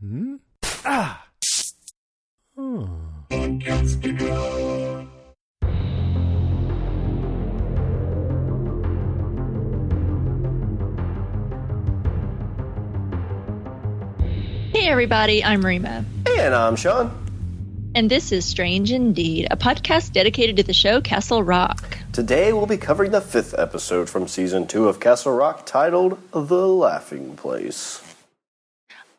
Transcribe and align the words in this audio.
Hmm? 0.00 0.36
Ah! 0.84 1.26
Oh. 2.56 2.88
Hey 14.70 14.86
everybody, 14.86 15.42
I'm 15.42 15.66
Rima. 15.66 16.04
And 16.28 16.54
I'm 16.54 16.76
Sean. 16.76 17.10
And 17.96 18.08
this 18.08 18.30
is 18.30 18.44
Strange 18.44 18.92
Indeed, 18.92 19.48
a 19.50 19.56
podcast 19.56 20.12
dedicated 20.12 20.58
to 20.58 20.62
the 20.62 20.72
show 20.72 21.00
Castle 21.00 21.42
Rock. 21.42 21.98
Today 22.12 22.52
we'll 22.52 22.66
be 22.66 22.76
covering 22.76 23.10
the 23.10 23.20
fifth 23.20 23.58
episode 23.58 24.08
from 24.08 24.28
season 24.28 24.68
two 24.68 24.86
of 24.86 25.00
Castle 25.00 25.34
Rock 25.34 25.66
titled 25.66 26.20
The 26.30 26.68
Laughing 26.68 27.34
Place. 27.34 28.07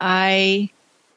I 0.01 0.69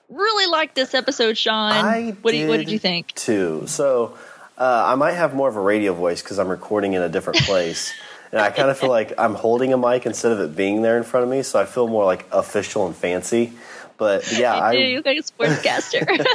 really 0.09 0.47
liked 0.51 0.75
this 0.75 0.95
episode, 0.95 1.37
Sean. 1.39 1.73
I 1.73 2.11
what, 2.23 2.33
did, 2.33 2.49
what 2.49 2.57
did 2.59 2.71
you 2.71 2.79
think? 2.79 3.15
Too. 3.15 3.65
So 3.67 4.17
uh, 4.59 4.85
I 4.87 4.95
might 4.95 5.13
have 5.13 5.35
more 5.35 5.49
of 5.49 5.57
a 5.57 5.61
radio 5.61 5.95
voice 5.95 6.23
because 6.23 6.39
I'm 6.39 6.49
recording 6.49 6.93
in 6.95 7.03
a 7.03 7.09
different 7.09 7.41
place. 7.47 7.93
and 8.31 8.41
I 8.41 8.51
kind 8.51 8.71
of 8.71 8.79
feel 8.79 8.91
like 8.91 9.13
I'm 9.19 9.35
holding 9.35 9.73
a 9.73 9.79
mic 9.79 10.07
instead 10.07 10.33
of 10.33 10.41
it 10.41 10.57
being 10.57 10.83
there 10.83 10.97
in 10.99 11.05
front 11.05 11.25
of 11.25 11.31
me, 11.31 11.43
so 11.43 11.61
I 11.61 11.65
feel 11.65 11.87
more 11.89 12.05
like 12.05 12.27
official 12.33 12.87
and 12.87 12.95
fancy. 12.97 13.53
But 13.99 14.33
yeah, 14.37 14.55
you 14.57 14.61
I 14.63 14.73
you 14.73 14.97
look 14.97 15.07
like 15.07 15.19
a 15.19 15.23
sportscaster. 15.23 16.27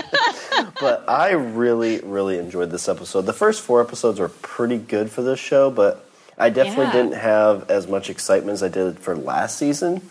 but 0.80 1.10
I 1.10 1.32
really, 1.32 2.00
really 2.00 2.38
enjoyed 2.38 2.72
this 2.72 2.88
episode. 2.88 3.24
The 3.24 3.34
first 3.34 3.62
four 3.62 3.82
episodes 3.82 4.20
were 4.20 4.30
pretty 4.30 4.78
good 4.78 5.10
for 5.12 5.22
this 5.22 5.40
show, 5.40 5.70
but 5.70 6.08
I 6.38 6.50
definitely 6.50 6.86
Yeah. 6.86 6.92
didn't 6.94 7.14
have 7.16 7.70
as 7.70 7.88
much 7.88 8.10
excitement 8.10 8.54
as 8.54 8.64
I 8.64 8.70
did 8.70 9.00
for 9.00 9.16
last 9.18 9.58
season. 9.58 10.02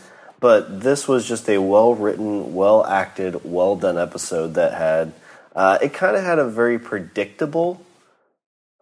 But 0.41 0.81
this 0.83 1.09
was 1.09 1.27
just 1.27 1.49
a 1.49 1.59
well 1.59 1.95
written, 1.95 2.55
well 2.55 2.85
acted, 2.85 3.41
well 3.45 3.75
done 3.77 3.97
episode 3.99 4.55
that 4.55 4.75
had 4.75 5.13
uh, 5.55 5.79
it 5.81 5.95
kind 5.95 6.17
of 6.17 6.23
had 6.25 6.39
a 6.39 6.45
very 6.47 6.79
predictable 6.79 7.81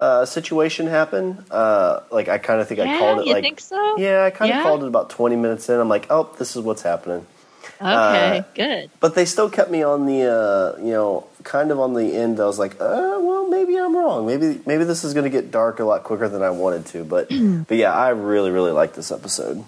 uh, 0.00 0.24
situation 0.26 0.86
happen. 0.88 1.44
Uh, 1.50 2.00
like 2.10 2.28
I 2.28 2.38
kind 2.38 2.60
of 2.60 2.66
think 2.68 2.80
I 2.80 2.98
called 2.98 3.20
it 3.20 3.26
you 3.26 3.32
like 3.34 3.44
think 3.44 3.60
so? 3.60 3.96
yeah, 3.98 4.24
I 4.24 4.30
kind 4.30 4.50
of 4.50 4.56
Yeah? 4.56 4.62
called 4.64 4.82
it 4.82 4.86
about 4.88 5.10
twenty 5.10 5.36
minutes 5.36 5.68
in. 5.68 5.78
I'm 5.78 5.88
like, 5.88 6.06
oh, 6.10 6.28
this 6.38 6.56
is 6.56 6.62
what's 6.62 6.82
happening 6.82 7.24
Okay, 7.80 8.38
uh, 8.38 8.42
good. 8.54 8.90
but 9.00 9.14
they 9.14 9.24
still 9.24 9.48
kept 9.48 9.70
me 9.70 9.82
on 9.82 10.06
the 10.06 10.22
uh, 10.30 10.78
you 10.80 10.90
know 10.92 11.26
kind 11.44 11.70
of 11.70 11.78
on 11.80 11.94
the 11.94 12.14
end. 12.16 12.40
I 12.40 12.46
was 12.46 12.58
like, 12.58 12.74
uh, 12.80 13.18
well, 13.20 13.48
maybe 13.48 13.76
I'm 13.78 13.96
wrong. 13.96 14.26
Maybe 14.26 14.60
maybe 14.66 14.82
this 14.84 15.04
is 15.04 15.14
going 15.14 15.24
to 15.24 15.30
get 15.30 15.50
dark 15.52 15.78
a 15.80 15.84
lot 15.84 16.02
quicker 16.02 16.28
than 16.28 16.42
I 16.42 16.50
wanted 16.50 16.86
to. 16.86 17.04
But 17.04 17.28
but 17.68 17.76
yeah, 17.76 17.92
I 17.94 18.08
really 18.10 18.50
really 18.50 18.72
liked 18.72 18.94
this 18.96 19.12
episode. 19.12 19.64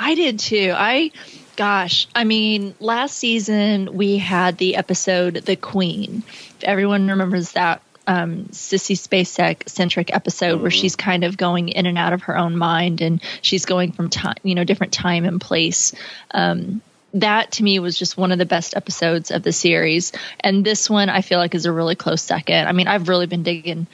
I 0.00 0.14
did 0.14 0.38
too. 0.38 0.72
I, 0.74 1.12
gosh, 1.56 2.08
I 2.14 2.24
mean, 2.24 2.74
last 2.80 3.18
season 3.18 3.94
we 3.94 4.16
had 4.16 4.56
the 4.56 4.76
episode 4.76 5.34
"The 5.34 5.56
Queen." 5.56 6.22
If 6.26 6.64
everyone 6.64 7.06
remembers 7.06 7.52
that 7.52 7.82
um, 8.06 8.46
Sissy 8.46 8.96
Spacek 8.96 9.68
centric 9.68 10.12
episode 10.14 10.62
where 10.62 10.70
she's 10.70 10.96
kind 10.96 11.22
of 11.22 11.36
going 11.36 11.68
in 11.68 11.84
and 11.84 11.98
out 11.98 12.14
of 12.14 12.22
her 12.22 12.36
own 12.38 12.56
mind, 12.56 13.02
and 13.02 13.22
she's 13.42 13.66
going 13.66 13.92
from 13.92 14.08
time, 14.08 14.36
you 14.42 14.54
know, 14.54 14.64
different 14.64 14.94
time 14.94 15.26
and 15.26 15.38
place. 15.38 15.94
Um, 16.30 16.80
that 17.12 17.52
to 17.52 17.62
me 17.62 17.78
was 17.78 17.98
just 17.98 18.16
one 18.16 18.32
of 18.32 18.38
the 18.38 18.46
best 18.46 18.74
episodes 18.74 19.30
of 19.30 19.42
the 19.42 19.52
series, 19.52 20.12
and 20.40 20.64
this 20.64 20.88
one 20.88 21.10
I 21.10 21.20
feel 21.20 21.38
like 21.38 21.54
is 21.54 21.66
a 21.66 21.72
really 21.72 21.94
close 21.94 22.22
second. 22.22 22.68
I 22.68 22.72
mean, 22.72 22.88
I've 22.88 23.10
really 23.10 23.26
been 23.26 23.42
digging 23.42 23.86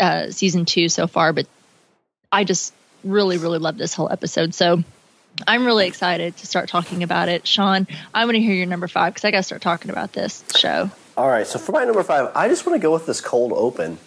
uh, 0.00 0.30
season 0.30 0.64
two 0.64 0.88
so 0.88 1.06
far, 1.06 1.32
but 1.32 1.46
I 2.32 2.42
just 2.42 2.74
really, 3.04 3.38
really 3.38 3.58
love 3.60 3.78
this 3.78 3.94
whole 3.94 4.10
episode. 4.10 4.52
So 4.52 4.82
I'm 5.46 5.64
really 5.66 5.86
excited 5.86 6.36
to 6.38 6.46
start 6.46 6.68
talking 6.68 7.02
about 7.02 7.28
it. 7.28 7.46
Sean, 7.46 7.86
I 8.14 8.24
want 8.24 8.36
to 8.36 8.40
hear 8.40 8.54
your 8.54 8.66
number 8.66 8.88
five 8.88 9.12
because 9.14 9.24
I 9.24 9.30
got 9.30 9.38
to 9.38 9.42
start 9.42 9.62
talking 9.62 9.90
about 9.90 10.12
this 10.12 10.44
show. 10.56 10.90
All 11.16 11.28
right, 11.28 11.46
so 11.46 11.58
for 11.58 11.72
my 11.72 11.84
number 11.84 12.02
five, 12.02 12.30
I 12.34 12.48
just 12.48 12.66
want 12.66 12.76
to 12.80 12.82
go 12.82 12.92
with 12.92 13.06
this 13.06 13.20
cold 13.20 13.52
open. 13.54 13.98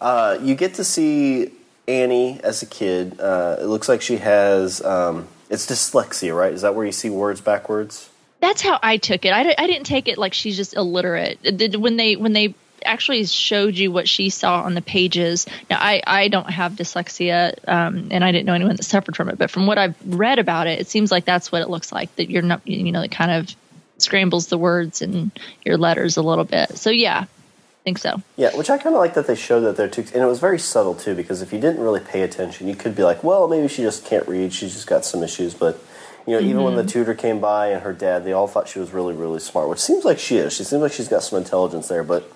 Uh, 0.00 0.38
you 0.42 0.54
get 0.54 0.74
to 0.74 0.84
see 0.84 1.50
Annie 1.86 2.40
as 2.42 2.62
a 2.62 2.66
kid. 2.66 3.20
Uh, 3.20 3.56
it 3.60 3.64
looks 3.66 3.88
like 3.88 4.02
she 4.02 4.16
has 4.18 4.82
um, 4.82 5.28
it's 5.50 5.66
dyslexia, 5.66 6.36
right? 6.36 6.52
Is 6.52 6.62
that 6.62 6.74
where 6.74 6.84
you 6.86 6.92
see 6.92 7.10
words 7.10 7.40
backwards? 7.40 8.08
That's 8.40 8.60
how 8.62 8.78
I 8.82 8.96
took 8.98 9.24
it. 9.24 9.30
I, 9.32 9.54
I 9.56 9.66
didn't 9.66 9.84
take 9.86 10.08
it 10.08 10.18
like 10.18 10.34
she's 10.34 10.56
just 10.56 10.74
illiterate. 10.74 11.40
Did- 11.42 11.76
When 11.76 11.96
they 11.96 12.16
when 12.16 12.32
they 12.32 12.54
actually 12.84 13.24
showed 13.24 13.76
you 13.76 13.90
what 13.90 14.08
she 14.08 14.30
saw 14.30 14.62
on 14.62 14.74
the 14.74 14.82
pages. 14.82 15.46
Now 15.70 15.78
I 15.80 16.02
I 16.06 16.28
don't 16.28 16.48
have 16.50 16.72
dyslexia, 16.72 17.56
um, 17.68 18.08
and 18.10 18.24
I 18.24 18.32
didn't 18.32 18.46
know 18.46 18.54
anyone 18.54 18.76
that 18.76 18.84
suffered 18.84 19.16
from 19.16 19.28
it. 19.28 19.38
But 19.38 19.50
from 19.50 19.66
what 19.66 19.78
I've 19.78 19.96
read 20.04 20.38
about 20.38 20.66
it, 20.66 20.80
it 20.80 20.88
seems 20.88 21.10
like 21.10 21.24
that's 21.24 21.50
what 21.50 21.62
it 21.62 21.70
looks 21.70 21.92
like. 21.92 22.14
That 22.16 22.30
you're 22.30 22.42
not 22.42 22.66
you 22.66 22.92
know 22.92 23.02
it 23.02 23.10
kind 23.10 23.30
of 23.30 23.54
scrambles 23.98 24.48
the 24.48 24.58
words 24.58 25.02
and 25.02 25.30
your 25.64 25.76
letters 25.76 26.16
a 26.16 26.22
little 26.22 26.44
bit. 26.44 26.76
So 26.78 26.90
yeah, 26.90 27.24
I 27.24 27.82
think 27.84 27.98
so. 27.98 28.22
Yeah, 28.36 28.56
which 28.56 28.70
I 28.70 28.78
kind 28.78 28.94
of 28.94 29.00
like 29.00 29.14
that 29.14 29.26
they 29.26 29.34
showed 29.34 29.60
that 29.60 29.76
there 29.76 29.88
too, 29.88 30.04
and 30.14 30.22
it 30.22 30.26
was 30.26 30.40
very 30.40 30.58
subtle 30.58 30.94
too. 30.94 31.14
Because 31.14 31.42
if 31.42 31.52
you 31.52 31.60
didn't 31.60 31.82
really 31.82 32.00
pay 32.00 32.22
attention, 32.22 32.68
you 32.68 32.76
could 32.76 32.94
be 32.94 33.02
like, 33.02 33.22
"Well, 33.22 33.48
maybe 33.48 33.68
she 33.68 33.82
just 33.82 34.04
can't 34.04 34.26
read. 34.26 34.52
She's 34.52 34.74
just 34.74 34.86
got 34.86 35.04
some 35.04 35.22
issues." 35.22 35.54
But 35.54 35.80
you 36.26 36.34
know, 36.34 36.40
even 36.40 36.62
when 36.62 36.76
the 36.76 36.84
tutor 36.84 37.14
came 37.14 37.40
by 37.40 37.68
and 37.68 37.82
her 37.82 37.92
dad, 37.92 38.24
they 38.24 38.32
all 38.32 38.48
thought 38.48 38.68
she 38.68 38.78
was 38.78 38.92
really, 38.92 39.14
really 39.14 39.40
smart. 39.40 39.68
Which 39.68 39.80
seems 39.80 40.04
like 40.04 40.18
she 40.18 40.38
is. 40.38 40.54
She 40.54 40.64
seems 40.64 40.80
like 40.80 40.92
she's 40.92 41.08
got 41.08 41.22
some 41.22 41.38
intelligence 41.38 41.88
there. 41.88 42.02
But 42.02 42.30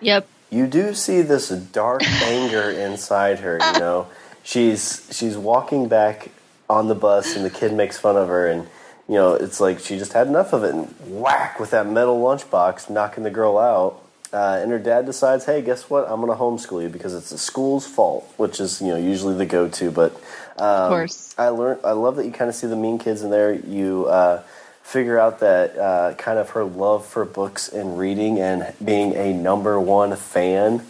Yep. 0.00 0.26
you 0.50 0.66
do 0.66 0.94
see 0.94 1.22
this 1.22 1.48
dark 1.48 2.02
anger 2.22 2.70
inside 2.70 3.40
her. 3.40 3.58
You 3.74 3.80
know, 3.80 4.06
she's 4.42 5.08
she's 5.12 5.36
walking 5.36 5.88
back 5.88 6.30
on 6.68 6.88
the 6.88 6.94
bus, 6.94 7.36
and 7.36 7.44
the 7.44 7.50
kid 7.50 7.72
makes 7.72 7.98
fun 7.98 8.16
of 8.16 8.28
her, 8.28 8.46
and 8.48 8.66
you 9.08 9.14
know, 9.14 9.34
it's 9.34 9.60
like 9.60 9.80
she 9.80 9.98
just 9.98 10.12
had 10.12 10.26
enough 10.26 10.52
of 10.52 10.64
it, 10.64 10.74
and 10.74 10.94
whack 11.06 11.60
with 11.60 11.70
that 11.70 11.86
metal 11.86 12.18
lunchbox, 12.20 12.88
knocking 12.90 13.24
the 13.24 13.30
girl 13.30 13.58
out. 13.58 14.00
Uh, 14.32 14.58
and 14.60 14.72
her 14.72 14.80
dad 14.80 15.06
decides, 15.06 15.44
hey, 15.44 15.62
guess 15.62 15.88
what? 15.88 16.10
I'm 16.10 16.20
going 16.20 16.32
to 16.32 16.36
homeschool 16.36 16.82
you 16.82 16.88
because 16.88 17.14
it's 17.14 17.30
the 17.30 17.38
school's 17.38 17.86
fault, 17.86 18.24
which 18.36 18.58
is 18.58 18.80
you 18.80 18.88
know 18.88 18.96
usually 18.96 19.36
the 19.36 19.46
go-to. 19.46 19.92
But 19.92 20.12
um, 20.58 20.66
Of 20.66 20.88
course. 20.88 21.34
I 21.38 21.48
learned. 21.48 21.80
I 21.84 21.92
love 21.92 22.16
that 22.16 22.24
you 22.26 22.32
kind 22.32 22.48
of 22.48 22.56
see 22.56 22.66
the 22.66 22.74
mean 22.76 22.98
kids 22.98 23.22
in 23.22 23.30
there. 23.30 23.52
You 23.54 24.06
uh, 24.06 24.42
figure 24.84 25.18
out 25.18 25.40
that 25.40 25.76
uh, 25.78 26.14
kind 26.14 26.38
of 26.38 26.50
her 26.50 26.62
love 26.62 27.04
for 27.06 27.24
books 27.24 27.68
and 27.68 27.98
reading 27.98 28.38
and 28.38 28.72
being 28.84 29.16
a 29.16 29.32
number 29.32 29.80
one 29.80 30.14
fan. 30.14 30.84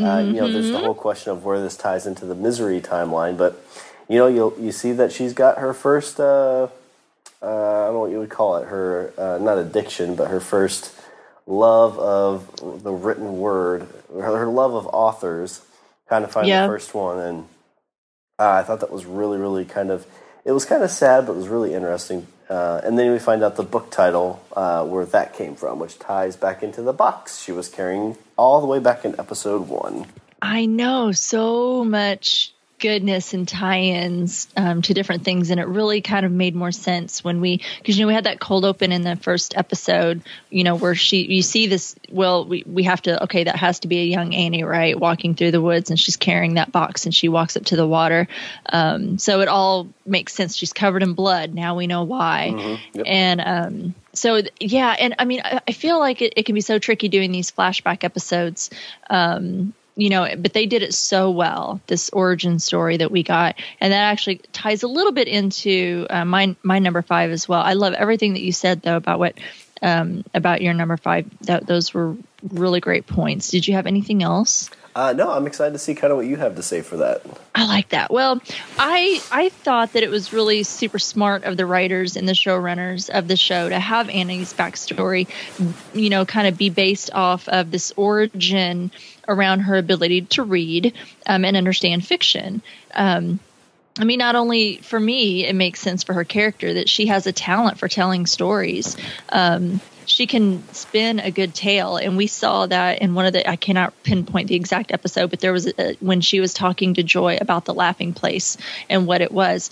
Uh, 0.00 0.18
you 0.24 0.34
know, 0.40 0.50
there's 0.50 0.70
the 0.70 0.78
whole 0.78 0.94
question 0.94 1.32
of 1.32 1.44
where 1.44 1.60
this 1.60 1.76
ties 1.76 2.06
into 2.06 2.24
the 2.24 2.34
misery 2.34 2.80
timeline, 2.80 3.36
but 3.36 3.62
you 4.08 4.16
know, 4.18 4.28
you 4.28 4.54
you 4.58 4.72
see 4.72 4.92
that 4.92 5.12
she's 5.12 5.32
got 5.34 5.58
her 5.58 5.74
first. 5.74 6.18
Uh, 6.20 6.68
uh, 7.42 7.46
I 7.46 7.84
don't 7.86 7.94
know 7.94 8.00
what 8.00 8.10
you 8.12 8.18
would 8.20 8.30
call 8.30 8.56
it. 8.56 8.66
Her 8.68 9.12
uh, 9.18 9.38
not 9.40 9.58
addiction, 9.58 10.14
but 10.14 10.28
her 10.30 10.40
first 10.40 10.94
love 11.46 11.98
of 11.98 12.82
the 12.84 12.92
written 12.92 13.38
word. 13.38 13.86
Her, 14.12 14.38
her 14.38 14.46
love 14.46 14.74
of 14.74 14.86
authors. 14.86 15.60
Kind 16.08 16.24
of 16.24 16.30
find 16.32 16.48
Yeah. 16.48 16.62
the 16.62 16.68
first 16.72 16.92
one, 16.94 17.18
and 17.20 17.44
uh, 18.38 18.50
I 18.50 18.62
thought 18.62 18.80
that 18.80 18.90
was 18.92 19.06
really, 19.06 19.38
really 19.38 19.64
kind 19.64 19.90
of. 19.90 20.06
It 20.44 20.52
was 20.52 20.64
kind 20.64 20.82
of 20.82 20.90
sad, 20.90 21.26
but 21.26 21.32
it 21.34 21.36
was 21.36 21.48
really 21.48 21.72
interesting. 21.74 22.26
Uh, 22.50 22.80
and 22.82 22.98
then 22.98 23.12
we 23.12 23.18
find 23.20 23.44
out 23.44 23.54
the 23.54 23.62
book 23.62 23.92
title 23.92 24.42
uh, 24.56 24.84
where 24.84 25.06
that 25.06 25.34
came 25.34 25.54
from, 25.54 25.78
which 25.78 26.00
ties 26.00 26.34
back 26.34 26.64
into 26.64 26.82
the 26.82 26.92
box 26.92 27.40
she 27.40 27.52
was 27.52 27.68
carrying 27.68 28.18
all 28.36 28.60
the 28.60 28.66
way 28.66 28.80
back 28.80 29.04
in 29.04 29.18
episode 29.20 29.68
one. 29.68 30.06
I 30.42 30.66
know 30.66 31.12
so 31.12 31.84
much 31.84 32.52
goodness 32.80 33.34
and 33.34 33.46
tie-ins 33.46 34.48
um, 34.56 34.82
to 34.82 34.94
different 34.94 35.24
things, 35.24 35.50
and 35.50 35.60
it 35.60 35.66
really 35.66 36.00
kind 36.00 36.26
of 36.26 36.32
made 36.32 36.54
more 36.54 36.72
sense 36.72 37.22
when 37.22 37.40
we 37.40 37.60
because 37.78 37.98
you 37.98 38.04
know 38.04 38.08
we 38.08 38.14
had 38.14 38.24
that 38.24 38.40
cold 38.40 38.64
open 38.64 38.90
in 38.92 39.02
the 39.02 39.16
first 39.16 39.56
episode, 39.56 40.22
you 40.50 40.64
know, 40.64 40.74
where 40.76 40.94
she 40.94 41.22
you 41.24 41.42
see 41.42 41.66
this. 41.66 41.94
Well, 42.10 42.44
we 42.46 42.64
we 42.66 42.82
have 42.84 43.02
to 43.02 43.22
okay, 43.24 43.44
that 43.44 43.56
has 43.56 43.80
to 43.80 43.88
be 43.88 44.00
a 44.00 44.04
young 44.04 44.34
Annie, 44.34 44.64
right, 44.64 44.98
walking 44.98 45.34
through 45.34 45.50
the 45.52 45.60
woods, 45.60 45.90
and 45.90 46.00
she's 46.00 46.16
carrying 46.16 46.54
that 46.54 46.72
box, 46.72 47.04
and 47.04 47.14
she 47.14 47.28
walks 47.28 47.56
up 47.56 47.64
to 47.66 47.76
the 47.76 47.86
water. 47.86 48.26
Um, 48.68 49.18
so 49.18 49.40
it 49.40 49.48
all 49.48 49.88
makes 50.06 50.32
sense. 50.34 50.56
She's 50.56 50.72
covered 50.72 51.02
in 51.02 51.12
blood. 51.14 51.54
Now 51.54 51.76
we 51.76 51.86
know 51.86 52.02
why, 52.04 52.78
Yep. 52.94 53.06
and 53.06 53.40
um, 53.40 53.94
so 54.12 54.40
yeah, 54.58 54.96
and 54.98 55.14
I 55.18 55.24
mean, 55.24 55.40
I, 55.44 55.60
I 55.68 55.72
feel 55.72 55.98
like 55.98 56.22
it, 56.22 56.32
it 56.36 56.46
can 56.46 56.54
be 56.54 56.60
so 56.60 56.78
tricky 56.78 57.08
doing 57.08 57.30
these 57.30 57.50
flashback 57.52 58.02
episodes. 58.04 58.70
Um, 59.08 59.74
you 59.96 60.10
know, 60.10 60.28
but 60.38 60.52
they 60.52 60.66
did 60.66 60.82
it 60.82 60.94
so 60.94 61.30
well. 61.30 61.80
This 61.86 62.10
origin 62.10 62.58
story 62.58 62.98
that 62.98 63.10
we 63.10 63.22
got, 63.22 63.56
and 63.80 63.92
that 63.92 64.02
actually 64.02 64.38
ties 64.52 64.82
a 64.82 64.88
little 64.88 65.12
bit 65.12 65.28
into 65.28 66.06
uh, 66.10 66.24
my 66.24 66.56
my 66.62 66.78
number 66.78 67.02
five 67.02 67.30
as 67.30 67.48
well. 67.48 67.60
I 67.60 67.74
love 67.74 67.94
everything 67.94 68.34
that 68.34 68.42
you 68.42 68.52
said 68.52 68.82
though 68.82 68.96
about 68.96 69.18
what 69.18 69.34
um, 69.82 70.24
about 70.34 70.62
your 70.62 70.74
number 70.74 70.96
five. 70.96 71.26
That 71.42 71.66
those 71.66 71.92
were 71.92 72.16
really 72.48 72.80
great 72.80 73.06
points. 73.06 73.50
Did 73.50 73.66
you 73.66 73.74
have 73.74 73.86
anything 73.86 74.22
else? 74.22 74.70
Uh, 74.94 75.12
no, 75.12 75.30
I'm 75.30 75.46
excited 75.46 75.72
to 75.72 75.78
see 75.78 75.94
kind 75.94 76.10
of 76.10 76.16
what 76.16 76.26
you 76.26 76.36
have 76.36 76.56
to 76.56 76.62
say 76.64 76.82
for 76.82 76.96
that. 76.96 77.22
I 77.54 77.66
like 77.66 77.90
that. 77.90 78.10
Well, 78.10 78.40
I 78.76 79.22
I 79.30 79.48
thought 79.50 79.92
that 79.92 80.02
it 80.02 80.10
was 80.10 80.32
really 80.32 80.64
super 80.64 80.98
smart 80.98 81.44
of 81.44 81.56
the 81.56 81.64
writers 81.64 82.16
and 82.16 82.28
the 82.28 82.32
showrunners 82.32 83.08
of 83.08 83.28
the 83.28 83.36
show 83.36 83.68
to 83.68 83.78
have 83.78 84.08
Annie's 84.08 84.52
backstory, 84.52 85.28
you 85.94 86.10
know, 86.10 86.24
kind 86.24 86.48
of 86.48 86.58
be 86.58 86.70
based 86.70 87.12
off 87.12 87.48
of 87.48 87.70
this 87.70 87.92
origin 87.96 88.90
around 89.28 89.60
her 89.60 89.76
ability 89.76 90.22
to 90.22 90.42
read 90.42 90.94
um, 91.26 91.44
and 91.44 91.56
understand 91.56 92.06
fiction. 92.06 92.62
Um, 92.94 93.40
I 93.98 94.04
mean, 94.04 94.18
not 94.18 94.36
only 94.36 94.76
for 94.76 94.98
me, 94.98 95.46
it 95.46 95.54
makes 95.54 95.80
sense 95.80 96.04
for 96.04 96.14
her 96.14 96.24
character 96.24 96.74
that 96.74 96.88
she 96.88 97.06
has 97.06 97.26
a 97.26 97.32
talent 97.32 97.78
for 97.78 97.88
telling 97.88 98.26
stories. 98.26 98.96
Um, 99.28 99.80
she 100.06 100.26
can 100.26 100.66
spin 100.72 101.20
a 101.20 101.30
good 101.30 101.54
tale, 101.54 101.96
and 101.96 102.16
we 102.16 102.26
saw 102.26 102.66
that 102.66 103.02
in 103.02 103.14
one 103.14 103.26
of 103.26 103.32
the. 103.32 103.48
I 103.48 103.56
cannot 103.56 103.92
pinpoint 104.02 104.48
the 104.48 104.54
exact 104.54 104.92
episode, 104.92 105.30
but 105.30 105.40
there 105.40 105.52
was 105.52 105.66
a, 105.66 105.94
when 106.00 106.20
she 106.20 106.40
was 106.40 106.54
talking 106.54 106.94
to 106.94 107.02
Joy 107.02 107.38
about 107.40 107.64
the 107.64 107.74
laughing 107.74 108.12
place 108.12 108.56
and 108.88 109.06
what 109.06 109.20
it 109.20 109.32
was. 109.32 109.70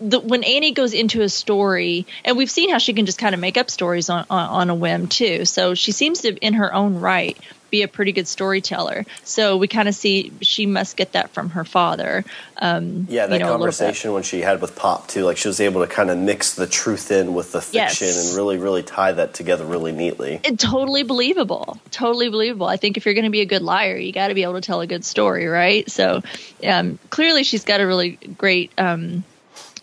The, 0.00 0.18
when 0.18 0.42
Annie 0.42 0.72
goes 0.72 0.92
into 0.92 1.22
a 1.22 1.28
story, 1.28 2.06
and 2.24 2.36
we've 2.36 2.50
seen 2.50 2.70
how 2.70 2.78
she 2.78 2.94
can 2.94 3.06
just 3.06 3.18
kind 3.18 3.34
of 3.34 3.40
make 3.40 3.56
up 3.56 3.70
stories 3.70 4.10
on, 4.10 4.26
on, 4.28 4.48
on 4.48 4.70
a 4.70 4.74
whim 4.74 5.06
too. 5.06 5.44
So 5.44 5.74
she 5.74 5.92
seems 5.92 6.22
to, 6.22 6.34
in 6.34 6.54
her 6.54 6.74
own 6.74 6.98
right, 6.98 7.38
be 7.70 7.82
a 7.82 7.88
pretty 7.88 8.12
good 8.12 8.26
storyteller. 8.28 9.04
So 9.24 9.56
we 9.56 9.68
kind 9.68 9.88
of 9.88 9.94
see 9.94 10.32
she 10.40 10.66
must 10.66 10.96
get 10.96 11.12
that 11.12 11.30
from 11.30 11.50
her 11.50 11.64
father. 11.64 12.24
Um, 12.56 13.06
Yeah, 13.08 13.26
that 13.26 13.34
you 13.34 13.38
know, 13.40 13.50
a 13.50 13.52
little 13.52 13.66
bit. 13.66 13.78
conversation 13.78 14.12
when 14.12 14.22
she 14.22 14.40
had 14.40 14.60
with 14.60 14.74
Pop 14.76 15.06
too, 15.08 15.24
like 15.24 15.36
she 15.36 15.48
was 15.48 15.60
able 15.60 15.80
to 15.82 15.86
kind 15.86 16.10
of 16.10 16.18
mix 16.18 16.54
the 16.54 16.66
truth 16.66 17.10
in 17.10 17.34
with 17.34 17.52
the 17.52 17.64
Yes. 17.72 17.98
fiction 17.98 18.26
and 18.26 18.36
really, 18.36 18.58
really 18.58 18.82
tie 18.82 19.12
that 19.12 19.34
together 19.34 19.64
really 19.64 19.92
neatly. 19.92 20.40
It, 20.44 20.58
totally 20.58 21.02
believable. 21.02 21.78
Totally 21.90 22.28
believable. 22.28 22.66
I 22.66 22.76
think 22.76 22.96
if 22.96 23.04
you're 23.04 23.14
going 23.14 23.24
to 23.24 23.30
be 23.30 23.40
a 23.40 23.46
good 23.46 23.62
liar, 23.62 23.96
you 23.96 24.12
got 24.12 24.28
to 24.28 24.34
be 24.34 24.42
able 24.42 24.54
to 24.54 24.60
tell 24.60 24.80
a 24.80 24.86
good 24.86 25.04
story, 25.04 25.46
right? 25.46 25.88
So 25.90 26.22
um, 26.66 26.98
clearly, 27.10 27.44
she's 27.44 27.64
got 27.64 27.80
a 27.80 27.86
really 27.86 28.12
great 28.12 28.70
um, 28.78 29.24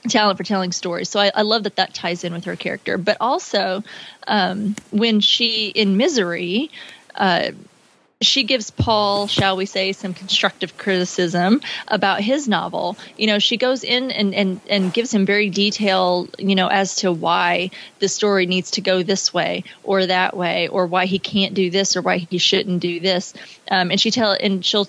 talent 0.09 0.37
for 0.37 0.43
telling 0.43 0.71
stories. 0.71 1.09
So 1.09 1.19
I, 1.19 1.31
I 1.33 1.41
love 1.43 1.63
that 1.63 1.77
that 1.77 1.93
ties 1.93 2.23
in 2.23 2.33
with 2.33 2.45
her 2.45 2.55
character. 2.55 2.97
But 2.97 3.17
also, 3.21 3.83
um, 4.27 4.75
when 4.91 5.19
she 5.19 5.67
in 5.67 5.97
Misery. 5.97 6.71
Uh, 7.13 7.51
she 8.21 8.43
gives 8.43 8.71
Paul, 8.71 9.27
shall 9.27 9.57
we 9.57 9.65
say, 9.65 9.91
some 9.91 10.13
constructive 10.13 10.77
criticism 10.77 11.61
about 11.87 12.21
his 12.21 12.47
novel. 12.47 12.97
You 13.17 13.27
know, 13.27 13.39
she 13.39 13.57
goes 13.57 13.83
in 13.83 14.11
and, 14.11 14.33
and, 14.33 14.61
and 14.69 14.93
gives 14.93 15.13
him 15.13 15.25
very 15.25 15.49
detailed, 15.49 16.35
you 16.39 16.55
know, 16.55 16.67
as 16.67 16.95
to 16.97 17.11
why 17.11 17.71
the 17.99 18.07
story 18.07 18.45
needs 18.45 18.71
to 18.71 18.81
go 18.81 19.03
this 19.03 19.33
way 19.33 19.65
or 19.83 20.05
that 20.05 20.35
way, 20.35 20.69
or 20.69 20.85
why 20.85 21.05
he 21.05 21.19
can't 21.19 21.53
do 21.53 21.69
this 21.69 21.97
or 21.97 22.01
why 22.01 22.17
he 22.17 22.37
shouldn't 22.37 22.79
do 22.81 22.99
this. 22.99 23.33
Um, 23.69 23.91
and 23.91 23.99
she 23.99 24.11
tell 24.11 24.31
and 24.31 24.65
she'll 24.65 24.87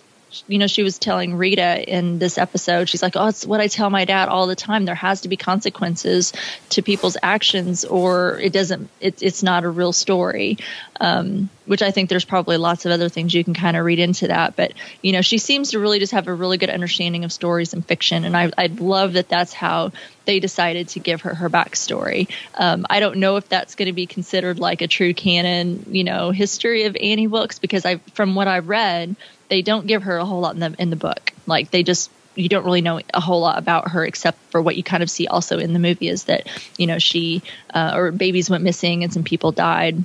you 0.49 0.59
know, 0.59 0.67
she 0.67 0.83
was 0.83 0.99
telling 0.99 1.35
Rita 1.35 1.83
in 1.89 2.19
this 2.19 2.37
episode, 2.37 2.89
she's 2.89 3.03
like, 3.03 3.17
Oh, 3.17 3.29
it's 3.29 3.47
what 3.47 3.61
I 3.61 3.69
tell 3.69 3.89
my 3.89 4.05
dad 4.05 4.29
all 4.29 4.47
the 4.47 4.57
time. 4.57 4.85
There 4.85 4.95
has 4.95 5.23
to 5.23 5.29
be 5.29 5.37
consequences 5.37 6.33
to 6.71 6.83
people's 6.83 7.17
actions, 7.23 7.85
or 7.85 8.39
it 8.39 8.53
doesn't, 8.53 8.91
it, 9.01 9.23
it's 9.23 9.43
not 9.43 9.65
a 9.65 9.69
real 9.71 9.93
story. 9.93 10.59
Um, 11.01 11.49
which 11.67 11.83
I 11.83 11.91
think 11.91 12.09
there's 12.09 12.25
probably 12.25 12.57
lots 12.57 12.87
of 12.87 12.93
other 12.93 13.09
things 13.09 13.35
you 13.35 13.45
can 13.45 13.55
kind 13.55 13.77
of 13.77 13.85
read 13.85 13.99
into 13.99 14.29
that. 14.29 14.57
But, 14.57 14.73
you 15.03 15.13
know, 15.13 15.21
she 15.21 15.39
seems 15.39 15.71
to 15.71 15.79
really 15.79 15.99
just 15.99 16.13
have 16.13 16.29
a 16.29 16.35
really 16.35 16.59
good 16.59 16.71
understanding 16.71 17.25
of 17.25 17.33
stories 17.33 17.75
and 17.75 17.85
fiction. 17.85 18.25
And 18.25 18.37
I, 18.37 18.51
I 18.57 18.67
love 18.67 19.15
that 19.15 19.29
that's 19.29 19.53
how 19.53 19.93
they 20.25 20.41
decided 20.41 20.89
to 20.91 21.01
give 21.01 21.23
her 21.23 21.35
her 21.35 21.51
backstory. 21.51 22.29
Um, 22.55 22.87
I 22.91 23.01
don't 23.01 23.19
know 23.19 23.37
if 23.37 23.49
that's 23.49 23.75
going 23.75 23.87
to 23.87 23.93
be 23.93 24.07
considered 24.07 24.59
like 24.59 24.83
a 24.83 24.89
true 24.89 25.15
canon, 25.15 25.87
you 25.91 26.05
know, 26.05 26.31
history 26.31 26.85
of 26.85 26.97
Annie 26.97 27.27
books, 27.27 27.59
because 27.59 27.85
I, 27.85 27.97
from 28.15 28.35
what 28.35 28.49
I've 28.49 28.69
read, 28.69 29.17
they 29.49 29.63
don't 29.63 29.87
give 29.87 30.03
her 30.03 30.17
a 30.17 30.25
whole 30.25 30.41
lot 30.41 30.55
in 30.55 30.61
the 30.61 30.75
in 30.79 30.91
the 30.91 30.97
book. 30.97 31.33
Like 31.47 31.71
they 31.71 31.83
just 31.83 32.11
you 32.35 32.49
don't 32.49 32.65
really 32.65 32.83
know 32.83 33.01
a 33.15 33.21
whole 33.21 33.41
lot 33.41 33.59
about 33.59 33.89
her 33.89 34.05
except 34.05 34.39
for 34.51 34.61
what 34.61 34.77
you 34.77 34.83
kind 34.83 35.03
of 35.03 35.11
see 35.11 35.27
also 35.27 35.59
in 35.59 35.73
the 35.73 35.79
movie 35.79 36.09
is 36.09 36.25
that 36.25 36.47
you 36.77 36.87
know 36.87 36.99
she 36.99 37.43
uh, 37.73 37.93
or 37.95 38.13
babies 38.13 38.51
went 38.51 38.63
missing 38.63 39.03
and 39.03 39.13
some 39.13 39.25
people 39.25 39.53
died. 39.53 40.05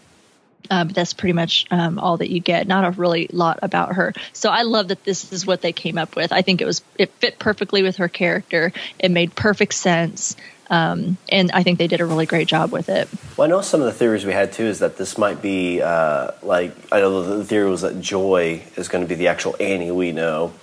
But 0.69 0.95
that's 0.95 1.13
pretty 1.13 1.33
much 1.33 1.65
um, 1.71 1.99
all 1.99 2.17
that 2.17 2.29
you 2.29 2.39
get. 2.39 2.67
Not 2.67 2.85
a 2.85 2.91
really 2.91 3.27
lot 3.31 3.59
about 3.61 3.95
her. 3.95 4.13
So 4.33 4.49
I 4.49 4.63
love 4.63 4.89
that 4.89 5.03
this 5.03 5.31
is 5.31 5.45
what 5.45 5.61
they 5.61 5.73
came 5.73 5.97
up 5.97 6.15
with. 6.15 6.31
I 6.31 6.41
think 6.41 6.61
it 6.61 6.65
was 6.65 6.81
it 6.97 7.11
fit 7.19 7.39
perfectly 7.39 7.83
with 7.83 7.97
her 7.97 8.07
character. 8.07 8.73
It 8.99 9.11
made 9.11 9.35
perfect 9.35 9.73
sense, 9.73 10.35
um, 10.69 11.17
and 11.29 11.51
I 11.51 11.63
think 11.63 11.77
they 11.79 11.87
did 11.87 12.01
a 12.01 12.05
really 12.05 12.25
great 12.25 12.47
job 12.47 12.71
with 12.71 12.89
it. 12.89 13.09
Well, 13.35 13.47
I 13.47 13.49
know 13.49 13.61
some 13.61 13.81
of 13.81 13.85
the 13.87 13.93
theories 13.93 14.25
we 14.25 14.33
had 14.33 14.53
too 14.53 14.65
is 14.65 14.79
that 14.79 14.97
this 14.97 15.17
might 15.17 15.41
be 15.41 15.81
uh, 15.81 16.31
like 16.41 16.75
I 16.91 16.99
know 16.99 17.37
the 17.37 17.45
theory 17.45 17.69
was 17.69 17.81
that 17.81 17.99
Joy 18.01 18.63
is 18.77 18.87
going 18.87 19.03
to 19.03 19.07
be 19.07 19.15
the 19.15 19.27
actual 19.27 19.55
Annie 19.59 19.91
we 19.91 20.11
know, 20.11 20.53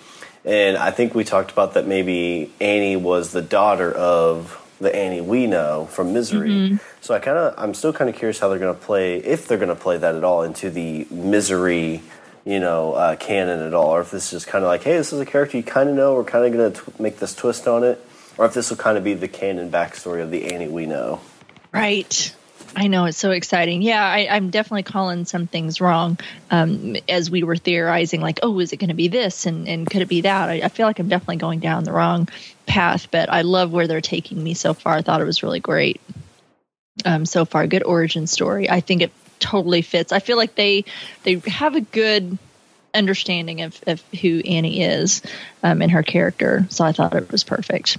and 0.45 0.77
I 0.77 0.91
think 0.91 1.15
we 1.15 1.25
talked 1.25 1.51
about 1.51 1.75
that 1.75 1.87
maybe 1.87 2.53
Annie 2.61 2.97
was 2.97 3.33
the 3.33 3.43
daughter 3.43 3.93
of 3.93 4.65
the 4.81 4.95
Annie 4.95 5.21
we 5.21 5.47
know 5.47 5.87
from 5.87 6.13
Misery. 6.13 6.79
So 7.01 7.15
I 7.15 7.19
kind 7.19 7.37
of 7.37 7.55
I'm 7.57 7.75
still 7.75 7.93
kind 7.93 8.09
of 8.09 8.17
curious 8.17 8.39
how 8.39 8.49
they're 8.49 8.59
going 8.59 8.75
to 8.75 8.81
play 8.81 9.19
if 9.19 9.49
they're 9.49 9.59
going 9.59 9.69
to 9.69 9.75
play 9.75 9.99
that 9.99 10.15
at 10.15 10.25
all 10.25 10.43
into 10.43 10.71
the 10.71 11.07
Misery. 11.11 12.03
You 12.45 12.61
know, 12.61 12.95
uh, 12.95 13.17
canon 13.17 13.61
at 13.61 13.75
all, 13.75 13.91
or 13.91 14.01
if 14.01 14.11
this 14.11 14.25
is 14.27 14.31
just 14.31 14.47
kind 14.47 14.65
of 14.65 14.69
like, 14.69 14.83
hey, 14.83 14.97
this 14.97 15.13
is 15.13 15.21
a 15.21 15.27
character 15.27 15.59
you 15.59 15.63
kind 15.63 15.91
of 15.91 15.95
know. 15.95 16.15
We're 16.15 16.25
kind 16.25 16.47
of 16.47 16.53
going 16.53 16.73
to 16.73 17.03
make 17.03 17.19
this 17.19 17.35
twist 17.35 17.69
on 17.69 17.85
it, 17.85 18.03
or 18.39 18.47
if 18.47 18.55
this 18.55 18.71
will 18.71 18.79
kind 18.79 18.97
of 18.97 19.05
be 19.05 19.13
the 19.13 19.29
canon 19.29 19.71
backstory 19.71 20.23
of 20.23 20.31
the 20.31 20.51
Annie 20.51 20.69
we 20.69 20.87
know. 20.87 21.21
Right. 21.75 22.35
I 22.77 22.87
know 22.87 23.07
it's 23.07 23.19
so 23.19 23.31
exciting. 23.31 23.83
Yeah, 23.83 24.05
I, 24.05 24.29
I'm 24.31 24.51
definitely 24.51 24.85
calling 24.85 25.25
some 25.25 25.47
things 25.47 25.81
wrong 25.81 26.19
um, 26.51 26.97
as 27.09 27.31
we 27.31 27.43
were 27.43 27.57
theorizing, 27.57 28.21
like, 28.21 28.41
oh, 28.43 28.59
is 28.61 28.73
it 28.73 28.77
going 28.77 28.89
to 28.89 28.95
be 28.95 29.09
this 29.09 29.47
and, 29.47 29.69
and 29.69 29.89
could 29.89 30.03
it 30.03 30.09
be 30.09 30.21
that? 30.23 30.49
I, 30.49 30.55
I 30.65 30.69
feel 30.69 30.87
like 30.87 30.99
I'm 30.99 31.09
definitely 31.09 31.37
going 31.37 31.61
down 31.61 31.85
the 31.85 31.93
wrong 31.93 32.29
path, 32.67 33.11
but 33.11 33.33
I 33.33 33.43
love 33.43 33.73
where 33.73 33.87
they're 33.87 34.01
taking 34.01 34.43
me 34.43 34.55
so 34.55 34.75
far. 34.75 34.95
I 34.95 35.03
thought 35.03 35.21
it 35.21 35.25
was 35.25 35.43
really 35.43 35.61
great. 35.61 36.01
Um, 37.05 37.27
so 37.27 37.45
far, 37.45 37.67
good 37.67 37.85
origin 37.85 38.27
story. 38.27 38.69
I 38.69 38.81
think 38.81 39.03
it 39.03 39.13
totally 39.39 39.83
fits. 39.83 40.13
I 40.13 40.19
feel 40.19 40.37
like 40.37 40.55
they 40.55 40.85
they 41.23 41.37
have 41.47 41.77
a 41.77 41.81
good 41.81 42.39
understanding 42.95 43.63
of, 43.63 43.81
of 43.87 44.03
who 44.21 44.41
Annie 44.41 44.83
is 44.83 45.23
um, 45.63 45.83
and 45.83 45.93
her 45.93 46.03
character. 46.03 46.67
So 46.71 46.85
I 46.85 46.93
thought 46.93 47.15
it 47.15 47.31
was 47.31 47.45
perfect. 47.45 47.99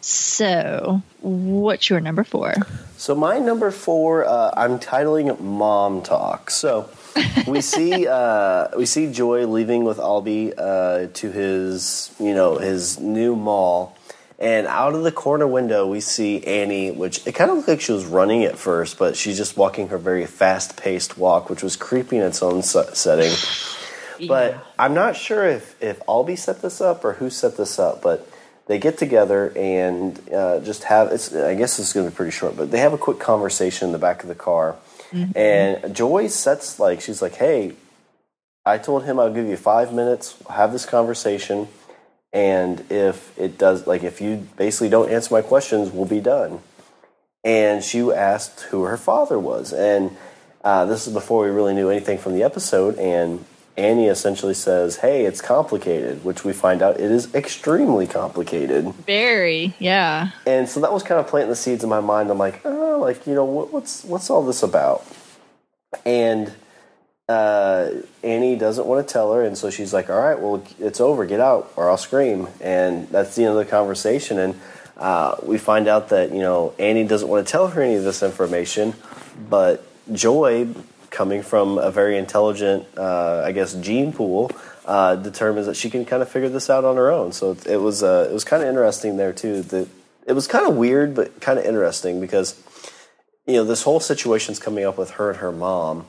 So, 0.00 1.02
what's 1.20 1.88
your 1.90 2.00
number 2.00 2.24
four? 2.24 2.54
So 3.02 3.16
my 3.16 3.38
number 3.38 3.72
four, 3.72 4.24
uh, 4.24 4.52
I'm 4.56 4.78
titling 4.78 5.40
"Mom 5.40 6.02
Talk." 6.02 6.50
So 6.50 6.88
we 7.48 7.60
see 7.74 8.06
uh, 8.06 8.68
we 8.76 8.86
see 8.86 9.10
Joy 9.12 9.46
leaving 9.46 9.82
with 9.82 9.98
Albie 9.98 10.54
uh, 10.56 11.08
to 11.12 11.30
his 11.32 12.14
you 12.20 12.32
know 12.32 12.58
his 12.58 13.00
new 13.00 13.34
mall, 13.34 13.98
and 14.38 14.68
out 14.68 14.94
of 14.94 15.02
the 15.02 15.10
corner 15.10 15.48
window 15.48 15.86
we 15.88 16.00
see 16.00 16.44
Annie, 16.44 16.92
which 16.92 17.26
it 17.26 17.34
kind 17.34 17.50
of 17.50 17.56
looked 17.56 17.68
like 17.68 17.80
she 17.80 17.90
was 17.90 18.04
running 18.06 18.44
at 18.44 18.56
first, 18.56 18.98
but 18.98 19.16
she's 19.16 19.36
just 19.36 19.56
walking 19.56 19.88
her 19.88 19.98
very 19.98 20.24
fast 20.24 20.76
paced 20.76 21.18
walk, 21.18 21.50
which 21.50 21.62
was 21.64 21.74
creepy 21.74 22.18
in 22.18 22.22
its 22.22 22.40
own 22.40 22.62
se- 22.62 22.94
setting. 22.94 23.32
But 24.28 24.64
I'm 24.78 24.94
not 24.94 25.16
sure 25.16 25.44
if 25.44 25.74
if 25.82 25.98
Albie 26.06 26.38
set 26.38 26.62
this 26.62 26.80
up 26.80 27.04
or 27.04 27.14
who 27.14 27.28
set 27.30 27.56
this 27.56 27.80
up, 27.80 28.00
but 28.02 28.28
they 28.72 28.78
get 28.78 28.96
together 28.96 29.52
and 29.54 30.18
uh, 30.30 30.58
just 30.60 30.84
have 30.84 31.12
it's 31.12 31.34
i 31.34 31.54
guess 31.54 31.76
this 31.76 31.88
is 31.88 31.92
going 31.92 32.06
to 32.06 32.10
be 32.10 32.16
pretty 32.16 32.32
short 32.32 32.56
but 32.56 32.70
they 32.70 32.78
have 32.78 32.94
a 32.94 32.98
quick 32.98 33.18
conversation 33.18 33.88
in 33.88 33.92
the 33.92 33.98
back 33.98 34.22
of 34.22 34.28
the 34.28 34.34
car. 34.34 34.76
And 35.36 35.94
joy 35.94 36.28
sets 36.28 36.80
like 36.80 37.02
she's 37.02 37.20
like 37.20 37.34
hey 37.34 37.74
i 38.64 38.78
told 38.78 39.04
him 39.04 39.20
i'll 39.20 39.34
give 39.38 39.46
you 39.46 39.58
five 39.58 39.92
minutes 39.92 40.36
have 40.48 40.72
this 40.72 40.86
conversation 40.86 41.68
and 42.32 42.82
if 42.90 43.38
it 43.38 43.58
does 43.58 43.86
like 43.86 44.02
if 44.02 44.20
you 44.22 44.48
basically 44.56 44.88
don't 44.88 45.10
answer 45.10 45.34
my 45.34 45.42
questions 45.42 45.90
we'll 45.90 46.06
be 46.06 46.20
done. 46.20 46.60
And 47.44 47.82
she 47.82 48.00
asked 48.10 48.60
who 48.70 48.84
her 48.84 48.96
father 48.96 49.38
was. 49.38 49.72
And 49.72 50.16
uh, 50.62 50.84
this 50.86 51.06
is 51.06 51.12
before 51.12 51.44
we 51.44 51.50
really 51.50 51.74
knew 51.74 51.90
anything 51.90 52.16
from 52.16 52.34
the 52.34 52.44
episode 52.44 52.96
and 52.96 53.44
annie 53.82 54.06
essentially 54.06 54.54
says 54.54 54.96
hey 54.96 55.24
it's 55.26 55.40
complicated 55.40 56.22
which 56.24 56.44
we 56.44 56.52
find 56.52 56.80
out 56.82 56.98
it 57.00 57.10
is 57.10 57.34
extremely 57.34 58.06
complicated 58.06 58.84
Very, 59.06 59.74
yeah. 59.78 60.30
and 60.46 60.68
so 60.68 60.80
that 60.80 60.92
was 60.92 61.02
kind 61.02 61.18
of 61.20 61.26
planting 61.26 61.50
the 61.50 61.56
seeds 61.56 61.82
in 61.82 61.90
my 61.90 62.00
mind. 62.00 62.30
I'm 62.30 62.38
like, 62.38 62.60
oh, 62.64 62.98
like 63.00 63.26
you 63.26 63.34
know, 63.34 63.44
what, 63.44 63.72
what's 63.72 64.04
what's 64.04 64.30
all 64.30 64.44
this 64.44 64.62
about? 64.62 65.04
And 66.04 66.52
uh, 67.28 67.90
Annie 68.22 68.56
doesn't 68.56 68.86
want 68.86 69.06
to 69.06 69.12
tell 69.12 69.32
her, 69.32 69.42
and 69.44 69.56
so 69.56 69.70
she's 69.70 69.92
like, 69.92 70.10
all 70.10 70.18
right, 70.20 70.38
well, 70.38 70.62
it's 70.78 71.00
over, 71.00 71.24
get 71.26 71.40
out, 71.40 71.72
or 71.76 71.90
I'll 71.90 71.96
scream. 71.96 72.48
And 72.60 73.08
that's 73.08 73.34
the 73.36 73.44
end 73.44 73.52
of 73.52 73.56
the 73.58 73.64
conversation. 73.70 74.38
And 74.38 74.60
uh, 74.96 75.36
we 75.42 75.58
find 75.58 75.88
out 75.88 76.08
that 76.10 76.32
you 76.32 76.40
know 76.40 76.74
Annie 76.78 77.04
doesn't 77.06 77.28
want 77.28 77.46
to 77.46 77.50
tell 77.50 77.68
her 77.68 77.82
any 77.82 77.96
of 77.96 78.04
this 78.04 78.22
information, 78.22 78.94
but 79.48 79.84
Joy, 80.12 80.68
coming 81.12 81.42
from 81.42 81.78
a 81.78 81.90
very 81.92 82.18
intelligent, 82.18 82.86
uh, 82.96 83.42
I 83.44 83.52
guess, 83.52 83.74
gene 83.74 84.12
pool. 84.12 84.50
Uh, 84.84 85.14
determines 85.14 85.66
that 85.68 85.76
she 85.76 85.88
can 85.88 86.04
kind 86.04 86.22
of 86.22 86.28
figure 86.28 86.48
this 86.48 86.68
out 86.68 86.84
on 86.84 86.96
her 86.96 87.08
own. 87.08 87.30
So 87.30 87.52
it, 87.52 87.66
it 87.68 87.76
was 87.76 88.02
uh, 88.02 88.26
it 88.28 88.32
was 88.32 88.42
kind 88.42 88.64
of 88.64 88.68
interesting 88.68 89.16
there 89.16 89.32
too. 89.32 89.62
That 89.62 89.88
it 90.26 90.32
was 90.32 90.48
kind 90.48 90.66
of 90.66 90.74
weird, 90.74 91.14
but 91.14 91.40
kind 91.40 91.56
of 91.56 91.64
interesting 91.64 92.20
because 92.20 92.60
you 93.46 93.54
know 93.54 93.64
this 93.64 93.84
whole 93.84 94.00
situation's 94.00 94.58
coming 94.58 94.84
up 94.84 94.98
with 94.98 95.12
her 95.12 95.30
and 95.30 95.38
her 95.38 95.52
mom, 95.52 96.06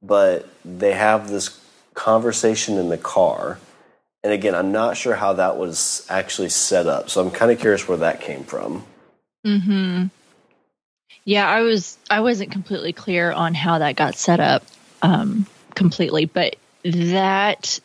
but 0.00 0.48
they 0.64 0.92
have 0.92 1.30
this 1.30 1.60
conversation 1.94 2.78
in 2.78 2.90
the 2.90 2.98
car. 2.98 3.58
And 4.22 4.32
again, 4.32 4.54
I'm 4.54 4.70
not 4.70 4.96
sure 4.96 5.16
how 5.16 5.32
that 5.32 5.56
was 5.56 6.06
actually 6.08 6.50
set 6.50 6.86
up, 6.86 7.10
so 7.10 7.20
I'm 7.20 7.32
kind 7.32 7.50
of 7.50 7.58
curious 7.58 7.88
where 7.88 7.98
that 7.98 8.20
came 8.20 8.44
from. 8.44 8.84
Hmm. 9.44 10.06
Yeah, 11.24 11.48
I 11.48 11.62
was. 11.62 11.96
I 12.10 12.20
wasn't 12.20 12.50
completely 12.52 12.92
clear 12.92 13.30
on 13.30 13.54
how 13.54 13.78
that 13.78 13.96
got 13.96 14.16
set 14.16 14.40
up 14.40 14.64
um, 15.02 15.46
completely, 15.74 16.24
but 16.24 16.56
that 16.84 17.80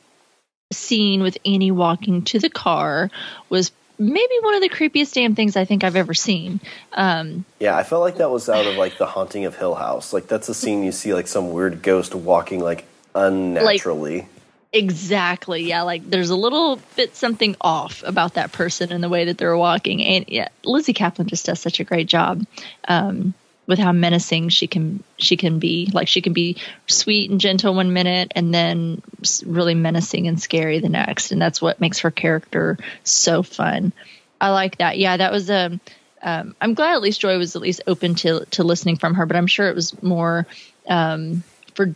scene 0.72 1.22
with 1.22 1.38
Annie 1.46 1.72
walking 1.72 2.24
to 2.24 2.40
the 2.40 2.50
car 2.50 3.10
was 3.50 3.72
maybe 4.00 4.34
one 4.42 4.56
of 4.56 4.62
the 4.62 4.70
creepiest 4.70 5.14
damn 5.14 5.36
things 5.36 5.56
I 5.56 5.66
think 5.66 5.84
I've 5.84 5.96
ever 5.96 6.14
seen. 6.14 6.60
Um, 6.94 7.46
yeah, 7.60 7.76
I 7.76 7.84
felt 7.84 8.02
like 8.02 8.18
that 8.18 8.30
was 8.30 8.50
out 8.50 8.66
of 8.66 8.76
like 8.76 8.98
the 8.98 9.06
Haunting 9.06 9.46
of 9.46 9.56
Hill 9.56 9.76
House. 9.76 10.14
Like 10.14 10.28
that's 10.28 10.50
a 10.50 10.54
scene 10.54 10.84
you 10.84 10.92
see 10.92 11.14
like 11.14 11.28
some 11.28 11.52
weird 11.52 11.82
ghost 11.82 12.14
walking 12.16 12.60
like 12.60 12.86
unnaturally. 13.16 14.22
Like, 14.22 14.30
exactly. 14.74 15.64
Yeah, 15.64 15.84
like 15.84 16.10
there's 16.10 16.30
a 16.30 16.36
little 16.36 16.80
bit 16.96 17.16
something 17.16 17.56
off 17.62 18.04
about 18.06 18.36
that 18.36 18.52
person 18.52 18.92
and 18.92 19.04
the 19.04 19.10
way 19.10 19.26
that 19.26 19.38
they're 19.38 19.58
walking. 19.58 20.04
And 20.04 20.26
yeah, 20.28 20.50
Lizzy 20.64 20.94
Caplan 20.94 21.28
just 21.28 21.46
does 21.46 21.60
such 21.60 21.80
a 21.80 21.84
great 21.84 22.08
job. 22.08 22.46
Um, 22.88 23.34
with 23.68 23.80
how 23.80 23.92
menacing 23.92 24.50
she 24.50 24.66
can 24.66 25.04
she 25.18 25.38
can 25.38 25.60
be. 25.60 25.90
Like 25.94 26.08
she 26.08 26.22
can 26.22 26.34
be 26.34 26.58
sweet 26.88 27.30
and 27.30 27.40
gentle 27.40 27.76
one 27.76 27.94
minute, 27.94 28.32
and 28.36 28.54
then 28.54 29.02
really 29.46 29.76
menacing 29.76 30.28
and 30.28 30.42
scary 30.42 30.80
the 30.80 30.90
next. 30.90 31.32
And 31.32 31.42
that's 31.42 31.62
what 31.62 31.82
makes 31.82 32.00
her 32.00 32.12
character 32.12 32.78
so 33.04 33.44
fun. 33.44 33.92
I 34.40 34.50
like 34.52 34.78
that. 34.78 34.98
Yeah, 34.98 35.18
that 35.18 35.32
was 35.32 35.50
a. 35.50 35.66
Um, 35.66 35.82
um, 36.20 36.56
I'm 36.60 36.74
glad 36.74 36.96
at 36.96 37.02
least 37.02 37.22
Joy 37.22 37.38
was 37.38 37.56
at 37.56 37.62
least 37.62 37.82
open 37.86 38.16
to 38.16 38.46
to 38.52 38.64
listening 38.64 38.98
from 38.98 39.14
her, 39.14 39.26
but 39.28 39.36
I'm 39.36 39.48
sure 39.48 39.70
it 39.70 39.76
was 39.76 40.02
more 40.02 40.48
um, 40.88 41.44
for 41.76 41.94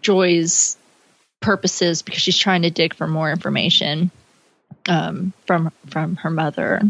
Joy's 0.00 0.76
purposes 1.40 2.02
because 2.02 2.20
she's 2.20 2.38
trying 2.38 2.62
to 2.62 2.70
dig 2.70 2.94
for 2.94 3.06
more 3.06 3.30
information 3.30 4.10
um, 4.88 5.32
from 5.46 5.72
from 5.88 6.16
her 6.16 6.30
mother. 6.30 6.82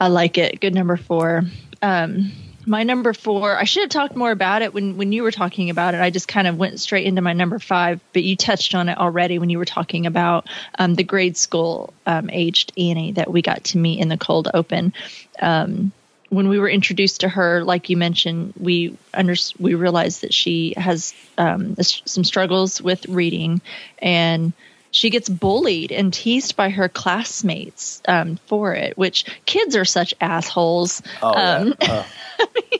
I 0.00 0.08
like 0.08 0.38
it. 0.38 0.60
Good 0.60 0.74
number 0.74 0.96
four. 0.96 1.42
Um, 1.82 2.32
my 2.66 2.82
number 2.82 3.12
four, 3.12 3.56
I 3.56 3.64
should 3.64 3.82
have 3.82 3.90
talked 3.90 4.16
more 4.16 4.32
about 4.32 4.60
it 4.62 4.74
when, 4.74 4.96
when 4.96 5.12
you 5.12 5.22
were 5.22 5.30
talking 5.30 5.70
about 5.70 5.94
it. 5.94 6.00
I 6.00 6.10
just 6.10 6.26
kind 6.26 6.48
of 6.48 6.58
went 6.58 6.80
straight 6.80 7.06
into 7.06 7.22
my 7.22 7.32
number 7.32 7.60
five, 7.60 8.00
but 8.12 8.24
you 8.24 8.34
touched 8.34 8.74
on 8.74 8.88
it 8.88 8.98
already 8.98 9.38
when 9.38 9.50
you 9.50 9.58
were 9.58 9.64
talking 9.64 10.04
about 10.04 10.48
um, 10.76 10.96
the 10.96 11.04
grade 11.04 11.36
school 11.36 11.94
um, 12.06 12.28
aged 12.28 12.72
Annie 12.76 13.12
that 13.12 13.30
we 13.30 13.40
got 13.40 13.62
to 13.64 13.78
meet 13.78 14.00
in 14.00 14.08
the 14.08 14.18
cold 14.18 14.48
open. 14.52 14.92
Um, 15.40 15.92
when 16.28 16.48
we 16.48 16.58
were 16.58 16.68
introduced 16.68 17.20
to 17.20 17.28
her, 17.28 17.64
like 17.64 17.88
you 17.88 17.96
mentioned, 17.96 18.54
we 18.58 18.96
under, 19.14 19.34
we 19.58 19.74
realized 19.74 20.22
that 20.22 20.34
she 20.34 20.74
has 20.76 21.14
um, 21.38 21.76
some 21.80 22.24
struggles 22.24 22.80
with 22.80 23.06
reading 23.06 23.60
and 23.98 24.52
she 24.90 25.10
gets 25.10 25.28
bullied 25.28 25.92
and 25.92 26.12
teased 26.12 26.56
by 26.56 26.70
her 26.70 26.88
classmates 26.88 28.00
um, 28.08 28.38
for 28.46 28.74
it, 28.74 28.96
which 28.96 29.24
kids 29.44 29.76
are 29.76 29.84
such 29.84 30.14
assholes. 30.20 31.02
Oh, 31.22 31.34
um, 31.34 31.74
yeah. 31.82 32.06
uh. 32.38 32.78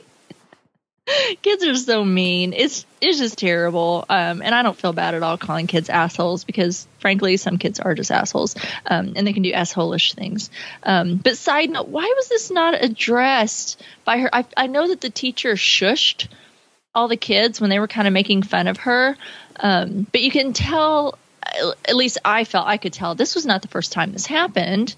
kids 1.41 1.63
are 1.63 1.75
so 1.75 2.03
mean. 2.03 2.53
It's 2.53 2.85
it's 3.01 3.19
just 3.19 3.37
terrible. 3.37 4.05
Um, 4.09 4.41
and 4.41 4.53
I 4.53 4.63
don't 4.63 4.77
feel 4.77 4.93
bad 4.93 5.13
at 5.13 5.23
all 5.23 5.37
calling 5.37 5.67
kids 5.67 5.89
assholes 5.89 6.43
because, 6.43 6.87
frankly, 6.99 7.37
some 7.37 7.57
kids 7.57 7.79
are 7.79 7.93
just 7.93 8.11
assholes, 8.11 8.55
um, 8.85 9.13
and 9.15 9.25
they 9.25 9.33
can 9.33 9.43
do 9.43 9.51
assholish 9.51 10.15
things. 10.15 10.49
Um, 10.83 11.17
but 11.17 11.37
side 11.37 11.69
note, 11.69 11.87
why 11.87 12.11
was 12.15 12.29
this 12.29 12.51
not 12.51 12.81
addressed 12.81 13.81
by 14.05 14.19
her? 14.19 14.29
I, 14.33 14.45
I 14.55 14.67
know 14.67 14.87
that 14.87 15.01
the 15.01 15.09
teacher 15.09 15.53
shushed 15.53 16.27
all 16.93 17.07
the 17.07 17.17
kids 17.17 17.61
when 17.61 17.69
they 17.69 17.79
were 17.79 17.87
kind 17.87 18.07
of 18.07 18.13
making 18.13 18.43
fun 18.43 18.67
of 18.67 18.77
her, 18.77 19.15
um, 19.59 20.07
but 20.11 20.21
you 20.21 20.31
can 20.31 20.53
tell 20.53 21.17
at 21.85 21.95
least 21.95 22.17
I 22.25 22.43
felt 22.43 22.67
I 22.67 22.77
could 22.77 22.93
tell 22.93 23.15
this 23.15 23.35
was 23.35 23.45
not 23.45 23.61
the 23.61 23.67
first 23.67 23.91
time 23.91 24.11
this 24.11 24.25
happened. 24.25 24.95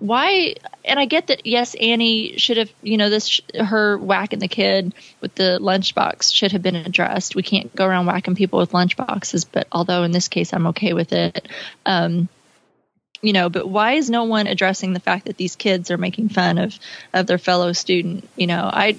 Why? 0.00 0.54
And 0.84 0.98
I 0.98 1.04
get 1.04 1.26
that. 1.26 1.46
Yes, 1.46 1.74
Annie 1.74 2.38
should 2.38 2.56
have. 2.56 2.72
You 2.82 2.96
know, 2.96 3.10
this 3.10 3.40
her 3.54 3.98
whacking 3.98 4.38
the 4.38 4.48
kid 4.48 4.94
with 5.20 5.34
the 5.34 5.58
lunchbox 5.60 6.34
should 6.34 6.52
have 6.52 6.62
been 6.62 6.76
addressed. 6.76 7.36
We 7.36 7.42
can't 7.42 7.74
go 7.76 7.86
around 7.86 8.06
whacking 8.06 8.34
people 8.34 8.58
with 8.58 8.72
lunchboxes. 8.72 9.46
But 9.50 9.68
although 9.70 10.02
in 10.02 10.10
this 10.10 10.28
case 10.28 10.54
I'm 10.54 10.68
okay 10.68 10.94
with 10.94 11.12
it, 11.12 11.46
um, 11.84 12.30
you 13.20 13.34
know. 13.34 13.50
But 13.50 13.68
why 13.68 13.92
is 13.92 14.08
no 14.08 14.24
one 14.24 14.46
addressing 14.46 14.94
the 14.94 15.00
fact 15.00 15.26
that 15.26 15.36
these 15.36 15.54
kids 15.54 15.90
are 15.90 15.98
making 15.98 16.30
fun 16.30 16.56
of 16.56 16.78
of 17.12 17.26
their 17.26 17.38
fellow 17.38 17.72
student? 17.72 18.26
You 18.36 18.46
know, 18.46 18.70
I 18.72 18.98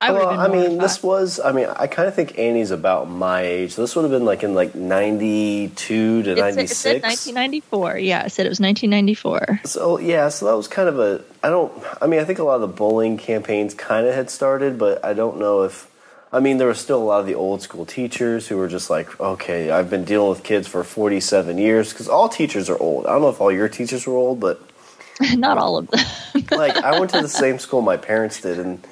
I 0.00 0.12
well, 0.12 0.28
I 0.28 0.48
mean, 0.48 0.76
this 0.78 1.02
was. 1.02 1.40
I 1.40 1.52
mean, 1.52 1.66
I 1.66 1.86
kind 1.86 2.08
of 2.08 2.14
think 2.14 2.38
Annie's 2.38 2.70
about 2.70 3.08
my 3.08 3.42
age. 3.42 3.72
So 3.72 3.82
this 3.82 3.96
would 3.96 4.02
have 4.02 4.10
been 4.10 4.26
like 4.26 4.42
in 4.42 4.54
like 4.54 4.74
ninety 4.74 5.68
two 5.68 6.22
to 6.24 6.34
ninety 6.34 6.66
six. 6.66 7.02
Nineteen 7.02 7.34
ninety 7.34 7.60
four. 7.60 7.96
Yeah, 7.96 8.22
I 8.24 8.28
said 8.28 8.44
it 8.44 8.50
was 8.50 8.60
nineteen 8.60 8.90
ninety 8.90 9.14
four. 9.14 9.60
So 9.64 9.98
yeah, 9.98 10.28
so 10.28 10.46
that 10.46 10.56
was 10.56 10.68
kind 10.68 10.88
of 10.88 10.98
a. 10.98 11.24
I 11.42 11.48
don't. 11.48 11.72
I 12.02 12.06
mean, 12.06 12.20
I 12.20 12.24
think 12.24 12.38
a 12.38 12.42
lot 12.42 12.56
of 12.56 12.60
the 12.60 12.66
bullying 12.66 13.16
campaigns 13.16 13.72
kind 13.72 14.06
of 14.06 14.14
had 14.14 14.28
started, 14.28 14.78
but 14.78 15.02
I 15.04 15.14
don't 15.14 15.38
know 15.38 15.62
if. 15.62 15.90
I 16.30 16.40
mean, 16.40 16.58
there 16.58 16.66
were 16.66 16.74
still 16.74 17.00
a 17.00 17.04
lot 17.04 17.20
of 17.20 17.26
the 17.26 17.36
old 17.36 17.62
school 17.62 17.86
teachers 17.86 18.48
who 18.48 18.56
were 18.56 18.66
just 18.66 18.90
like, 18.90 19.20
okay, 19.20 19.70
I've 19.70 19.88
been 19.88 20.04
dealing 20.04 20.30
with 20.30 20.42
kids 20.42 20.66
for 20.66 20.82
47 20.82 21.58
years 21.58 21.92
because 21.92 22.08
all 22.08 22.28
teachers 22.28 22.68
are 22.68 22.76
old. 22.76 23.06
I 23.06 23.12
don't 23.12 23.22
know 23.22 23.28
if 23.28 23.40
all 23.40 23.52
your 23.52 23.68
teachers 23.68 24.04
were 24.04 24.16
old, 24.16 24.40
but 24.40 24.60
not 25.34 25.58
all 25.58 25.78
of 25.78 25.86
them. 25.88 26.04
like, 26.50 26.76
I 26.76 26.98
went 26.98 27.12
to 27.12 27.22
the 27.22 27.28
same 27.44 27.60
school 27.60 27.82
my 27.82 27.96
parents 27.96 28.40
did, 28.40 28.58
and 28.58 28.84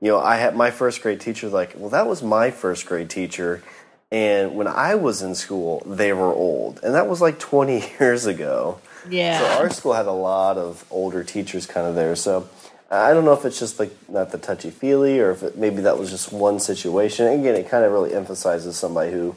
you 0.00 0.08
know, 0.08 0.18
I 0.18 0.36
had 0.36 0.56
my 0.56 0.70
first 0.70 1.02
grade 1.02 1.20
teacher 1.20 1.48
like, 1.48 1.74
well, 1.76 1.90
that 1.90 2.06
was 2.06 2.22
my 2.22 2.50
first 2.50 2.86
grade 2.86 3.10
teacher. 3.10 3.62
And 4.10 4.56
when 4.56 4.66
I 4.66 4.94
was 4.94 5.22
in 5.22 5.34
school, 5.34 5.82
they 5.86 6.12
were 6.12 6.32
old. 6.32 6.80
And 6.82 6.94
that 6.94 7.06
was 7.06 7.20
like 7.20 7.38
20 7.38 7.84
years 8.00 8.26
ago. 8.26 8.80
Yeah. 9.08 9.38
So 9.38 9.62
our 9.62 9.70
school 9.70 9.92
had 9.92 10.06
a 10.06 10.12
lot 10.12 10.56
of 10.56 10.84
older 10.90 11.22
teachers 11.22 11.66
kind 11.66 11.86
of 11.86 11.94
there. 11.94 12.16
So 12.16 12.48
I 12.90 13.12
don't 13.12 13.24
know 13.24 13.34
if 13.34 13.44
it's 13.44 13.58
just 13.58 13.78
like 13.78 13.92
not 14.08 14.32
the 14.32 14.38
touchy 14.38 14.70
feely 14.70 15.20
or 15.20 15.30
if 15.30 15.42
it, 15.42 15.56
maybe 15.56 15.82
that 15.82 15.98
was 15.98 16.10
just 16.10 16.32
one 16.32 16.58
situation. 16.60 17.26
And 17.26 17.40
Again, 17.40 17.54
it 17.54 17.68
kind 17.68 17.84
of 17.84 17.92
really 17.92 18.14
emphasizes 18.14 18.76
somebody 18.76 19.12
who 19.12 19.36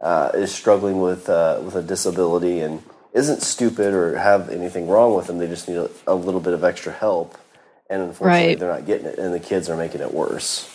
uh, 0.00 0.32
is 0.34 0.52
struggling 0.52 1.00
with 1.00 1.28
uh, 1.28 1.60
with 1.64 1.76
a 1.76 1.82
disability 1.82 2.60
and 2.60 2.82
isn't 3.12 3.42
stupid 3.42 3.94
or 3.94 4.16
have 4.16 4.50
anything 4.50 4.88
wrong 4.88 5.14
with 5.14 5.26
them. 5.28 5.38
They 5.38 5.46
just 5.46 5.68
need 5.68 5.76
a, 5.76 5.90
a 6.06 6.14
little 6.14 6.40
bit 6.40 6.52
of 6.52 6.62
extra 6.62 6.92
help 6.92 7.36
and 7.90 8.02
unfortunately 8.02 8.48
right. 8.48 8.58
they're 8.58 8.72
not 8.72 8.86
getting 8.86 9.06
it 9.06 9.18
and 9.18 9.34
the 9.34 9.40
kids 9.40 9.68
are 9.68 9.76
making 9.76 10.00
it 10.00 10.14
worse. 10.14 10.68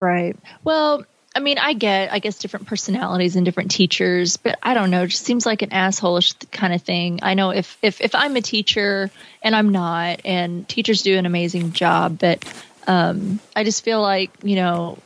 Right. 0.00 0.36
Well 0.64 1.04
i 1.32 1.38
mean 1.38 1.58
i 1.58 1.74
get 1.74 2.12
i 2.12 2.18
guess 2.18 2.38
different 2.38 2.66
personalities 2.66 3.36
and 3.36 3.44
different 3.44 3.70
teachers 3.70 4.36
but 4.36 4.58
i 4.64 4.74
don't 4.74 4.90
know 4.90 5.04
it 5.04 5.06
just 5.06 5.24
seems 5.24 5.46
like 5.46 5.62
an 5.62 5.70
assholeish 5.70 6.34
kind 6.50 6.74
of 6.74 6.82
thing. 6.82 7.20
I 7.22 7.34
know 7.34 7.50
if 7.50 7.78
if 7.82 8.00
if 8.00 8.16
i'm 8.16 8.34
a 8.34 8.40
teacher 8.40 9.12
and 9.40 9.54
i'm 9.54 9.70
not 9.70 10.22
and 10.24 10.68
teachers 10.68 11.02
do 11.02 11.16
an 11.16 11.26
amazing 11.26 11.70
job 11.70 12.18
but 12.18 12.44
um 12.88 13.38
i 13.54 13.62
just 13.62 13.84
feel 13.84 14.02
like 14.02 14.32
you 14.42 14.56
know 14.56 14.98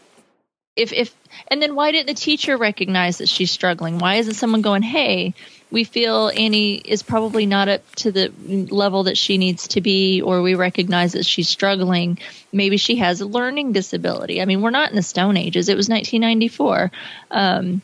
if 0.77 0.93
if 0.93 1.15
and 1.49 1.63
then 1.63 1.75
why 1.75 1.93
didn't 1.93 2.07
the 2.07 2.15
teacher 2.15 2.57
recognize 2.57 3.19
that 3.19 3.29
she's 3.29 3.51
struggling? 3.51 3.99
Why 3.99 4.17
isn't 4.17 4.35
someone 4.35 4.63
going 4.63 4.83
hey 4.83 5.35
we 5.75 5.83
feel 5.83 6.29
Annie 6.29 6.77
is 6.77 7.03
probably 7.03 7.47
not 7.47 7.69
up 7.69 7.95
to 7.97 8.13
the 8.13 8.33
level 8.71 9.03
that 9.03 9.19
she 9.19 9.39
needs 9.39 9.67
to 9.69 9.81
be, 9.81 10.23
or 10.23 10.41
we 10.41 10.55
recognize 10.55 11.15
that 11.15 11.27
she's 11.27 11.49
struggling. 11.49 12.19
Maybe 12.53 12.77
she 12.77 12.95
has 12.97 13.21
a 13.21 13.27
learning 13.27 13.73
disability. 13.73 14.41
I 14.41 14.45
mean, 14.45 14.63
we're 14.63 14.71
not 14.71 14.91
in 14.91 14.95
the 14.95 15.03
Stone 15.03 15.37
Ages. 15.37 15.69
It 15.69 15.77
was 15.77 15.89
1994. 15.89 16.93
Um, 17.33 17.83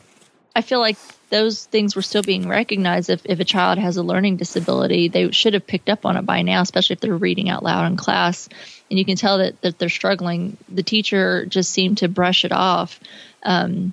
I 0.55 0.61
feel 0.61 0.79
like 0.79 0.95
those 1.31 1.65
things 1.65 1.93
were 1.93 2.01
still 2.01 2.21
being 2.21 2.47
recognized. 2.47 3.09
If, 3.09 3.25
if 3.25 3.41
a 3.41 3.45
child 3.45 3.77
has 3.77 3.97
a 3.97 4.03
learning 4.03 4.37
disability, 4.37 5.09
they 5.09 5.29
should 5.31 5.53
have 5.53 5.67
picked 5.67 5.89
up 5.89 6.05
on 6.05 6.15
it 6.15 6.25
by 6.25 6.43
now, 6.43 6.61
especially 6.61 6.93
if 6.93 7.01
they're 7.01 7.17
reading 7.17 7.49
out 7.49 7.61
loud 7.61 7.91
in 7.91 7.97
class. 7.97 8.47
And 8.89 8.99
you 8.99 9.03
can 9.03 9.17
tell 9.17 9.39
that, 9.39 9.59
that 9.63 9.77
they're 9.77 9.89
struggling. 9.89 10.55
The 10.69 10.83
teacher 10.83 11.45
just 11.45 11.69
seemed 11.69 11.97
to 11.97 12.07
brush 12.07 12.45
it 12.45 12.53
off. 12.53 13.01
Um, 13.43 13.91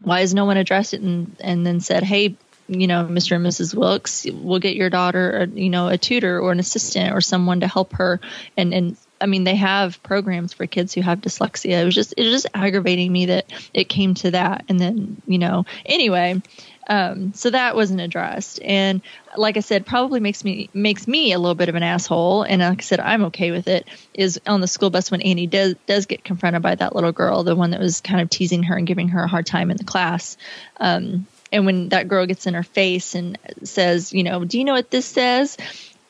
why 0.00 0.20
has 0.20 0.32
no 0.32 0.46
one 0.46 0.56
addressed 0.56 0.94
it 0.94 1.02
and, 1.02 1.36
and 1.40 1.66
then 1.66 1.80
said, 1.80 2.04
hey, 2.04 2.38
you 2.68 2.86
know, 2.86 3.04
Mr. 3.04 3.36
and 3.36 3.46
Mrs. 3.46 3.74
Wilkes, 3.74 4.26
we'll 4.30 4.58
get 4.58 4.76
your 4.76 4.90
daughter, 4.90 5.30
a, 5.30 5.46
you 5.46 5.70
know, 5.70 5.88
a 5.88 5.98
tutor 5.98 6.38
or 6.38 6.52
an 6.52 6.60
assistant 6.60 7.14
or 7.14 7.20
someone 7.20 7.60
to 7.60 7.68
help 7.68 7.94
her. 7.94 8.20
And, 8.56 8.74
and 8.74 8.96
I 9.20 9.26
mean, 9.26 9.44
they 9.44 9.56
have 9.56 10.02
programs 10.02 10.52
for 10.52 10.66
kids 10.66 10.92
who 10.92 11.00
have 11.00 11.20
dyslexia. 11.20 11.82
It 11.82 11.84
was 11.84 11.94
just, 11.94 12.14
it 12.16 12.22
was 12.24 12.32
just 12.32 12.46
aggravating 12.54 13.10
me 13.10 13.26
that 13.26 13.46
it 13.72 13.88
came 13.88 14.14
to 14.14 14.32
that. 14.32 14.66
And 14.68 14.78
then, 14.78 15.20
you 15.26 15.38
know, 15.38 15.64
anyway, 15.86 16.42
um, 16.88 17.32
so 17.34 17.50
that 17.50 17.74
wasn't 17.74 18.00
addressed. 18.00 18.60
And 18.62 19.02
like 19.36 19.56
I 19.56 19.60
said, 19.60 19.86
probably 19.86 20.20
makes 20.20 20.44
me, 20.44 20.70
makes 20.72 21.08
me 21.08 21.32
a 21.32 21.38
little 21.38 21.54
bit 21.54 21.68
of 21.68 21.74
an 21.74 21.82
asshole. 21.82 22.42
And 22.42 22.60
like 22.60 22.80
I 22.80 22.82
said, 22.82 23.00
I'm 23.00 23.24
okay 23.26 23.50
with 23.50 23.66
it 23.66 23.88
is 24.14 24.40
on 24.46 24.60
the 24.60 24.68
school 24.68 24.90
bus 24.90 25.10
when 25.10 25.22
Annie 25.22 25.46
does, 25.46 25.74
does 25.86 26.06
get 26.06 26.24
confronted 26.24 26.62
by 26.62 26.74
that 26.74 26.94
little 26.94 27.12
girl, 27.12 27.44
the 27.44 27.56
one 27.56 27.70
that 27.70 27.80
was 27.80 28.00
kind 28.00 28.20
of 28.20 28.30
teasing 28.30 28.64
her 28.64 28.76
and 28.76 28.86
giving 28.86 29.08
her 29.08 29.22
a 29.22 29.28
hard 29.28 29.46
time 29.46 29.70
in 29.70 29.76
the 29.76 29.84
class. 29.84 30.36
Um, 30.78 31.26
and 31.52 31.66
when 31.66 31.88
that 31.90 32.08
girl 32.08 32.26
gets 32.26 32.46
in 32.46 32.54
her 32.54 32.62
face 32.62 33.14
and 33.14 33.38
says, 33.64 34.12
you 34.12 34.22
know, 34.22 34.44
do 34.44 34.58
you 34.58 34.64
know 34.64 34.74
what 34.74 34.90
this 34.90 35.06
says? 35.06 35.56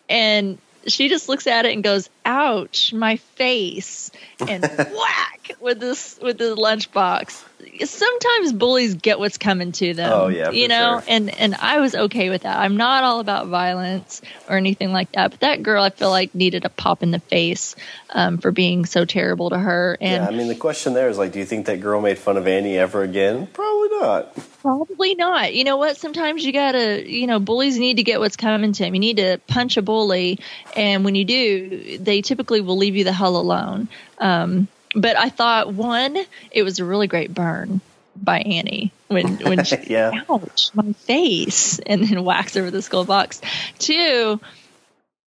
And 0.08 0.58
she 0.88 1.08
just 1.08 1.28
looks 1.28 1.46
at 1.46 1.64
it 1.64 1.72
and 1.72 1.82
goes, 1.82 2.08
"Ouch, 2.24 2.92
my 2.92 3.16
face!" 3.16 4.10
and 4.40 4.62
whack 4.78 5.56
with 5.60 5.80
this 5.80 6.18
with 6.20 6.38
the 6.38 6.56
lunchbox. 6.56 7.44
Sometimes 7.84 8.52
bullies 8.52 8.94
get 8.94 9.18
what's 9.18 9.38
coming 9.38 9.72
to 9.72 9.94
them. 9.94 10.12
Oh 10.12 10.28
yeah, 10.28 10.50
you 10.50 10.68
know, 10.68 11.00
sure. 11.00 11.04
and 11.08 11.30
and 11.38 11.54
I 11.56 11.80
was 11.80 11.94
okay 11.94 12.30
with 12.30 12.42
that. 12.42 12.56
I'm 12.56 12.76
not 12.76 13.04
all 13.04 13.20
about 13.20 13.48
violence 13.48 14.22
or 14.48 14.56
anything 14.56 14.92
like 14.92 15.12
that. 15.12 15.32
But 15.32 15.40
that 15.40 15.62
girl, 15.62 15.82
I 15.82 15.90
feel 15.90 16.10
like 16.10 16.34
needed 16.34 16.64
a 16.64 16.70
pop 16.70 17.02
in 17.02 17.10
the 17.10 17.20
face 17.20 17.76
um, 18.10 18.38
for 18.38 18.50
being 18.50 18.86
so 18.86 19.04
terrible 19.04 19.50
to 19.50 19.58
her. 19.58 19.96
And 20.00 20.22
yeah, 20.22 20.28
I 20.28 20.30
mean, 20.30 20.48
the 20.48 20.54
question 20.54 20.94
there 20.94 21.08
is 21.08 21.18
like, 21.18 21.32
do 21.32 21.38
you 21.38 21.44
think 21.44 21.66
that 21.66 21.80
girl 21.80 22.00
made 22.00 22.18
fun 22.18 22.36
of 22.36 22.46
Annie 22.46 22.78
ever 22.78 23.02
again? 23.02 23.46
Probably 23.48 23.88
not. 23.98 24.34
Probably 24.68 25.14
not. 25.14 25.54
You 25.54 25.64
know 25.64 25.78
what? 25.78 25.96
Sometimes 25.96 26.44
you 26.44 26.52
gotta, 26.52 27.10
you 27.10 27.26
know, 27.26 27.38
bullies 27.38 27.78
need 27.78 27.96
to 27.96 28.02
get 28.02 28.20
what's 28.20 28.36
coming 28.36 28.74
to 28.74 28.82
them. 28.82 28.94
You 28.94 29.00
need 29.00 29.16
to 29.16 29.40
punch 29.46 29.78
a 29.78 29.82
bully, 29.82 30.40
and 30.76 31.06
when 31.06 31.14
you 31.14 31.24
do, 31.24 31.96
they 31.98 32.20
typically 32.20 32.60
will 32.60 32.76
leave 32.76 32.94
you 32.94 33.02
the 33.02 33.12
hell 33.12 33.38
alone. 33.38 33.88
Um, 34.18 34.68
but 34.94 35.16
I 35.16 35.30
thought 35.30 35.72
one, 35.72 36.18
it 36.50 36.64
was 36.64 36.80
a 36.80 36.84
really 36.84 37.06
great 37.06 37.32
burn 37.32 37.80
by 38.14 38.40
Annie 38.40 38.92
when 39.06 39.38
when 39.38 39.64
she 39.64 39.76
Yeah. 39.86 40.24
ouch 40.28 40.68
my 40.74 40.92
face 40.92 41.78
and 41.78 42.04
then 42.04 42.22
whacks 42.22 42.54
over 42.54 42.70
the 42.70 42.82
skull 42.82 43.06
box. 43.06 43.40
Two, 43.78 44.38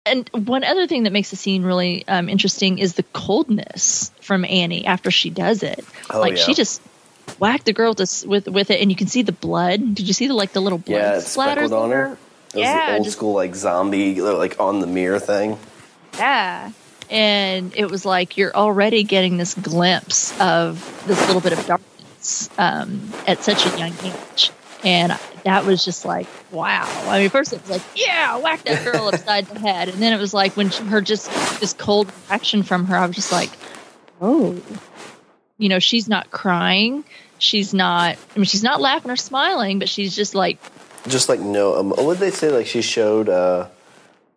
and 0.06 0.28
one 0.32 0.64
other 0.64 0.88
thing 0.88 1.04
that 1.04 1.12
makes 1.12 1.30
the 1.30 1.36
scene 1.36 1.62
really 1.62 2.04
um, 2.08 2.28
interesting 2.28 2.78
is 2.78 2.94
the 2.94 3.04
coldness 3.04 4.10
from 4.22 4.44
Annie 4.44 4.86
after 4.86 5.12
she 5.12 5.30
does 5.30 5.62
it. 5.62 5.84
Oh, 6.12 6.18
like 6.18 6.36
yeah. 6.36 6.42
she 6.42 6.54
just 6.54 6.82
whacked 7.38 7.66
the 7.66 7.72
girl 7.72 7.94
with, 7.96 8.26
with 8.26 8.48
with 8.48 8.70
it, 8.70 8.80
and 8.80 8.90
you 8.90 8.96
can 8.96 9.06
see 9.06 9.22
the 9.22 9.32
blood. 9.32 9.94
Did 9.94 10.06
you 10.08 10.12
see 10.14 10.26
the 10.26 10.34
like 10.34 10.52
the 10.52 10.60
little 10.60 10.78
blood 10.78 10.96
Yeah, 10.96 11.76
on 11.76 11.90
her. 11.90 12.04
It 12.06 12.08
was 12.10 12.18
Yeah, 12.54 12.90
the 12.90 12.96
old 12.96 13.04
just- 13.04 13.16
school 13.16 13.34
like 13.34 13.54
zombie 13.54 14.20
like 14.20 14.58
on 14.58 14.80
the 14.80 14.86
mirror 14.86 15.18
thing. 15.20 15.58
Yeah. 16.16 16.72
And 17.10 17.74
it 17.76 17.90
was 17.90 18.04
like 18.04 18.36
you're 18.36 18.54
already 18.54 19.02
getting 19.02 19.36
this 19.36 19.54
glimpse 19.54 20.38
of 20.40 21.04
this 21.06 21.18
little 21.26 21.40
bit 21.40 21.52
of 21.52 21.66
darkness 21.66 22.48
um, 22.58 23.12
at 23.26 23.42
such 23.42 23.66
a 23.66 23.78
young 23.78 23.92
age. 24.04 24.50
And 24.84 25.18
that 25.44 25.66
was 25.66 25.84
just 25.84 26.04
like, 26.04 26.26
wow. 26.52 26.86
I 27.08 27.18
mean, 27.20 27.28
first 27.28 27.52
it 27.52 27.60
was 27.60 27.70
like, 27.70 27.82
yeah, 27.96 28.38
whack 28.38 28.62
that 28.62 28.84
girl 28.84 29.08
upside 29.08 29.46
the 29.46 29.58
head. 29.58 29.88
And 29.88 29.98
then 30.00 30.12
it 30.12 30.18
was 30.20 30.32
like 30.32 30.56
when 30.56 30.70
she, 30.70 30.82
her 30.84 31.00
just 31.00 31.30
this 31.60 31.72
cold 31.72 32.10
reaction 32.28 32.62
from 32.62 32.86
her, 32.86 32.96
I 32.96 33.06
was 33.06 33.16
just 33.16 33.32
like, 33.32 33.50
oh, 34.20 34.60
you 35.60 35.68
know, 35.68 35.78
she's 35.78 36.08
not 36.08 36.30
crying. 36.30 37.04
She's 37.38 37.72
not, 37.72 38.16
I 38.34 38.38
mean, 38.38 38.44
she's 38.44 38.62
not 38.62 38.80
laughing 38.80 39.10
or 39.10 39.16
smiling, 39.16 39.78
but 39.78 39.88
she's 39.88 40.14
just 40.16 40.34
like, 40.34 40.58
Just 41.08 41.28
like 41.28 41.40
no, 41.40 41.76
um, 41.76 41.90
what 41.90 42.04
would 42.04 42.18
they 42.18 42.30
say? 42.30 42.50
Like 42.50 42.66
she 42.66 42.82
showed, 42.82 43.28
uh, 43.28 43.68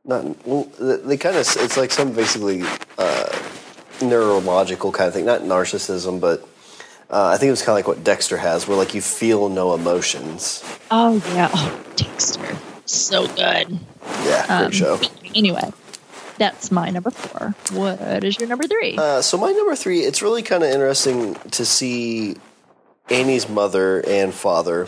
not 0.06 0.46
well, 0.46 0.64
they 0.80 1.18
kind 1.18 1.36
of. 1.36 1.42
It's 1.42 1.78
like 1.78 1.92
some 1.92 2.14
basically 2.14 2.64
uh, 2.98 3.30
neurological 4.02 4.92
kind 4.92 5.08
of 5.08 5.14
thing, 5.14 5.26
not 5.26 5.42
narcissism, 5.42 6.20
but 6.20 6.42
uh, 7.10 7.28
I 7.34 7.38
think 7.38 7.48
it 7.48 7.52
was 7.52 7.62
kind 7.62 7.78
of 7.80 7.86
like 7.86 7.88
what 7.88 8.04
Dexter 8.04 8.38
has, 8.38 8.68
where 8.68 8.78
like 8.78 8.94
you 8.94 9.02
feel 9.02 9.50
no 9.50 9.74
emotions. 9.74 10.64
oh, 10.92 11.22
yeah, 11.34 11.50
oh, 11.54 11.84
Dexter. 11.96 12.58
So 12.86 13.28
good. 13.28 13.80
Yeah, 14.26 14.46
great 14.48 14.66
Um, 14.66 14.72
show. 14.72 15.00
Anyway, 15.36 15.72
that's 16.44 16.72
my 16.72 16.90
number 16.90 17.10
four. 17.10 17.56
What 17.72 18.24
is 18.24 18.38
your 18.38 18.50
number 18.50 18.68
three? 18.68 18.98
Uh, 18.98 19.22
so 19.22 19.38
my 19.38 19.52
number 19.52 19.76
three, 19.76 20.02
it's 20.02 20.22
really 20.22 20.44
kind 20.44 20.62
of 20.62 20.70
interesting 20.70 21.36
to 21.52 21.64
see 21.66 22.36
Annie's 23.10 23.48
mother 23.48 24.04
and 24.06 24.34
father, 24.34 24.86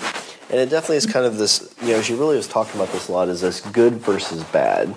and 0.50 0.60
it 0.60 0.70
definitely 0.70 0.98
is 0.98 1.06
kind 1.06 1.26
of 1.26 1.38
this. 1.38 1.74
You 1.82 1.94
know, 1.94 2.02
she 2.02 2.14
really 2.14 2.36
was 2.36 2.48
talking 2.48 2.76
about 2.76 2.92
this 2.92 3.08
a 3.08 3.12
lot. 3.12 3.30
Is 3.30 3.42
this 3.42 3.62
good 3.62 3.94
versus 3.94 4.44
bad? 4.46 4.94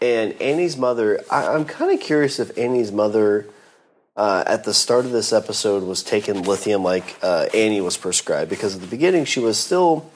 And 0.00 0.40
Annie's 0.40 0.76
mother, 0.76 1.20
I, 1.30 1.48
I'm 1.48 1.64
kind 1.64 1.92
of 1.92 2.00
curious 2.00 2.38
if 2.38 2.56
Annie's 2.56 2.90
mother, 2.90 3.46
uh, 4.16 4.44
at 4.46 4.64
the 4.64 4.72
start 4.72 5.04
of 5.04 5.12
this 5.12 5.32
episode, 5.32 5.82
was 5.82 6.02
taking 6.02 6.42
lithium 6.42 6.82
like 6.82 7.18
uh, 7.22 7.48
Annie 7.52 7.80
was 7.80 7.96
prescribed, 7.96 8.48
because 8.48 8.76
at 8.76 8.80
the 8.80 8.86
beginning 8.86 9.24
she 9.24 9.40
was 9.40 9.58
still, 9.58 10.10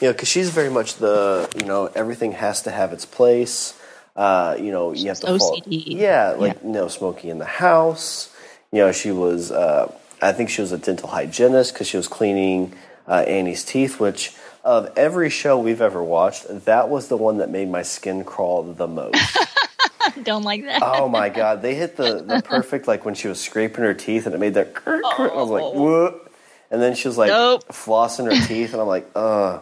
you 0.00 0.06
know, 0.06 0.12
because 0.12 0.28
she's 0.28 0.50
very 0.50 0.70
much 0.70 0.96
the, 0.96 1.50
you 1.54 1.66
know, 1.66 1.86
everything 1.94 2.32
has 2.32 2.62
to 2.62 2.70
have 2.70 2.92
its 2.92 3.04
place. 3.04 3.74
Uh, 4.16 4.56
you 4.58 4.72
know, 4.72 4.92
you 4.92 5.08
have 5.08 5.20
to 5.20 5.38
follow-. 5.38 5.60
Yeah, 5.66 6.30
like 6.38 6.64
no 6.64 6.88
smoking 6.88 7.30
in 7.30 7.38
the 7.38 7.44
house. 7.44 8.34
You 8.72 8.78
know, 8.80 8.92
she 8.92 9.10
was. 9.12 9.50
Uh, 9.52 9.92
I 10.22 10.32
think 10.32 10.48
she 10.50 10.62
was 10.62 10.72
a 10.72 10.78
dental 10.78 11.08
hygienist 11.08 11.74
because 11.74 11.86
she 11.86 11.96
was 11.98 12.08
cleaning 12.08 12.72
uh, 13.06 13.24
Annie's 13.26 13.64
teeth. 13.64 14.00
Which 14.00 14.34
of 14.64 14.90
every 14.96 15.28
show 15.30 15.58
we've 15.58 15.82
ever 15.82 16.02
watched, 16.02 16.46
that 16.64 16.88
was 16.88 17.08
the 17.08 17.16
one 17.16 17.38
that 17.38 17.50
made 17.50 17.70
my 17.70 17.82
skin 17.82 18.24
crawl 18.24 18.62
the 18.62 18.86
most. 18.88 19.16
Don't 20.22 20.44
like 20.44 20.64
that. 20.64 20.82
oh 20.82 21.08
my 21.08 21.28
god, 21.28 21.60
they 21.60 21.74
hit 21.74 21.96
the 21.96 22.22
the 22.22 22.40
perfect 22.42 22.88
like 22.88 23.04
when 23.04 23.14
she 23.14 23.28
was 23.28 23.38
scraping 23.40 23.84
her 23.84 23.92
teeth 23.92 24.24
and 24.24 24.34
it 24.34 24.38
made 24.38 24.54
that. 24.54 24.72
Cr- 24.74 25.02
I 25.04 25.34
was 25.34 25.50
like, 25.50 25.74
what? 25.74 26.32
And 26.70 26.80
then 26.80 26.94
she 26.94 27.06
was 27.06 27.18
like 27.18 27.28
Nope. 27.28 27.64
flossing 27.68 28.24
her 28.34 28.46
teeth, 28.46 28.72
and 28.72 28.80
I'm 28.80 28.88
like, 28.88 29.08
uh, 29.14 29.60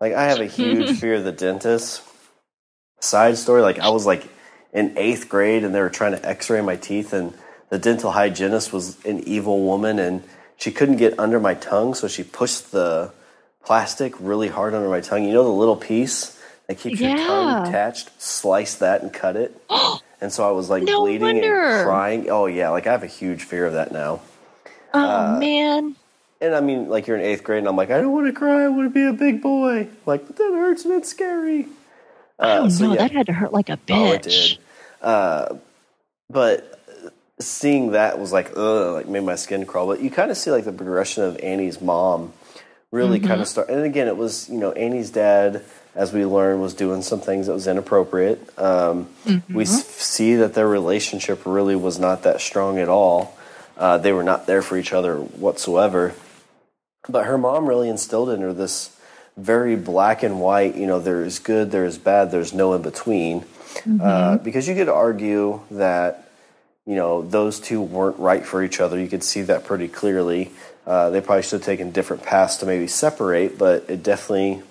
like 0.00 0.12
I 0.12 0.24
have 0.24 0.40
a 0.40 0.46
huge 0.58 0.98
fear 0.98 1.14
of 1.14 1.24
the 1.24 1.32
dentist. 1.32 2.02
Side 3.00 3.36
story, 3.38 3.62
like 3.62 3.78
I 3.78 3.90
was 3.90 4.06
like 4.06 4.26
in 4.72 4.96
eighth 4.96 5.28
grade, 5.28 5.64
and 5.64 5.74
they 5.74 5.80
were 5.80 5.90
trying 5.90 6.12
to 6.12 6.26
X-ray 6.28 6.60
my 6.60 6.76
teeth, 6.76 7.12
and 7.12 7.32
the 7.68 7.78
dental 7.78 8.10
hygienist 8.12 8.72
was 8.72 9.04
an 9.04 9.20
evil 9.20 9.64
woman, 9.64 9.98
and 9.98 10.22
she 10.56 10.72
couldn't 10.72 10.96
get 10.96 11.18
under 11.18 11.38
my 11.38 11.54
tongue, 11.54 11.94
so 11.94 12.08
she 12.08 12.22
pushed 12.22 12.72
the 12.72 13.12
plastic 13.64 14.14
really 14.18 14.48
hard 14.48 14.74
under 14.74 14.88
my 14.88 15.00
tongue. 15.00 15.24
You 15.24 15.32
know 15.34 15.44
the 15.44 15.50
little 15.50 15.76
piece 15.76 16.40
that 16.68 16.78
keeps 16.78 17.00
your 17.00 17.16
tongue 17.16 17.66
attached. 17.66 18.10
Slice 18.20 18.76
that 18.76 19.02
and 19.02 19.12
cut 19.12 19.36
it. 19.36 19.60
and 20.20 20.32
so 20.32 20.48
I 20.48 20.52
was 20.52 20.70
like 20.70 20.82
No 20.82 21.00
bleeding 21.00 21.22
wonder. 21.22 21.76
and 21.76 21.84
crying. 21.86 22.30
Oh 22.30 22.46
yeah, 22.46 22.70
like 22.70 22.86
I 22.86 22.92
have 22.92 23.02
a 23.02 23.08
huge 23.08 23.42
fear 23.44 23.66
of 23.66 23.74
that 23.74 23.92
now. 23.92 24.20
oh 24.94 25.00
uh, 25.34 25.38
man. 25.38 25.96
And 26.40 26.54
I 26.54 26.60
mean, 26.60 26.88
like 26.88 27.06
you're 27.06 27.16
in 27.16 27.24
eighth 27.24 27.44
grade, 27.44 27.60
and 27.60 27.68
I'm 27.68 27.76
like, 27.76 27.90
I 27.90 28.00
don't 28.00 28.12
want 28.12 28.26
to 28.26 28.32
cry. 28.32 28.64
I 28.64 28.68
want 28.68 28.88
to 28.88 28.94
be 28.94 29.04
a 29.06 29.12
big 29.12 29.40
boy. 29.42 29.88
Like, 30.04 30.26
but 30.26 30.36
that 30.36 30.52
hurts 30.54 30.84
and 30.84 30.94
it's 30.94 31.08
scary. 31.08 31.66
Oh 32.38 32.64
Uh, 32.66 32.70
so 32.70 32.84
no, 32.86 32.92
yeah. 32.92 32.98
that 32.98 33.10
had 33.12 33.26
to 33.26 33.32
hurt 33.32 33.52
like 33.52 33.68
a 33.68 33.76
bitch. 33.76 33.90
Oh, 33.90 34.12
it 34.12 34.22
did. 34.22 34.58
Uh, 35.02 35.56
but 36.30 36.72
seeing 37.38 37.92
that 37.92 38.18
was 38.18 38.32
like, 38.32 38.52
ugh, 38.56 38.94
like 38.94 39.06
made 39.08 39.22
my 39.24 39.36
skin 39.36 39.66
crawl. 39.66 39.86
But 39.86 40.00
you 40.00 40.10
kind 40.10 40.30
of 40.30 40.36
see 40.36 40.50
like 40.50 40.64
the 40.64 40.72
progression 40.72 41.22
of 41.24 41.38
Annie's 41.42 41.80
mom 41.80 42.32
really 42.92 43.18
Mm-hmm. 43.18 43.28
kind 43.28 43.40
of 43.40 43.48
start. 43.48 43.68
And 43.68 43.84
again, 43.84 44.08
it 44.08 44.16
was 44.16 44.48
you 44.48 44.58
know 44.58 44.72
Annie's 44.72 45.10
dad, 45.10 45.62
as 45.94 46.12
we 46.12 46.24
learned, 46.24 46.60
was 46.62 46.74
doing 46.74 47.02
some 47.02 47.20
things 47.20 47.46
that 47.46 47.52
was 47.52 47.66
inappropriate. 47.66 48.40
Um, 48.58 49.08
Mm-hmm. 49.26 49.54
We 49.54 49.64
s- 49.64 49.86
see 49.86 50.36
that 50.36 50.54
their 50.54 50.68
relationship 50.68 51.42
really 51.44 51.76
was 51.76 51.98
not 51.98 52.22
that 52.22 52.40
strong 52.40 52.78
at 52.78 52.88
all. 52.88 53.36
Uh, 53.76 53.98
they 53.98 54.12
were 54.12 54.22
not 54.24 54.46
there 54.46 54.62
for 54.62 54.78
each 54.78 54.92
other 54.94 55.16
whatsoever. 55.18 56.14
But 57.08 57.26
her 57.26 57.36
mom 57.38 57.68
really 57.68 57.88
instilled 57.90 58.30
in 58.30 58.40
her 58.40 58.52
this 58.52 58.95
very 59.36 59.76
black 59.76 60.22
and 60.22 60.40
white. 60.40 60.76
You 60.76 60.86
know, 60.86 61.00
there 61.00 61.22
is 61.22 61.38
good, 61.38 61.70
there 61.70 61.84
is 61.84 61.98
bad, 61.98 62.30
there's 62.30 62.52
no 62.52 62.74
in 62.74 62.82
between. 62.82 63.44
Uh, 64.00 64.38
because 64.38 64.66
you 64.66 64.74
could 64.74 64.88
argue 64.88 65.60
that 65.70 66.30
you 66.86 66.94
know 66.94 67.22
those 67.22 67.60
two 67.60 67.82
weren't 67.82 68.18
right 68.18 68.44
for 68.44 68.62
each 68.62 68.80
other. 68.80 68.98
You 68.98 69.08
could 69.08 69.22
see 69.22 69.42
that 69.42 69.64
pretty 69.64 69.88
clearly. 69.88 70.50
Uh, 70.86 71.10
they 71.10 71.20
probably 71.20 71.42
should 71.42 71.60
have 71.60 71.62
taken 71.62 71.90
different 71.90 72.22
paths 72.22 72.56
to 72.58 72.66
maybe 72.66 72.86
separate, 72.86 73.58
but 73.58 73.84
it 73.88 74.02
definitely 74.02 74.62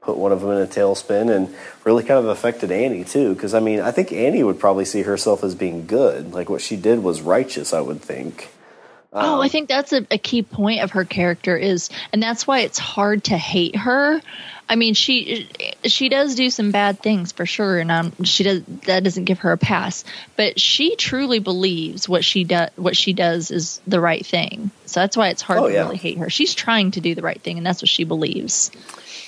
put 0.00 0.16
one 0.16 0.32
of 0.32 0.40
them 0.40 0.50
in 0.50 0.58
a 0.58 0.66
tailspin 0.66 1.34
and 1.34 1.54
really 1.84 2.02
kind 2.04 2.18
of 2.18 2.26
affected 2.26 2.70
Annie 2.70 3.04
too. 3.04 3.34
Because 3.34 3.54
I 3.54 3.60
mean, 3.60 3.80
I 3.80 3.90
think 3.90 4.12
Annie 4.12 4.44
would 4.44 4.60
probably 4.60 4.84
see 4.84 5.02
herself 5.02 5.42
as 5.42 5.54
being 5.54 5.86
good. 5.86 6.32
Like 6.32 6.48
what 6.48 6.60
she 6.60 6.76
did 6.76 7.02
was 7.02 7.22
righteous. 7.22 7.72
I 7.72 7.80
would 7.80 8.00
think. 8.00 8.50
Oh, 9.14 9.34
Um, 9.36 9.40
I 9.40 9.48
think 9.48 9.68
that's 9.68 9.92
a, 9.92 10.04
a 10.10 10.18
key 10.18 10.42
point 10.42 10.80
of 10.80 10.90
her 10.92 11.04
character 11.04 11.56
is, 11.56 11.88
and 12.12 12.22
that's 12.22 12.46
why 12.46 12.60
it's 12.60 12.78
hard 12.78 13.24
to 13.24 13.38
hate 13.38 13.76
her. 13.76 14.20
I 14.68 14.76
mean, 14.76 14.94
she 14.94 15.46
she 15.84 16.08
does 16.08 16.34
do 16.34 16.48
some 16.50 16.70
bad 16.70 17.00
things 17.00 17.32
for 17.32 17.44
sure, 17.46 17.78
and 17.78 17.90
um, 17.92 18.12
she 18.24 18.44
does 18.44 18.62
that 18.86 19.04
doesn't 19.04 19.24
give 19.24 19.40
her 19.40 19.52
a 19.52 19.58
pass. 19.58 20.04
But 20.36 20.58
she 20.58 20.96
truly 20.96 21.38
believes 21.38 22.08
what 22.08 22.24
she 22.24 22.44
does 22.44 22.70
what 22.76 22.96
she 22.96 23.12
does 23.12 23.50
is 23.50 23.80
the 23.86 24.00
right 24.00 24.24
thing. 24.24 24.70
So 24.86 25.00
that's 25.00 25.16
why 25.18 25.28
it's 25.28 25.42
hard 25.42 25.58
Oh, 25.60 25.68
to 25.68 25.72
yeah. 25.74 25.82
really 25.82 25.98
hate 25.98 26.16
her. 26.18 26.30
She's 26.30 26.54
trying 26.54 26.92
to 26.92 27.00
do 27.02 27.14
the 27.14 27.20
right 27.22 27.40
thing, 27.40 27.58
and 27.58 27.66
that's 27.66 27.82
what 27.82 27.90
she 27.90 28.04
believes. 28.04 28.70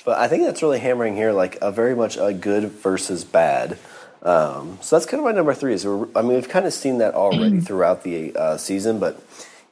But 0.06 0.18
I 0.18 0.26
think 0.28 0.44
that's 0.44 0.62
really 0.62 0.78
hammering 0.80 1.16
here, 1.16 1.32
like 1.32 1.58
a 1.60 1.70
very 1.70 1.94
much 1.94 2.16
a 2.16 2.32
good 2.32 2.70
versus 2.70 3.22
bad. 3.24 3.76
Um, 4.22 4.78
so 4.80 4.96
that's 4.96 5.04
kind 5.06 5.20
of 5.20 5.24
my 5.26 5.32
number 5.32 5.52
three. 5.52 5.74
Is 5.74 5.84
we're, 5.86 6.08
I 6.16 6.22
mean, 6.22 6.32
we've 6.34 6.48
kind 6.48 6.64
of 6.66 6.72
seen 6.72 6.98
that 6.98 7.14
already 7.14 7.60
throughout 7.68 8.04
the 8.04 8.34
uh, 8.34 8.56
season, 8.56 8.98
but 8.98 9.20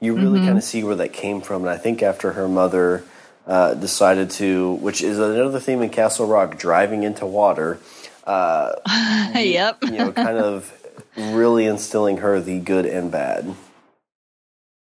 you 0.00 0.14
really 0.14 0.40
kind 0.40 0.58
of 0.58 0.64
see 0.64 0.84
where 0.84 0.96
that 0.96 1.12
came 1.12 1.40
from. 1.40 1.62
And 1.62 1.70
I 1.70 1.76
think 1.76 2.02
after 2.02 2.32
her 2.32 2.48
mother 2.48 3.04
uh, 3.46 3.74
decided 3.74 4.30
to, 4.30 4.74
which 4.74 5.02
is 5.02 5.18
another 5.18 5.60
theme 5.60 5.82
in 5.82 5.90
Castle 5.90 6.26
Rock, 6.26 6.58
driving 6.58 7.02
into 7.02 7.26
water, 7.26 7.78
yep. 9.34 9.78
you 9.82 9.92
know, 9.92 10.12
kind 10.12 10.38
of 10.38 10.72
really 11.16 11.66
instilling 11.66 12.18
her 12.18 12.40
the 12.40 12.58
good 12.60 12.86
and 12.86 13.10
bad. 13.10 13.54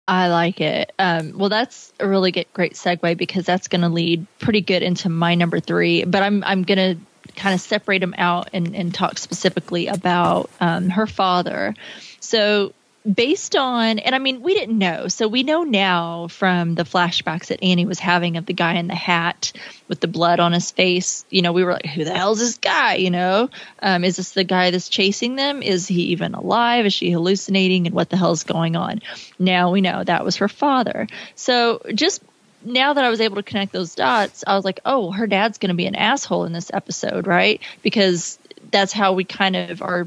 I 0.06 0.28
like 0.28 0.60
it. 0.60 0.92
Um, 0.98 1.38
well, 1.38 1.48
that's 1.48 1.92
a 2.00 2.08
really 2.08 2.32
good, 2.32 2.46
great 2.52 2.74
segue 2.74 3.16
because 3.16 3.46
that's 3.46 3.68
going 3.68 3.82
to 3.82 3.88
lead 3.88 4.26
pretty 4.40 4.60
good 4.60 4.82
into 4.82 5.08
my 5.08 5.36
number 5.36 5.60
three. 5.60 6.04
But 6.04 6.22
I'm 6.24 6.42
I'm 6.42 6.64
going 6.64 6.96
to 6.96 7.32
kind 7.36 7.54
of 7.54 7.60
separate 7.60 8.00
them 8.00 8.14
out 8.18 8.50
and, 8.52 8.74
and 8.74 8.92
talk 8.92 9.18
specifically 9.18 9.86
about 9.86 10.50
um, 10.60 10.88
her 10.90 11.06
father. 11.06 11.74
So 12.18 12.72
based 13.10 13.56
on, 13.56 13.98
and 13.98 14.14
I 14.14 14.18
mean, 14.18 14.42
we 14.42 14.54
didn't 14.54 14.76
know. 14.76 15.08
So 15.08 15.26
we 15.26 15.42
know 15.42 15.62
now 15.62 16.28
from 16.28 16.74
the 16.74 16.84
flashbacks 16.84 17.46
that 17.46 17.62
Annie 17.62 17.86
was 17.86 17.98
having 17.98 18.36
of 18.36 18.46
the 18.46 18.52
guy 18.52 18.74
in 18.74 18.88
the 18.88 18.94
hat 18.94 19.52
with 19.88 20.00
the 20.00 20.08
blood 20.08 20.40
on 20.40 20.52
his 20.52 20.70
face. 20.70 21.24
You 21.30 21.42
know, 21.42 21.52
we 21.52 21.64
were 21.64 21.72
like, 21.72 21.86
who 21.86 22.04
the 22.04 22.14
hell's 22.14 22.40
this 22.40 22.58
guy? 22.58 22.96
You 22.96 23.10
know, 23.10 23.48
um, 23.82 24.04
is 24.04 24.16
this 24.16 24.32
the 24.32 24.44
guy 24.44 24.70
that's 24.70 24.88
chasing 24.88 25.36
them? 25.36 25.62
Is 25.62 25.86
he 25.86 26.02
even 26.08 26.34
alive? 26.34 26.86
Is 26.86 26.92
she 26.92 27.10
hallucinating? 27.10 27.86
And 27.86 27.94
what 27.94 28.10
the 28.10 28.16
hell's 28.16 28.44
going 28.44 28.76
on? 28.76 29.00
Now 29.38 29.70
we 29.70 29.80
know 29.80 30.04
that 30.04 30.24
was 30.24 30.36
her 30.36 30.48
father. 30.48 31.06
So 31.34 31.80
just 31.94 32.22
now 32.62 32.92
that 32.92 33.04
I 33.04 33.08
was 33.08 33.22
able 33.22 33.36
to 33.36 33.42
connect 33.42 33.72
those 33.72 33.94
dots, 33.94 34.44
I 34.46 34.54
was 34.54 34.64
like, 34.64 34.80
oh, 34.84 35.10
her 35.10 35.26
dad's 35.26 35.58
going 35.58 35.70
to 35.70 35.74
be 35.74 35.86
an 35.86 35.94
asshole 35.94 36.44
in 36.44 36.52
this 36.52 36.70
episode, 36.72 37.26
right? 37.26 37.60
Because 37.82 38.38
that's 38.70 38.92
how 38.92 39.14
we 39.14 39.24
kind 39.24 39.56
of 39.56 39.80
are 39.80 40.06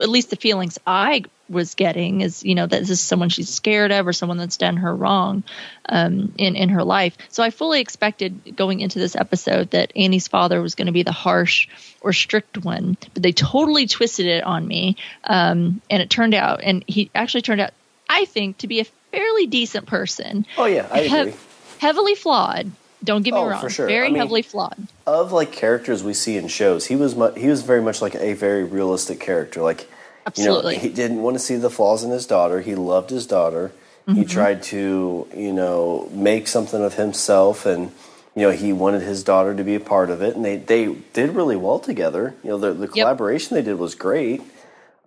at 0.00 0.08
least 0.08 0.30
the 0.30 0.36
feelings 0.36 0.78
I 0.86 1.24
was 1.48 1.74
getting 1.74 2.20
is, 2.20 2.44
you 2.44 2.54
know, 2.54 2.66
that 2.66 2.80
this 2.80 2.90
is 2.90 3.00
someone 3.00 3.28
she's 3.28 3.48
scared 3.48 3.92
of 3.92 4.06
or 4.06 4.12
someone 4.12 4.38
that's 4.38 4.56
done 4.56 4.78
her 4.78 4.94
wrong 4.94 5.42
um, 5.88 6.32
in 6.38 6.56
in 6.56 6.70
her 6.70 6.84
life. 6.84 7.16
So 7.28 7.42
I 7.42 7.50
fully 7.50 7.80
expected 7.80 8.56
going 8.56 8.80
into 8.80 8.98
this 8.98 9.16
episode 9.16 9.70
that 9.70 9.92
Annie's 9.96 10.28
father 10.28 10.60
was 10.60 10.74
going 10.74 10.86
to 10.86 10.92
be 10.92 11.02
the 11.02 11.12
harsh 11.12 11.68
or 12.00 12.12
strict 12.12 12.64
one, 12.64 12.96
but 13.14 13.22
they 13.22 13.32
totally 13.32 13.86
twisted 13.86 14.26
it 14.26 14.44
on 14.44 14.66
me, 14.66 14.96
um, 15.24 15.80
and 15.90 16.02
it 16.02 16.10
turned 16.10 16.34
out, 16.34 16.60
and 16.62 16.84
he 16.86 17.10
actually 17.14 17.42
turned 17.42 17.60
out, 17.60 17.72
I 18.08 18.24
think, 18.26 18.58
to 18.58 18.66
be 18.66 18.80
a 18.80 18.84
fairly 19.10 19.46
decent 19.46 19.86
person. 19.86 20.46
Oh 20.56 20.66
yeah, 20.66 20.88
I 20.90 21.00
agree. 21.00 21.32
He- 21.32 21.38
heavily 21.78 22.14
flawed. 22.14 22.70
Don't 23.04 23.22
get 23.22 23.34
me 23.34 23.40
oh, 23.40 23.48
wrong. 23.48 23.60
For 23.60 23.70
sure. 23.70 23.86
Very 23.86 24.06
I 24.06 24.10
mean, 24.10 24.18
heavily 24.18 24.42
flawed. 24.42 24.88
Of 25.06 25.30
like 25.30 25.52
characters 25.52 26.02
we 26.02 26.14
see 26.14 26.36
in 26.36 26.48
shows, 26.48 26.86
he 26.86 26.96
was 26.96 27.14
mu- 27.14 27.34
he 27.34 27.48
was 27.48 27.62
very 27.62 27.82
much 27.82 28.02
like 28.02 28.14
a 28.14 28.32
very 28.32 28.64
realistic 28.64 29.20
character. 29.20 29.62
Like 29.62 29.88
Absolutely. 30.26 30.74
You 30.74 30.78
know, 30.78 30.82
he 30.82 30.88
didn't 30.90 31.22
want 31.22 31.36
to 31.36 31.38
see 31.38 31.56
the 31.56 31.70
flaws 31.70 32.02
in 32.02 32.10
his 32.10 32.26
daughter. 32.26 32.60
He 32.60 32.74
loved 32.74 33.10
his 33.10 33.26
daughter. 33.26 33.72
Mm-hmm. 34.06 34.18
He 34.18 34.24
tried 34.24 34.62
to, 34.64 35.28
you 35.34 35.52
know, 35.52 36.08
make 36.12 36.48
something 36.48 36.82
of 36.82 36.94
himself 36.94 37.66
and 37.66 37.92
you 38.34 38.42
know, 38.42 38.50
he 38.50 38.70
wanted 38.70 39.00
his 39.00 39.24
daughter 39.24 39.54
to 39.54 39.64
be 39.64 39.76
a 39.76 39.80
part 39.80 40.10
of 40.10 40.20
it 40.20 40.36
and 40.36 40.44
they, 40.44 40.58
they 40.58 40.92
did 41.14 41.30
really 41.30 41.56
well 41.56 41.78
together. 41.78 42.34
You 42.44 42.50
know, 42.50 42.58
the, 42.58 42.72
the 42.74 42.88
collaboration 42.88 43.56
yep. 43.56 43.64
they 43.64 43.70
did 43.70 43.78
was 43.78 43.94
great. 43.94 44.42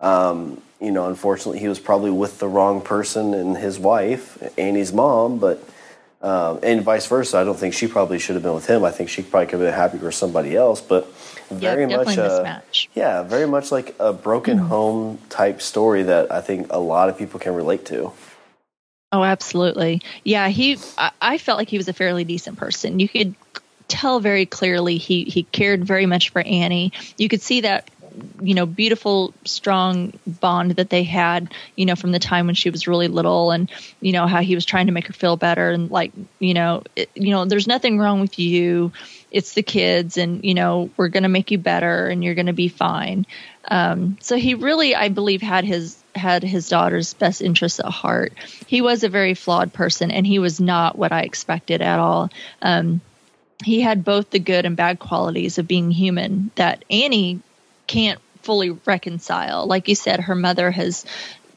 Um, 0.00 0.60
you 0.80 0.90
know, 0.90 1.06
unfortunately 1.06 1.60
he 1.60 1.68
was 1.68 1.78
probably 1.78 2.10
with 2.10 2.38
the 2.38 2.48
wrong 2.48 2.80
person 2.80 3.34
and 3.34 3.56
his 3.56 3.78
wife, 3.78 4.42
Annie's 4.58 4.92
mom, 4.92 5.38
but 5.38 5.62
um, 6.22 6.58
and 6.62 6.82
vice 6.82 7.06
versa. 7.06 7.38
I 7.38 7.44
don't 7.44 7.58
think 7.58 7.74
she 7.74 7.86
probably 7.86 8.18
should 8.18 8.34
have 8.34 8.42
been 8.42 8.54
with 8.54 8.66
him. 8.66 8.84
I 8.84 8.90
think 8.90 9.08
she 9.08 9.22
probably 9.22 9.46
could 9.46 9.60
have 9.60 9.68
been 9.68 9.74
happy 9.74 9.98
with 9.98 10.14
somebody 10.14 10.54
else. 10.54 10.80
But 10.80 11.10
very 11.50 11.90
yep, 11.90 12.06
much, 12.06 12.16
a, 12.18 12.62
yeah, 12.94 13.22
very 13.22 13.46
much 13.46 13.72
like 13.72 13.94
a 13.98 14.12
broken 14.12 14.58
mm-hmm. 14.58 14.68
home 14.68 15.18
type 15.28 15.60
story 15.60 16.04
that 16.04 16.30
I 16.30 16.40
think 16.40 16.68
a 16.70 16.78
lot 16.78 17.08
of 17.08 17.18
people 17.18 17.40
can 17.40 17.54
relate 17.54 17.84
to. 17.86 18.12
Oh, 19.12 19.24
absolutely. 19.24 20.02
Yeah, 20.24 20.48
he. 20.48 20.78
I, 20.96 21.10
I 21.20 21.38
felt 21.38 21.58
like 21.58 21.68
he 21.68 21.76
was 21.76 21.88
a 21.88 21.92
fairly 21.92 22.24
decent 22.24 22.58
person. 22.58 23.00
You 23.00 23.08
could 23.08 23.34
tell 23.88 24.20
very 24.20 24.46
clearly 24.46 24.98
he 24.98 25.24
he 25.24 25.42
cared 25.42 25.84
very 25.84 26.06
much 26.06 26.30
for 26.30 26.40
Annie. 26.40 26.92
You 27.18 27.28
could 27.28 27.42
see 27.42 27.62
that 27.62 27.90
you 28.40 28.54
know 28.54 28.66
beautiful 28.66 29.34
strong 29.44 30.12
bond 30.26 30.72
that 30.72 30.90
they 30.90 31.02
had 31.02 31.52
you 31.76 31.86
know 31.86 31.96
from 31.96 32.12
the 32.12 32.18
time 32.18 32.46
when 32.46 32.54
she 32.54 32.70
was 32.70 32.88
really 32.88 33.08
little 33.08 33.50
and 33.50 33.70
you 34.00 34.12
know 34.12 34.26
how 34.26 34.40
he 34.40 34.54
was 34.54 34.64
trying 34.64 34.86
to 34.86 34.92
make 34.92 35.06
her 35.06 35.12
feel 35.12 35.36
better 35.36 35.70
and 35.70 35.90
like 35.90 36.12
you 36.38 36.54
know 36.54 36.82
it, 36.96 37.10
you 37.14 37.30
know 37.30 37.44
there's 37.44 37.66
nothing 37.66 37.98
wrong 37.98 38.20
with 38.20 38.38
you. 38.38 38.92
It's 39.30 39.54
the 39.54 39.62
kids 39.62 40.16
and 40.16 40.44
you 40.44 40.54
know 40.54 40.90
we're 40.96 41.08
going 41.08 41.22
to 41.22 41.28
make 41.28 41.50
you 41.50 41.58
better 41.58 42.08
and 42.08 42.24
you're 42.24 42.34
going 42.34 42.46
to 42.46 42.52
be 42.52 42.68
fine. 42.68 43.26
Um, 43.68 44.16
so 44.20 44.36
he 44.36 44.54
really 44.54 44.94
i 44.94 45.08
believe 45.08 45.42
had 45.42 45.64
his 45.64 46.02
had 46.14 46.42
his 46.42 46.68
daughter's 46.68 47.14
best 47.14 47.40
interests 47.40 47.78
at 47.78 47.86
heart. 47.86 48.32
He 48.66 48.80
was 48.80 49.04
a 49.04 49.08
very 49.08 49.34
flawed 49.34 49.72
person 49.72 50.10
and 50.10 50.26
he 50.26 50.38
was 50.38 50.60
not 50.60 50.98
what 50.98 51.12
i 51.12 51.22
expected 51.22 51.82
at 51.82 51.98
all. 51.98 52.30
Um, 52.62 53.00
he 53.62 53.80
had 53.80 54.04
both 54.04 54.30
the 54.30 54.38
good 54.38 54.64
and 54.64 54.76
bad 54.76 54.98
qualities 54.98 55.58
of 55.58 55.68
being 55.68 55.90
human 55.90 56.50
that 56.54 56.84
annie 56.90 57.40
can't 57.90 58.20
fully 58.42 58.70
reconcile. 58.70 59.66
Like 59.66 59.88
you 59.88 59.96
said, 59.96 60.20
her 60.20 60.36
mother 60.36 60.70
has, 60.70 61.04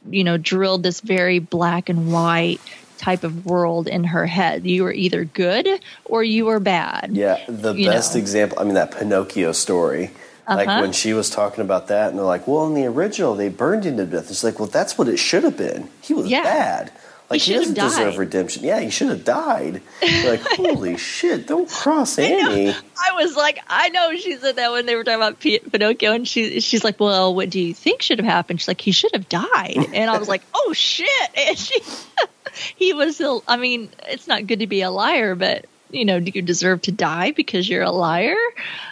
you 0.10 0.24
know, 0.24 0.38
drilled 0.38 0.82
this 0.82 1.00
very 1.00 1.38
black 1.38 1.90
and 1.90 2.12
white 2.12 2.60
type 2.98 3.24
of 3.24 3.46
world 3.46 3.88
in 3.88 4.04
her 4.04 4.26
head. 4.26 4.66
You 4.66 4.84
were 4.84 4.94
either 4.94 5.26
good 5.26 5.68
or 6.06 6.24
you 6.24 6.46
were 6.46 6.60
bad. 6.60 7.12
Yeah, 7.14 7.44
the 7.48 7.74
best 7.74 8.16
know. 8.16 8.22
example, 8.22 8.58
I 8.60 8.64
mean, 8.64 8.74
that 8.74 8.98
Pinocchio 8.98 9.52
story. 9.52 10.12
Uh-huh. 10.46 10.58
Like 10.58 10.82
when 10.82 10.92
she 10.92 11.14
was 11.14 11.30
talking 11.30 11.64
about 11.64 11.88
that, 11.88 12.10
and 12.10 12.18
they're 12.18 12.26
like, 12.26 12.50
"Well, 12.50 12.68
in 12.68 12.74
the 12.74 12.86
original, 12.86 13.34
they 13.34 13.48
burned 13.48 13.86
him 13.86 13.96
to 13.96 14.06
death." 14.06 14.30
It's 14.30 14.44
like, 14.44 14.60
"Well, 14.60 14.68
that's 14.68 14.98
what 14.98 15.08
it 15.08 15.16
should 15.16 15.46
have 15.46 15.56
been. 15.56 15.88
He 16.02 16.14
was 16.14 16.28
yeah. 16.28 16.44
bad." 16.44 16.92
Like 17.34 17.42
he, 17.42 17.54
he 17.54 17.58
doesn't 17.58 17.74
deserve 17.74 18.20
redemption. 18.20 18.64
Yeah, 18.64 18.80
he 18.80 18.92
should 18.92 19.10
have 19.10 19.26
died. 19.26 19.82
like, 20.04 20.40
holy 20.52 20.98
shit! 20.98 21.48
Don't 21.48 21.68
cross 21.68 22.20
Annie. 22.20 22.70
I, 22.70 22.76
I, 23.10 23.16
was 23.16 23.36
like, 23.36 23.60
I 23.68 23.90
know 23.90 24.16
she 24.16 24.38
said 24.38 24.58
that 24.58 24.72
when 24.72 24.86
they 24.86 24.96
were 24.96 25.04
talking 25.04 25.16
about 25.16 25.40
Pinocchio, 25.40 26.14
and 26.14 26.28
she 26.28 26.60
she's 26.60 26.84
like, 26.84 27.00
well, 27.00 27.34
what 27.34 27.50
do 27.50 27.60
you 27.60 27.74
think 27.74 28.04
should 28.04 28.20
have 28.20 28.28
happened? 28.28 28.62
She's 28.62 28.68
like, 28.68 28.82
he 28.82 28.92
should 28.92 29.16
have 29.16 29.28
died. 29.30 29.78
And 29.96 30.12
I 30.12 30.20
was 30.20 30.28
like, 30.28 30.44
oh 30.54 30.74
shit! 30.74 31.10
And 31.36 31.58
she, 31.58 31.82
he 32.76 32.94
was. 32.94 33.20
I 33.48 33.58
mean, 33.58 33.90
it's 34.08 34.28
not 34.28 34.46
good 34.46 34.60
to 34.60 34.68
be 34.68 34.84
a 34.84 34.92
liar, 34.92 35.34
but 35.34 35.66
you 35.90 36.06
know, 36.06 36.20
do 36.20 36.32
you 36.36 36.44
deserve 36.44 36.84
to 36.84 36.92
die 36.92 37.32
because 37.32 37.68
you're 37.68 37.82
a 37.82 37.92
liar? 37.92 38.36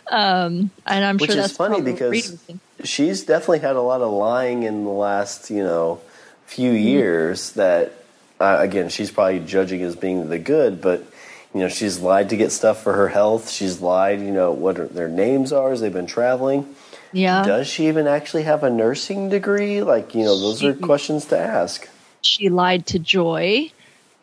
Um, 0.09 0.71
and 0.87 1.05
I'm 1.05 1.17
Which 1.17 1.29
sure 1.29 1.39
that's 1.39 1.55
funny 1.55 1.81
because 1.81 2.43
she's 2.83 3.23
definitely 3.23 3.59
had 3.59 3.75
a 3.75 3.81
lot 3.81 4.01
of 4.01 4.11
lying 4.11 4.63
in 4.63 4.83
the 4.83 4.89
last, 4.89 5.51
you 5.51 5.63
know, 5.63 6.01
few 6.47 6.71
years 6.71 7.51
that 7.51 8.00
uh, 8.41 8.57
again, 8.59 8.89
she's 8.89 9.11
probably 9.11 9.39
judging 9.39 9.81
as 9.83 9.95
being 9.95 10.29
the 10.29 10.39
good, 10.39 10.81
but 10.81 11.05
you 11.53 11.59
know, 11.59 11.69
she's 11.69 11.99
lied 11.99 12.29
to 12.29 12.37
get 12.37 12.51
stuff 12.51 12.81
for 12.81 12.93
her 12.93 13.09
health. 13.09 13.49
She's 13.49 13.81
lied, 13.81 14.19
you 14.21 14.31
know, 14.31 14.51
what 14.51 14.93
their 14.93 15.09
names 15.09 15.51
are 15.51 15.71
as 15.71 15.81
they've 15.81 15.91
been 15.91 16.07
traveling. 16.07 16.75
Yeah. 17.11 17.43
Does 17.43 17.67
she 17.67 17.87
even 17.87 18.07
actually 18.07 18.43
have 18.43 18.63
a 18.63 18.69
nursing 18.69 19.29
degree? 19.29 19.81
Like, 19.81 20.15
you 20.15 20.23
know, 20.23 20.39
those 20.39 20.59
she, 20.59 20.69
are 20.69 20.73
questions 20.73 21.25
to 21.25 21.37
ask. 21.37 21.89
She 22.21 22.49
lied 22.49 22.85
to 22.87 22.99
Joy 22.99 23.69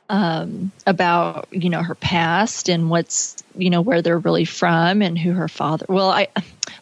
um, 0.08 0.72
about, 0.86 1.48
you 1.50 1.68
know, 1.68 1.82
her 1.82 1.94
past 1.94 2.70
and 2.70 2.88
what's, 2.88 3.36
you 3.54 3.68
know, 3.68 3.82
where 3.82 4.00
they're 4.00 4.18
really 4.18 4.46
from 4.46 5.02
and 5.02 5.18
who 5.18 5.32
her 5.32 5.48
father. 5.48 5.84
Well, 5.88 6.08
I 6.08 6.28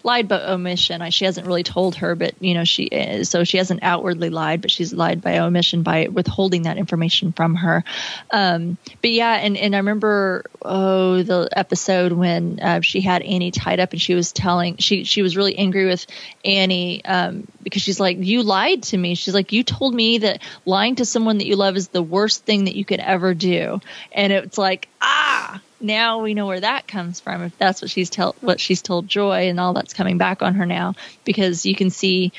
lied 0.06 0.28
by 0.28 0.40
omission. 0.40 1.02
I, 1.02 1.10
she 1.10 1.24
hasn't 1.24 1.48
really 1.48 1.64
told 1.64 1.96
her, 1.96 2.14
but 2.14 2.40
you 2.40 2.54
know 2.54 2.64
she 2.64 2.84
is. 2.84 3.28
So 3.28 3.42
she 3.42 3.58
hasn't 3.58 3.82
outwardly 3.82 4.30
lied, 4.30 4.62
but 4.62 4.70
she's 4.70 4.94
lied 4.94 5.20
by 5.20 5.38
omission 5.38 5.82
by 5.82 6.06
withholding 6.06 6.62
that 6.62 6.78
information 6.78 7.32
from 7.32 7.56
her. 7.56 7.82
Um, 8.30 8.78
but 9.02 9.10
yeah, 9.10 9.34
and 9.34 9.56
and 9.56 9.74
I 9.74 9.78
remember 9.78 10.44
oh 10.62 11.22
the 11.22 11.48
episode 11.52 12.12
when 12.12 12.60
uh, 12.60 12.80
she 12.80 13.00
had 13.00 13.22
Annie 13.22 13.50
tied 13.50 13.80
up 13.80 13.92
and 13.92 14.00
she 14.00 14.14
was 14.14 14.32
telling 14.32 14.76
she 14.76 15.02
she 15.04 15.22
was 15.22 15.36
really 15.36 15.58
angry 15.58 15.86
with 15.86 16.06
Annie 16.44 17.04
um, 17.04 17.46
because 17.64 17.82
she's 17.82 17.98
like 17.98 18.18
you 18.18 18.44
lied 18.44 18.84
to 18.84 18.96
me. 18.96 19.16
She's 19.16 19.34
like 19.34 19.52
you 19.52 19.64
told 19.64 19.92
me 19.92 20.18
that 20.18 20.40
lying 20.64 20.94
to 20.96 21.04
someone 21.04 21.38
that 21.38 21.46
you 21.46 21.56
love 21.56 21.76
is 21.76 21.88
the 21.88 22.02
worst 22.02 22.44
thing 22.44 22.64
that 22.64 22.76
you 22.76 22.84
could 22.84 23.00
ever 23.00 23.34
do, 23.34 23.80
and 24.12 24.32
it's 24.32 24.56
like 24.56 24.88
ah 25.02 25.60
now 25.86 26.22
we 26.22 26.34
know 26.34 26.46
where 26.46 26.60
that 26.60 26.86
comes 26.86 27.20
from 27.20 27.42
if 27.42 27.56
that's 27.58 27.80
what 27.80 27.90
she's 27.90 28.10
tell 28.10 28.34
what 28.40 28.60
she's 28.60 28.82
told 28.82 29.08
joy 29.08 29.48
and 29.48 29.58
all 29.58 29.72
that's 29.72 29.94
coming 29.94 30.18
back 30.18 30.42
on 30.42 30.54
her 30.54 30.66
now. 30.66 30.94
Because 31.24 31.64
you 31.64 31.74
can 31.74 31.90
see 31.90 32.32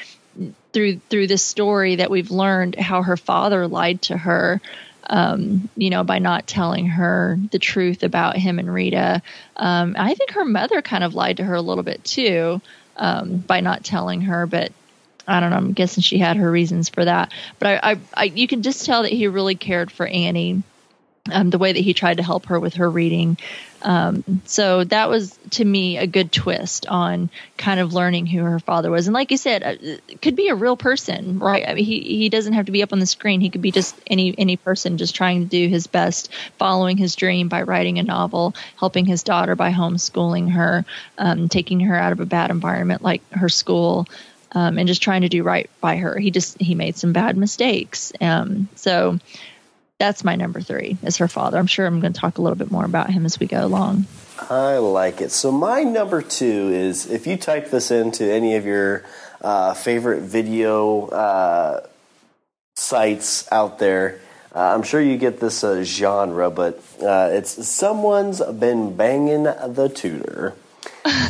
through 0.73 0.99
through 1.09 1.27
this 1.27 1.43
story 1.43 1.95
that 1.95 2.11
we've 2.11 2.31
learned 2.31 2.75
how 2.75 3.01
her 3.01 3.17
father 3.17 3.67
lied 3.67 4.01
to 4.03 4.17
her 4.17 4.61
um, 5.09 5.69
you 5.75 5.89
know 5.89 6.03
by 6.03 6.19
not 6.19 6.45
telling 6.45 6.85
her 6.87 7.39
the 7.51 7.59
truth 7.59 8.03
about 8.03 8.37
him 8.37 8.59
and 8.59 8.71
rita. 8.71 9.21
Um, 9.55 9.95
i 9.97 10.13
think 10.13 10.31
her 10.31 10.45
mother 10.45 10.81
kind 10.81 11.03
of 11.03 11.15
lied 11.15 11.37
to 11.37 11.43
her 11.43 11.55
a 11.55 11.61
little 11.61 11.83
bit 11.83 12.03
too 12.03 12.61
um, 12.97 13.37
by 13.37 13.61
not 13.61 13.83
telling 13.83 14.21
her 14.21 14.45
but 14.45 14.71
I 15.29 15.41
don't 15.41 15.49
know. 15.49 15.57
I'm 15.57 15.73
guessing 15.73 16.03
she 16.03 16.19
had 16.19 16.37
her 16.37 16.49
reasons 16.49 16.87
for 16.87 17.03
that, 17.03 17.33
but 17.59 17.67
I, 17.83 17.91
I, 17.91 17.99
I, 18.13 18.23
you 18.23 18.47
can 18.47 18.61
just 18.61 18.85
tell 18.85 19.03
that 19.03 19.11
he 19.11 19.27
really 19.27 19.55
cared 19.55 19.91
for 19.91 20.07
Annie 20.07 20.63
um, 21.31 21.49
the 21.49 21.57
way 21.57 21.73
that 21.73 21.79
he 21.79 21.93
tried 21.93 22.17
to 22.17 22.23
help 22.23 22.47
her 22.47 22.59
with 22.59 22.75
her 22.75 22.89
reading. 22.89 23.37
Um, 23.81 24.41
so 24.45 24.83
that 24.85 25.09
was 25.09 25.37
to 25.51 25.63
me 25.63 25.97
a 25.97 26.07
good 26.07 26.31
twist 26.31 26.87
on 26.87 27.29
kind 27.57 27.79
of 27.79 27.93
learning 27.93 28.25
who 28.25 28.39
her 28.39 28.59
father 28.59 28.89
was. 28.89 29.07
And 29.07 29.13
like 29.13 29.29
you 29.29 29.37
said, 29.37 29.63
uh, 29.63 30.15
could 30.21 30.35
be 30.35 30.47
a 30.49 30.55
real 30.55 30.75
person, 30.75 31.39
right? 31.39 31.67
I 31.67 31.75
mean, 31.75 31.85
he 31.85 32.01
he 32.01 32.29
doesn't 32.29 32.53
have 32.53 32.65
to 32.65 32.71
be 32.71 32.81
up 32.81 32.91
on 32.91 32.99
the 32.99 33.05
screen. 33.05 33.39
He 33.39 33.49
could 33.49 33.61
be 33.61 33.71
just 33.71 33.95
any 34.07 34.33
any 34.37 34.57
person 34.57 34.97
just 34.97 35.15
trying 35.15 35.43
to 35.43 35.49
do 35.49 35.67
his 35.67 35.87
best, 35.87 36.31
following 36.57 36.97
his 36.97 37.15
dream 37.15 37.49
by 37.49 37.61
writing 37.63 37.99
a 37.99 38.03
novel, 38.03 38.55
helping 38.77 39.05
his 39.05 39.23
daughter 39.23 39.55
by 39.55 39.71
homeschooling 39.71 40.51
her, 40.51 40.83
um, 41.17 41.47
taking 41.47 41.81
her 41.81 41.95
out 41.95 42.11
of 42.11 42.19
a 42.19 42.25
bad 42.25 42.49
environment 42.49 43.01
like 43.01 43.21
her 43.31 43.49
school. 43.49 44.07
Um, 44.53 44.77
and 44.77 44.87
just 44.87 45.03
trying 45.03 45.21
to 45.21 45.29
do 45.29 45.43
right 45.43 45.69
by 45.81 45.97
her. 45.97 46.17
He 46.17 46.31
just 46.31 46.59
he 46.59 46.73
made 46.73 46.95
some 46.95 47.11
bad 47.11 47.35
mistakes. 47.35 48.13
Um, 48.21 48.69
so 48.75 49.19
that's 49.99 50.23
my 50.23 50.35
number 50.35 50.61
three 50.61 50.97
is 51.03 51.17
her 51.17 51.27
father. 51.27 51.57
I'm 51.57 51.67
sure 51.67 51.85
I'm 51.85 51.99
going 51.99 52.13
to 52.13 52.19
talk 52.19 52.37
a 52.37 52.41
little 52.41 52.57
bit 52.57 52.71
more 52.71 52.85
about 52.85 53.09
him 53.09 53.25
as 53.25 53.39
we 53.39 53.47
go 53.47 53.65
along. 53.65 54.05
I 54.49 54.77
like 54.77 55.21
it. 55.21 55.31
So 55.31 55.51
my 55.51 55.83
number 55.83 56.21
two 56.21 56.69
is 56.71 57.09
if 57.09 57.25
you 57.25 57.37
type 57.37 57.71
this 57.71 57.89
into 57.89 58.31
any 58.31 58.55
of 58.55 58.65
your 58.65 59.03
uh, 59.41 59.73
favorite 59.73 60.21
video 60.21 61.07
uh, 61.07 61.87
sites 62.75 63.51
out 63.51 63.79
there, 63.79 64.19
uh, 64.55 64.73
I'm 64.73 64.83
sure 64.83 65.01
you 65.01 65.17
get 65.17 65.39
this 65.39 65.63
uh, 65.63 65.83
genre, 65.83 66.49
but 66.51 66.81
uh, 67.01 67.29
it's 67.31 67.67
someone's 67.67 68.41
been 68.41 68.95
banging 68.95 69.43
the 69.43 69.91
tutor. 69.93 70.53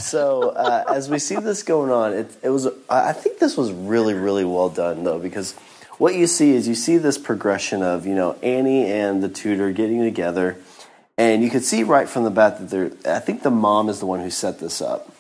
so 0.02 0.50
uh, 0.50 0.84
as 0.90 1.10
we 1.10 1.20
see 1.20 1.36
this 1.36 1.64
going 1.64 1.92
on, 1.92 2.14
it, 2.14 2.38
it 2.44 2.50
was. 2.50 2.68
I 2.90 3.14
think 3.14 3.40
this 3.40 3.58
was 3.58 3.72
really, 3.72 4.14
really 4.14 4.46
well 4.46 4.70
done 4.70 5.04
though 5.04 5.20
because 5.20 5.56
what 5.98 6.16
you 6.16 6.28
see 6.28 6.52
is 6.52 6.68
you 6.68 6.76
see 6.76 6.98
this 6.98 7.18
progression 7.18 7.82
of 7.82 8.06
you 8.06 8.16
know 8.16 8.34
Annie 8.44 8.86
and 8.92 9.24
the 9.24 9.30
tutor 9.30 9.72
getting 9.72 10.02
together, 10.02 10.58
And 11.18 11.44
you 11.44 11.50
could 11.50 11.64
see 11.64 11.84
right 11.84 12.08
from 12.08 12.24
the 12.24 12.30
bat 12.30 12.60
that 12.60 12.70
they're, 12.70 13.16
I 13.16 13.20
think 13.20 13.42
the 13.42 13.50
mom 13.50 13.90
is 13.90 14.00
the 14.00 14.06
one 14.06 14.20
who 14.20 14.30
set 14.30 14.60
this 14.60 14.82
up. 14.82 15.14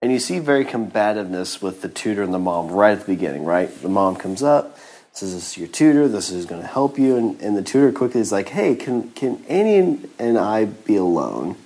And 0.00 0.12
you 0.12 0.18
see 0.18 0.38
very 0.38 0.64
combativeness 0.64 1.60
with 1.60 1.82
the 1.82 1.88
tutor 1.88 2.22
and 2.22 2.32
the 2.32 2.38
mom 2.38 2.68
right 2.68 2.92
at 2.92 3.00
the 3.00 3.12
beginning, 3.14 3.44
right? 3.44 3.68
The 3.82 3.88
mom 3.88 4.16
comes 4.16 4.42
up, 4.42 4.78
says, 5.12 5.34
This 5.34 5.50
is 5.50 5.58
your 5.58 5.68
tutor, 5.68 6.08
this 6.08 6.30
is 6.30 6.46
going 6.46 6.62
to 6.62 6.66
help 6.66 6.98
you. 6.98 7.16
And, 7.16 7.40
and 7.40 7.56
the 7.56 7.62
tutor 7.62 7.92
quickly 7.92 8.20
is 8.20 8.32
like, 8.32 8.48
Hey, 8.50 8.76
can, 8.76 9.10
can 9.10 9.44
Annie 9.48 10.08
and 10.18 10.38
I 10.38 10.64
be 10.66 10.96
alone? 10.96 11.56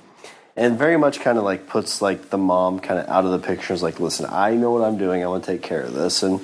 And 0.57 0.79
very 0.79 0.97
much 0.97 1.21
kind 1.21 1.37
of 1.37 1.45
like 1.45 1.69
puts 1.69 2.01
like 2.01 2.31
the 2.31 2.39
mom 2.39 2.81
kind 2.81 3.01
of 3.01 3.09
out 3.09 3.25
of 3.25 3.33
the 3.33 3.41
picture. 3.41 3.75
Is 3.75 3.83
like, 3.83 3.99
listen, 3.99 4.27
I 4.27 4.55
know 4.55 4.71
what 4.71 4.83
I'm 4.83 4.97
doing. 4.97 5.23
I 5.23 5.27
want 5.27 5.45
to 5.45 5.53
take 5.53 5.63
care 5.63 5.83
of 5.83 5.95
this. 5.95 6.23
And 6.23 6.41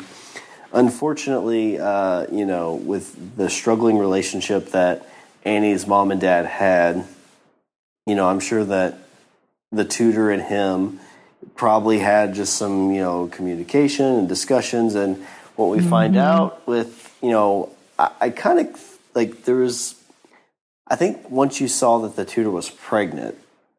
unfortunately, 0.73 1.79
uh, 1.79 2.27
you 2.31 2.47
know, 2.47 2.75
with 2.75 3.37
the 3.37 3.51
struggling 3.51 3.99
relationship 3.99 4.71
that 4.71 5.07
Annie's 5.45 5.87
mom 5.87 6.11
and 6.11 6.21
dad 6.21 6.47
had, 6.47 7.07
you 8.07 8.15
know, 8.15 8.29
I'm 8.29 8.41
sure 8.41 8.65
that 8.65 8.99
the 9.73 9.85
tutor 9.85 10.31
and 10.31 10.43
him 10.43 11.01
probably 11.57 11.99
had 11.99 12.35
just 12.35 12.55
some, 12.55 12.91
you 12.93 13.01
know, 13.01 13.29
communication 13.29 14.07
and 14.07 14.29
discussions. 14.29 14.95
And 14.95 15.25
what 15.57 15.67
we 15.67 15.79
mm-hmm. 15.79 15.91
find 15.91 16.17
out 16.17 16.67
with, 16.67 17.17
you 17.23 17.31
know, 17.31 17.71
I, 17.99 18.11
I 18.21 18.31
kind 18.31 18.61
of 18.61 18.99
like 19.15 19.45
there 19.45 19.57
was, 19.57 19.95
I 20.87 20.97
think 20.97 21.31
once 21.31 21.61
you 21.61 21.69
saw 21.69 21.99
that 22.01 22.17
the 22.17 22.25
tutor 22.25 22.51
was 22.51 22.69
pregnant 22.69 23.37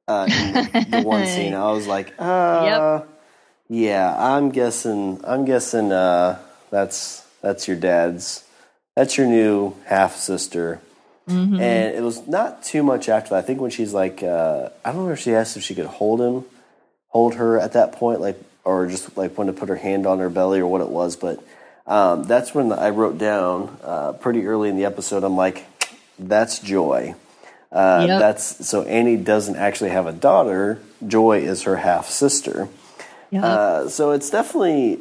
uh, 0.08 0.28
in 0.30 0.92
the 0.92 1.02
one 1.02 1.26
scene, 1.26 1.54
I 1.56 1.72
was 1.72 1.88
like, 1.88 2.14
uh, 2.18 3.02
yep. 3.02 3.10
yeah, 3.70 4.16
I'm 4.18 4.50
guessing, 4.50 5.22
I'm 5.24 5.46
guessing, 5.46 5.92
uh, 5.92 6.40
that's 6.72 7.26
that's 7.42 7.68
your 7.68 7.78
dad's, 7.78 8.44
that's 8.96 9.18
your 9.18 9.28
new 9.28 9.76
half 9.86 10.16
sister 10.16 10.82
Mm-hmm. 11.32 11.62
And 11.62 11.96
it 11.96 12.02
was 12.02 12.28
not 12.28 12.64
too 12.64 12.84
much 12.84 13.10
after 13.10 13.32
that. 13.32 13.38
I 13.38 13.42
think 13.42 13.62
when 13.62 13.72
she's 13.72 13.94
like, 13.94 14.24
uh, 14.24 14.70
I 14.84 14.92
don't 14.92 15.06
know 15.06 15.12
if 15.12 15.20
she 15.20 15.34
asked 15.34 15.58
if 15.58 15.64
she 15.64 15.76
could 15.76 15.86
hold 15.86 16.20
him, 16.20 16.46
hold 17.08 17.36
her 17.36 17.60
at 17.60 17.74
that 17.74 17.94
point, 17.94 18.22
like, 18.22 18.40
or 18.64 18.88
just 18.88 19.16
like 19.18 19.38
when 19.38 19.48
to 19.48 19.54
put 19.54 19.70
her 19.70 19.76
hand 19.76 20.06
on 20.06 20.20
her 20.20 20.30
belly 20.30 20.60
or 20.60 20.68
what 20.68 20.82
it 20.82 20.90
was. 20.90 21.16
But 21.16 21.44
um, 21.88 22.24
that's 22.24 22.54
when 22.54 22.72
I 22.72 22.90
wrote 22.90 23.18
down 23.18 23.78
uh, 23.84 24.14
pretty 24.14 24.46
early 24.46 24.70
in 24.70 24.78
the 24.78 24.86
episode. 24.86 25.24
I'm 25.24 25.36
like, 25.38 25.66
that's 26.18 26.60
Joy. 26.60 27.16
Uh, 27.72 28.06
yep. 28.08 28.20
That's 28.20 28.68
so 28.68 28.84
Annie 28.84 29.16
doesn't 29.16 29.56
actually 29.56 29.92
have 29.92 30.06
a 30.06 30.12
daughter. 30.12 30.82
Joy 31.06 31.40
is 31.40 31.64
her 31.64 31.78
half 31.78 32.10
sister. 32.10 32.68
Yep. 33.30 33.44
Uh, 33.44 33.90
so 33.90 34.12
it's 34.12 34.30
definitely, 34.30 35.00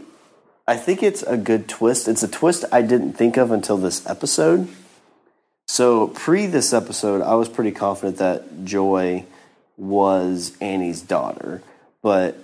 I 0.70 0.76
think 0.76 1.02
it's 1.02 1.24
a 1.24 1.36
good 1.36 1.68
twist. 1.68 2.06
It's 2.06 2.22
a 2.22 2.28
twist 2.28 2.64
I 2.70 2.82
didn't 2.82 3.14
think 3.14 3.36
of 3.36 3.50
until 3.50 3.76
this 3.76 4.06
episode. 4.06 4.68
So 5.66 6.06
pre 6.06 6.46
this 6.46 6.72
episode, 6.72 7.22
I 7.22 7.34
was 7.34 7.48
pretty 7.48 7.72
confident 7.72 8.18
that 8.18 8.64
Joy 8.64 9.24
was 9.76 10.56
Annie's 10.60 11.02
daughter, 11.02 11.60
but 12.04 12.38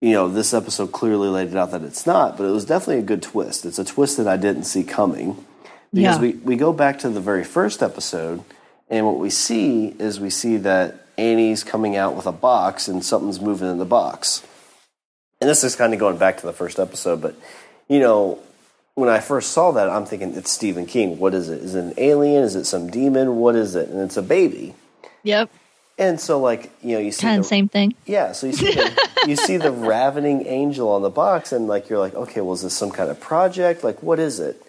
you 0.00 0.12
know, 0.12 0.28
this 0.28 0.54
episode 0.54 0.92
clearly 0.92 1.26
laid 1.26 1.48
it 1.48 1.56
out 1.56 1.72
that 1.72 1.82
it's 1.82 2.06
not, 2.06 2.36
but 2.36 2.44
it 2.44 2.52
was 2.52 2.66
definitely 2.66 2.98
a 2.98 3.06
good 3.06 3.22
twist. 3.22 3.66
It's 3.66 3.80
a 3.80 3.84
twist 3.84 4.16
that 4.18 4.28
I 4.28 4.36
didn't 4.36 4.64
see 4.64 4.84
coming. 4.84 5.44
Because 5.92 6.16
yeah. 6.16 6.22
we, 6.22 6.32
we 6.34 6.54
go 6.54 6.72
back 6.72 7.00
to 7.00 7.08
the 7.08 7.20
very 7.20 7.42
first 7.42 7.82
episode, 7.82 8.44
and 8.88 9.06
what 9.06 9.18
we 9.18 9.30
see 9.30 9.88
is 9.98 10.20
we 10.20 10.30
see 10.30 10.56
that 10.58 11.04
Annie's 11.18 11.64
coming 11.64 11.96
out 11.96 12.14
with 12.14 12.26
a 12.26 12.32
box 12.32 12.86
and 12.86 13.04
something's 13.04 13.40
moving 13.40 13.68
in 13.68 13.78
the 13.78 13.84
box. 13.84 14.44
And 15.40 15.50
this 15.50 15.64
is 15.64 15.76
kind 15.76 15.92
of 15.92 16.00
going 16.00 16.16
back 16.16 16.38
to 16.38 16.46
the 16.46 16.52
first 16.52 16.78
episode, 16.78 17.20
but 17.20 17.34
you 17.88 18.00
know, 18.00 18.38
when 18.94 19.08
I 19.08 19.20
first 19.20 19.50
saw 19.52 19.72
that, 19.72 19.90
I'm 19.90 20.06
thinking 20.06 20.34
it's 20.34 20.50
Stephen 20.50 20.86
King. 20.86 21.18
What 21.18 21.34
is 21.34 21.48
it? 21.48 21.62
Is 21.62 21.74
it 21.74 21.84
an 21.84 21.94
alien? 21.96 22.44
Is 22.44 22.54
it 22.54 22.64
some 22.64 22.88
demon? 22.88 23.36
What 23.36 23.56
is 23.56 23.74
it? 23.74 23.88
And 23.88 24.00
it's 24.00 24.16
a 24.16 24.22
baby. 24.22 24.74
Yep. 25.24 25.50
And 25.98 26.20
so, 26.20 26.40
like 26.40 26.72
you 26.82 26.94
know, 26.94 27.00
you 27.00 27.12
see 27.12 27.22
kind 27.22 27.40
of 27.40 27.46
same 27.46 27.68
thing. 27.68 27.94
Yeah. 28.06 28.32
So 28.32 28.46
you 28.48 28.52
see 28.52 28.72
the, 28.72 29.08
you 29.26 29.36
see 29.36 29.56
the 29.56 29.72
ravening 29.72 30.46
angel 30.46 30.88
on 30.90 31.02
the 31.02 31.10
box, 31.10 31.52
and 31.52 31.66
like 31.66 31.88
you're 31.88 31.98
like, 31.98 32.14
okay, 32.14 32.40
well, 32.40 32.54
is 32.54 32.62
this 32.62 32.74
some 32.74 32.90
kind 32.90 33.10
of 33.10 33.20
project? 33.20 33.84
Like, 33.84 34.02
what 34.02 34.18
is 34.18 34.40
it? 34.40 34.60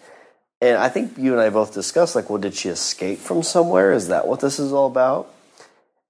And 0.60 0.78
I 0.78 0.88
think 0.88 1.18
you 1.18 1.32
and 1.32 1.40
I 1.40 1.50
both 1.50 1.74
discussed 1.74 2.14
like, 2.14 2.30
well, 2.30 2.40
did 2.40 2.54
she 2.54 2.68
escape 2.68 3.18
from 3.18 3.42
somewhere? 3.42 3.92
Is 3.92 4.08
that 4.08 4.26
what 4.26 4.40
this 4.40 4.58
is 4.58 4.72
all 4.72 4.86
about? 4.86 5.32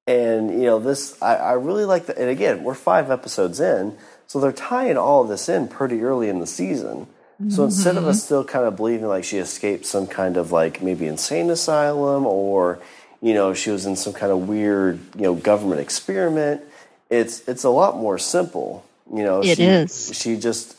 And 0.06 0.50
you 0.50 0.66
know, 0.66 0.78
this 0.78 1.20
I, 1.20 1.36
I 1.36 1.52
really 1.52 1.84
like 1.84 2.06
that. 2.06 2.18
And 2.18 2.30
again, 2.30 2.62
we're 2.62 2.74
five 2.74 3.10
episodes 3.10 3.58
in, 3.58 3.96
so 4.26 4.40
they're 4.40 4.52
tying 4.52 4.96
all 4.96 5.22
of 5.22 5.28
this 5.28 5.48
in 5.48 5.68
pretty 5.68 6.02
early 6.02 6.28
in 6.28 6.40
the 6.40 6.46
season. 6.46 7.06
So 7.50 7.64
instead 7.64 7.98
of 7.98 8.06
us 8.06 8.16
mm-hmm. 8.16 8.24
still 8.24 8.44
kind 8.44 8.64
of 8.64 8.76
believing 8.76 9.08
like 9.08 9.24
she 9.24 9.36
escaped 9.36 9.84
some 9.84 10.06
kind 10.06 10.38
of 10.38 10.52
like 10.52 10.80
maybe 10.80 11.06
insane 11.06 11.50
asylum 11.50 12.24
or 12.24 12.78
you 13.20 13.34
know 13.34 13.52
she 13.52 13.68
was 13.70 13.84
in 13.84 13.94
some 13.94 14.14
kind 14.14 14.32
of 14.32 14.48
weird 14.48 14.98
you 15.14 15.22
know 15.22 15.34
government 15.34 15.82
experiment, 15.82 16.62
it's 17.10 17.46
it's 17.46 17.64
a 17.64 17.68
lot 17.68 17.96
more 17.96 18.16
simple. 18.16 18.86
You 19.12 19.22
know, 19.22 19.40
it 19.42 19.56
she, 19.56 19.64
is. 19.64 20.18
She 20.18 20.38
just 20.38 20.78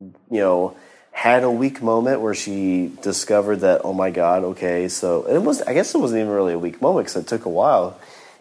you 0.00 0.40
know 0.40 0.76
had 1.12 1.44
a 1.44 1.50
weak 1.50 1.80
moment 1.80 2.20
where 2.20 2.34
she 2.34 2.90
discovered 3.00 3.58
that 3.58 3.82
oh 3.84 3.92
my 3.92 4.10
god 4.10 4.42
okay 4.42 4.88
so 4.88 5.22
it 5.28 5.38
was 5.38 5.62
I 5.62 5.72
guess 5.72 5.94
it 5.94 5.98
wasn't 5.98 6.22
even 6.22 6.32
really 6.32 6.54
a 6.54 6.58
weak 6.58 6.82
moment 6.82 7.06
because 7.06 7.22
it 7.22 7.28
took 7.28 7.44
a 7.44 7.50
while. 7.50 8.00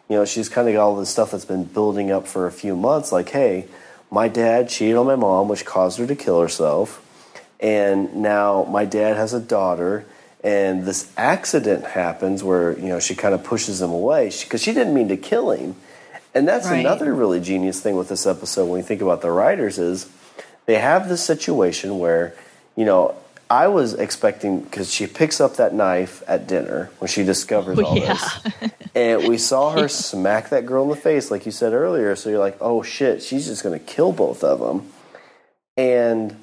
You 0.09 0.17
know, 0.17 0.25
she's 0.25 0.49
kind 0.49 0.67
of 0.67 0.73
got 0.73 0.83
all 0.83 0.95
this 0.95 1.09
stuff 1.09 1.31
that's 1.31 1.45
been 1.45 1.65
building 1.65 2.11
up 2.11 2.27
for 2.27 2.45
a 2.45 2.51
few 2.51 2.75
months. 2.75 3.11
Like, 3.11 3.29
hey, 3.29 3.67
my 4.13 4.27
dad 4.27 4.69
cheated 4.69 4.95
on 4.95 5.05
my 5.05 5.15
mom, 5.15 5.49
which 5.49 5.65
caused 5.65 5.97
her 5.97 6.07
to 6.07 6.15
kill 6.15 6.39
herself 6.39 7.01
and 7.63 8.13
now 8.17 8.65
my 8.65 8.83
dad 8.83 9.15
has 9.15 9.33
a 9.33 9.39
daughter 9.39 10.05
and 10.43 10.83
this 10.83 11.11
accident 11.15 11.85
happens 11.85 12.43
where 12.43 12.77
you 12.77 12.89
know 12.89 12.99
she 12.99 13.15
kind 13.15 13.33
of 13.33 13.43
pushes 13.43 13.81
him 13.81 13.89
away 13.89 14.25
because 14.25 14.61
she, 14.61 14.71
she, 14.71 14.73
didn't 14.73 14.93
mean 14.93 15.07
to 15.07 15.17
kill 15.17 15.51
him 15.51 15.75
and 16.35 16.47
that's 16.47 16.67
right. 16.67 16.81
another 16.81 17.13
really 17.13 17.39
genius 17.39 17.79
thing 17.79 17.95
with 17.95 18.09
this 18.09 18.27
episode 18.27 18.65
when 18.65 18.77
you 18.77 18.83
think 18.83 19.01
about 19.01 19.21
the 19.21 19.31
writers 19.31 19.79
is 19.79 20.09
they 20.65 20.77
have 20.77 21.07
this 21.07 21.23
situation 21.23 21.97
where 21.97 22.35
you 22.75 22.83
know 22.83 23.15
i 23.53 23.67
was 23.67 23.93
expecting 23.93 24.61
because 24.61 24.93
she 24.93 25.07
picks 25.07 25.39
up 25.39 25.55
that 25.57 25.73
knife 25.73 26.23
at 26.27 26.47
dinner 26.47 26.89
when 26.99 27.07
she 27.07 27.23
discovers 27.23 27.79
oh, 27.79 27.85
all 27.85 27.97
yeah. 27.97 28.13
this 28.13 28.71
and 28.95 29.27
we 29.27 29.37
saw 29.37 29.71
her 29.71 29.87
smack 29.87 30.49
that 30.49 30.65
girl 30.65 30.83
in 30.83 30.89
the 30.89 30.95
face 30.95 31.31
like 31.31 31.45
you 31.45 31.51
said 31.51 31.73
earlier 31.73 32.15
so 32.15 32.29
you're 32.29 32.39
like 32.39 32.57
oh 32.61 32.81
shit 32.81 33.21
she's 33.21 33.45
just 33.45 33.63
going 33.63 33.77
to 33.77 33.85
kill 33.85 34.11
both 34.11 34.43
of 34.43 34.59
them 34.59 34.91
and 35.77 36.35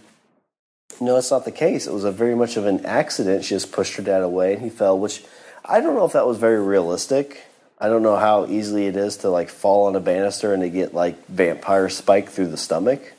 no, 1.00 1.16
it's 1.16 1.30
not 1.30 1.44
the 1.44 1.52
case. 1.52 1.86
It 1.86 1.92
was 1.92 2.04
a 2.04 2.12
very 2.12 2.34
much 2.34 2.56
of 2.56 2.66
an 2.66 2.84
accident. 2.84 3.44
She 3.44 3.54
just 3.54 3.72
pushed 3.72 3.96
her 3.96 4.02
dad 4.02 4.22
away 4.22 4.52
and 4.52 4.62
he 4.62 4.68
fell, 4.68 4.98
which 4.98 5.24
I 5.64 5.80
don't 5.80 5.94
know 5.94 6.04
if 6.04 6.12
that 6.12 6.26
was 6.26 6.36
very 6.36 6.60
realistic. 6.60 7.44
I 7.78 7.88
don't 7.88 8.02
know 8.02 8.16
how 8.16 8.46
easily 8.46 8.86
it 8.86 8.96
is 8.96 9.16
to 9.18 9.30
like 9.30 9.48
fall 9.48 9.86
on 9.86 9.96
a 9.96 10.00
banister 10.00 10.52
and 10.52 10.62
to 10.62 10.68
get 10.68 10.94
like 10.94 11.26
vampire 11.26 11.88
spike 11.88 12.28
through 12.28 12.48
the 12.48 12.58
stomach. 12.58 13.14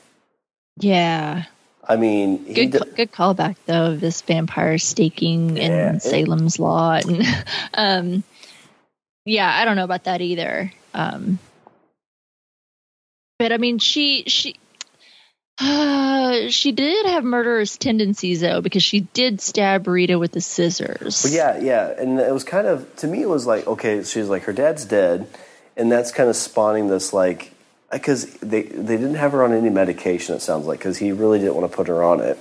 Yeah. 0.77 1.45
I 1.87 1.95
mean, 1.95 2.53
good 2.53 2.71
d- 2.71 2.79
good 2.95 3.11
callback 3.11 3.55
though 3.65 3.91
of 3.91 3.99
this 3.99 4.21
vampire 4.21 4.77
staking 4.77 5.57
yeah, 5.57 5.93
in 5.93 5.99
Salem's 5.99 6.59
Lot, 6.59 7.05
and 7.05 7.25
um, 7.73 8.23
yeah, 9.25 9.51
I 9.51 9.65
don't 9.65 9.75
know 9.75 9.83
about 9.83 10.05
that 10.05 10.21
either. 10.21 10.71
Um, 10.93 11.39
but 13.39 13.51
I 13.51 13.57
mean, 13.57 13.79
she 13.79 14.23
she 14.27 14.55
uh, 15.59 16.47
she 16.49 16.71
did 16.71 17.07
have 17.07 17.23
murderous 17.23 17.77
tendencies 17.77 18.41
though, 18.41 18.61
because 18.61 18.83
she 18.83 19.01
did 19.01 19.41
stab 19.41 19.87
Rita 19.87 20.19
with 20.19 20.31
the 20.31 20.41
scissors. 20.41 21.33
Yeah, 21.33 21.59
yeah, 21.59 21.93
and 21.97 22.19
it 22.19 22.31
was 22.31 22.43
kind 22.43 22.67
of 22.67 22.95
to 22.97 23.07
me 23.07 23.23
it 23.23 23.29
was 23.29 23.47
like 23.47 23.65
okay, 23.65 24.03
she's 24.03 24.29
like 24.29 24.43
her 24.43 24.53
dad's 24.53 24.85
dead, 24.85 25.27
and 25.75 25.91
that's 25.91 26.11
kind 26.11 26.29
of 26.29 26.35
spawning 26.35 26.87
this 26.87 27.13
like 27.13 27.53
because 27.91 28.33
they 28.35 28.63
they 28.63 28.97
didn't 28.97 29.15
have 29.15 29.31
her 29.33 29.43
on 29.43 29.53
any 29.53 29.69
medication. 29.69 30.35
It 30.35 30.41
sounds 30.41 30.65
like 30.65 30.79
because 30.79 30.97
he 30.97 31.11
really 31.11 31.39
didn't 31.39 31.55
want 31.55 31.69
to 31.69 31.75
put 31.75 31.87
her 31.87 32.03
on 32.03 32.21
it, 32.21 32.37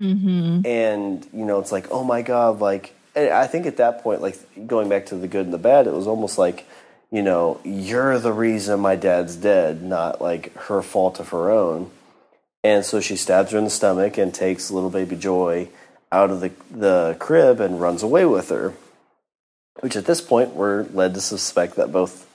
mm-hmm. 0.00 0.66
and 0.66 1.26
you 1.32 1.44
know 1.44 1.58
it's 1.60 1.72
like 1.72 1.90
oh 1.90 2.04
my 2.04 2.22
god, 2.22 2.60
like 2.60 2.94
I 3.14 3.46
think 3.46 3.66
at 3.66 3.78
that 3.78 4.02
point, 4.02 4.22
like 4.22 4.38
going 4.66 4.88
back 4.88 5.06
to 5.06 5.16
the 5.16 5.28
good 5.28 5.46
and 5.46 5.54
the 5.54 5.58
bad, 5.58 5.86
it 5.86 5.92
was 5.92 6.06
almost 6.06 6.38
like 6.38 6.66
you 7.10 7.22
know 7.22 7.60
you're 7.64 8.18
the 8.18 8.32
reason 8.32 8.80
my 8.80 8.96
dad's 8.96 9.36
dead, 9.36 9.82
not 9.82 10.20
like 10.20 10.54
her 10.54 10.82
fault 10.82 11.20
of 11.20 11.30
her 11.30 11.50
own 11.50 11.90
and 12.66 12.84
so 12.84 13.00
she 13.00 13.14
stabs 13.14 13.52
her 13.52 13.58
in 13.58 13.64
the 13.64 13.70
stomach 13.70 14.18
and 14.18 14.34
takes 14.34 14.72
little 14.72 14.90
baby 14.90 15.14
Joy 15.14 15.68
out 16.10 16.32
of 16.32 16.40
the, 16.40 16.50
the 16.68 17.16
crib 17.20 17.60
and 17.60 17.80
runs 17.80 18.02
away 18.02 18.24
with 18.24 18.48
her. 18.48 18.74
Which 19.78 19.94
at 19.94 20.06
this 20.06 20.20
point, 20.20 20.54
we're 20.54 20.82
led 20.92 21.14
to 21.14 21.20
suspect 21.20 21.76
that 21.76 21.92
both 21.92 22.28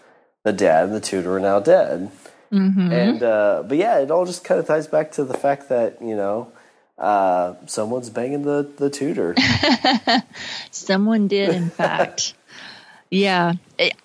the 0.45 0.53
dad 0.53 0.85
and 0.85 0.93
the 0.93 1.01
tutor 1.01 1.35
are 1.35 1.39
now 1.41 1.59
dead. 1.59 2.11
Mm-hmm. 2.51 2.91
And, 2.91 3.23
uh, 3.23 3.63
but 3.65 3.77
yeah, 3.77 3.99
it 3.99 4.11
all 4.11 4.25
just 4.25 4.43
kind 4.43 4.59
of 4.59 4.67
ties 4.67 4.87
back 4.87 5.13
to 5.13 5.23
the 5.23 5.33
fact 5.33 5.69
that, 5.69 6.01
you 6.01 6.15
know, 6.15 6.51
uh, 6.97 7.55
someone's 7.65 8.09
banging 8.09 8.43
the, 8.43 8.69
the 8.77 8.89
tutor. 8.89 9.35
Someone 10.71 11.27
did, 11.27 11.49
in 11.49 11.69
fact. 11.71 12.33
Yeah. 13.09 13.53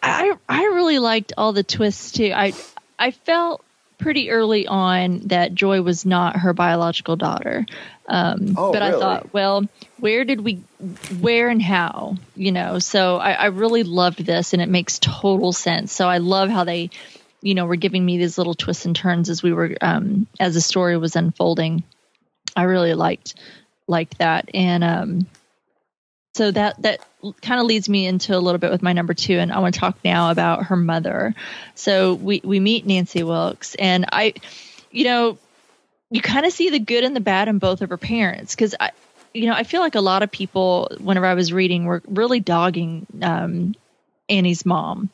I, 0.02 0.32
I 0.48 0.64
really 0.64 0.98
liked 0.98 1.32
all 1.36 1.52
the 1.52 1.62
twists 1.62 2.12
too. 2.12 2.32
I, 2.34 2.54
I 2.98 3.10
felt 3.10 3.62
pretty 3.98 4.30
early 4.30 4.66
on 4.66 5.20
that 5.26 5.54
Joy 5.54 5.82
was 5.82 6.06
not 6.06 6.36
her 6.36 6.52
biological 6.52 7.16
daughter. 7.16 7.66
Um, 8.08 8.54
Oh, 8.56 8.72
but 8.72 8.82
I 8.82 8.92
thought, 8.92 9.32
well, 9.32 9.66
where 9.98 10.24
did 10.24 10.40
we, 10.40 10.56
where 11.20 11.48
and 11.48 11.60
how, 11.60 12.16
you 12.34 12.52
know? 12.52 12.78
So 12.78 13.16
I, 13.16 13.32
I 13.32 13.46
really 13.46 13.82
loved 13.82 14.24
this, 14.24 14.52
and 14.52 14.62
it 14.62 14.68
makes 14.68 14.98
total 14.98 15.52
sense. 15.52 15.92
So 15.92 16.08
I 16.08 16.18
love 16.18 16.50
how 16.50 16.64
they, 16.64 16.90
you 17.46 17.54
know, 17.54 17.64
were 17.64 17.76
giving 17.76 18.04
me 18.04 18.18
these 18.18 18.38
little 18.38 18.54
twists 18.54 18.86
and 18.86 18.96
turns 18.96 19.30
as 19.30 19.40
we 19.40 19.52
were, 19.52 19.76
um, 19.80 20.26
as 20.40 20.54
the 20.54 20.60
story 20.60 20.96
was 20.96 21.14
unfolding. 21.14 21.84
I 22.56 22.64
really 22.64 22.94
liked 22.94 23.36
liked 23.86 24.18
that, 24.18 24.50
and 24.52 24.82
um, 24.82 25.26
so 26.34 26.50
that 26.50 26.82
that 26.82 27.06
kind 27.42 27.60
of 27.60 27.66
leads 27.66 27.88
me 27.88 28.04
into 28.04 28.36
a 28.36 28.40
little 28.40 28.58
bit 28.58 28.72
with 28.72 28.82
my 28.82 28.92
number 28.92 29.14
two, 29.14 29.38
and 29.38 29.52
I 29.52 29.60
want 29.60 29.74
to 29.74 29.80
talk 29.80 29.96
now 30.04 30.32
about 30.32 30.64
her 30.64 30.76
mother. 30.76 31.36
So 31.76 32.14
we 32.14 32.40
we 32.42 32.58
meet 32.58 32.84
Nancy 32.84 33.22
Wilkes, 33.22 33.76
and 33.76 34.06
I, 34.10 34.34
you 34.90 35.04
know, 35.04 35.38
you 36.10 36.20
kind 36.20 36.46
of 36.46 36.52
see 36.52 36.70
the 36.70 36.80
good 36.80 37.04
and 37.04 37.14
the 37.14 37.20
bad 37.20 37.46
in 37.46 37.58
both 37.58 37.80
of 37.80 37.90
her 37.90 37.96
parents 37.96 38.56
because 38.56 38.74
I, 38.80 38.90
you 39.32 39.46
know, 39.46 39.54
I 39.54 39.62
feel 39.62 39.82
like 39.82 39.94
a 39.94 40.00
lot 40.00 40.24
of 40.24 40.32
people, 40.32 40.90
whenever 40.98 41.26
I 41.26 41.34
was 41.34 41.52
reading, 41.52 41.84
were 41.84 42.02
really 42.08 42.40
dogging 42.40 43.06
um, 43.22 43.76
Annie's 44.28 44.66
mom 44.66 45.10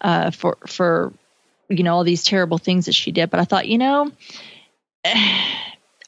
uh, 0.00 0.30
for 0.30 0.56
for 0.66 1.12
you 1.68 1.82
know 1.82 1.94
all 1.94 2.04
these 2.04 2.24
terrible 2.24 2.58
things 2.58 2.86
that 2.86 2.94
she 2.94 3.12
did. 3.12 3.30
But 3.30 3.40
I 3.40 3.44
thought, 3.44 3.68
you 3.68 3.78
know. 3.78 4.10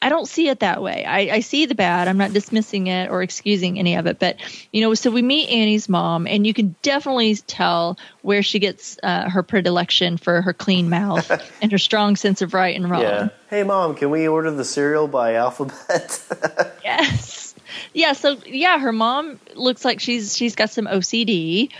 I 0.02 0.08
don't 0.08 0.26
see 0.26 0.48
it 0.48 0.60
that 0.60 0.82
way. 0.82 1.04
I, 1.04 1.18
I 1.34 1.40
see 1.40 1.66
the 1.66 1.74
bad. 1.74 2.08
I'm 2.08 2.16
not 2.16 2.32
dismissing 2.32 2.86
it 2.86 3.10
or 3.10 3.22
excusing 3.22 3.78
any 3.78 3.96
of 3.96 4.06
it. 4.06 4.18
But, 4.18 4.36
you 4.72 4.80
know, 4.80 4.94
so 4.94 5.10
we 5.10 5.20
meet 5.20 5.50
Annie's 5.50 5.90
mom, 5.90 6.26
and 6.26 6.46
you 6.46 6.54
can 6.54 6.74
definitely 6.80 7.36
tell 7.36 7.98
where 8.22 8.42
she 8.42 8.60
gets 8.60 8.98
uh, 9.02 9.28
her 9.28 9.42
predilection 9.42 10.16
for 10.16 10.40
her 10.40 10.54
clean 10.54 10.88
mouth 10.88 11.30
and 11.62 11.70
her 11.70 11.76
strong 11.76 12.16
sense 12.16 12.40
of 12.40 12.54
right 12.54 12.74
and 12.74 12.90
wrong. 12.90 13.02
Yeah. 13.02 13.28
Hey, 13.50 13.62
mom, 13.62 13.94
can 13.94 14.08
we 14.08 14.26
order 14.26 14.50
the 14.50 14.64
cereal 14.64 15.06
by 15.06 15.34
alphabet? 15.34 16.22
Yes. 16.82 17.54
Yeah. 17.92 18.14
So 18.14 18.38
yeah, 18.46 18.78
her 18.78 18.90
mom 18.90 19.38
looks 19.54 19.84
like 19.84 20.00
she's 20.00 20.36
she's 20.36 20.56
got 20.56 20.70
some 20.70 20.86
OCD, 20.86 21.70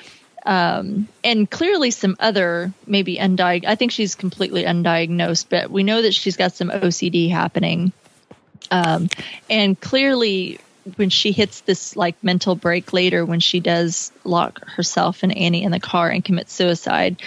um, 0.45 1.09
and 1.23 1.51
clearly 1.51 1.91
some 1.91 2.17
other 2.19 2.73
maybe 2.87 3.17
undiagnosed. 3.17 3.67
I 3.67 3.75
think 3.75 3.93
she's 3.93 4.15
completely 4.15 4.65
undiagnosed, 4.65 5.47
but 5.49 5.71
we 5.71 5.83
know 5.83 6.03
that 6.03 6.15
she's 6.15 6.37
got 6.37 6.53
some 6.53 6.71
OCD 6.71 7.31
happening. 7.31 7.93
Um, 8.71 9.09
and 9.49 9.79
clearly, 9.79 10.61
when 10.97 11.11
she 11.11 11.33
hits 11.33 11.61
this 11.63 11.97
like 11.97 12.23
mental 12.23 12.55
break 12.55 12.93
later, 12.93 13.25
when 13.25 13.41
she 13.41 13.61
does 13.61 14.13
lock 14.25 14.65
herself 14.67 15.23
and 15.23 15.37
Annie 15.37 15.65
in 15.65 15.73
the 15.73 15.81
car 15.81 16.09
and 16.09 16.25
commit 16.25 16.51
suicide, 16.51 17.21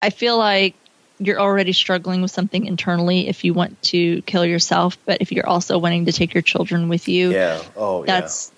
I 0.00 0.10
feel 0.10 0.38
like 0.38 0.74
you're 1.18 1.40
already 1.40 1.72
struggling 1.72 2.22
with 2.22 2.30
something 2.30 2.64
internally 2.64 3.28
if 3.28 3.44
you 3.44 3.54
want 3.54 3.80
to 3.82 4.22
kill 4.22 4.44
yourself, 4.44 4.98
but 5.04 5.20
if 5.20 5.30
you're 5.30 5.46
also 5.46 5.78
wanting 5.78 6.06
to 6.06 6.12
take 6.12 6.34
your 6.34 6.42
children 6.42 6.88
with 6.88 7.08
you, 7.08 7.32
yeah. 7.32 7.62
Oh, 7.76 8.04
that's 8.04 8.50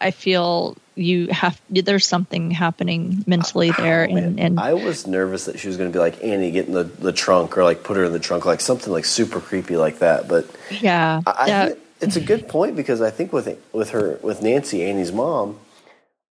I 0.00 0.10
feel 0.10 0.76
you 0.96 1.28
have 1.28 1.60
there's 1.70 2.06
something 2.06 2.50
happening 2.50 3.22
mentally 3.26 3.70
there 3.70 4.08
yeah. 4.08 4.16
and, 4.16 4.40
and 4.40 4.58
I 4.58 4.72
was 4.74 5.06
nervous 5.06 5.44
that 5.44 5.58
she 5.58 5.68
was 5.68 5.76
going 5.76 5.90
to 5.90 5.96
be 5.96 6.00
like 6.00 6.24
Annie, 6.24 6.50
get 6.50 6.66
in 6.66 6.72
the, 6.72 6.84
the 6.84 7.12
trunk 7.12 7.56
or 7.56 7.64
like 7.64 7.84
put 7.84 7.96
her 7.96 8.04
in 8.04 8.12
the 8.12 8.18
trunk, 8.18 8.46
like 8.46 8.60
something 8.60 8.92
like 8.92 9.04
super 9.04 9.40
creepy 9.40 9.76
like 9.76 9.98
that. 9.98 10.26
But 10.26 10.46
yeah, 10.70 11.20
I, 11.26 11.30
I 11.30 11.46
that- 11.46 11.78
it's 12.00 12.16
a 12.16 12.20
good 12.20 12.48
point 12.48 12.76
because 12.76 13.00
I 13.00 13.10
think 13.10 13.32
with 13.32 13.58
with 13.72 13.90
her 13.90 14.18
with 14.22 14.42
Nancy, 14.42 14.84
Annie's 14.84 15.12
mom, 15.12 15.58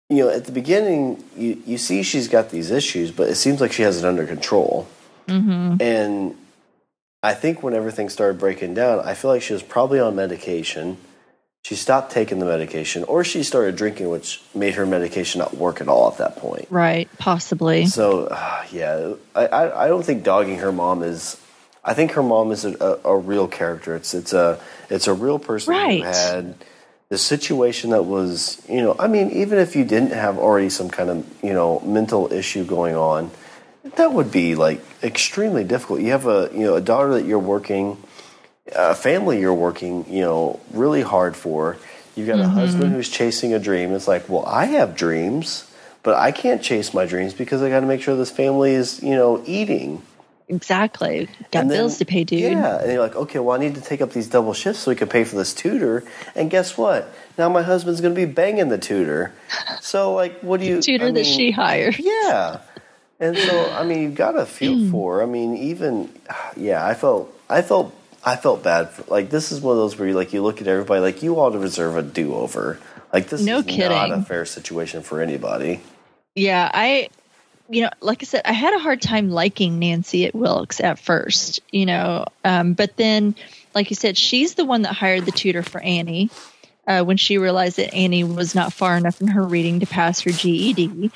you 0.09 0.25
know, 0.25 0.31
at 0.31 0.47
the 0.47 0.53
beginning 0.53 1.23
you 1.37 1.63
you 1.67 1.79
see 1.79 2.03
she's 2.03 2.29
got 2.29 2.51
these 2.51 2.71
issues, 2.71 3.11
but 3.11 3.29
it 3.29 3.37
seems 3.37 3.61
like 3.61 3.73
she 3.73 3.83
has 3.83 3.99
it 4.03 4.05
under 4.07 4.27
control. 4.27 4.89
mhm. 5.29 5.81
And 5.81 6.37
I 7.23 7.35
think 7.35 7.63
when 7.63 7.75
everything 7.75 8.09
started 8.09 8.39
breaking 8.39 8.75
down, 8.75 9.01
I 9.01 9.15
feel 9.15 9.31
like 9.31 9.43
she 9.43 9.53
was 9.53 9.63
probably 9.63 9.99
on 9.99 10.15
medication. 10.15 10.97
She 11.67 11.75
stopped 11.75 12.13
taking 12.13 12.39
the 12.39 12.47
medication, 12.47 13.03
or 13.03 13.25
she 13.25 13.43
started 13.43 13.75
drinking, 13.75 14.09
which 14.09 14.41
made 14.55 14.75
her 14.75 14.87
medication 14.87 15.41
not 15.41 15.57
work 15.57 15.81
at 15.81 15.89
all 15.89 16.09
at 16.13 16.19
that 16.19 16.37
point. 16.37 16.69
right, 16.71 17.09
possibly. 17.19 17.87
So, 17.87 18.27
uh, 18.27 18.65
yeah, 18.71 19.15
I, 19.35 19.47
I, 19.47 19.85
I 19.85 19.89
don't 19.89 20.05
think 20.05 20.23
dogging 20.23 20.59
her 20.59 20.71
mom 20.71 21.03
is. 21.03 21.37
I 21.85 21.93
think 21.93 22.13
her 22.13 22.23
mom 22.23 22.53
is 22.53 22.65
a, 22.65 22.77
a, 23.05 23.15
a 23.15 23.19
real 23.19 23.49
character. 23.49 23.97
It's 23.97 24.15
it's 24.15 24.33
a 24.33 24.61
it's 24.91 25.09
a 25.09 25.13
real 25.13 25.41
person 25.41 25.75
Right. 25.75 25.99
who 25.99 26.05
had 26.05 26.55
the 27.09 27.19
situation 27.19 27.91
that 27.91 28.05
was 28.05 28.63
you 28.69 28.81
know 28.81 28.95
I 29.01 29.09
mean 29.09 29.33
even 29.33 29.59
if 29.59 29.75
you 29.75 29.85
didn't 29.85 30.13
have 30.13 30.39
already 30.39 30.71
some 30.71 30.89
kind 30.89 31.11
of 31.11 31.27
you 31.43 31.53
know 31.53 31.81
mental 31.81 32.33
issue 32.33 32.63
going 32.65 32.95
on, 32.95 33.33
that 33.97 34.13
would 34.13 34.31
be 34.31 34.55
like 34.55 34.81
extremely 35.03 35.65
difficult. 35.65 36.01
You 36.01 36.13
have 36.13 36.27
a 36.29 36.49
you 36.53 36.61
know 36.61 36.77
a 36.77 36.81
daughter 36.81 37.15
that 37.15 37.25
you're 37.25 37.41
working, 37.41 37.99
a 38.75 38.95
family 38.95 39.41
you're 39.41 39.55
working 39.55 40.05
you 40.09 40.21
know 40.23 40.61
really 40.73 41.03
hard 41.03 41.37
for. 41.37 41.77
You've 42.15 42.27
got 42.29 42.41
a 42.41 42.49
husband 42.49 42.93
who's 42.93 43.11
chasing 43.11 43.53
a 43.53 43.59
dream. 43.59 43.93
It's 43.93 44.09
like, 44.09 44.27
well, 44.31 44.47
I 44.47 44.65
have 44.65 44.97
dreams, 44.97 45.71
but 46.03 46.15
I 46.15 46.33
can't 46.33 46.63
chase 46.63 46.95
my 46.95 47.05
dreams 47.05 47.35
because 47.35 47.61
I 47.61 47.69
got 47.69 47.81
to 47.81 47.87
make 47.87 48.01
sure 48.01 48.17
this 48.17 48.31
family 48.31 48.73
is 48.73 49.03
you 49.03 49.15
know 49.15 49.43
eating. 49.47 50.03
Exactly. 50.49 51.29
Got 51.51 51.67
then- 51.67 51.69
bills 51.69 51.99
to 51.99 52.05
pay, 52.05 52.23
dude. 52.25 52.41
Yeah, 52.41 52.81
and 52.81 52.93
you're 52.93 53.01
like, 53.03 53.17
okay, 53.17 53.41
well, 53.41 53.57
I 53.57 53.59
need 53.61 53.75
to 53.75 53.81
take 53.81 54.01
up 54.01 54.13
these 54.13 54.29
double 54.29 54.55
shifts 54.55 54.83
so 54.83 54.93
we 54.93 54.95
can 54.97 55.09
pay 55.09 55.25
for 55.25 55.35
this 55.37 55.53
tutor. 55.53 56.05
And 56.37 56.49
guess 56.51 56.79
what? 56.79 57.13
Now 57.37 57.49
my 57.49 57.63
husband's 57.63 58.01
going 58.01 58.15
to 58.15 58.27
be 58.27 58.33
banging 58.33 58.69
the 58.69 58.79
tutor. 58.79 59.33
So, 59.81 60.15
like, 60.15 60.41
what 60.43 60.61
do 60.61 60.67
you 60.67 60.81
Tutor 60.81 61.07
I 61.07 61.11
that 61.11 61.27
she 61.27 61.51
hired. 61.51 61.99
Yeah, 61.99 62.61
and 63.21 63.37
so 63.37 63.71
I 63.73 63.85
mean, 63.85 64.03
you've 64.03 64.15
got 64.15 64.33
to 64.33 64.47
feel 64.47 64.75
Hmm. 64.79 64.91
for. 64.93 65.23
I 65.23 65.27
mean, 65.27 65.57
even 65.57 66.11
yeah, 66.57 66.87
I 66.87 66.95
felt, 66.95 67.35
I 67.51 67.61
felt, 67.63 67.93
I 68.27 68.35
felt 68.35 68.65
bad. 68.65 68.91
For, 68.91 69.05
like, 69.05 69.31
this 69.31 69.53
is 69.53 69.61
one 69.61 69.77
of 69.77 69.79
those 69.79 69.97
where 69.97 70.09
you 70.09 70.15
like 70.15 70.33
you 70.33 70.43
look 70.43 70.61
at 70.61 70.67
everybody 70.67 71.01
like 71.01 71.23
you 71.23 71.39
all 71.39 71.51
deserve 71.51 71.97
a 71.97 72.03
do 72.03 72.35
over. 72.35 72.79
Like 73.13 73.29
this 73.29 73.41
No 73.41 73.59
is 73.61 73.79
not 73.79 74.11
a 74.11 74.21
fair 74.23 74.45
situation 74.45 75.03
for 75.03 75.23
anybody. 75.23 75.81
Yeah, 76.35 76.69
I, 76.75 77.09
you 77.71 77.83
know, 77.83 77.91
like 78.01 78.23
I 78.23 78.27
said, 78.27 78.43
I 78.45 78.53
had 78.53 78.75
a 78.75 78.79
hard 78.79 79.01
time 79.01 79.31
liking 79.31 79.79
Nancy 79.79 80.27
at 80.27 80.35
Wilkes 80.35 80.81
at 80.81 80.99
first, 80.99 81.61
you 81.71 81.87
know, 81.87 82.27
um, 82.45 82.75
but 82.75 82.97
then, 82.97 83.37
like 83.75 83.91
you 83.91 83.97
said, 83.97 84.19
she's 84.19 84.55
the 84.55 84.65
one 84.65 84.83
that 84.83 84.93
hired 84.93 85.25
the 85.25 85.31
tutor 85.31 85.63
for 85.63 85.81
Annie 85.81 86.31
uh, 86.87 87.05
when 87.05 87.17
she 87.17 87.39
realized 87.39 87.77
that 87.77 87.95
Annie 87.95 88.25
was 88.25 88.55
not 88.55 88.73
far 88.73 88.97
enough 88.97 89.21
in 89.21 89.29
her 89.29 89.43
reading 89.43 89.81
to 89.81 89.87
pass 89.87 90.21
her 90.21 90.31
GED. 90.31 91.11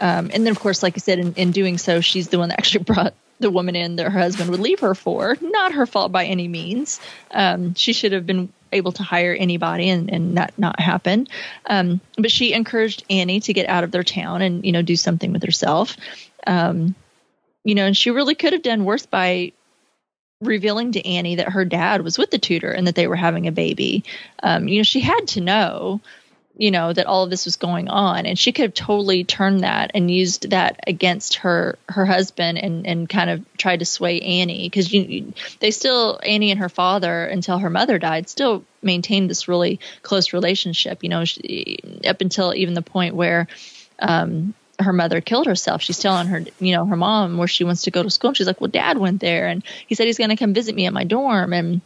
Um, 0.00 0.30
and 0.32 0.46
then, 0.46 0.48
of 0.48 0.60
course, 0.60 0.82
like 0.82 0.94
I 0.96 0.98
said, 1.00 1.18
in, 1.18 1.34
in 1.34 1.50
doing 1.50 1.78
so, 1.78 2.00
she's 2.00 2.28
the 2.28 2.38
one 2.38 2.50
that 2.50 2.58
actually 2.58 2.84
brought 2.84 3.14
the 3.40 3.50
woman 3.50 3.74
in 3.74 3.96
that 3.96 4.10
her 4.10 4.18
husband 4.18 4.50
would 4.50 4.60
leave 4.60 4.80
her 4.80 4.94
for. 4.94 5.36
Not 5.40 5.72
her 5.72 5.86
fault 5.86 6.12
by 6.12 6.26
any 6.26 6.46
means. 6.46 7.00
Um, 7.30 7.74
she 7.74 7.92
should 7.92 8.12
have 8.12 8.26
been 8.26 8.52
able 8.72 8.92
to 8.92 9.02
hire 9.02 9.34
anybody 9.34 9.88
and, 9.88 10.10
and 10.10 10.36
that 10.36 10.56
not 10.56 10.78
happen. 10.78 11.26
Um, 11.66 12.00
but 12.16 12.30
she 12.30 12.52
encouraged 12.52 13.04
Annie 13.10 13.40
to 13.40 13.52
get 13.52 13.68
out 13.68 13.82
of 13.82 13.90
their 13.90 14.04
town 14.04 14.42
and, 14.42 14.64
you 14.64 14.72
know, 14.72 14.82
do 14.82 14.94
something 14.94 15.32
with 15.32 15.42
herself. 15.42 15.96
Um, 16.46 16.94
you 17.64 17.74
know, 17.74 17.86
and 17.86 17.96
she 17.96 18.10
really 18.10 18.34
could 18.34 18.52
have 18.52 18.62
done 18.62 18.84
worse 18.84 19.06
by 19.06 19.52
revealing 20.40 20.92
to 20.92 21.06
Annie 21.06 21.36
that 21.36 21.50
her 21.50 21.64
dad 21.64 22.02
was 22.02 22.16
with 22.16 22.30
the 22.30 22.38
tutor 22.38 22.70
and 22.70 22.86
that 22.86 22.94
they 22.94 23.06
were 23.06 23.16
having 23.16 23.46
a 23.46 23.52
baby. 23.52 24.04
Um, 24.42 24.68
you 24.68 24.78
know, 24.78 24.84
she 24.84 25.00
had 25.00 25.28
to 25.28 25.40
know, 25.40 26.00
you 26.60 26.70
know, 26.70 26.92
that 26.92 27.06
all 27.06 27.24
of 27.24 27.30
this 27.30 27.46
was 27.46 27.56
going 27.56 27.88
on, 27.88 28.26
and 28.26 28.38
she 28.38 28.52
could 28.52 28.64
have 28.64 28.74
totally 28.74 29.24
turned 29.24 29.60
that 29.60 29.92
and 29.94 30.10
used 30.10 30.50
that 30.50 30.78
against 30.86 31.36
her 31.36 31.78
her 31.88 32.04
husband 32.04 32.58
and 32.58 32.86
and 32.86 33.08
kind 33.08 33.30
of 33.30 33.42
tried 33.56 33.78
to 33.78 33.86
sway 33.86 34.20
Annie 34.20 34.68
because 34.68 34.92
you, 34.92 35.00
you 35.00 35.32
they 35.60 35.70
still 35.70 36.20
Annie 36.22 36.50
and 36.50 36.60
her 36.60 36.68
father 36.68 37.24
until 37.24 37.56
her 37.58 37.70
mother 37.70 37.98
died 37.98 38.28
still 38.28 38.62
maintained 38.82 39.30
this 39.30 39.48
really 39.48 39.80
close 40.02 40.34
relationship. 40.34 41.02
You 41.02 41.08
know, 41.08 41.24
she, 41.24 41.78
up 42.06 42.20
until 42.20 42.54
even 42.54 42.74
the 42.74 42.82
point 42.82 43.14
where. 43.14 43.48
Um, 43.98 44.54
her 44.78 44.94
mother 44.94 45.20
killed 45.20 45.44
herself. 45.44 45.82
She's 45.82 45.98
telling 45.98 46.28
her, 46.28 46.42
you 46.58 46.74
know, 46.74 46.86
her 46.86 46.96
mom 46.96 47.36
where 47.36 47.46
she 47.46 47.64
wants 47.64 47.82
to 47.82 47.90
go 47.90 48.02
to 48.02 48.08
school. 48.08 48.28
And 48.28 48.36
she's 48.38 48.46
like, 48.46 48.62
well, 48.62 48.70
dad 48.70 48.96
went 48.96 49.20
there 49.20 49.46
and 49.46 49.62
he 49.86 49.94
said 49.94 50.06
he's 50.06 50.16
going 50.16 50.30
to 50.30 50.36
come 50.36 50.54
visit 50.54 50.74
me 50.74 50.86
at 50.86 50.94
my 50.94 51.04
dorm. 51.04 51.52
And, 51.52 51.82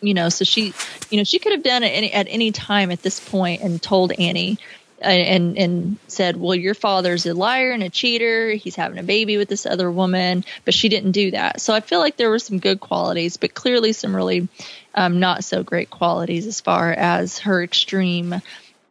you 0.00 0.14
know, 0.14 0.28
so 0.28 0.44
she, 0.44 0.72
you 1.10 1.18
know, 1.18 1.24
she 1.24 1.38
could 1.38 1.52
have 1.52 1.62
done 1.62 1.82
it 1.82 1.88
any, 1.88 2.12
at 2.12 2.26
any 2.28 2.52
time 2.52 2.90
at 2.90 3.02
this 3.02 3.20
point 3.20 3.62
and 3.62 3.82
told 3.82 4.12
Annie 4.12 4.58
and, 5.00 5.56
and 5.56 5.96
said, 6.08 6.36
well, 6.36 6.54
your 6.54 6.74
father's 6.74 7.24
a 7.26 7.34
liar 7.34 7.70
and 7.72 7.82
a 7.82 7.88
cheater. 7.88 8.50
He's 8.50 8.76
having 8.76 8.98
a 8.98 9.02
baby 9.02 9.36
with 9.36 9.48
this 9.48 9.64
other 9.64 9.90
woman, 9.90 10.44
but 10.64 10.74
she 10.74 10.88
didn't 10.88 11.12
do 11.12 11.30
that. 11.30 11.60
So 11.60 11.72
I 11.72 11.80
feel 11.80 12.00
like 12.00 12.16
there 12.16 12.30
were 12.30 12.38
some 12.38 12.58
good 12.58 12.80
qualities, 12.80 13.36
but 13.36 13.54
clearly 13.54 13.92
some 13.92 14.14
really 14.14 14.48
um, 14.94 15.20
not 15.20 15.44
so 15.44 15.62
great 15.62 15.90
qualities 15.90 16.46
as 16.46 16.60
far 16.60 16.92
as 16.92 17.38
her 17.40 17.62
extreme 17.62 18.42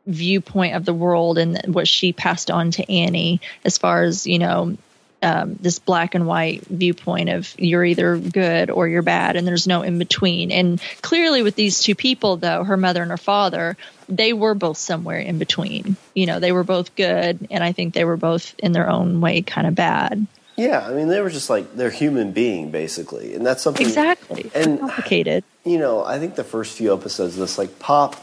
viewpoint 0.08 0.76
of 0.76 0.86
the 0.86 0.94
world 0.94 1.38
and 1.38 1.76
what 1.76 1.88
she 1.88 2.14
passed 2.14 2.50
on 2.50 2.72
to 2.72 2.92
Annie 2.92 3.42
as 3.64 3.78
far 3.78 4.02
as, 4.02 4.26
you 4.26 4.40
know, 4.40 4.76
um, 5.22 5.56
this 5.60 5.80
black 5.80 6.16
and 6.16 6.26
white 6.26 6.66
viewpoint 6.66 7.30
of 7.30 7.54
you're 7.58 7.84
either 7.84 8.18
good 8.18 8.70
or 8.70 8.88
you're 8.88 9.02
bad 9.02 9.36
and 9.36 9.48
there's 9.48 9.68
no 9.68 9.82
in 9.82 9.98
between. 10.00 10.52
And 10.52 10.82
clearly 11.02 11.44
with 11.44 11.56
these 11.56 11.80
two 11.80 11.96
people 11.96 12.38
though, 12.38 12.64
her 12.64 12.78
mother 12.78 13.02
and 13.02 13.12
her 13.12 13.18
father, 13.18 13.76
they 14.08 14.34
were 14.34 14.56
both 14.56 14.78
somewhere 14.78 15.20
in 15.20 15.38
between. 15.38 15.98
You 16.14 16.26
know, 16.26 16.40
they 16.40 16.52
were 16.52 16.64
both 16.64 16.96
good 16.96 17.48
and 17.52 17.64
I 17.64 17.74
think 17.74 17.94
they 17.94 18.06
were 18.06 18.18
both 18.18 18.56
in 18.60 18.72
their 18.72 18.90
own 18.90 19.20
way 19.22 19.42
kind 19.42 19.68
of 19.68 19.76
bad. 19.76 20.26
Yeah, 20.56 20.86
I 20.86 20.92
mean, 20.92 21.08
they 21.08 21.22
were 21.22 21.30
just 21.30 21.50
like 21.50 21.74
they're 21.74 21.90
human 21.90 22.34
being 22.34 22.70
basically, 22.70 23.34
and 23.34 23.46
that's 23.46 23.64
something 23.64 23.86
Exactly. 23.86 24.52
And 24.54 24.80
complicated. 24.80 25.46
you 25.64 25.78
know, 25.78 26.04
I 26.04 26.20
think 26.20 26.36
the 26.36 26.44
first 26.44 26.78
few 26.78 26.94
episodes 26.94 27.36
of 27.36 27.40
this, 27.40 27.58
like 27.58 27.80
Pop, 27.80 28.18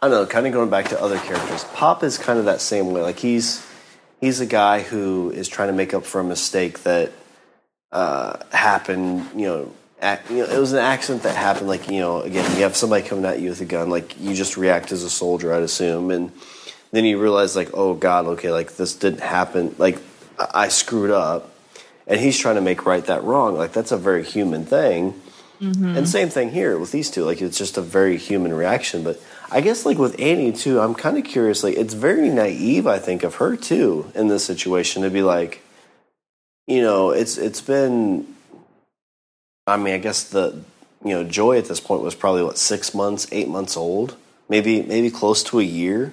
I 0.00 0.06
don't 0.08 0.12
know, 0.22 0.26
kind 0.26 0.46
of 0.46 0.52
going 0.52 0.70
back 0.70 0.90
to 0.90 1.02
other 1.02 1.18
characters. 1.18 1.64
Pop 1.74 2.04
is 2.04 2.18
kind 2.18 2.38
of 2.38 2.44
that 2.44 2.60
same 2.60 2.92
way. 2.92 3.02
Like 3.02 3.18
he's 3.18 3.65
he's 4.20 4.40
a 4.40 4.46
guy 4.46 4.82
who 4.82 5.30
is 5.30 5.48
trying 5.48 5.68
to 5.68 5.74
make 5.74 5.94
up 5.94 6.04
for 6.04 6.20
a 6.20 6.24
mistake 6.24 6.82
that 6.84 7.12
uh, 7.92 8.38
happened. 8.52 9.28
You 9.34 9.46
know, 9.46 9.72
you 10.30 10.36
know, 10.38 10.44
it 10.44 10.58
was 10.58 10.72
an 10.72 10.78
accident 10.80 11.22
that 11.24 11.36
happened. 11.36 11.68
Like 11.68 11.88
you 11.88 12.00
know, 12.00 12.22
again, 12.22 12.50
you 12.56 12.62
have 12.62 12.76
somebody 12.76 13.06
coming 13.06 13.24
at 13.24 13.40
you 13.40 13.50
with 13.50 13.60
a 13.60 13.64
gun. 13.64 13.90
Like 13.90 14.18
you 14.20 14.34
just 14.34 14.56
react 14.56 14.92
as 14.92 15.02
a 15.02 15.10
soldier, 15.10 15.52
I'd 15.52 15.62
assume, 15.62 16.10
and 16.10 16.32
then 16.90 17.04
you 17.04 17.20
realize 17.20 17.56
like, 17.56 17.70
oh 17.74 17.94
God, 17.94 18.26
okay, 18.26 18.52
like 18.52 18.76
this 18.76 18.94
didn't 18.94 19.20
happen. 19.20 19.74
Like 19.78 19.98
I 20.38 20.64
I 20.64 20.68
screwed 20.68 21.10
up, 21.10 21.54
and 22.06 22.20
he's 22.20 22.38
trying 22.38 22.56
to 22.56 22.60
make 22.60 22.86
right 22.86 23.04
that 23.06 23.22
wrong. 23.24 23.56
Like 23.56 23.72
that's 23.72 23.92
a 23.92 23.96
very 23.96 24.24
human 24.24 24.64
thing. 24.64 25.20
And 25.96 26.06
same 26.06 26.28
thing 26.28 26.50
here 26.50 26.78
with 26.78 26.92
these 26.92 27.10
two. 27.10 27.24
Like 27.24 27.40
it's 27.40 27.56
just 27.56 27.78
a 27.78 27.80
very 27.80 28.18
human 28.18 28.52
reaction. 28.52 29.02
But 29.02 29.18
I 29.50 29.60
guess 29.60 29.86
like 29.86 29.98
with 29.98 30.20
Annie 30.20 30.52
too, 30.52 30.80
I'm 30.80 30.94
kind 30.94 31.16
of 31.18 31.24
curious. 31.24 31.62
Like 31.62 31.76
it's 31.76 31.94
very 31.94 32.28
naive, 32.28 32.86
I 32.86 32.98
think, 32.98 33.22
of 33.22 33.36
her 33.36 33.56
too 33.56 34.10
in 34.14 34.28
this 34.28 34.44
situation 34.44 35.02
to 35.02 35.10
be 35.10 35.22
like, 35.22 35.62
you 36.66 36.82
know, 36.82 37.10
it's 37.10 37.38
it's 37.38 37.60
been. 37.60 38.34
I 39.68 39.76
mean, 39.76 39.94
I 39.94 39.98
guess 39.98 40.24
the 40.24 40.62
you 41.04 41.10
know 41.14 41.24
Joy 41.24 41.58
at 41.58 41.66
this 41.66 41.80
point 41.80 42.02
was 42.02 42.14
probably 42.14 42.42
what 42.42 42.58
six 42.58 42.94
months, 42.94 43.26
eight 43.30 43.48
months 43.48 43.76
old, 43.76 44.16
maybe 44.48 44.82
maybe 44.82 45.10
close 45.10 45.42
to 45.44 45.60
a 45.60 45.64
year, 45.64 46.12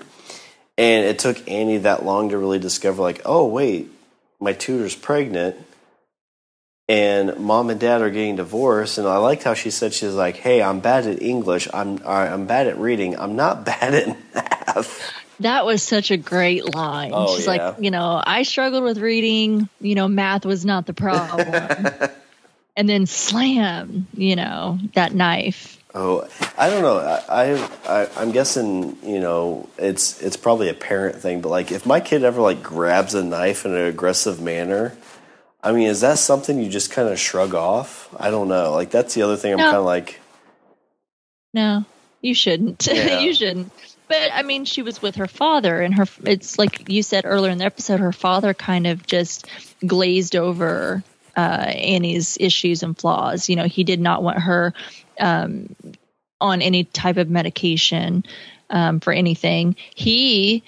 and 0.78 1.06
it 1.06 1.18
took 1.18 1.48
Annie 1.50 1.78
that 1.80 2.06
long 2.06 2.30
to 2.30 2.38
really 2.38 2.60
discover 2.60 3.02
like, 3.02 3.22
oh 3.26 3.46
wait, 3.48 3.90
my 4.40 4.54
tutor's 4.54 4.96
pregnant 4.96 5.58
and 6.94 7.38
mom 7.40 7.70
and 7.72 7.80
dad 7.80 8.02
are 8.02 8.10
getting 8.12 8.36
divorced 8.36 8.98
and 9.00 9.08
i 9.08 9.18
liked 9.18 9.44
how 9.44 9.54
she 9.56 9.72
said 9.72 9.94
she's 9.94 10.14
like 10.14 10.38
hey 10.38 10.62
i'm 10.62 10.80
bad 10.80 11.08
at 11.08 11.22
english 11.22 11.68
i'm 11.74 12.00
i'm 12.06 12.46
bad 12.46 12.68
at 12.68 12.78
reading 12.78 13.18
i'm 13.18 13.36
not 13.36 13.66
bad 13.72 13.94
at 13.96 14.08
math 14.34 15.12
That 15.40 15.66
was 15.66 15.82
such 15.82 16.12
a 16.12 16.16
great 16.16 16.74
line. 16.76 17.12
Oh, 17.14 17.36
She's 17.36 17.48
yeah. 17.48 17.70
like, 17.70 17.76
you 17.80 17.90
know, 17.92 18.22
I 18.26 18.44
struggled 18.44 18.84
with 18.84 19.00
reading, 19.00 19.68
you 19.82 19.96
know, 19.96 20.08
math 20.08 20.46
was 20.46 20.64
not 20.64 20.86
the 20.86 20.94
problem. 20.94 21.48
and 22.78 22.88
then 22.88 23.08
slam, 23.08 24.08
you 24.14 24.36
know, 24.38 24.78
that 24.94 25.14
knife. 25.14 25.78
oh 25.96 26.28
i 26.58 26.70
don't 26.70 26.82
know 26.82 26.98
I, 27.30 27.54
I 27.88 28.10
i'm 28.18 28.32
guessing 28.32 28.98
you 29.04 29.20
know 29.20 29.68
it's 29.78 30.22
it's 30.22 30.38
probably 30.38 30.70
a 30.70 30.74
parent 30.74 31.18
thing 31.18 31.42
but 31.42 31.50
like 31.50 31.72
if 31.72 31.86
my 31.86 32.00
kid 32.00 32.24
ever 32.24 32.42
like 32.42 32.64
grabs 32.64 33.14
a 33.14 33.24
knife 33.24 33.66
in 33.66 33.74
an 33.76 33.86
aggressive 33.86 34.40
manner 34.42 34.96
i 35.64 35.72
mean 35.72 35.88
is 35.88 36.02
that 36.02 36.18
something 36.20 36.60
you 36.62 36.70
just 36.70 36.92
kind 36.92 37.10
of 37.10 37.18
shrug 37.20 37.54
off 37.56 38.14
i 38.20 38.30
don't 38.30 38.48
know 38.48 38.72
like 38.74 38.92
that's 38.92 39.14
the 39.16 39.22
other 39.22 39.38
thing 39.38 39.54
i'm 39.54 39.58
No. 39.60 39.64
kind 39.66 39.78
of 39.78 39.86
like 39.86 40.20
No, 41.54 41.86
you 42.22 42.34
shouldn't. 42.34 42.88
Yeah. 42.92 43.20
you 43.20 43.34
shouldn't. 43.34 43.72
But 44.08 44.32
I 44.34 44.42
mean, 44.44 44.66
she 44.66 44.82
was 44.82 45.02
with 45.02 45.16
her 45.16 45.28
father, 45.28 45.82
and 45.82 45.94
her. 45.96 46.06
It's 46.26 46.58
like 46.60 46.90
you 46.90 47.02
said 47.04 47.26
earlier 47.26 47.52
in 47.52 47.58
the 47.60 47.66
episode. 47.66 48.00
Her 48.00 48.12
father 48.12 48.54
kind 48.54 48.86
of 48.88 49.06
just 49.08 49.48
glazed 49.86 50.36
over 50.36 51.04
uh, 51.38 51.40
Annie's 51.40 52.38
issues 52.40 52.84
and 52.84 52.98
flaws. 52.98 53.50
You 53.50 53.56
know, 53.56 53.66
he 53.66 53.84
did 53.84 54.00
not 54.02 54.22
want 54.24 54.40
her 54.40 54.74
um, 55.20 55.76
on 56.42 56.62
any 56.62 56.84
type 56.84 57.18
of 57.18 57.30
medication 57.30 58.24
um, 58.70 59.00
for 59.00 59.14
anything. 59.14 59.76
He 59.96 60.64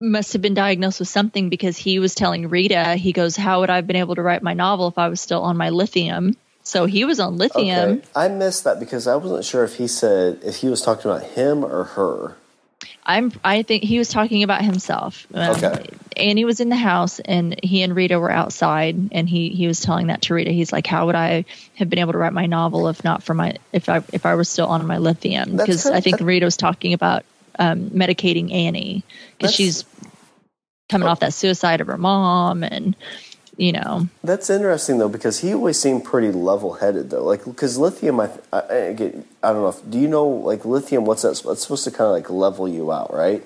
must 0.00 0.32
have 0.34 0.42
been 0.42 0.54
diagnosed 0.54 1.00
with 1.00 1.08
something 1.08 1.48
because 1.48 1.76
he 1.76 1.98
was 1.98 2.14
telling 2.14 2.48
Rita, 2.48 2.94
he 2.94 3.12
goes, 3.12 3.36
"How 3.36 3.60
would 3.60 3.70
I 3.70 3.76
have 3.76 3.86
been 3.86 3.96
able 3.96 4.14
to 4.14 4.22
write 4.22 4.42
my 4.42 4.54
novel 4.54 4.88
if 4.88 4.98
I 4.98 5.08
was 5.08 5.20
still 5.20 5.42
on 5.42 5.56
my 5.56 5.70
lithium?" 5.70 6.36
So 6.62 6.84
he 6.84 7.04
was 7.06 7.18
on 7.18 7.38
lithium. 7.38 7.90
okay 7.90 8.02
i 8.14 8.28
missed 8.28 8.64
that 8.64 8.78
because 8.78 9.06
i 9.06 9.16
wasn't 9.16 9.42
sure 9.42 9.64
if 9.64 9.76
he 9.76 9.86
said 9.86 10.38
if 10.44 10.56
he 10.56 10.68
was 10.68 10.82
talking 10.82 11.10
about 11.10 11.22
him 11.22 11.64
or 11.64 11.84
her 11.84 12.36
I'm. 13.04 13.32
I 13.42 13.62
think 13.62 13.82
he 13.82 13.98
was 13.98 14.08
talking 14.08 14.42
about 14.42 14.62
himself. 14.62 15.26
Um, 15.32 15.56
Okay. 15.56 15.86
Annie 16.16 16.44
was 16.44 16.60
in 16.60 16.68
the 16.68 16.76
house, 16.76 17.20
and 17.20 17.58
he 17.62 17.82
and 17.82 17.96
Rita 17.96 18.20
were 18.20 18.30
outside, 18.30 18.96
and 19.12 19.28
he 19.28 19.48
he 19.48 19.66
was 19.66 19.80
telling 19.80 20.08
that 20.08 20.22
to 20.22 20.34
Rita. 20.34 20.50
He's 20.50 20.72
like, 20.72 20.86
"How 20.86 21.06
would 21.06 21.14
I 21.14 21.44
have 21.76 21.88
been 21.88 22.00
able 22.00 22.12
to 22.12 22.18
write 22.18 22.34
my 22.34 22.46
novel 22.46 22.88
if 22.88 23.02
not 23.02 23.22
for 23.22 23.32
my 23.34 23.56
if 23.72 23.88
I 23.88 24.02
if 24.12 24.26
I 24.26 24.34
was 24.34 24.48
still 24.48 24.66
on 24.66 24.86
my 24.86 24.98
lithium?" 24.98 25.56
Because 25.56 25.86
I 25.86 26.00
think 26.00 26.20
Rita 26.20 26.44
was 26.44 26.56
talking 26.56 26.92
about 26.92 27.24
um, 27.58 27.90
medicating 27.90 28.52
Annie 28.52 29.04
because 29.36 29.54
she's 29.54 29.84
coming 30.88 31.08
off 31.08 31.20
that 31.20 31.34
suicide 31.34 31.80
of 31.80 31.86
her 31.86 31.98
mom, 31.98 32.62
and 32.62 32.96
you 33.56 33.72
know, 33.72 34.08
That's 34.22 34.48
interesting 34.50 34.98
though 34.98 35.08
because 35.08 35.40
he 35.40 35.52
always 35.52 35.78
seemed 35.80 36.04
pretty 36.04 36.30
level-headed 36.30 37.10
though. 37.10 37.24
Like 37.24 37.44
because 37.44 37.76
lithium, 37.76 38.20
I, 38.20 38.30
I, 38.52 38.60
I 38.62 38.94
don't 38.94 39.62
know. 39.62 39.68
If, 39.68 39.90
do 39.90 39.98
you 39.98 40.08
know 40.08 40.26
like 40.26 40.64
lithium? 40.64 41.04
What's 41.04 41.22
that? 41.22 41.30
It's 41.30 41.62
supposed 41.62 41.84
to 41.84 41.90
kind 41.90 42.06
of 42.06 42.12
like 42.12 42.30
level 42.30 42.68
you 42.68 42.92
out, 42.92 43.12
right? 43.12 43.42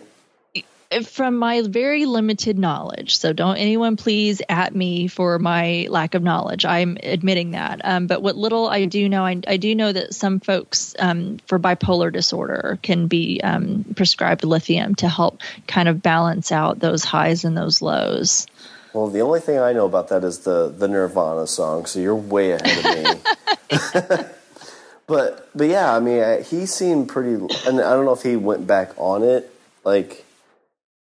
From 1.04 1.36
my 1.36 1.62
very 1.62 2.06
limited 2.06 2.58
knowledge, 2.58 3.16
so 3.16 3.32
don't 3.32 3.56
anyone 3.56 3.96
please 3.96 4.42
at 4.48 4.74
me 4.74 5.08
for 5.08 5.38
my 5.38 5.86
lack 5.90 6.14
of 6.14 6.22
knowledge. 6.22 6.64
I'm 6.64 6.98
admitting 7.02 7.52
that. 7.52 7.80
Um, 7.84 8.06
but 8.06 8.22
what 8.22 8.36
little 8.36 8.68
I 8.68 8.84
do 8.84 9.08
know, 9.08 9.24
I, 9.24 9.40
I 9.46 9.56
do 9.56 9.74
know 9.74 9.92
that 9.92 10.14
some 10.14 10.40
folks 10.40 10.94
um, 10.98 11.38
for 11.46 11.58
bipolar 11.58 12.12
disorder 12.12 12.78
can 12.82 13.06
be 13.06 13.40
um, 13.42 13.84
prescribed 13.96 14.44
lithium 14.44 14.94
to 14.96 15.08
help 15.08 15.40
kind 15.66 15.88
of 15.88 16.02
balance 16.02 16.52
out 16.52 16.78
those 16.78 17.04
highs 17.04 17.44
and 17.44 17.56
those 17.56 17.82
lows. 17.82 18.46
Well, 18.92 19.08
the 19.08 19.20
only 19.20 19.40
thing 19.40 19.58
I 19.58 19.72
know 19.72 19.86
about 19.86 20.08
that 20.08 20.22
is 20.22 20.40
the 20.40 20.68
the 20.68 20.86
Nirvana 20.86 21.46
song. 21.46 21.86
So 21.86 21.98
you're 21.98 22.14
way 22.14 22.52
ahead 22.52 22.78
of 22.78 23.14
me. 23.14 24.20
but 25.06 25.48
but 25.54 25.68
yeah, 25.68 25.94
I 25.94 26.00
mean, 26.00 26.42
he 26.42 26.66
seemed 26.66 27.08
pretty, 27.08 27.34
and 27.66 27.80
I 27.80 27.94
don't 27.94 28.04
know 28.04 28.12
if 28.12 28.22
he 28.22 28.36
went 28.36 28.66
back 28.66 28.92
on 28.98 29.22
it. 29.22 29.50
Like 29.84 30.24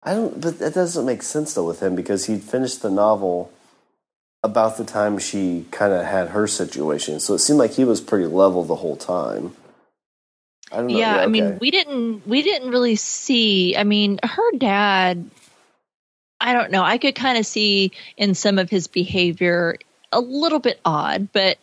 I 0.07 0.15
don't, 0.15 0.41
but 0.41 0.61
that 0.61 0.73
doesn't 0.73 1.05
make 1.05 1.23
sense 1.23 1.55
though 1.55 1.67
with 1.67 1.83
him 1.83 1.97
because 1.97 2.27
he 2.27 2.39
finished 2.39 2.81
the 2.81 2.91
novel 2.91 3.53
about 4.45 4.77
the 4.77 4.85
time 4.85 5.19
she 5.19 5.67
kind 5.73 5.93
of 5.93 6.07
had 6.07 6.29
her 6.29 6.47
situation. 6.47 7.19
So 7.19 7.35
it 7.35 7.41
seemed 7.41 7.59
like 7.59 7.73
he 7.73 7.85
was 7.85 8.01
pretty 8.01 8.27
level 8.27 8.63
the 8.63 8.77
whole 8.77 8.97
time. 8.97 9.55
I 10.71 10.77
don't 10.77 10.87
know. 10.87 10.99
yeah, 10.99 11.17
I 11.17 11.27
mean, 11.27 11.59
we 11.61 11.73
didn't 11.73 12.27
we 12.27 12.43
didn't 12.43 12.71
really 12.71 12.97
see. 12.97 13.77
I 13.77 13.83
mean, 13.83 14.21
her 14.23 14.53
dad. 14.57 15.29
I 16.41 16.53
don't 16.53 16.71
know. 16.71 16.83
I 16.83 16.99
could 16.99 17.15
kind 17.15 17.39
of 17.39 17.47
see 17.47 17.93
in 18.17 18.35
some 18.35 18.59
of 18.59 18.71
his 18.71 18.87
behavior 18.87 19.79
a 20.13 20.21
little 20.21 20.59
bit 20.61 20.81
odd, 20.85 21.29
but 21.33 21.59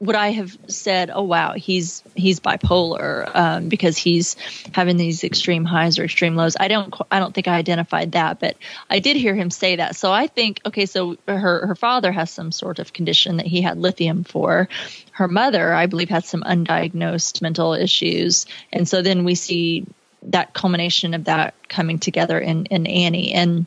would 0.00 0.14
I 0.14 0.28
have 0.30 0.56
said, 0.68 1.10
"Oh 1.12 1.22
wow, 1.22 1.54
he's 1.54 2.02
he's 2.14 2.38
bipolar 2.38 3.34
um, 3.34 3.68
because 3.68 3.96
he's 3.96 4.36
having 4.72 4.96
these 4.96 5.24
extreme 5.24 5.64
highs 5.64 5.98
or 5.98 6.04
extreme 6.04 6.36
lows"? 6.36 6.56
I 6.58 6.68
don't 6.68 6.94
I 7.10 7.18
don't 7.18 7.34
think 7.34 7.48
I 7.48 7.56
identified 7.56 8.12
that, 8.12 8.38
but 8.38 8.56
I 8.88 9.00
did 9.00 9.16
hear 9.16 9.34
him 9.34 9.50
say 9.50 9.76
that. 9.76 9.96
So 9.96 10.12
I 10.12 10.28
think 10.28 10.60
okay, 10.64 10.86
so 10.86 11.16
her 11.26 11.66
her 11.66 11.74
father 11.74 12.12
has 12.12 12.30
some 12.30 12.52
sort 12.52 12.78
of 12.78 12.92
condition 12.92 13.38
that 13.38 13.46
he 13.46 13.60
had 13.60 13.78
lithium 13.78 14.24
for. 14.24 14.68
Her 15.12 15.28
mother, 15.28 15.74
I 15.74 15.86
believe, 15.86 16.10
had 16.10 16.24
some 16.24 16.42
undiagnosed 16.42 17.42
mental 17.42 17.74
issues, 17.74 18.46
and 18.72 18.88
so 18.88 19.02
then 19.02 19.24
we 19.24 19.34
see 19.34 19.84
that 20.24 20.52
culmination 20.52 21.14
of 21.14 21.24
that 21.24 21.54
coming 21.68 21.98
together 21.98 22.38
in 22.38 22.66
in 22.66 22.86
Annie 22.86 23.34
and. 23.34 23.66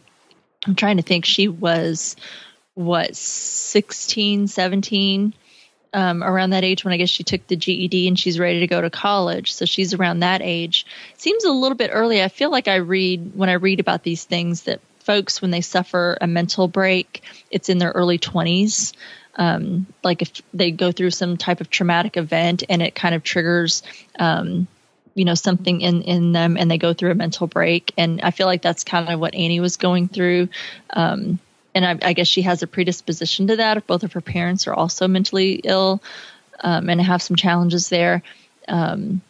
I'm 0.68 0.76
trying 0.76 0.98
to 0.98 1.02
think. 1.02 1.26
She 1.26 1.48
was 1.48 2.16
what 2.76 3.16
16, 3.16 4.48
17 4.48 5.34
um, 5.94 6.24
around 6.24 6.52
that 6.52 6.64
age 6.64 6.84
when 6.84 6.94
I 6.94 6.98
guess 6.98 7.10
she 7.10 7.24
took 7.24 7.46
the 7.48 7.56
GED 7.56 8.08
and 8.08 8.18
she's 8.18 8.40
ready 8.40 8.62
to 8.62 8.68
go 8.68 8.82
to 8.82 8.90
college. 8.90 9.54
So 9.54 9.66
she's 9.66 9.94
around 9.94 10.20
that 10.20 10.42
age. 10.42 10.86
Seems 11.18 11.44
a 11.44 11.52
little 11.52 11.78
bit 11.78 11.92
early. 11.94 12.24
I 12.24 12.30
feel 12.30 12.50
like 12.50 12.68
I 12.68 12.76
read 12.76 13.36
when 13.36 13.50
I 13.50 13.54
read 13.54 13.80
about 13.80 14.04
these 14.04 14.24
things 14.24 14.64
that 14.64 14.80
folks 15.00 15.42
when 15.42 15.52
they 15.52 15.62
suffer 15.62 16.18
a 16.22 16.28
mental 16.28 16.68
break, 16.68 17.24
it's 17.50 17.70
in 17.70 17.78
their 17.78 17.92
early 17.92 18.20
20s. 18.20 18.94
Um, 19.36 19.88
like 20.04 20.22
if 20.22 20.42
they 20.54 20.72
go 20.72 20.92
through 20.92 21.12
some 21.12 21.38
type 21.38 21.62
of 21.62 21.70
traumatic 21.70 22.18
event 22.18 22.64
and 22.70 22.82
it 22.82 22.96
kind 22.96 23.16
of 23.16 23.24
triggers 23.24 23.82
um, 24.20 24.68
you 25.14 25.26
know 25.26 25.36
something 25.36 25.82
in 25.82 26.02
in 26.04 26.32
them 26.32 26.58
and 26.58 26.70
they 26.70 26.78
go 26.78 26.94
through 26.94 27.12
a 27.12 27.16
mental 27.16 27.48
break 27.48 27.94
and 27.98 28.22
i 28.22 28.32
feel 28.32 28.48
like 28.48 28.62
that's 28.62 28.84
kind 28.84 29.10
of 29.10 29.20
what 29.20 29.36
annie 29.36 29.60
was 29.60 29.78
going 29.78 30.08
through 30.08 30.48
um 30.92 31.40
and 31.74 31.86
I, 31.86 32.10
I 32.10 32.14
guess 32.14 32.28
she 32.28 32.42
has 32.44 32.64
a 32.64 32.68
predisposition 32.68 33.48
to 33.48 33.58
that. 33.58 33.78
If 33.78 33.88
both 33.88 34.04
of 34.04 34.14
her 34.14 34.22
parents 34.22 34.68
are 34.68 34.74
also 34.74 35.08
mentally 35.08 35.62
ill 35.64 36.02
um, 36.60 36.90
and 36.90 37.02
have 37.02 37.22
some 37.22 37.36
challenges 37.36 37.90
there. 37.90 38.24
Um 38.68 39.22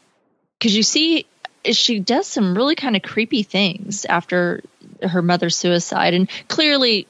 because 0.59 0.75
you 0.75 0.83
see 0.83 1.25
she 1.65 1.99
does 1.99 2.27
some 2.27 2.55
really 2.55 2.75
kind 2.75 2.95
of 2.95 3.01
creepy 3.01 3.43
things 3.43 4.05
after 4.05 4.61
her 5.01 5.21
mother's 5.21 5.55
suicide. 5.55 6.13
And 6.13 6.29
clearly 6.47 7.07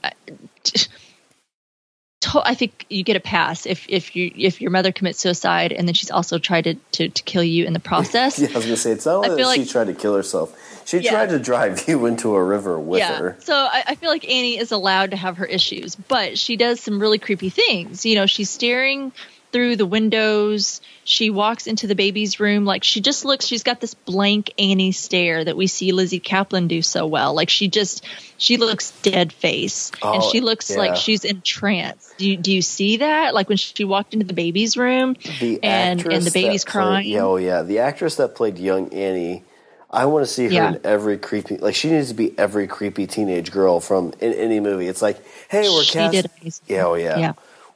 I 2.34 2.56
think 2.56 2.86
you 2.90 3.04
get 3.04 3.16
a 3.16 3.20
pass 3.20 3.66
if 3.66 3.86
if 3.90 4.16
you 4.16 4.32
if 4.36 4.62
your 4.62 4.72
mother 4.72 4.92
commits 4.92 5.20
suicide 5.20 5.72
and 5.72 5.88
then 5.88 5.96
she's 5.96 6.12
also 6.12 6.38
tried 6.38 6.64
to 6.66 6.76
to, 6.94 7.10
to 7.10 7.24
kill 7.24 7.44
you 7.44 7.66
in 7.66 7.74
the 7.74 7.80
process. 7.80 8.40
Yeah, 8.40 8.50
I 8.52 8.56
was 8.56 8.66
gonna 8.66 8.78
say 8.78 8.92
it's 8.92 9.06
not 9.06 9.30
I 9.30 9.36
feel 9.36 9.52
she 9.54 9.66
tried 9.66 9.88
to 9.88 9.94
kill 9.94 10.16
herself; 10.16 10.56
she 10.86 11.00
Yeah. 11.00 11.12
tried 11.12 11.30
to 11.30 11.40
drive 11.40 11.84
you 11.88 12.06
into 12.06 12.36
a 12.36 12.44
river 12.44 12.80
with 12.80 13.00
yeah. 13.00 13.18
her. 13.18 13.38
So 13.40 13.54
I, 13.56 13.84
I 13.88 13.96
feel 13.96 14.10
like 14.10 14.24
Annie 14.30 14.58
is 14.58 14.72
allowed 14.72 15.12
to 15.12 15.18
have 15.18 15.38
her 15.38 15.46
issues, 15.46 15.96
but 15.96 16.38
she 16.38 16.56
does 16.58 16.80
some 16.80 17.00
really 17.00 17.20
creepy 17.20 17.50
things. 17.50 18.06
You 18.06 18.16
know, 18.16 18.26
she's 18.26 18.50
staring 18.50 19.12
through 19.52 19.76
the 19.76 19.86
windows. 19.86 20.80
She 21.04 21.30
walks 21.30 21.68
into 21.68 21.86
the 21.86 21.96
baby's 21.96 22.40
room. 22.40 22.64
Like 22.64 22.86
she 22.86 23.02
just 23.02 23.26
looks, 23.26 23.46
she's 23.46 23.64
got 23.64 23.82
this 23.82 23.94
blank 23.94 24.54
Annie 24.58 24.94
stare 24.94 25.44
that 25.44 25.58
we 25.58 25.68
see 25.68 25.92
Lizzy 25.92 26.22
Caplan 26.22 26.70
do 26.70 26.82
so 26.82 27.06
well. 27.06 27.34
Like 27.34 27.50
she 27.50 27.68
just, 27.68 28.06
she 28.38 28.56
looks 28.56 28.92
dead 29.02 29.34
face 29.34 29.92
and 30.02 30.22
Oh, 30.24 30.32
she 30.32 30.40
looks 30.40 30.70
yeah. 30.72 30.78
like 30.78 30.96
she's 30.96 31.26
in 31.26 31.42
trance. 31.42 32.14
Do 32.18 32.30
you, 32.30 32.38
do 32.38 32.50
you 32.54 32.62
see 32.62 32.98
that? 32.98 33.34
Like 33.34 33.50
when 33.50 33.58
she 33.58 33.84
walked 33.84 34.14
into 34.14 34.26
the 34.26 34.34
baby's 34.34 34.78
room 34.78 35.18
The 35.42 35.62
and, 35.62 36.00
and 36.06 36.24
the 36.24 36.32
baby's 36.32 36.64
that 36.64 36.72
crying. 36.72 37.18
Oh 37.18 37.36
yeah, 37.36 37.62
the 37.62 37.80
actress 37.80 38.16
that 38.16 38.36
played 38.36 38.58
young 38.58 38.94
Annie. 38.94 39.44
I 39.92 40.06
want 40.06 40.26
to 40.26 40.32
see 40.32 40.46
her 40.46 40.52
Yeah. 40.52 40.70
in 40.74 40.82
every 40.86 41.18
creepy. 41.18 41.58
Like 41.58 41.76
she 41.76 41.90
needs 41.92 42.08
to 42.10 42.14
be 42.14 42.38
every 42.38 42.68
creepy 42.68 43.08
teenage 43.08 43.52
girl 43.52 43.80
from 43.80 44.14
in 44.20 44.34
any 44.34 44.60
movie. 44.60 44.88
It's 44.88 45.02
like, 45.02 45.18
hey, 45.50 45.68
we're 45.70 45.84
she 45.84 45.94
cast. 45.94 46.14
did 46.14 46.32
amazing. 46.40 46.66
Yeah, 46.68 46.86
oh 46.86 46.94
yeah. 46.96 47.18
Yeah. 47.18 47.34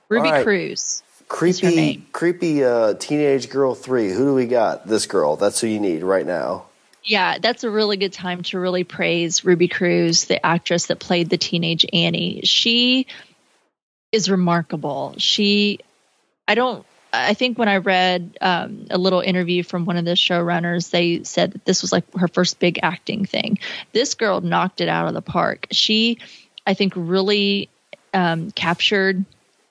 Ruby 0.09 0.29
right. 0.29 0.43
Cruz. 0.43 1.03
Creepy, 1.27 2.03
creepy 2.11 2.63
uh, 2.63 2.93
teenage 2.93 3.49
girl 3.49 3.73
three. 3.73 4.11
Who 4.11 4.25
do 4.25 4.33
we 4.35 4.45
got? 4.45 4.87
This 4.87 5.07
girl. 5.07 5.35
That's 5.35 5.59
who 5.59 5.67
you 5.67 5.79
need 5.79 6.03
right 6.03 6.25
now. 6.25 6.65
Yeah, 7.03 7.37
that's 7.39 7.63
a 7.63 7.69
really 7.69 7.97
good 7.97 8.13
time 8.13 8.43
to 8.43 8.59
really 8.59 8.83
praise 8.83 9.43
Ruby 9.43 9.67
Cruz, 9.67 10.25
the 10.25 10.43
actress 10.43 10.87
that 10.87 10.99
played 10.99 11.29
the 11.29 11.37
teenage 11.37 11.85
Annie. 11.93 12.41
She 12.43 13.07
is 14.11 14.29
remarkable. 14.29 15.15
She, 15.17 15.79
I 16.47 16.55
don't, 16.55 16.85
I 17.15 17.33
think 17.33 17.57
when 17.57 17.69
I 17.69 17.77
read 17.77 18.37
um, 18.41 18.87
a 18.89 18.97
little 18.97 19.21
interview 19.21 19.63
from 19.63 19.85
one 19.85 19.97
of 19.97 20.05
the 20.05 20.11
showrunners, 20.11 20.89
they 20.89 21.23
said 21.23 21.53
that 21.53 21.65
this 21.65 21.81
was 21.81 21.91
like 21.91 22.03
her 22.15 22.27
first 22.27 22.59
big 22.59 22.79
acting 22.83 23.25
thing. 23.25 23.59
This 23.91 24.15
girl 24.15 24.41
knocked 24.41 24.81
it 24.81 24.89
out 24.89 25.07
of 25.07 25.13
the 25.13 25.21
park. 25.21 25.67
She, 25.71 26.19
I 26.65 26.73
think, 26.73 26.93
really 26.95 27.69
um, 28.13 28.51
captured 28.51 29.25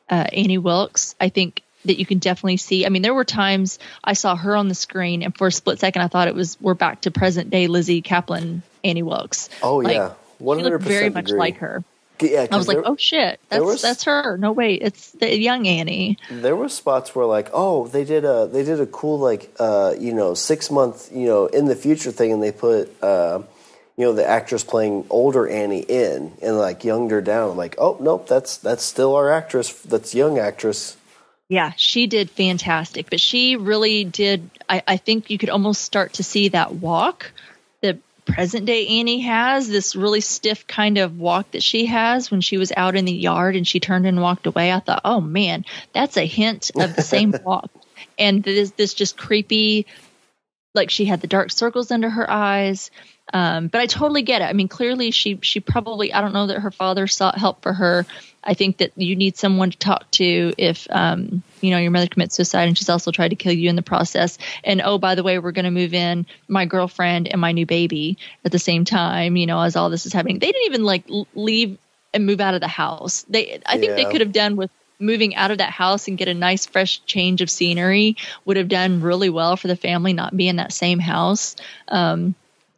uh, 0.08 0.26
Annie 0.32 0.58
Wilkes. 0.58 1.14
I 1.20 1.28
think 1.28 1.62
that 1.84 1.98
you 1.98 2.06
can 2.06 2.18
definitely 2.18 2.56
see. 2.56 2.86
I 2.86 2.88
mean, 2.88 3.02
there 3.02 3.14
were 3.14 3.24
times 3.24 3.78
I 4.02 4.14
saw 4.14 4.36
her 4.36 4.56
on 4.56 4.68
the 4.68 4.74
screen, 4.74 5.22
and 5.22 5.36
for 5.36 5.48
a 5.48 5.52
split 5.52 5.78
second, 5.78 6.02
I 6.02 6.08
thought 6.08 6.28
it 6.28 6.34
was 6.34 6.60
we're 6.60 6.74
back 6.74 7.02
to 7.02 7.10
present 7.10 7.50
day 7.50 7.66
Lizzy 7.66 8.02
Caplan, 8.02 8.62
Annie 8.82 9.02
Wilkes. 9.02 9.50
Oh 9.62 9.76
Like, 9.76 9.94
yeah, 9.94 10.14
one 10.38 10.58
She 10.58 10.62
hundred 10.62 10.78
looked 10.78 10.84
very 10.84 11.10
percent 11.10 11.14
much 11.14 11.30
like 11.30 11.56
her. 11.58 11.84
Yeah, 12.20 12.46
I 12.50 12.56
was 12.56 12.68
like, 12.68 12.76
there- 12.76 12.88
oh 12.88 12.96
shit, 12.96 13.40
that's 13.48 13.64
was- 13.64 13.82
that's 13.82 14.04
her. 14.04 14.36
No 14.38 14.52
wait, 14.52 14.82
it's 14.82 15.10
the 15.12 15.36
young 15.38 15.66
Annie. 15.66 16.18
There 16.30 16.54
were 16.56 16.68
spots 16.68 17.14
where 17.14 17.26
like, 17.26 17.50
oh, 17.52 17.88
they 17.88 18.04
did 18.04 18.24
a 18.24 18.46
they 18.46 18.62
did 18.64 18.80
a 18.80 18.86
cool 18.86 19.18
like 19.18 19.52
uh, 19.58 19.94
you 19.98 20.12
know 20.12 20.34
six 20.34 20.70
month 20.70 21.10
you 21.12 21.26
know 21.26 21.46
in 21.46 21.66
the 21.66 21.76
future 21.76 22.12
thing, 22.12 22.32
and 22.32 22.42
they 22.42 22.52
put 22.52 22.90
uh, 23.02 23.42
you 23.96 24.04
know 24.06 24.12
the 24.12 24.26
actress 24.26 24.62
playing 24.64 25.06
older 25.10 25.48
Annie 25.48 25.80
in 25.80 26.32
and 26.40 26.56
like 26.58 26.84
younged 26.84 27.10
her 27.12 27.20
down. 27.20 27.50
I'm 27.52 27.56
like, 27.56 27.74
oh 27.78 27.96
nope, 28.00 28.28
that's 28.28 28.56
that's 28.58 28.84
still 28.84 29.14
our 29.16 29.30
actress. 29.30 29.72
That's 29.82 30.14
young 30.14 30.38
actress. 30.38 30.96
Yeah, 31.50 31.72
she 31.76 32.06
did 32.06 32.30
fantastic, 32.30 33.10
but 33.10 33.20
she 33.20 33.56
really 33.56 34.04
did. 34.04 34.48
I, 34.66 34.82
I 34.88 34.96
think 34.96 35.28
you 35.28 35.36
could 35.36 35.50
almost 35.50 35.82
start 35.82 36.14
to 36.14 36.22
see 36.24 36.48
that 36.48 36.74
walk 36.76 37.32
present 38.24 38.66
day 38.66 38.86
Annie 38.86 39.20
has 39.20 39.68
this 39.68 39.94
really 39.94 40.20
stiff 40.20 40.66
kind 40.66 40.98
of 40.98 41.18
walk 41.18 41.50
that 41.52 41.62
she 41.62 41.86
has 41.86 42.30
when 42.30 42.40
she 42.40 42.58
was 42.58 42.72
out 42.76 42.96
in 42.96 43.04
the 43.04 43.12
yard 43.12 43.56
and 43.56 43.66
she 43.66 43.80
turned 43.80 44.06
and 44.06 44.20
walked 44.20 44.46
away. 44.46 44.72
I 44.72 44.80
thought, 44.80 45.02
oh 45.04 45.20
man, 45.20 45.64
that's 45.92 46.16
a 46.16 46.26
hint 46.26 46.70
of 46.76 46.96
the 46.96 47.02
same 47.02 47.34
walk. 47.44 47.70
And 48.18 48.42
this 48.42 48.70
this 48.72 48.94
just 48.94 49.16
creepy, 49.16 49.86
like 50.74 50.90
she 50.90 51.04
had 51.04 51.20
the 51.20 51.26
dark 51.26 51.50
circles 51.50 51.90
under 51.90 52.10
her 52.10 52.30
eyes. 52.30 52.90
Um, 53.32 53.68
but 53.68 53.80
I 53.80 53.86
totally 53.86 54.22
get 54.22 54.42
it. 54.42 54.46
I 54.46 54.52
mean, 54.52 54.68
clearly 54.68 55.10
she 55.10 55.38
she 55.42 55.60
probably 55.60 56.12
I 56.12 56.20
don't 56.20 56.34
know 56.34 56.46
that 56.46 56.60
her 56.60 56.70
father 56.70 57.06
sought 57.06 57.38
help 57.38 57.62
for 57.62 57.72
her. 57.72 58.06
I 58.44 58.54
think 58.54 58.78
that 58.78 58.92
you 58.96 59.16
need 59.16 59.36
someone 59.36 59.70
to 59.70 59.78
talk 59.78 60.10
to 60.12 60.52
if 60.58 60.86
um, 60.90 61.42
you 61.60 61.70
know 61.70 61.78
your 61.78 61.90
mother 61.90 62.06
commits 62.06 62.36
suicide 62.36 62.68
and 62.68 62.76
she's 62.76 62.88
also 62.88 63.10
tried 63.10 63.28
to 63.28 63.36
kill 63.36 63.52
you 63.52 63.68
in 63.68 63.76
the 63.76 63.82
process. 63.82 64.38
And 64.62 64.82
oh, 64.84 64.98
by 64.98 65.14
the 65.14 65.22
way, 65.22 65.38
we're 65.38 65.52
going 65.52 65.64
to 65.64 65.70
move 65.70 65.94
in 65.94 66.26
my 66.48 66.66
girlfriend 66.66 67.28
and 67.28 67.40
my 67.40 67.52
new 67.52 67.66
baby 67.66 68.18
at 68.44 68.52
the 68.52 68.58
same 68.58 68.84
time. 68.84 69.36
You 69.36 69.46
know, 69.46 69.60
as 69.60 69.76
all 69.76 69.90
this 69.90 70.06
is 70.06 70.12
happening, 70.12 70.38
they 70.38 70.52
didn't 70.52 70.66
even 70.66 70.84
like 70.84 71.04
leave 71.34 71.78
and 72.12 72.26
move 72.26 72.40
out 72.40 72.54
of 72.54 72.60
the 72.60 72.68
house. 72.68 73.24
They 73.28 73.60
I 73.66 73.78
think 73.78 73.96
they 73.96 74.04
could 74.04 74.20
have 74.20 74.32
done 74.32 74.56
with 74.56 74.70
moving 75.00 75.34
out 75.34 75.50
of 75.50 75.58
that 75.58 75.70
house 75.70 76.08
and 76.08 76.18
get 76.18 76.28
a 76.28 76.34
nice 76.34 76.66
fresh 76.66 77.04
change 77.04 77.40
of 77.40 77.50
scenery 77.50 78.16
would 78.44 78.56
have 78.56 78.68
done 78.68 79.00
really 79.00 79.28
well 79.28 79.56
for 79.56 79.68
the 79.68 79.76
family 79.76 80.12
not 80.12 80.36
be 80.36 80.48
in 80.48 80.56
that 80.56 80.72
same 80.72 80.98
house. 80.98 81.56
Um, 81.88 82.34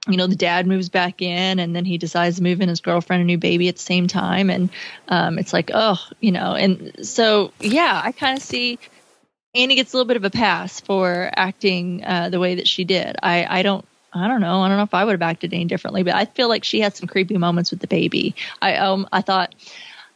you 0.08 0.16
know, 0.16 0.26
the 0.26 0.36
dad 0.36 0.66
moves 0.66 0.88
back 0.88 1.20
in 1.20 1.58
and 1.58 1.74
then 1.74 1.84
he 1.84 1.98
decides 1.98 2.36
to 2.36 2.42
move 2.42 2.60
in 2.60 2.68
his 2.68 2.80
girlfriend 2.80 3.20
and 3.20 3.26
new 3.26 3.38
baby 3.38 3.68
at 3.68 3.76
the 3.76 3.82
same 3.82 4.06
time. 4.06 4.50
And 4.50 4.70
um, 5.08 5.38
it's 5.38 5.52
like, 5.52 5.70
oh, 5.74 5.98
you 6.20 6.32
know, 6.32 6.54
and 6.54 7.06
so, 7.06 7.52
yeah, 7.60 8.00
I 8.04 8.12
kind 8.12 8.36
of 8.36 8.42
see 8.42 8.78
Annie 9.54 9.74
gets 9.74 9.92
a 9.92 9.96
little 9.96 10.06
bit 10.06 10.16
of 10.16 10.24
a 10.24 10.30
pass 10.30 10.80
for 10.80 11.30
acting 11.34 12.04
uh, 12.04 12.28
the 12.28 12.38
way 12.38 12.56
that 12.56 12.68
she 12.68 12.84
did. 12.84 13.16
I, 13.22 13.46
I 13.58 13.62
don't. 13.62 13.84
I 14.12 14.28
don't 14.28 14.40
know. 14.40 14.62
I 14.62 14.68
don't 14.68 14.78
know 14.78 14.82
if 14.84 14.94
I 14.94 15.04
would 15.04 15.12
have 15.12 15.20
acted 15.20 15.52
any 15.52 15.66
differently, 15.66 16.02
but 16.02 16.14
I 16.14 16.24
feel 16.24 16.48
like 16.48 16.64
she 16.64 16.80
had 16.80 16.96
some 16.96 17.06
creepy 17.06 17.36
moments 17.36 17.70
with 17.70 17.80
the 17.80 17.86
baby. 17.86 18.34
I 18.62 18.76
um 18.76 19.06
I 19.12 19.20
thought, 19.20 19.54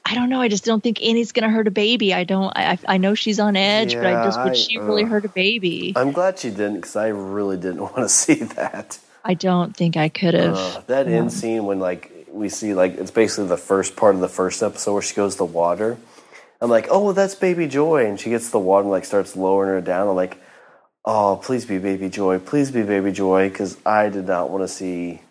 I 0.07 0.15
don't 0.15 0.31
know. 0.31 0.41
I 0.41 0.49
just 0.49 0.65
don't 0.65 0.83
think 0.83 1.03
Annie's 1.03 1.33
gonna 1.33 1.51
hurt 1.51 1.69
a 1.69 1.71
baby. 1.71 2.15
I 2.15 2.25
don't. 2.25 2.51
I 2.57 2.79
I 2.89 2.97
know 2.97 3.15
she's 3.15 3.39
on 3.39 3.57
edge, 3.57 3.95
but 3.95 4.07
I 4.07 4.25
just 4.25 4.43
would 4.43 4.53
I- 4.53 4.55
she 4.55 4.79
really 4.79 5.05
uh, 5.05 5.09
hurt 5.09 5.27
a 5.27 5.29
baby? 5.29 5.93
I'm 5.97 6.13
glad 6.13 6.39
she 6.39 6.49
didn't 6.49 6.77
because 6.77 6.97
I 6.97 7.09
really 7.09 7.59
didn't 7.59 7.81
want 7.83 7.97
to 7.97 8.09
see 8.09 8.35
that. 8.35 8.99
I 9.25 9.35
don't 9.35 9.77
think 9.77 9.97
I 9.97 10.09
could 10.09 10.35
have. 10.35 10.57
Uh, 10.57 10.81
that 10.87 11.09
end 11.09 11.33
scene 11.33 11.65
when 11.65 11.79
like 11.79 12.27
we 12.33 12.49
see 12.49 12.75
like 12.75 12.97
it's 12.99 13.11
basically 13.11 13.49
the 13.49 13.57
first 13.57 13.97
part 13.97 14.15
of 14.15 14.21
the 14.21 14.29
first 14.29 14.63
episode 14.63 14.93
where 14.95 15.03
she 15.03 15.15
goes 15.15 15.35
to 15.35 15.39
the 15.39 15.45
water. 15.45 15.99
I'm 16.61 16.71
like, 16.71 16.89
oh, 16.91 17.13
that's 17.13 17.35
Baby 17.35 17.67
Joy, 17.69 18.07
and 18.07 18.21
she 18.21 18.31
gets 18.31 18.47
to 18.47 18.53
the 18.53 18.59
water 18.59 18.83
and 18.83 18.91
like 18.91 19.05
starts 19.07 19.35
lowering 19.35 19.71
her 19.71 19.81
down. 19.81 20.09
I'm 20.09 20.15
like, 20.17 20.37
oh, 21.05 21.41
please 21.43 21.65
be 21.65 21.79
Baby 21.79 22.11
Joy, 22.11 22.39
please 22.39 22.71
be 22.71 22.83
Baby 22.83 23.13
Joy, 23.13 23.49
because 23.49 23.79
I 23.87 24.11
did 24.11 24.27
not 24.27 24.51
want 24.51 24.65
to 24.65 24.69
see 24.69 25.23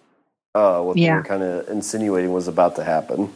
uh, 0.56 0.82
what 0.82 0.96
they 0.96 1.04
Yeah. 1.04 1.18
were 1.18 1.24
kind 1.24 1.44
of 1.44 1.70
insinuating 1.70 2.34
was 2.34 2.48
about 2.48 2.78
to 2.78 2.84
happen. 2.84 3.32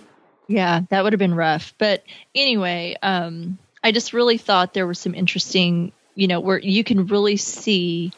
Yeah, 0.48 0.82
that 0.90 1.04
would 1.04 1.14
have 1.14 1.20
been 1.20 1.36
rough. 1.36 1.74
But 1.78 2.04
anyway, 2.34 2.96
um, 3.02 3.60
I 3.84 3.92
just 3.92 4.12
really 4.12 4.38
thought 4.38 4.74
there 4.74 4.88
were 4.88 4.94
some 4.96 5.14
interesting, 5.14 5.92
you 6.16 6.28
know, 6.28 6.40
where 6.40 6.58
you 6.58 6.84
can 6.84 7.06
really 7.06 7.38
see 7.38 8.12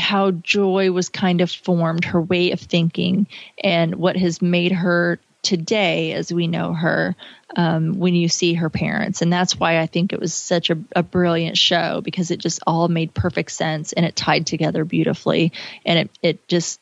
how 0.00 0.32
Joy 0.32 0.90
was 0.90 1.08
kind 1.08 1.40
of 1.40 1.50
formed, 1.50 2.04
her 2.06 2.20
way 2.20 2.50
of 2.50 2.60
thinking, 2.60 3.26
and 3.62 3.94
what 3.94 4.16
has 4.16 4.42
made 4.42 4.72
her 4.72 5.20
today 5.42 6.12
as 6.12 6.32
we 6.32 6.46
know 6.46 6.72
her 6.72 7.16
um, 7.56 7.98
when 7.98 8.14
you 8.14 8.28
see 8.28 8.54
her 8.54 8.70
parents. 8.70 9.22
And 9.22 9.32
that's 9.32 9.58
why 9.58 9.80
I 9.80 9.86
think 9.86 10.12
it 10.12 10.20
was 10.20 10.34
such 10.34 10.70
a, 10.70 10.78
a 10.94 11.02
brilliant 11.02 11.56
show 11.56 12.00
because 12.00 12.30
it 12.30 12.38
just 12.38 12.60
all 12.66 12.88
made 12.88 13.14
perfect 13.14 13.50
sense 13.52 13.92
and 13.92 14.04
it 14.04 14.16
tied 14.16 14.46
together 14.46 14.84
beautifully. 14.84 15.52
And 15.84 15.98
it, 15.98 16.10
it 16.22 16.48
just, 16.48 16.80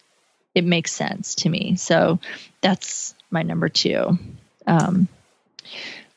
it 0.55 0.65
makes 0.65 0.93
sense 0.93 1.37
to 1.37 1.49
me. 1.49 1.77
So 1.77 2.19
that's 2.61 3.15
my 3.31 3.43
number 3.43 3.69
two. 3.69 4.19
Um, 4.67 5.09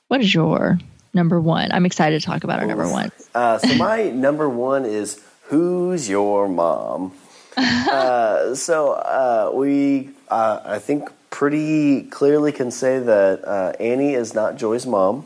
what 0.07 0.21
is 0.21 0.33
your 0.33 0.79
number 1.13 1.39
one? 1.39 1.71
I'm 1.71 1.85
excited 1.85 2.21
to 2.21 2.25
talk 2.25 2.43
about 2.43 2.59
our 2.59 2.67
number 2.67 2.87
one. 2.87 3.11
Uh, 3.33 3.59
so 3.59 3.75
my 3.75 4.03
number 4.09 4.49
one 4.49 4.85
is 4.85 5.21
Who's 5.51 6.07
Your 6.07 6.47
Mom? 6.47 7.11
uh, 7.57 8.55
so 8.55 8.93
uh, 8.93 9.51
we, 9.53 10.11
uh, 10.29 10.61
I 10.63 10.79
think, 10.79 11.09
pretty 11.29 12.03
clearly 12.03 12.53
can 12.53 12.71
say 12.71 12.99
that 12.99 13.43
uh, 13.43 13.73
Annie 13.77 14.13
is 14.13 14.33
not 14.33 14.55
Joy's 14.55 14.87
mom. 14.87 15.25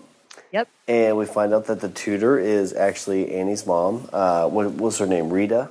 Yep. 0.51 0.67
And 0.87 1.15
we 1.17 1.27
find 1.27 1.53
out 1.53 1.67
that 1.67 1.79
the 1.79 1.89
tutor 1.89 2.39
is 2.39 2.73
actually 2.73 3.35
Annie's 3.35 3.67
mom. 3.67 4.09
Uh, 4.11 4.49
what 4.49 4.73
was 4.73 4.97
her 4.97 5.05
name? 5.05 5.29
Rita. 5.29 5.69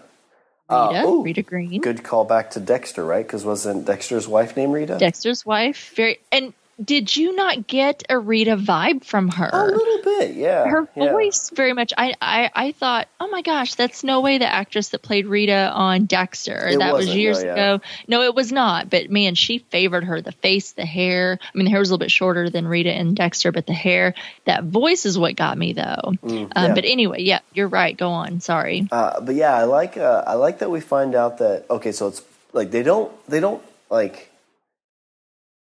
Uh, 0.68 0.90
Rita, 0.92 1.04
ooh, 1.04 1.22
Rita 1.24 1.42
Green, 1.42 1.80
Good 1.80 2.04
call 2.04 2.24
back 2.24 2.52
to 2.52 2.60
Dexter, 2.60 3.04
right? 3.04 3.26
Because 3.26 3.44
wasn't 3.44 3.86
Dexter's 3.86 4.28
wife 4.28 4.56
named 4.56 4.72
Rita? 4.72 4.98
Dexter's 4.98 5.44
wife. 5.44 5.92
Very 5.96 6.20
and 6.30 6.54
did 6.82 7.14
you 7.16 7.34
not 7.34 7.66
get 7.66 8.02
a 8.08 8.18
Rita 8.18 8.56
vibe 8.56 9.04
from 9.04 9.28
her? 9.28 9.50
A 9.52 9.64
little 9.66 10.02
bit, 10.02 10.34
yeah. 10.34 10.64
her 10.66 10.88
yeah. 10.96 11.12
voice 11.12 11.50
very 11.54 11.72
much 11.72 11.92
I, 11.96 12.14
I 12.20 12.50
i 12.54 12.72
thought 12.72 13.08
oh 13.20 13.28
my 13.28 13.42
gosh 13.42 13.74
that's 13.74 14.04
no 14.04 14.20
way 14.20 14.38
the 14.38 14.46
actress 14.46 14.90
that 14.90 15.02
played 15.02 15.26
rita 15.26 15.70
on 15.72 16.04
dexter 16.06 16.68
It 16.68 16.78
that 16.78 16.94
was 16.94 17.08
years 17.08 17.40
no, 17.42 17.46
yeah. 17.46 17.52
ago 17.52 17.84
no 18.08 18.22
it 18.22 18.34
was 18.34 18.52
not 18.52 18.90
but 18.90 19.10
man 19.10 19.34
she 19.34 19.58
favored 19.58 20.04
her 20.04 20.20
the 20.20 20.32
face 20.32 20.72
the 20.72 20.84
hair 20.86 21.38
i 21.42 21.56
mean 21.58 21.64
the 21.64 21.70
hair 21.70 21.80
was 21.80 21.90
a 21.90 21.92
little 21.92 22.04
bit 22.04 22.10
shorter 22.10 22.48
than 22.50 22.66
rita 22.68 22.90
and 22.92 23.16
dexter 23.16 23.50
but 23.52 23.66
the 23.66 23.72
hair 23.72 24.14
that 24.44 24.64
voice 24.64 25.04
is 25.06 25.18
what 25.18 25.36
got 25.36 25.56
me 25.58 25.72
though 25.72 26.00
um, 26.04 26.18
Mm, 26.22 26.52
yeah. 26.54 26.74
but 26.74 26.84
anyway 26.84 27.22
yeah 27.22 27.40
you're 27.52 27.68
right 27.68 27.96
go 27.96 28.10
on 28.10 28.40
sorry 28.40 28.86
Uh, 28.92 29.20
but 29.20 29.34
yeah, 29.34 29.54
I 29.54 29.64
like 29.64 29.96
uh, 29.96 30.22
I 30.26 30.34
like 30.34 30.58
that 30.60 30.70
we 30.70 30.80
find 30.80 31.14
out 31.14 31.38
that 31.38 31.64
okay, 31.70 31.92
so 31.92 32.08
it's 32.08 32.22
like 32.52 32.70
they 32.70 32.82
don't 32.82 33.10
they 33.28 33.40
don't 33.40 33.62
like 33.90 34.30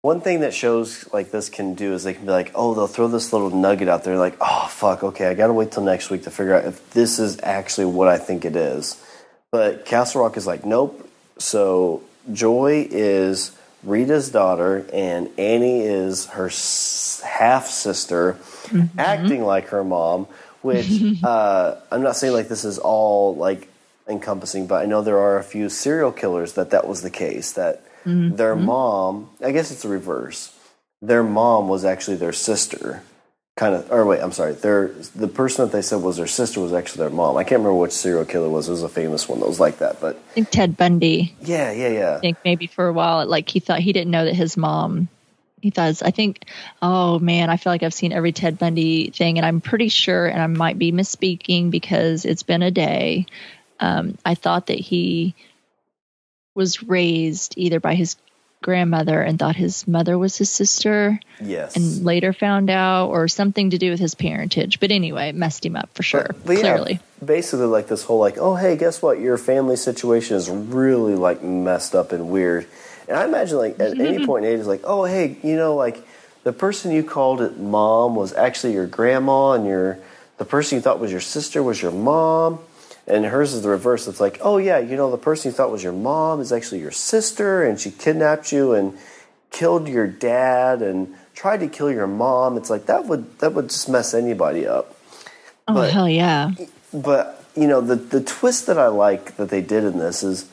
One 0.01 0.21
thing 0.21 0.41
that 0.41 0.53
shows 0.53 1.11
like 1.11 1.31
this 1.31 1.49
can 1.49 1.73
do 1.73 1.93
is 1.93 2.03
they 2.03 2.13
can 2.13 2.25
be 2.25 2.31
like, 2.31 2.51
oh, 2.55 2.73
they'll 2.75 2.87
throw 2.87 3.07
this 3.07 3.33
little 3.33 3.49
nugget 3.49 3.87
out 3.89 4.03
there, 4.03 4.17
like, 4.17 4.37
oh, 4.39 4.67
fuck, 4.69 5.03
okay, 5.03 5.27
I 5.27 5.33
gotta 5.33 5.53
wait 5.53 5.71
till 5.71 5.83
next 5.83 6.09
week 6.09 6.23
to 6.23 6.31
figure 6.31 6.53
out 6.53 6.65
if 6.65 6.91
this 6.91 7.19
is 7.19 7.39
actually 7.43 7.87
what 7.87 8.07
I 8.07 8.17
think 8.17 8.45
it 8.45 8.55
is. 8.55 9.03
But 9.51 9.85
Castle 9.85 10.21
Rock 10.21 10.37
is 10.37 10.45
like, 10.45 10.65
nope. 10.65 11.09
So 11.39 12.03
Joy 12.31 12.87
is 12.89 13.51
Rita's 13.83 14.29
daughter, 14.29 14.85
and 14.93 15.29
Annie 15.39 15.81
is 15.81 16.27
her 16.27 16.47
s- 16.47 17.21
half 17.25 17.67
sister, 17.67 18.37
acting 18.97 19.43
like 19.43 19.67
her 19.69 19.83
mom. 19.83 20.27
Which 20.61 21.01
uh, 21.23 21.75
I'm 21.91 22.01
not 22.03 22.17
saying 22.17 22.33
like 22.33 22.49
this 22.49 22.65
is 22.65 22.77
all 22.77 23.35
like 23.35 23.67
encompassing, 24.07 24.67
but 24.67 24.81
I 24.81 24.85
know 24.85 25.01
there 25.01 25.19
are 25.19 25.37
a 25.37 25.43
few 25.43 25.69
serial 25.69 26.11
killers 26.11 26.53
that 26.53 26.71
that 26.71 26.87
was 26.87 27.01
the 27.01 27.09
case. 27.11 27.53
That 27.53 27.83
their 28.07 28.55
mom, 28.55 29.29
I 29.43 29.51
guess 29.51 29.71
it's 29.71 29.83
the 29.83 29.89
reverse. 29.89 30.53
Their 31.01 31.23
mom 31.23 31.67
was 31.67 31.85
actually 31.85 32.17
their 32.17 32.33
sister, 32.33 33.03
kind 33.55 33.75
of. 33.75 33.91
Or 33.91 34.05
wait, 34.05 34.21
I'm 34.21 34.31
sorry. 34.31 34.53
Their 34.53 34.87
the 35.15 35.27
person 35.27 35.65
that 35.65 35.71
they 35.71 35.81
said 35.81 36.01
was 36.01 36.17
their 36.17 36.25
sister 36.27 36.59
was 36.59 36.73
actually 36.73 37.01
their 37.01 37.09
mom. 37.11 37.37
I 37.37 37.43
can't 37.43 37.59
remember 37.59 37.75
which 37.75 37.91
serial 37.91 38.25
killer 38.25 38.47
it 38.47 38.51
was. 38.51 38.67
It 38.67 38.71
was 38.71 38.83
a 38.83 38.89
famous 38.89 39.29
one 39.29 39.39
that 39.41 39.47
was 39.47 39.59
like 39.59 39.79
that. 39.79 40.01
But 40.01 40.15
I 40.15 40.33
think 40.33 40.49
Ted 40.49 40.77
Bundy. 40.77 41.35
yeah, 41.41 41.71
yeah, 41.71 41.89
yeah. 41.89 42.15
I 42.15 42.19
think 42.19 42.37
maybe 42.43 42.67
for 42.67 42.87
a 42.87 42.93
while, 42.93 43.25
like 43.27 43.49
he 43.49 43.59
thought 43.59 43.79
he 43.79 43.93
didn't 43.93 44.11
know 44.11 44.25
that 44.25 44.35
his 44.35 44.57
mom. 44.57 45.09
He 45.61 45.69
thought. 45.69 46.01
I 46.03 46.11
think. 46.11 46.45
Oh 46.81 47.19
man, 47.19 47.49
I 47.49 47.57
feel 47.57 47.73
like 47.73 47.83
I've 47.83 47.93
seen 47.93 48.13
every 48.13 48.31
Ted 48.31 48.57
Bundy 48.57 49.11
thing, 49.11 49.37
and 49.37 49.45
I'm 49.45 49.61
pretty 49.61 49.89
sure, 49.89 50.25
and 50.25 50.41
I 50.41 50.47
might 50.47 50.79
be 50.79 50.91
misspeaking 50.91 51.69
because 51.71 52.25
it's 52.25 52.43
been 52.43 52.63
a 52.63 52.71
day. 52.71 53.25
Um, 53.79 54.17
I 54.25 54.33
thought 54.33 54.67
that 54.67 54.79
he 54.79 55.35
was 56.57 56.83
raised 56.83 57.53
either 57.55 57.79
by 57.79 57.95
his 57.95 58.17
grandmother 58.61 59.21
and 59.21 59.37
thought 59.37 59.55
his 59.55 59.87
mother 59.87 60.17
was 60.17 60.35
his 60.35 60.49
sister, 60.49 61.19
Yes. 61.39 61.75
and 61.75 62.03
later 62.03 62.33
found 62.33 62.69
out, 62.71 63.09
or 63.09 63.27
something 63.27 63.69
to 63.69 63.77
do 63.77 63.91
with 63.91 63.99
his 63.99 64.15
parentage. 64.15 64.79
But 64.79 64.91
anyway, 64.91 65.29
it 65.29 65.35
messed 65.35 65.63
him 65.65 65.75
up 65.75 65.89
for 65.93 66.01
sure. 66.03 66.35
But 66.43 66.53
yeah, 66.57 66.61
clearly. 66.61 66.99
basically 67.23 67.67
like 67.67 67.87
this 67.87 68.03
whole 68.03 68.19
like, 68.19 68.37
oh 68.39 68.55
hey, 68.55 68.75
guess 68.75 69.01
what? 69.01 69.19
Your 69.19 69.37
family 69.37 69.75
situation 69.75 70.35
is 70.35 70.49
really 70.49 71.13
like 71.15 71.43
messed 71.43 71.93
up 71.95 72.11
and 72.11 72.29
weird. 72.29 72.65
And 73.07 73.15
I 73.15 73.25
imagine 73.25 73.57
like 73.59 73.79
at 73.79 73.97
any 73.99 74.25
point 74.29 74.43
in 74.45 74.59
age, 74.59 74.65
like, 74.65 74.81
oh 74.83 75.05
hey, 75.05 75.37
you 75.43 75.55
know, 75.55 75.75
like 75.75 76.03
the 76.43 76.51
person 76.51 76.91
you 76.91 77.03
called 77.03 77.41
it 77.41 77.57
mom 77.59 78.15
was 78.15 78.33
actually 78.33 78.73
your 78.73 78.87
grandma, 78.87 79.51
and 79.51 79.65
your 79.67 79.99
the 80.39 80.45
person 80.45 80.77
you 80.77 80.81
thought 80.81 80.99
was 80.99 81.11
your 81.11 81.21
sister 81.21 81.61
was 81.61 81.79
your 81.81 81.91
mom. 81.91 82.59
And 83.07 83.25
hers 83.25 83.53
is 83.53 83.61
the 83.63 83.69
reverse. 83.69 84.07
It's 84.07 84.19
like, 84.19 84.39
oh 84.41 84.57
yeah, 84.57 84.79
you 84.79 84.97
know, 84.97 85.09
the 85.11 85.17
person 85.17 85.49
you 85.49 85.55
thought 85.55 85.71
was 85.71 85.83
your 85.83 85.93
mom 85.93 86.41
is 86.41 86.51
actually 86.51 86.81
your 86.81 86.91
sister, 86.91 87.63
and 87.63 87.79
she 87.79 87.89
kidnapped 87.91 88.51
you 88.51 88.73
and 88.73 88.97
killed 89.51 89.87
your 89.87 90.07
dad 90.07 90.81
and 90.81 91.15
tried 91.33 91.61
to 91.61 91.67
kill 91.67 91.89
your 91.91 92.07
mom. 92.07 92.57
It's 92.57 92.69
like 92.69 92.87
that 92.87 93.05
would 93.05 93.39
that 93.39 93.53
would 93.53 93.69
just 93.69 93.87
mess 93.87 94.13
anybody 94.13 94.67
up 94.67 94.93
Oh 95.67 95.73
but- 95.75 95.91
hell 95.91 96.09
yeah! 96.09 96.51
but 96.93 97.43
you 97.55 97.67
know 97.67 97.81
the 97.81 97.95
the 97.95 98.21
twist 98.21 98.67
that 98.67 98.77
I 98.77 98.87
like 98.87 99.37
that 99.37 99.49
they 99.49 99.61
did 99.61 99.83
in 99.85 99.99
this 99.99 100.21
is 100.23 100.49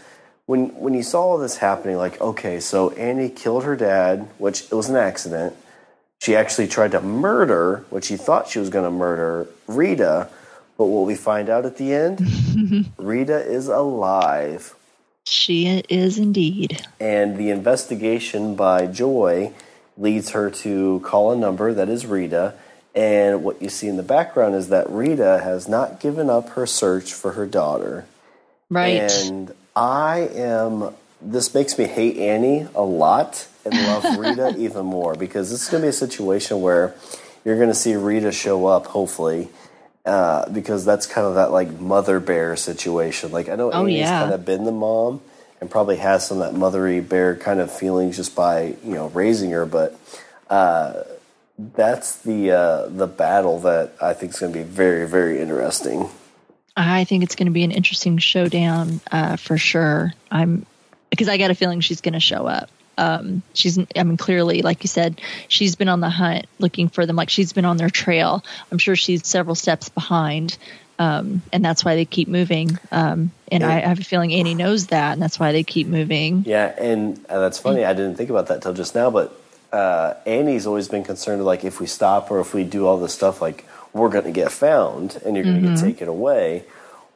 when 0.46 0.68
when 0.80 0.94
you 0.94 1.02
saw 1.02 1.22
all 1.22 1.38
this 1.38 1.56
happening, 1.58 1.96
like 1.96 2.20
okay, 2.20 2.60
so 2.60 2.90
Annie 2.90 3.30
killed 3.30 3.64
her 3.64 3.76
dad, 3.76 4.28
which 4.38 4.62
it 4.62 4.72
was 4.72 4.88
an 4.88 4.96
accident. 4.96 5.56
She 6.20 6.36
actually 6.36 6.68
tried 6.68 6.92
to 6.92 7.00
murder, 7.00 7.84
which 7.90 8.06
she 8.06 8.16
thought 8.16 8.48
she 8.48 8.58
was 8.58 8.70
going 8.70 8.84
to 8.84 8.90
murder 8.90 9.48
Rita, 9.66 10.28
but 10.76 10.86
what 10.86 11.06
we 11.06 11.14
find 11.14 11.48
out 11.48 11.64
at 11.66 11.76
the 11.76 11.92
end, 11.94 12.90
Rita 12.98 13.38
is 13.44 13.68
alive, 13.68 14.74
She 15.24 15.82
is 15.88 16.18
indeed. 16.18 16.86
and 17.00 17.36
the 17.36 17.50
investigation 17.50 18.54
by 18.54 18.86
Joy 18.86 19.52
leads 19.96 20.30
her 20.30 20.50
to 20.50 21.00
call 21.04 21.32
a 21.32 21.36
number 21.36 21.72
that 21.72 21.88
is 21.88 22.04
Rita. 22.06 22.54
And 22.96 23.42
what 23.42 23.60
you 23.60 23.68
see 23.68 23.88
in 23.88 23.96
the 23.96 24.02
background 24.04 24.54
is 24.54 24.68
that 24.68 24.88
Rita 24.88 25.40
has 25.42 25.68
not 25.68 25.98
given 26.00 26.30
up 26.30 26.50
her 26.50 26.64
search 26.66 27.12
for 27.12 27.32
her 27.32 27.46
daughter. 27.46 28.06
Right. 28.70 29.10
And 29.10 29.52
I 29.74 30.28
am. 30.34 30.94
This 31.20 31.52
makes 31.54 31.76
me 31.78 31.86
hate 31.86 32.16
Annie 32.18 32.68
a 32.74 32.82
lot 32.82 33.48
and 33.64 33.74
love 33.74 34.04
Rita 34.18 34.54
even 34.58 34.86
more 34.86 35.14
because 35.16 35.50
this 35.50 35.62
is 35.62 35.68
going 35.68 35.80
to 35.80 35.86
be 35.86 35.90
a 35.90 35.92
situation 35.92 36.60
where 36.60 36.94
you're 37.44 37.56
going 37.56 37.68
to 37.68 37.74
see 37.74 37.94
Rita 37.96 38.30
show 38.30 38.66
up, 38.66 38.86
hopefully, 38.86 39.48
uh, 40.04 40.48
because 40.50 40.84
that's 40.84 41.06
kind 41.06 41.26
of 41.26 41.34
that 41.36 41.50
like 41.52 41.70
mother 41.80 42.20
bear 42.20 42.56
situation. 42.56 43.32
Like 43.32 43.48
I 43.48 43.56
know 43.56 43.70
Oh, 43.72 43.82
Annie's 43.82 43.98
yeah. 44.00 44.20
kind 44.22 44.34
of 44.34 44.44
been 44.44 44.64
the 44.64 44.72
mom 44.72 45.20
and 45.60 45.70
probably 45.70 45.96
has 45.96 46.26
some 46.26 46.40
of 46.40 46.52
that 46.52 46.58
mothery 46.58 47.06
bear 47.06 47.36
kind 47.36 47.60
of 47.60 47.70
feelings 47.72 48.16
just 48.16 48.34
by 48.34 48.74
you 48.84 48.94
know 48.94 49.08
raising 49.08 49.50
her, 49.50 49.66
but. 49.66 49.98
Uh, 50.50 51.04
that's 51.56 52.16
the 52.22 52.50
uh, 52.50 52.88
the 52.88 53.06
battle 53.06 53.60
that 53.60 53.92
I 54.02 54.12
think 54.12 54.32
is 54.32 54.40
going 54.40 54.52
to 54.52 54.58
be 54.58 54.64
very 54.64 55.06
very 55.06 55.40
interesting. 55.40 56.10
I 56.76 57.04
think 57.04 57.22
it's 57.22 57.36
going 57.36 57.46
to 57.46 57.52
be 57.52 57.62
an 57.62 57.70
interesting 57.70 58.18
showdown 58.18 59.00
uh, 59.12 59.36
for 59.36 59.56
sure. 59.56 60.12
I'm 60.32 60.66
because 61.10 61.28
I 61.28 61.38
got 61.38 61.52
a 61.52 61.54
feeling 61.54 61.80
she's 61.80 62.00
going 62.00 62.14
to 62.14 62.20
show 62.20 62.46
up. 62.46 62.70
Um, 62.96 63.42
she's, 63.52 63.78
I 63.78 64.02
mean, 64.02 64.16
clearly, 64.16 64.62
like 64.62 64.82
you 64.84 64.88
said, 64.88 65.20
she's 65.48 65.74
been 65.74 65.88
on 65.88 66.00
the 66.00 66.10
hunt 66.10 66.46
looking 66.58 66.88
for 66.88 67.06
them. 67.06 67.16
Like 67.16 67.30
she's 67.30 67.52
been 67.52 67.64
on 67.64 67.76
their 67.76 67.90
trail. 67.90 68.44
I'm 68.70 68.78
sure 68.78 68.96
she's 68.96 69.26
several 69.26 69.54
steps 69.54 69.88
behind, 69.88 70.56
um, 70.98 71.42
and 71.52 71.64
that's 71.64 71.84
why 71.84 71.96
they 71.96 72.04
keep 72.04 72.28
moving. 72.28 72.78
Um, 72.92 73.32
and 73.50 73.64
I, 73.64 73.78
I 73.78 73.80
have 73.88 73.98
a 73.98 74.04
feeling 74.04 74.32
Annie 74.32 74.54
knows 74.54 74.88
that, 74.88 75.12
and 75.12 75.22
that's 75.22 75.38
why 75.38 75.52
they 75.52 75.64
keep 75.64 75.86
moving. 75.86 76.44
Yeah, 76.46 76.74
and 76.78 77.24
uh, 77.28 77.40
that's 77.40 77.58
funny. 77.58 77.84
I 77.84 77.94
didn't 77.94 78.16
think 78.16 78.30
about 78.30 78.48
that 78.48 78.62
till 78.62 78.74
just 78.74 78.94
now, 78.94 79.10
but 79.10 79.38
uh, 79.72 80.14
Annie's 80.24 80.66
always 80.66 80.88
been 80.88 81.02
concerned 81.02 81.44
like 81.44 81.64
if 81.64 81.80
we 81.80 81.86
stop 81.86 82.30
or 82.30 82.38
if 82.40 82.54
we 82.54 82.62
do 82.62 82.86
all 82.86 82.98
this 82.98 83.12
stuff, 83.12 83.42
like 83.42 83.66
we're 83.92 84.08
going 84.08 84.24
to 84.24 84.32
get 84.32 84.52
found 84.52 85.20
and 85.24 85.36
you're 85.36 85.44
going 85.44 85.62
to 85.62 85.68
get 85.70 85.78
taken 85.78 86.08
away. 86.08 86.64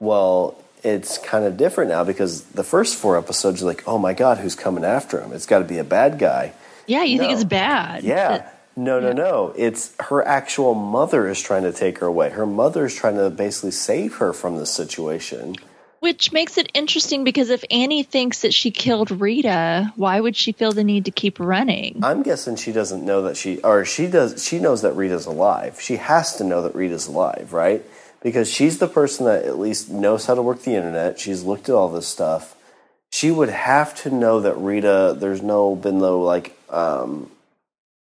Well, 0.00 0.56
it's 0.84 1.18
kind 1.18 1.44
of 1.44 1.56
different 1.56 1.90
now 1.90 2.04
because 2.04 2.42
the 2.44 2.64
first 2.64 2.96
four 2.96 3.18
episodes 3.18 3.60
you're 3.60 3.68
like, 3.68 3.86
oh 3.86 3.98
my 3.98 4.14
god, 4.14 4.38
who's 4.38 4.54
coming 4.54 4.84
after 4.84 5.20
him? 5.20 5.32
It's 5.32 5.46
got 5.46 5.58
to 5.58 5.64
be 5.64 5.78
a 5.78 5.84
bad 5.84 6.18
guy. 6.18 6.52
Yeah, 6.86 7.02
you 7.02 7.18
think 7.18 7.32
it's 7.32 7.44
bad? 7.44 8.02
Yeah. 8.02 8.48
No, 8.74 9.00
no, 9.00 9.12
no. 9.12 9.52
It's 9.56 9.92
her 9.98 10.24
actual 10.24 10.72
mother 10.74 11.28
is 11.28 11.42
trying 11.42 11.64
to 11.64 11.72
take 11.72 11.98
her 11.98 12.06
away. 12.06 12.30
Her 12.30 12.46
mother 12.46 12.86
is 12.86 12.94
trying 12.94 13.16
to 13.16 13.28
basically 13.28 13.72
save 13.72 14.16
her 14.16 14.32
from 14.32 14.56
this 14.56 14.70
situation. 14.70 15.56
Which 15.98 16.32
makes 16.32 16.58
it 16.58 16.70
interesting 16.74 17.24
because 17.24 17.50
if 17.50 17.64
Annie 17.72 18.04
thinks 18.04 18.42
that 18.42 18.54
she 18.54 18.70
killed 18.70 19.10
Rita, 19.10 19.92
why 19.96 20.20
would 20.20 20.36
she 20.36 20.52
feel 20.52 20.70
the 20.70 20.84
need 20.84 21.06
to 21.06 21.10
keep 21.10 21.40
running? 21.40 21.98
I'm 22.04 22.22
guessing 22.22 22.54
she 22.54 22.70
doesn't 22.70 23.04
know 23.04 23.22
that 23.22 23.36
she, 23.36 23.58
or 23.62 23.84
she 23.84 24.06
does. 24.06 24.46
She 24.46 24.60
knows 24.60 24.82
that 24.82 24.92
Rita's 24.92 25.26
alive. 25.26 25.80
She 25.80 25.96
has 25.96 26.36
to 26.36 26.44
know 26.44 26.62
that 26.62 26.76
Rita's 26.76 27.08
alive, 27.08 27.52
right? 27.52 27.84
Because 28.28 28.50
she's 28.50 28.78
the 28.78 28.88
person 28.88 29.24
that 29.24 29.46
at 29.46 29.58
least 29.58 29.88
knows 29.88 30.26
how 30.26 30.34
to 30.34 30.42
work 30.42 30.60
the 30.62 30.74
internet. 30.74 31.18
She's 31.18 31.44
looked 31.44 31.70
at 31.70 31.74
all 31.74 31.88
this 31.88 32.06
stuff. 32.06 32.54
She 33.10 33.30
would 33.30 33.48
have 33.48 33.94
to 34.02 34.10
know 34.10 34.40
that 34.40 34.54
Rita. 34.56 35.16
There's 35.18 35.40
no 35.40 35.74
been 35.74 35.98
no 35.98 36.20
like, 36.20 36.54
um, 36.68 37.30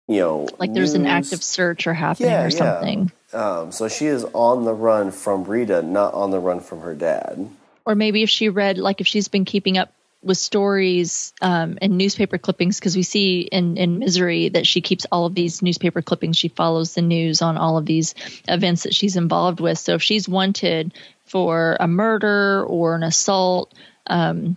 you 0.08 0.18
know, 0.18 0.48
Like 0.58 0.74
there's 0.74 0.94
an 0.94 1.06
active 1.06 1.44
search 1.44 1.86
or 1.86 1.94
happening 1.94 2.32
Yeah, 2.32 2.42
or 2.42 2.48
yeah. 2.48 2.58
something. 2.58 3.12
Um, 3.32 3.70
so 3.70 3.86
she 3.86 4.06
is 4.06 4.24
on 4.32 4.64
the 4.64 4.74
run 4.74 5.12
from 5.12 5.44
Rita, 5.44 5.82
not 5.82 6.14
on 6.14 6.32
the 6.32 6.40
run 6.40 6.58
from 6.58 6.80
her 6.80 6.96
dad. 6.96 7.48
Or 7.86 7.94
maybe 7.94 8.24
if 8.24 8.30
she 8.30 8.48
read, 8.48 8.78
like 8.78 9.00
if 9.00 9.06
she's 9.06 9.28
been 9.28 9.44
keeping 9.44 9.78
up 9.78 9.92
with 10.22 10.36
stories 10.36 11.32
um, 11.40 11.78
and 11.80 11.96
newspaper 11.96 12.38
clippings, 12.38 12.78
because 12.78 12.96
we 12.96 13.02
see 13.02 13.40
in, 13.40 13.76
in 13.76 13.98
Misery 13.98 14.50
that 14.50 14.66
she 14.66 14.80
keeps 14.80 15.06
all 15.10 15.26
of 15.26 15.34
these 15.34 15.62
newspaper 15.62 16.02
clippings. 16.02 16.36
She 16.36 16.48
follows 16.48 16.94
the 16.94 17.02
news 17.02 17.42
on 17.42 17.56
all 17.56 17.78
of 17.78 17.86
these 17.86 18.14
events 18.46 18.82
that 18.82 18.94
she's 18.94 19.16
involved 19.16 19.60
with. 19.60 19.78
So 19.78 19.94
if 19.94 20.02
she's 20.02 20.28
wanted 20.28 20.92
for 21.24 21.76
a 21.80 21.88
murder 21.88 22.64
or 22.64 22.94
an 22.94 23.02
assault, 23.02 23.72
um, 24.06 24.56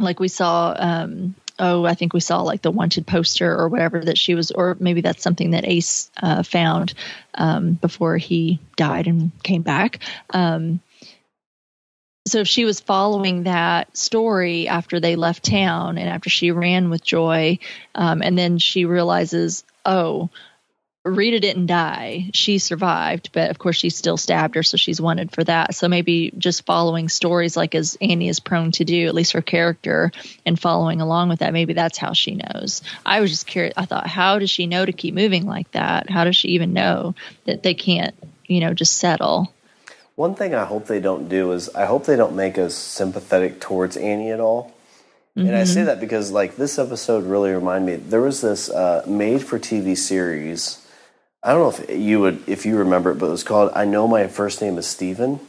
like 0.00 0.18
we 0.18 0.28
saw 0.28 0.74
um 0.78 1.34
oh 1.58 1.84
i 1.84 1.94
think 1.94 2.12
we 2.12 2.20
saw 2.20 2.40
like 2.42 2.62
the 2.62 2.70
wanted 2.70 3.06
poster 3.06 3.54
or 3.54 3.68
whatever 3.68 4.00
that 4.00 4.18
she 4.18 4.34
was 4.34 4.50
or 4.50 4.76
maybe 4.80 5.00
that's 5.00 5.22
something 5.22 5.50
that 5.50 5.66
ace 5.66 6.10
uh, 6.22 6.42
found 6.42 6.94
um 7.34 7.74
before 7.74 8.16
he 8.16 8.58
died 8.76 9.06
and 9.06 9.30
came 9.42 9.62
back 9.62 10.00
um 10.30 10.80
so 12.26 12.40
if 12.40 12.48
she 12.48 12.64
was 12.64 12.80
following 12.80 13.44
that 13.44 13.96
story 13.96 14.68
after 14.68 15.00
they 15.00 15.16
left 15.16 15.44
town 15.44 15.98
and 15.98 16.08
after 16.08 16.30
she 16.30 16.50
ran 16.50 16.90
with 16.90 17.04
joy 17.04 17.58
um, 17.94 18.22
and 18.22 18.36
then 18.36 18.58
she 18.58 18.84
realizes 18.84 19.64
oh 19.84 20.30
Rita 21.02 21.40
didn't 21.40 21.66
die. 21.66 22.28
She 22.34 22.58
survived, 22.58 23.30
but 23.32 23.50
of 23.50 23.58
course 23.58 23.76
she 23.76 23.88
still 23.88 24.18
stabbed 24.18 24.54
her, 24.54 24.62
so 24.62 24.76
she's 24.76 25.00
wanted 25.00 25.32
for 25.32 25.42
that. 25.44 25.74
So 25.74 25.88
maybe 25.88 26.30
just 26.36 26.66
following 26.66 27.08
stories 27.08 27.56
like 27.56 27.74
as 27.74 27.96
Annie 28.02 28.28
is 28.28 28.38
prone 28.38 28.70
to 28.72 28.84
do, 28.84 29.06
at 29.06 29.14
least 29.14 29.32
her 29.32 29.40
character, 29.40 30.12
and 30.44 30.60
following 30.60 31.00
along 31.00 31.30
with 31.30 31.38
that, 31.38 31.54
maybe 31.54 31.72
that's 31.72 31.96
how 31.96 32.12
she 32.12 32.34
knows. 32.34 32.82
I 33.06 33.20
was 33.20 33.30
just 33.30 33.46
curious. 33.46 33.72
I 33.78 33.86
thought, 33.86 34.06
how 34.06 34.38
does 34.38 34.50
she 34.50 34.66
know 34.66 34.84
to 34.84 34.92
keep 34.92 35.14
moving 35.14 35.46
like 35.46 35.70
that? 35.72 36.10
How 36.10 36.24
does 36.24 36.36
she 36.36 36.48
even 36.48 36.74
know 36.74 37.14
that 37.46 37.62
they 37.62 37.72
can't, 37.72 38.14
you 38.46 38.60
know, 38.60 38.74
just 38.74 38.98
settle? 38.98 39.50
One 40.16 40.34
thing 40.34 40.54
I 40.54 40.64
hope 40.64 40.86
they 40.86 41.00
don't 41.00 41.28
do 41.28 41.52
is 41.52 41.68
I 41.74 41.86
hope 41.86 42.04
they 42.04 42.16
don't 42.16 42.36
make 42.36 42.58
us 42.58 42.74
sympathetic 42.74 43.60
towards 43.60 43.96
Annie 43.96 44.30
at 44.30 44.40
all. 44.40 44.72
Mm-hmm. 45.36 45.48
And 45.48 45.56
I 45.56 45.64
say 45.64 45.84
that 45.84 46.00
because 46.00 46.30
like 46.32 46.56
this 46.56 46.78
episode 46.78 47.24
really 47.24 47.52
reminded 47.52 47.86
me. 48.00 48.08
There 48.08 48.20
was 48.20 48.40
this 48.40 48.68
uh, 48.68 49.04
made 49.06 49.42
for 49.44 49.58
TV 49.58 49.96
series. 49.96 50.84
I 51.42 51.52
don't 51.52 51.62
know 51.62 51.84
if 51.84 51.98
you 51.98 52.20
would 52.20 52.42
if 52.48 52.66
you 52.66 52.76
remember 52.76 53.12
it, 53.12 53.14
but 53.14 53.26
it 53.26 53.30
was 53.30 53.44
called 53.44 53.70
"I 53.74 53.84
Know 53.84 54.06
My 54.06 54.26
First 54.26 54.60
Name 54.60 54.76
Is 54.76 54.86
Steven. 54.86 55.40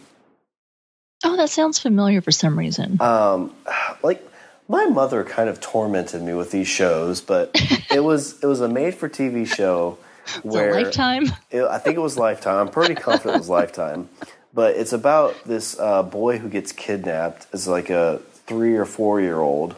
Oh, 1.24 1.36
that 1.36 1.50
sounds 1.50 1.80
familiar 1.80 2.22
for 2.22 2.32
some 2.32 2.58
reason. 2.58 3.02
Um, 3.02 3.54
like 4.02 4.26
my 4.68 4.86
mother 4.86 5.24
kind 5.24 5.50
of 5.50 5.60
tormented 5.60 6.22
me 6.22 6.34
with 6.34 6.52
these 6.52 6.68
shows, 6.68 7.20
but 7.20 7.52
it 7.92 8.04
was 8.04 8.42
it 8.42 8.46
was 8.46 8.62
a 8.62 8.70
made 8.70 8.96
for 8.96 9.10
TV 9.10 9.46
show 9.46 9.98
where 10.44 10.74
Lifetime. 10.74 11.26
It, 11.50 11.64
I 11.64 11.78
think 11.78 11.98
it 11.98 12.02
was 12.02 12.18
Lifetime. 12.18 12.68
I'm 12.68 12.72
pretty 12.72 12.96
confident 12.96 13.36
it 13.36 13.40
was 13.40 13.50
Lifetime, 13.60 14.10
but 14.54 14.76
it's 14.76 14.94
about 14.94 15.36
this 15.46 15.80
uh, 15.80 16.04
boy 16.04 16.38
who 16.38 16.50
gets 16.50 16.72
kidnapped 16.72 17.48
as 17.54 17.68
like 17.68 17.90
a 17.90 18.22
three 18.48 18.76
or 18.76 18.86
four 18.86 19.22
year 19.22 19.40
old, 19.40 19.76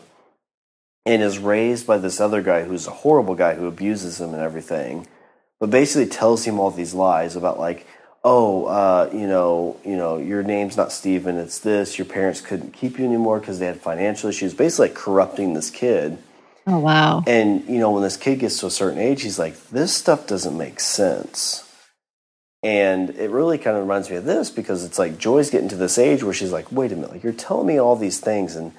and 1.06 1.22
is 1.22 1.38
raised 1.40 1.86
by 1.86 1.98
this 1.98 2.20
other 2.20 2.42
guy 2.42 2.64
who's 2.64 2.88
a 2.88 2.92
horrible 2.92 3.36
guy 3.36 3.56
who 3.56 3.68
abuses 3.68 4.20
him 4.20 4.34
and 4.34 4.42
everything, 4.42 5.08
but 5.60 5.70
basically 5.70 6.10
tells 6.10 6.46
him 6.46 6.60
all 6.60 6.72
these 6.72 6.94
lies 6.94 7.36
about 7.36 7.60
like 7.60 7.86
oh, 8.24 8.66
uh, 8.66 9.10
you 9.14 9.28
know, 9.28 9.78
you 9.86 9.96
know, 9.98 10.18
your 10.18 10.44
name's 10.44 10.78
not 10.78 10.92
Steven, 10.92 11.38
it's 11.38 11.60
this. 11.60 11.98
Your 11.98 12.06
parents 12.06 12.42
couldn't 12.42 12.72
keep 12.72 12.98
you 12.98 13.06
anymore 13.06 13.40
because 13.40 13.60
they 13.60 13.66
had 13.66 13.82
financial 13.82 14.30
issues. 14.30 14.54
Basically, 14.54 14.88
like 14.88 14.96
corrupting 14.96 15.54
this 15.54 15.70
kid. 15.70 16.18
Oh 16.66 16.80
wow! 16.80 17.24
And 17.28 17.68
you 17.68 17.80
know, 17.80 17.92
when 17.92 18.04
this 18.04 18.18
kid 18.18 18.40
gets 18.40 18.60
to 18.60 18.68
a 18.68 18.72
certain 18.72 19.00
age, 19.00 19.24
he's 19.24 19.38
like, 19.38 19.70
this 19.70 19.94
stuff 19.94 20.28
doesn't 20.28 20.58
make 20.58 20.80
sense. 20.80 21.63
And 22.64 23.10
it 23.12 23.30
really 23.30 23.58
kind 23.58 23.76
of 23.76 23.84
reminds 23.84 24.10
me 24.10 24.16
of 24.16 24.24
this 24.24 24.50
because 24.50 24.86
it's 24.86 24.98
like 24.98 25.18
Joy's 25.18 25.50
getting 25.50 25.68
to 25.70 25.76
this 25.76 25.98
age 25.98 26.24
where 26.24 26.34
she's 26.34 26.54
like, 26.54 26.72
wait 26.72 26.94
a 26.94 26.96
minute, 26.96 27.12
like 27.12 27.24
you're 27.24 27.34
telling 27.34 27.68
me 27.68 27.78
all 27.78 27.98
these 27.98 28.22
things, 28.22 28.56
and 28.56 28.72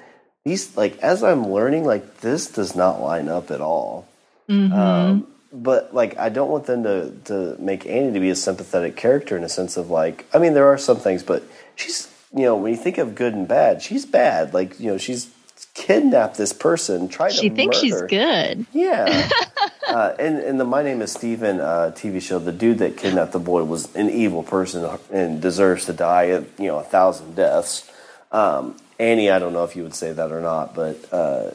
these 0.43 0.75
like 0.75 0.97
as 0.99 1.23
I'm 1.23 1.47
learning, 1.47 1.85
like 1.85 2.21
this 2.21 2.47
does 2.47 2.75
not 2.75 2.99
line 2.99 3.29
up 3.29 3.51
at 3.51 3.61
all. 3.61 4.07
Mm-hmm. 4.49 4.73
Um, 4.73 5.27
but 5.53 5.93
like 5.93 6.17
I 6.17 6.29
don't 6.29 6.49
want 6.49 6.65
them 6.65 6.83
to 6.83 7.11
to 7.25 7.55
make 7.59 7.85
Annie 7.85 8.13
to 8.13 8.19
be 8.19 8.31
a 8.31 8.35
sympathetic 8.35 8.95
character 8.95 9.37
in 9.37 9.43
a 9.43 9.49
sense 9.49 9.77
of 9.77 9.89
like 9.89 10.25
I 10.33 10.39
mean 10.39 10.55
there 10.55 10.67
are 10.67 10.77
some 10.77 10.97
things, 10.97 11.21
but 11.21 11.43
she's 11.75 12.11
you 12.33 12.43
know 12.43 12.55
when 12.55 12.71
you 12.71 12.77
think 12.77 12.97
of 12.97 13.13
good 13.13 13.33
and 13.33 13.47
bad, 13.47 13.81
she's 13.83 14.05
bad. 14.05 14.53
Like 14.53 14.79
you 14.79 14.91
know 14.91 14.97
she's 14.97 15.31
kidnapped 15.75 16.37
this 16.37 16.53
person, 16.53 17.07
try 17.07 17.29
she 17.29 17.35
to. 17.35 17.41
She 17.41 17.49
thinks 17.49 17.83
murder. 17.83 18.09
she's 18.09 18.17
good. 18.17 18.65
Yeah, 18.73 19.29
uh, 19.87 20.15
and 20.17 20.39
and 20.39 20.59
the 20.59 20.65
My 20.65 20.81
Name 20.81 21.03
Is 21.03 21.11
Steven 21.11 21.59
uh, 21.59 21.91
TV 21.95 22.19
show, 22.19 22.39
the 22.39 22.51
dude 22.51 22.79
that 22.79 22.97
kidnapped 22.97 23.33
the 23.33 23.39
boy 23.39 23.63
was 23.63 23.93
an 23.95 24.09
evil 24.09 24.41
person 24.41 24.89
and 25.11 25.39
deserves 25.39 25.85
to 25.85 25.93
die. 25.93 26.23
You 26.23 26.47
know, 26.57 26.79
a 26.79 26.83
thousand 26.83 27.35
deaths. 27.35 27.89
Um, 28.31 28.75
Annie, 28.97 29.29
I 29.29 29.37
don't 29.37 29.53
know 29.53 29.65
if 29.65 29.75
you 29.75 29.83
would 29.83 29.93
say 29.93 30.11
that 30.11 30.31
or 30.31 30.41
not, 30.41 30.73
but 30.73 30.97
uh, 31.13 31.51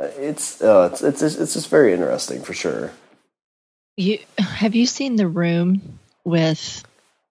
it's, 0.00 0.60
uh, 0.60 0.90
it's 0.92 1.22
it's 1.22 1.22
it's 1.22 1.54
just 1.54 1.70
very 1.70 1.94
interesting 1.94 2.42
for 2.42 2.52
sure. 2.52 2.92
You 3.96 4.18
have 4.38 4.74
you 4.74 4.86
seen 4.86 5.16
the 5.16 5.28
room 5.28 5.98
with 6.24 6.84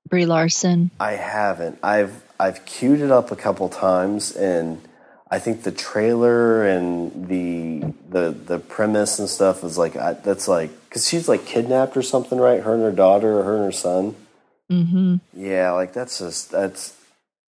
Brie 0.07 0.25
Larson? 0.25 0.91
I 0.99 1.13
haven't. 1.13 1.79
I've 1.83 2.23
I've 2.39 2.65
queued 2.65 3.01
it 3.01 3.11
up 3.11 3.31
a 3.31 3.35
couple 3.35 3.67
times, 3.69 4.35
and 4.35 4.81
I 5.31 5.39
think 5.39 5.63
the 5.63 5.71
trailer 5.71 6.65
and 6.65 7.27
the 7.27 7.93
the 8.09 8.31
the 8.31 8.59
premise 8.59 9.19
and 9.19 9.29
stuff 9.29 9.63
is 9.63 9.77
like 9.77 9.95
I, 9.95 10.13
that's 10.13 10.47
like 10.47 10.71
because 10.87 11.07
she's 11.07 11.29
like 11.29 11.45
kidnapped 11.45 11.95
or 11.95 12.01
something, 12.01 12.39
right? 12.39 12.61
Her 12.63 12.73
and 12.73 12.83
her 12.83 12.91
daughter, 12.91 13.39
or 13.39 13.43
her 13.43 13.55
and 13.57 13.65
her 13.65 13.71
son. 13.71 14.15
Mm-hmm. 14.71 15.15
Yeah, 15.33 15.71
like 15.71 15.93
that's 15.93 16.19
just 16.19 16.51
that's 16.51 16.98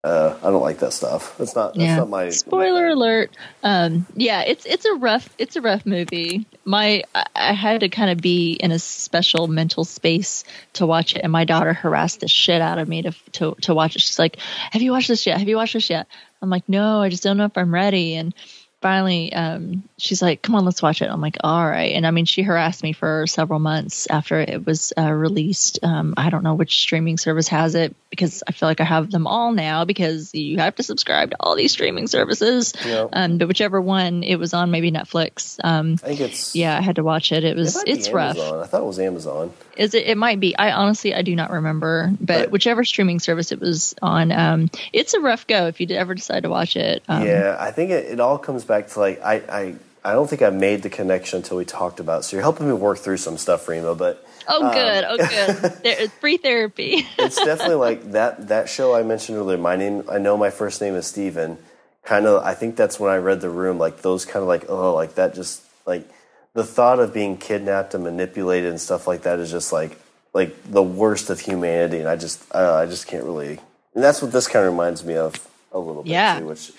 uh, 0.03 0.35
I 0.41 0.49
don't 0.49 0.63
like 0.63 0.79
that 0.79 0.93
stuff. 0.93 1.37
That's 1.37 1.55
not. 1.55 1.75
That's 1.75 1.83
yeah. 1.83 1.97
not 1.97 2.09
my 2.09 2.29
spoiler 2.31 2.87
alert. 2.87 3.37
Um, 3.61 4.07
yeah, 4.15 4.41
it's 4.41 4.65
it's 4.65 4.85
a 4.85 4.95
rough 4.95 5.29
it's 5.37 5.55
a 5.55 5.61
rough 5.61 5.85
movie. 5.85 6.47
My 6.65 7.03
I, 7.13 7.25
I 7.35 7.53
had 7.53 7.81
to 7.81 7.89
kind 7.89 8.09
of 8.09 8.17
be 8.17 8.53
in 8.53 8.71
a 8.71 8.79
special 8.79 9.47
mental 9.47 9.85
space 9.85 10.43
to 10.73 10.87
watch 10.87 11.15
it, 11.15 11.21
and 11.21 11.31
my 11.31 11.45
daughter 11.45 11.73
harassed 11.73 12.21
the 12.21 12.27
shit 12.27 12.61
out 12.61 12.79
of 12.79 12.87
me 12.87 13.03
to 13.03 13.11
to 13.33 13.55
to 13.61 13.75
watch 13.75 13.95
it. 13.95 14.01
She's 14.01 14.17
like, 14.17 14.37
"Have 14.71 14.81
you 14.81 14.91
watched 14.91 15.07
this 15.07 15.27
yet? 15.27 15.37
Have 15.37 15.47
you 15.47 15.57
watched 15.57 15.73
this 15.73 15.91
yet?" 15.91 16.07
I'm 16.41 16.49
like, 16.49 16.67
"No, 16.67 17.01
I 17.01 17.09
just 17.09 17.21
don't 17.21 17.37
know 17.37 17.45
if 17.45 17.57
I'm 17.57 17.71
ready." 17.71 18.15
And 18.15 18.33
finally 18.81 19.31
um, 19.33 19.83
she's 19.97 20.21
like 20.21 20.41
come 20.41 20.55
on 20.55 20.65
let's 20.65 20.81
watch 20.81 21.01
it 21.01 21.09
i'm 21.09 21.21
like 21.21 21.37
all 21.43 21.65
right 21.65 21.93
and 21.93 22.05
i 22.07 22.11
mean 22.11 22.25
she 22.25 22.41
harassed 22.41 22.83
me 22.83 22.93
for 22.93 23.25
several 23.27 23.59
months 23.59 24.07
after 24.09 24.39
it 24.39 24.65
was 24.65 24.91
uh, 24.97 25.11
released 25.11 25.79
um, 25.83 26.13
i 26.17 26.29
don't 26.29 26.43
know 26.43 26.55
which 26.55 26.81
streaming 26.81 27.17
service 27.17 27.47
has 27.47 27.75
it 27.75 27.95
because 28.09 28.43
i 28.47 28.51
feel 28.51 28.67
like 28.67 28.81
i 28.81 28.83
have 28.83 29.11
them 29.11 29.27
all 29.27 29.51
now 29.51 29.85
because 29.85 30.33
you 30.33 30.57
have 30.57 30.75
to 30.75 30.83
subscribe 30.83 31.29
to 31.31 31.37
all 31.39 31.55
these 31.55 31.71
streaming 31.71 32.07
services 32.07 32.73
Yep. 32.85 33.09
um, 33.13 33.37
but 33.37 33.47
whichever 33.47 33.79
one 33.79 34.23
it 34.23 34.37
was 34.37 34.53
on 34.53 34.71
maybe 34.71 34.91
netflix 34.91 35.59
um, 35.63 35.93
I 36.03 36.07
think 36.07 36.19
it's 36.21 36.55
yeah 36.55 36.77
i 36.77 36.81
had 36.81 36.95
to 36.95 37.03
watch 37.03 37.31
it 37.31 37.43
it 37.43 37.51
It 37.51 37.55
was 37.57 37.83
be 37.83 37.91
it's 37.91 38.09
rough 38.09 38.37
I 38.37 38.65
thought 38.65 38.81
it 38.81 38.85
was 38.85 38.99
Amazon. 38.99 39.51
is 39.77 39.93
it? 39.93 40.05
It 40.07 40.17
might 40.17 40.39
be. 40.39 40.55
I 40.57 40.71
honestly, 40.73 41.13
I 41.15 41.21
do 41.21 41.35
not 41.35 41.49
remember. 41.49 42.11
But, 42.19 42.25
But- 42.45 42.51
whichever 42.51 42.83
streaming 42.85 43.19
service 43.19 43.51
it 43.51 43.59
was 43.59 43.95
on, 44.01 44.31
um, 44.31 44.69
it's 44.93 45.13
a 45.13 45.19
rough 45.19 45.47
go 45.47 45.67
if 45.67 45.79
you 45.81 45.87
ever 45.91 46.13
decide 46.13 46.43
to 46.43 46.49
watch 46.49 46.75
it. 46.75 47.01
Um, 47.07 47.25
yeah, 47.25 47.55
I 47.59 47.71
think 47.71 47.89
it, 47.91 48.05
it 48.11 48.19
all 48.19 48.37
comes 48.37 48.63
back 48.63 48.70
to 48.89 48.99
like 48.99 49.21
I, 49.21 49.35
I 49.35 49.75
I 50.03 50.13
don't 50.13 50.29
think 50.29 50.41
I 50.41 50.49
made 50.49 50.81
the 50.83 50.89
connection 50.89 51.37
until 51.37 51.57
we 51.57 51.65
talked 51.65 51.99
about. 51.99 52.21
it. 52.21 52.23
So 52.23 52.35
you're 52.35 52.41
helping 52.41 52.67
me 52.67 52.73
work 52.73 52.97
through 52.99 53.17
some 53.17 53.37
stuff, 53.37 53.67
Remo. 53.67 53.95
But 53.95 54.25
Oh, 54.47 54.65
Um, 54.65 54.73
good. 54.73 55.03
Oh, 55.07 55.17
good. 55.17 55.73
there, 55.83 56.07
free 56.19 56.37
therapy. 56.37 57.05
it's 57.19 57.35
definitely 57.35 57.75
like 57.75 58.11
that 58.13 58.47
that 58.47 58.69
show 58.69 58.95
I 58.95 59.03
mentioned 59.03 59.37
earlier. 59.37 59.57
My 59.57 59.75
name, 59.75 60.03
I 60.09 60.17
know 60.17 60.35
my 60.35 60.49
first 60.49 60.81
name 60.81 60.95
is 60.95 61.05
Steven. 61.05 61.57
Kind 62.03 62.25
of, 62.25 62.43
I 62.43 62.55
think 62.55 62.75
that's 62.75 62.99
when 62.99 63.11
I 63.11 63.17
read 63.17 63.41
the 63.41 63.49
room. 63.51 63.77
Like 63.77 64.01
those 64.01 64.25
kind 64.25 64.41
of 64.41 64.47
like 64.47 64.65
oh, 64.69 64.95
like 64.95 65.13
that. 65.15 65.35
Just 65.35 65.61
like 65.85 66.09
the 66.53 66.63
thought 66.63 66.99
of 66.99 67.13
being 67.13 67.37
kidnapped 67.37 67.93
and 67.93 68.03
manipulated 68.03 68.71
and 68.71 68.81
stuff 68.81 69.05
like 69.07 69.21
that 69.23 69.37
is 69.39 69.51
just 69.51 69.71
like 69.71 69.97
like 70.33 70.55
the 70.71 70.81
worst 70.81 71.29
of 71.29 71.39
humanity. 71.39 71.99
And 71.99 72.07
I 72.09 72.15
just 72.15 72.43
uh, 72.55 72.73
I 72.73 72.87
just 72.87 73.05
can't 73.07 73.23
really. 73.23 73.59
And 73.93 74.03
that's 74.03 74.21
what 74.23 74.31
this 74.31 74.47
kind 74.47 74.65
of 74.65 74.71
reminds 74.73 75.05
me 75.05 75.15
of 75.17 75.35
a 75.71 75.77
little 75.79 76.01
bit 76.01 76.11
Yeah. 76.13 76.39
too. 76.39 76.47
Which 76.47 76.71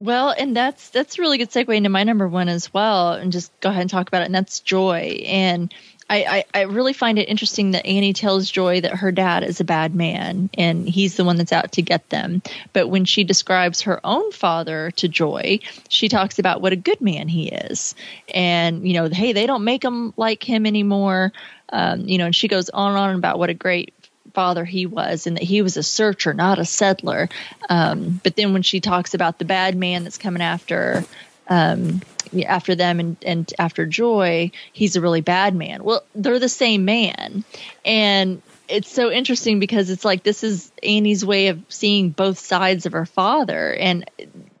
Well, 0.00 0.32
and 0.36 0.56
that's 0.56 0.90
that's 0.90 1.18
a 1.18 1.22
really 1.22 1.38
good 1.38 1.50
segue 1.50 1.74
into 1.74 1.88
my 1.88 2.04
number 2.04 2.28
one 2.28 2.48
as 2.48 2.72
well, 2.72 3.14
and 3.14 3.32
just 3.32 3.50
go 3.60 3.70
ahead 3.70 3.80
and 3.80 3.90
talk 3.90 4.06
about 4.06 4.22
it. 4.22 4.26
And 4.26 4.34
that's 4.34 4.60
Joy. 4.60 5.22
And 5.26 5.74
I, 6.08 6.44
I, 6.54 6.60
I 6.60 6.62
really 6.62 6.92
find 6.92 7.18
it 7.18 7.28
interesting 7.28 7.72
that 7.72 7.84
Annie 7.84 8.12
tells 8.12 8.50
Joy 8.50 8.80
that 8.80 8.94
her 8.94 9.12
dad 9.12 9.42
is 9.42 9.60
a 9.60 9.64
bad 9.64 9.94
man 9.94 10.48
and 10.56 10.88
he's 10.88 11.16
the 11.16 11.24
one 11.24 11.36
that's 11.36 11.52
out 11.52 11.72
to 11.72 11.82
get 11.82 12.08
them. 12.08 12.40
But 12.72 12.88
when 12.88 13.04
she 13.04 13.24
describes 13.24 13.82
her 13.82 14.00
own 14.04 14.32
father 14.32 14.90
to 14.92 15.08
Joy, 15.08 15.60
she 15.88 16.08
talks 16.08 16.38
about 16.38 16.62
what 16.62 16.72
a 16.72 16.76
good 16.76 17.00
man 17.00 17.28
he 17.28 17.48
is, 17.48 17.94
and 18.32 18.86
you 18.86 18.94
know, 18.94 19.08
hey, 19.08 19.32
they 19.32 19.46
don't 19.46 19.64
make 19.64 19.84
him 19.84 20.14
like 20.16 20.48
him 20.48 20.64
anymore. 20.64 21.32
Um, 21.70 22.08
you 22.08 22.18
know, 22.18 22.26
and 22.26 22.36
she 22.36 22.48
goes 22.48 22.70
on 22.70 22.92
and 22.92 22.98
on 22.98 23.14
about 23.16 23.38
what 23.38 23.50
a 23.50 23.54
great 23.54 23.92
father 24.38 24.64
he 24.64 24.86
was 24.86 25.26
and 25.26 25.36
that 25.36 25.42
he 25.42 25.62
was 25.62 25.76
a 25.76 25.82
searcher, 25.82 26.32
not 26.32 26.60
a 26.60 26.64
settler. 26.64 27.28
Um, 27.68 28.20
but 28.22 28.36
then 28.36 28.52
when 28.52 28.62
she 28.62 28.78
talks 28.80 29.12
about 29.12 29.40
the 29.40 29.44
bad 29.44 29.74
man 29.74 30.04
that's 30.04 30.16
coming 30.16 30.42
after 30.42 31.04
um, 31.48 32.02
after 32.46 32.76
them 32.76 33.00
and, 33.00 33.16
and 33.26 33.52
after 33.58 33.84
Joy, 33.84 34.52
he's 34.72 34.94
a 34.94 35.00
really 35.00 35.22
bad 35.22 35.56
man. 35.56 35.82
Well, 35.82 36.04
they're 36.14 36.38
the 36.38 36.48
same 36.48 36.84
man. 36.84 37.42
And 37.84 38.40
it's 38.68 38.88
so 38.88 39.10
interesting 39.10 39.58
because 39.58 39.90
it's 39.90 40.04
like 40.04 40.22
this 40.22 40.44
is 40.44 40.70
Annie's 40.84 41.24
way 41.24 41.48
of 41.48 41.60
seeing 41.68 42.10
both 42.10 42.38
sides 42.38 42.86
of 42.86 42.92
her 42.92 43.06
father 43.06 43.74
and 43.74 44.08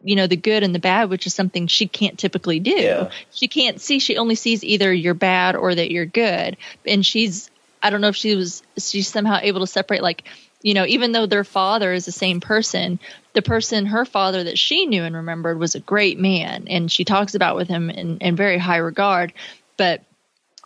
you 0.02 0.16
know 0.16 0.26
the 0.26 0.36
good 0.36 0.64
and 0.64 0.74
the 0.74 0.80
bad 0.80 1.08
which 1.08 1.26
is 1.26 1.34
something 1.34 1.68
she 1.68 1.86
can't 1.86 2.18
typically 2.18 2.58
do. 2.58 2.72
Yeah. 2.72 3.10
She 3.30 3.46
can't 3.46 3.80
see 3.80 4.00
she 4.00 4.16
only 4.16 4.34
sees 4.34 4.64
either 4.64 4.92
you're 4.92 5.14
bad 5.14 5.54
or 5.54 5.72
that 5.72 5.92
you're 5.92 6.04
good. 6.04 6.56
And 6.84 7.06
she's 7.06 7.48
I 7.82 7.90
don't 7.90 8.00
know 8.00 8.08
if 8.08 8.16
she 8.16 8.34
was 8.34 8.62
she's 8.78 9.08
somehow 9.08 9.38
able 9.40 9.60
to 9.60 9.66
separate 9.66 10.02
like 10.02 10.24
you 10.62 10.74
know 10.74 10.84
even 10.86 11.12
though 11.12 11.26
their 11.26 11.44
father 11.44 11.92
is 11.92 12.04
the 12.04 12.12
same 12.12 12.40
person 12.40 12.98
the 13.38 13.42
person 13.42 13.86
her 13.86 14.04
father 14.04 14.44
that 14.44 14.58
she 14.58 14.86
knew 14.86 15.04
and 15.04 15.14
remembered 15.14 15.60
was 15.60 15.76
a 15.76 15.80
great 15.80 16.18
man 16.18 16.66
and 16.68 16.90
she 16.90 17.04
talks 17.04 17.36
about 17.36 17.54
with 17.54 17.68
him 17.68 17.88
in, 17.88 18.18
in 18.18 18.34
very 18.34 18.58
high 18.58 18.78
regard. 18.78 19.32
But 19.76 20.02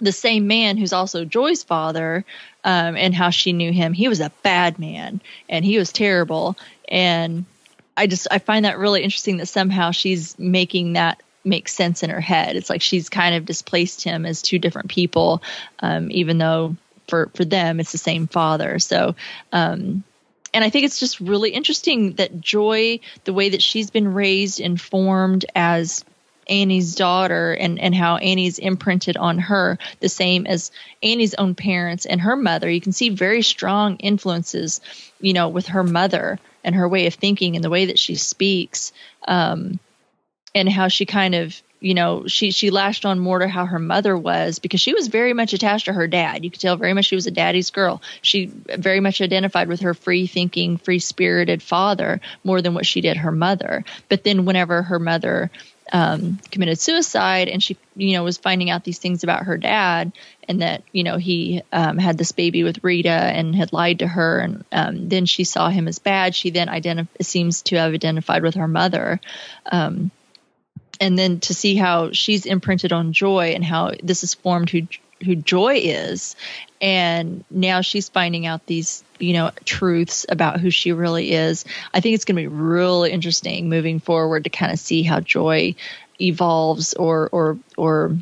the 0.01 0.11
same 0.11 0.47
man 0.47 0.79
who's 0.79 0.95
also 0.95 1.27
joy's 1.27 1.63
father 1.63 2.25
um, 2.65 2.97
and 2.97 3.15
how 3.15 3.29
she 3.29 3.53
knew 3.53 3.73
him 3.73 3.93
he 3.93 4.09
was 4.09 4.21
a 4.21 4.33
bad 4.43 4.79
man 4.79 5.21
and 5.51 5.65
he 5.67 5.77
was 5.77 5.93
terrible. 5.93 6.57
And 6.89 7.45
i 7.95 8.07
just 8.07 8.27
i 8.31 8.39
find 8.39 8.65
that 8.65 8.79
really 8.79 9.03
interesting 9.03 9.37
that 9.37 9.47
somehow 9.47 9.91
she's 9.91 10.39
making 10.39 10.95
that 10.95 11.23
make 11.45 11.69
sense 11.69 12.03
in 12.03 12.09
her 12.09 12.21
head. 12.21 12.57
It's 12.57 12.71
like 12.71 12.81
she's 12.81 13.09
kind 13.09 13.35
of 13.35 13.45
displaced 13.45 14.03
him 14.03 14.25
as 14.25 14.41
two 14.41 14.59
different 14.59 14.89
people 14.89 15.43
um, 15.81 16.11
even 16.11 16.39
though 16.39 16.77
for 17.09 17.31
for 17.35 17.45
them 17.45 17.81
it's 17.81 17.93
the 17.93 17.99
same 17.99 18.27
father. 18.27 18.79
So 18.79 19.15
um 19.53 20.05
and 20.55 20.65
i 20.65 20.71
think 20.71 20.85
it's 20.85 21.01
just 21.01 21.21
really 21.21 21.51
interesting 21.51 22.15
that 22.15 22.41
joy 22.41 23.01
the 23.25 23.33
way 23.33 23.51
that 23.51 23.63
she's 23.63 23.91
been 23.91 24.13
raised 24.13 24.61
and 24.61 24.81
formed 24.81 25.45
as 25.55 26.05
annie's 26.49 26.95
daughter 26.95 27.53
and 27.53 27.79
and 27.79 27.95
how 27.95 28.17
annie's 28.17 28.59
imprinted 28.59 29.17
on 29.17 29.39
her 29.39 29.79
the 30.01 30.09
same 30.09 30.47
as 30.47 30.71
annie's 31.03 31.35
own 31.35 31.55
parents 31.55 32.05
and 32.05 32.21
her 32.21 32.37
mother 32.37 32.69
you 32.69 32.81
can 32.81 32.93
see 32.93 33.09
very 33.11 33.43
strong 33.43 33.97
influences 33.97 34.81
you 35.21 35.33
know 35.33 35.49
with 35.49 35.69
her 35.69 35.85
mother 35.85 36.39
and 36.65 36.75
her 36.75 36.89
way 36.89 37.07
of 37.07 37.15
thinking 37.15 37.55
and 37.55 37.65
the 37.65 37.71
way 37.71 37.87
that 37.87 37.99
she 37.99 38.17
speaks 38.17 38.93
um 39.27 39.79
and 40.55 40.69
how 40.69 40.89
she 40.89 41.07
kind 41.07 41.35
of 41.35 41.63
you 41.83 41.95
know 41.95 42.27
she 42.27 42.53
she 42.53 42.71
lashed 42.71 43.05
on 43.05 43.19
more 43.19 43.41
to 43.41 43.49
how 43.49 43.67
her 43.67 43.79
mother 43.79 44.17
was 44.17 44.61
because 44.61 44.81
she 44.81 44.95
was 44.95 45.09
very 45.09 45.33
much 45.33 45.53
attached 45.53 45.87
to 45.87 45.93
her 45.93 46.07
dad. 46.07 46.45
You 46.45 46.51
could 46.51 46.61
tell 46.61 46.77
very 46.77 46.95
much 46.95 47.07
she 47.07 47.17
was 47.17 47.27
a 47.27 47.33
daddy's 47.33 47.71
girl. 47.71 48.01
She 48.23 48.47
very 48.47 49.01
much 49.01 49.21
identified 49.21 49.69
with 49.69 49.81
her 49.81 49.93
free 49.93 50.27
thinking 50.27 50.77
free 50.79 51.01
spirited 51.01 51.63
father 51.63 52.21
more 52.45 52.63
than 52.63 52.75
what 52.75 52.87
she 52.87 53.01
did 53.01 53.17
her 53.17 53.33
mother. 53.33 53.85
But 54.09 54.23
then 54.23 54.45
whenever 54.45 54.83
her 54.83 55.01
mother 55.01 55.51
um, 55.93 56.39
committed 56.51 56.79
suicide 56.79 57.49
and 57.49 57.63
she 57.63 57.77
you 57.97 58.15
know 58.15 58.23
was 58.23 58.39
finding 58.39 58.71
out 58.71 58.85
these 58.85 58.99
things 58.99 59.25
about 59.25 59.45
her 59.45 59.59
dad 59.59 60.13
and 60.49 60.63
that 60.63 60.85
you 60.93 61.03
know 61.03 61.17
he 61.17 61.63
um, 61.73 61.99
had 61.99 62.17
this 62.17 62.33
baby 62.33 62.63
with 62.63 62.85
rita 62.85 63.11
and 63.11 63.57
had 63.57 63.73
lied 63.73 63.99
to 63.99 64.07
her 64.07 64.39
and 64.39 64.65
um, 64.71 65.09
then 65.09 65.27
she 65.27 65.43
saw 65.43 65.69
him 65.69 65.89
as 65.89 65.99
bad. 65.99 66.35
She 66.35 66.51
then 66.51 66.69
identif- 66.69 67.09
seems 67.21 67.63
to 67.63 67.77
have 67.77 67.93
identified 67.93 68.43
with 68.43 68.55
her 68.55 68.69
mother. 68.69 69.21
Um, 69.67 70.13
and 71.03 71.19
then 71.19 71.41
to 71.41 71.53
see 71.53 71.75
how 71.75 72.13
she's 72.13 72.47
imprinted 72.47 72.93
on 72.93 73.13
joy 73.13 73.55
and 73.57 73.65
how 73.65 73.91
this 74.05 74.21
has 74.21 74.35
formed 74.35 74.71
who 74.71 74.87
who 75.25 75.35
joy 75.37 75.75
is. 75.75 76.37
And 76.81 77.45
now 77.51 77.81
she's 77.81 78.09
finding 78.09 78.47
out 78.47 78.67
these 78.67 79.03
you 79.19 79.33
know 79.33 79.51
truths 79.65 80.25
about 80.29 80.61
who 80.61 80.71
she 80.71 80.93
really 80.93 81.33
is. 81.33 81.65
I 81.93 82.01
think 82.01 82.15
it's 82.15 82.25
going 82.25 82.37
to 82.37 82.43
be 82.43 82.47
really 82.47 83.11
interesting 83.11 83.69
moving 83.69 83.99
forward 83.99 84.45
to 84.45 84.51
kind 84.51 84.73
of 84.73 84.79
see 84.79 85.03
how 85.03 85.19
joy 85.19 85.75
evolves 86.21 86.95
or 86.95 87.29
or 87.33 87.59
or 87.77 88.17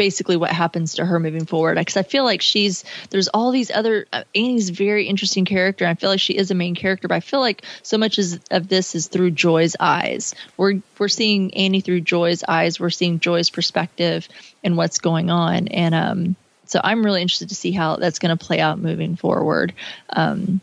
basically 0.00 0.38
what 0.38 0.50
happens 0.50 0.94
to 0.94 1.04
her 1.04 1.20
moving 1.20 1.44
forward. 1.44 1.76
Because 1.76 1.98
i 1.98 2.02
feel 2.02 2.24
like 2.24 2.40
she's 2.40 2.84
there's 3.10 3.28
all 3.28 3.50
these 3.50 3.70
other 3.70 4.06
uh, 4.14 4.24
annie's 4.34 4.70
very 4.70 5.06
interesting 5.06 5.44
character. 5.44 5.84
And 5.84 5.90
i 5.90 5.94
feel 5.94 6.08
like 6.08 6.20
she 6.20 6.32
is 6.32 6.50
a 6.50 6.54
main 6.54 6.74
character 6.74 7.06
but 7.06 7.16
i 7.16 7.20
feel 7.20 7.40
like 7.40 7.66
so 7.82 7.98
much 7.98 8.18
is, 8.18 8.40
of 8.50 8.66
this 8.66 8.94
is 8.94 9.08
through 9.08 9.32
joy's 9.32 9.76
eyes. 9.78 10.34
We're 10.56 10.80
we're 10.98 11.08
seeing 11.08 11.52
annie 11.52 11.82
through 11.82 12.00
joy's 12.00 12.42
eyes. 12.48 12.80
We're 12.80 12.88
seeing 12.88 13.20
joy's 13.20 13.50
perspective 13.50 14.26
and 14.64 14.78
what's 14.78 15.00
going 15.00 15.28
on. 15.28 15.68
And 15.68 15.94
um 15.94 16.36
so 16.64 16.80
i'm 16.82 17.04
really 17.04 17.20
interested 17.20 17.50
to 17.50 17.54
see 17.54 17.72
how 17.72 17.96
that's 17.96 18.20
going 18.20 18.34
to 18.34 18.42
play 18.42 18.58
out 18.58 18.78
moving 18.78 19.16
forward. 19.16 19.74
Um 20.08 20.62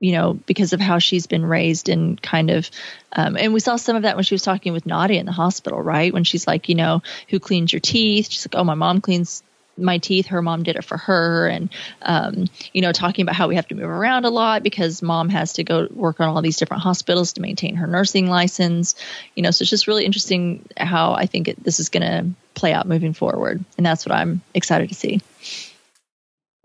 you 0.00 0.12
know, 0.12 0.34
because 0.46 0.72
of 0.72 0.80
how 0.80 0.98
she's 0.98 1.26
been 1.26 1.44
raised 1.44 1.88
and 1.88 2.20
kind 2.20 2.50
of, 2.50 2.70
um, 3.12 3.36
and 3.36 3.52
we 3.52 3.60
saw 3.60 3.76
some 3.76 3.96
of 3.96 4.02
that 4.02 4.16
when 4.16 4.24
she 4.24 4.34
was 4.34 4.42
talking 4.42 4.72
with 4.72 4.86
Nadia 4.86 5.20
in 5.20 5.26
the 5.26 5.32
hospital, 5.32 5.80
right? 5.80 6.12
When 6.12 6.24
she's 6.24 6.46
like, 6.46 6.68
you 6.68 6.74
know, 6.74 7.02
who 7.28 7.40
cleans 7.40 7.72
your 7.72 7.80
teeth? 7.80 8.30
She's 8.30 8.46
like, 8.46 8.60
oh, 8.60 8.64
my 8.64 8.74
mom 8.74 9.00
cleans 9.00 9.42
my 9.78 9.98
teeth. 9.98 10.26
Her 10.26 10.42
mom 10.42 10.62
did 10.62 10.76
it 10.76 10.84
for 10.84 10.96
her. 10.96 11.48
And, 11.48 11.70
um, 12.02 12.46
you 12.72 12.82
know, 12.82 12.92
talking 12.92 13.22
about 13.22 13.36
how 13.36 13.48
we 13.48 13.56
have 13.56 13.68
to 13.68 13.74
move 13.74 13.88
around 13.88 14.24
a 14.24 14.30
lot 14.30 14.62
because 14.62 15.02
mom 15.02 15.28
has 15.28 15.54
to 15.54 15.64
go 15.64 15.86
work 15.90 16.20
on 16.20 16.28
all 16.28 16.42
these 16.42 16.56
different 16.56 16.82
hospitals 16.82 17.34
to 17.34 17.40
maintain 17.40 17.76
her 17.76 17.86
nursing 17.86 18.28
license. 18.28 18.94
You 19.34 19.42
know, 19.42 19.50
so 19.50 19.62
it's 19.62 19.70
just 19.70 19.86
really 19.86 20.04
interesting 20.04 20.66
how 20.76 21.12
I 21.12 21.26
think 21.26 21.48
it, 21.48 21.62
this 21.62 21.80
is 21.80 21.88
going 21.88 22.02
to 22.02 22.30
play 22.54 22.72
out 22.72 22.86
moving 22.86 23.12
forward. 23.12 23.64
And 23.76 23.84
that's 23.84 24.06
what 24.06 24.14
I'm 24.14 24.40
excited 24.54 24.88
to 24.88 24.94
see. 24.94 25.20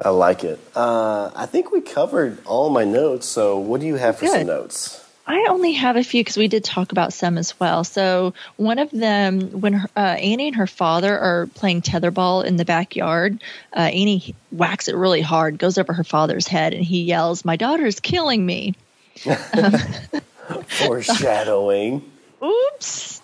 I 0.04 0.10
like 0.10 0.44
it. 0.44 0.60
Uh, 0.76 1.32
I 1.36 1.46
think 1.46 1.72
we 1.72 1.82
covered 1.82 2.44
all 2.46 2.70
my 2.70 2.84
notes. 2.84 3.28
So, 3.28 3.58
what 3.58 3.82
do 3.82 3.88
you 3.88 3.96
have 3.96 4.18
for 4.18 4.26
Good. 4.26 4.32
some 4.32 4.48
notes? 4.48 4.98
I 5.28 5.46
only 5.50 5.72
have 5.74 5.96
a 5.96 6.04
few 6.04 6.22
because 6.22 6.36
we 6.36 6.48
did 6.48 6.64
talk 6.64 6.92
about 6.92 7.14
some 7.14 7.38
as 7.38 7.58
well. 7.60 7.84
So 7.84 8.34
one 8.58 8.80
of 8.80 8.90
them, 8.92 9.62
when 9.62 9.74
her, 9.74 9.88
uh, 9.96 10.00
Annie 10.00 10.48
and 10.48 10.56
her 10.58 10.68
father 10.68 11.18
are 11.18 11.48
playing 11.48 11.84
tetherball 11.84 12.44
in 12.44 12.58
the 12.58 12.66
backyard, 12.66 13.42
uh, 13.76 13.80
Annie 13.80 14.36
whacks 14.50 14.88
it 14.88 14.96
really 14.96 15.22
hard, 15.22 15.58
goes 15.58 15.78
over 15.78 15.94
her 15.94 16.04
father's 16.04 16.48
head, 16.48 16.74
and 16.74 16.84
he 16.84 17.04
yells, 17.04 17.46
"My 17.46 17.56
daughter 17.56 17.86
is 17.86 18.00
killing 18.00 18.46
me." 18.46 18.74
Foreshadowing. 20.68 22.12
Oops, 22.44 23.22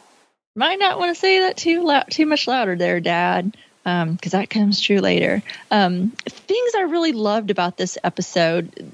might 0.55 0.79
not 0.79 0.99
want 0.99 1.13
to 1.13 1.19
say 1.19 1.39
that 1.39 1.57
too 1.57 1.83
loud, 1.83 2.05
too 2.09 2.27
much 2.27 2.47
louder, 2.47 2.75
there, 2.75 2.99
Dad 3.01 3.57
because 3.87 4.33
um, 4.33 4.41
that 4.41 4.49
comes 4.49 4.81
true 4.81 4.99
later. 4.99 5.41
Um, 5.71 6.09
things 6.27 6.71
I 6.75 6.81
really 6.81 7.13
loved 7.13 7.51
about 7.51 7.77
this 7.77 7.97
episode, 8.03 8.91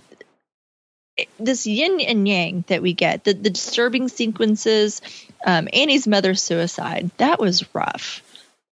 this 1.40 1.66
yin 1.66 2.00
and 2.00 2.28
yang 2.28 2.64
that 2.68 2.84
we 2.84 2.94
get, 2.94 3.24
the, 3.24 3.34
the 3.34 3.50
disturbing 3.50 4.08
sequences, 4.08 5.02
um, 5.44 5.68
Annie's 5.74 6.06
mother's 6.06 6.44
suicide, 6.44 7.10
that 7.18 7.40
was 7.40 7.74
rough. 7.74 8.22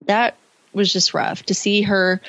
That 0.06 0.38
was 0.74 0.94
just 0.94 1.16
rough 1.16 1.42
to 1.48 1.56
see 1.56 1.82
her. 1.82 2.22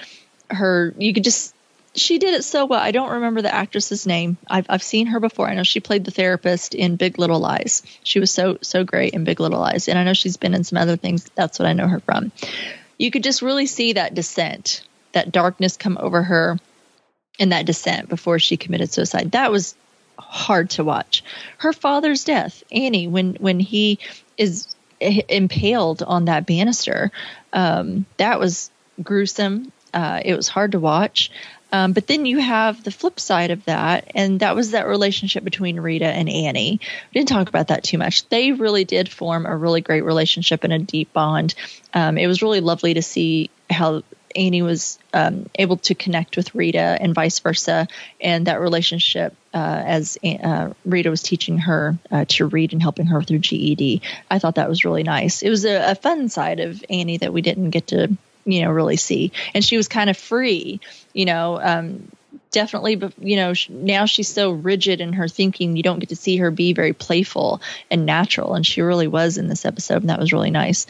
Her, 0.49 0.95
you 0.97 1.12
could 1.12 1.24
just 1.24 1.55
she 1.95 2.18
did 2.18 2.32
it 2.32 2.45
so 2.45 2.64
well. 2.64 2.80
I 2.80 2.93
don't 2.93 3.11
remember 3.11 3.43
the 3.43 3.55
actress's 3.55 4.07
name. 4.07 4.38
I've 4.49 4.64
I've 4.70 4.82
seen 4.82 5.09
her 5.09 5.20
before. 5.20 5.49
I 5.49 5.55
know 5.55 5.64
she 5.64 5.80
played 5.80 6.07
the 6.07 6.11
therapist 6.11 6.74
in 6.74 6.97
Big 6.97 7.18
Little 7.18 7.40
Lies. 7.40 7.82
She 8.05 8.20
was 8.20 8.30
so 8.30 8.57
so 8.62 8.84
great 8.84 9.12
in 9.12 9.24
Big 9.24 9.38
Little 9.38 9.61
Lies, 9.61 9.88
and 9.88 9.99
I 9.99 10.05
know 10.05 10.14
she's 10.14 10.38
been 10.38 10.55
in 10.55 10.64
some 10.64 10.78
other 10.78 10.97
things. 10.97 11.30
That's 11.34 11.59
what 11.59 11.68
I 11.68 11.74
know 11.74 11.88
her 11.88 12.01
from 12.01 12.32
you 12.99 13.11
could 13.11 13.22
just 13.22 13.43
really 13.43 13.66
see 13.66 13.95
that 13.95 14.14
descent, 14.14 14.82
that 15.12 15.32
darkness 15.32 15.76
come 15.76 15.99
over 16.01 16.22
her 16.22 16.59
in 17.38 17.51
that 17.51 17.66
descent 17.66 18.09
before 18.09 18.38
she 18.38 18.57
committed 18.57 18.93
suicide. 18.93 19.32
That 19.32 19.51
was 19.51 19.74
hard 20.18 20.70
to 20.70 20.84
watch. 20.84 21.24
Her 21.59 21.72
father's 21.72 22.24
death, 22.24 22.62
Annie, 22.70 23.09
when 23.09 23.34
when 23.34 23.61
he 23.61 23.99
is 24.36 24.74
impaled 25.01 26.03
on 26.03 26.26
that 26.26 26.47
banister, 26.47 27.11
um, 27.53 28.07
that 28.18 28.38
was 28.38 28.70
gruesome. 29.03 29.72
Uh, 29.93 30.20
it 30.24 30.34
was 30.34 30.49
hard 30.49 30.72
to 30.72 30.80
watch. 30.80 31.30
Um, 31.73 31.95
but 31.95 32.07
then 32.07 32.27
you 32.27 32.39
have 32.39 32.85
the 32.85 32.91
flip 32.91 33.18
side 33.18 33.51
of 33.51 33.64
that, 33.64 34.12
and 34.14 34.41
that 34.41 34.55
was 34.55 34.73
that 34.73 34.87
relationship 34.87 35.43
between 35.43 35.81
Rita 35.81 36.07
and 36.07 36.29
Annie. 36.29 36.79
We 36.81 37.18
didn't 37.18 37.31
talk 37.31 37.49
about 37.49 37.68
that 37.68 37.83
too 37.83 37.97
much. 37.97 38.29
They 38.29 38.53
really 38.53 38.85
did 38.85 39.09
form 39.09 39.47
a 39.47 39.57
really 39.57 39.81
great 39.81 40.05
relationship 40.05 40.64
and 40.64 40.73
a 40.73 40.79
deep 40.79 41.12
bond. 41.14 41.55
Um, 41.95 42.18
it 42.18 42.27
was 42.27 42.43
really 42.43 42.61
lovely 42.61 42.95
to 42.95 43.03
see 43.03 43.51
how 43.70 44.03
Annie 44.37 44.62
was 44.62 44.99
um, 45.14 45.49
able 45.55 45.79
to 45.79 45.95
connect 45.95 46.37
with 46.37 46.55
Rita 46.55 46.79
and 46.79 47.14
vice 47.14 47.39
versa, 47.39 47.89
and 48.20 48.47
that 48.47 48.61
relationship 48.61 49.35
uh, 49.55 49.83
as 49.85 50.18
uh, 50.25 50.70
Rita 50.85 51.11
was 51.11 51.23
teaching 51.23 51.59
her 51.59 51.97
uh, 52.11 52.27
to 52.29 52.47
read 52.47 52.73
and 52.73 52.83
helping 52.83 53.07
her 53.07 53.23
through 53.23 53.39
GED. 53.39 54.03
I 54.31 54.39
thought 54.39 54.57
that 54.57 54.68
was 54.68 54.85
really 54.85 55.03
nice. 55.03 55.43
It 55.43 55.51
was 55.51 55.64
a, 55.64 55.93
a 55.93 55.95
fun 55.95 56.29
side 56.29 56.61
of 56.61 56.85
Annie 56.91 57.18
that 57.18 57.33
we 57.33 57.43
didn't 57.43 57.70
get 57.70 57.89
to 57.89 58.16
you 58.45 58.62
know 58.62 58.70
really 58.70 58.97
see. 58.97 59.32
And 59.55 59.64
she 59.64 59.76
was 59.76 59.88
kind 59.88 60.11
of 60.11 60.16
free 60.16 60.80
you 61.12 61.24
know 61.24 61.61
um 61.61 62.11
definitely 62.51 62.97
but 62.97 63.12
you 63.18 63.36
know 63.36 63.53
now 63.68 64.05
she's 64.05 64.28
so 64.28 64.51
rigid 64.51 65.01
in 65.01 65.14
her 65.14 65.28
thinking 65.28 65.76
you 65.76 65.82
don't 65.82 65.99
get 65.99 66.11
to 66.11 66.16
see 66.16 66.36
her 66.36 66.51
be 66.51 66.72
very 66.72 66.93
playful 66.93 67.61
and 67.90 68.07
natural. 68.07 68.55
And 68.55 68.66
she 68.66 68.82
really 68.82 69.09
was 69.09 69.38
in 69.38 69.49
this 69.49 69.64
episode 69.64 70.03
and 70.03 70.11
that 70.11 70.20
was 70.20 70.32
really 70.32 70.51
nice. 70.51 70.86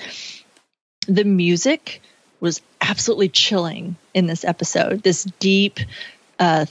The 1.07 1.24
music 1.24 2.00
was 2.40 2.61
absolutely 2.80 3.28
chilling 3.28 3.96
in 4.14 4.26
this 4.26 4.44
episode. 4.44 5.03
This 5.03 5.24
deep 5.38 5.80
uh 6.38 6.66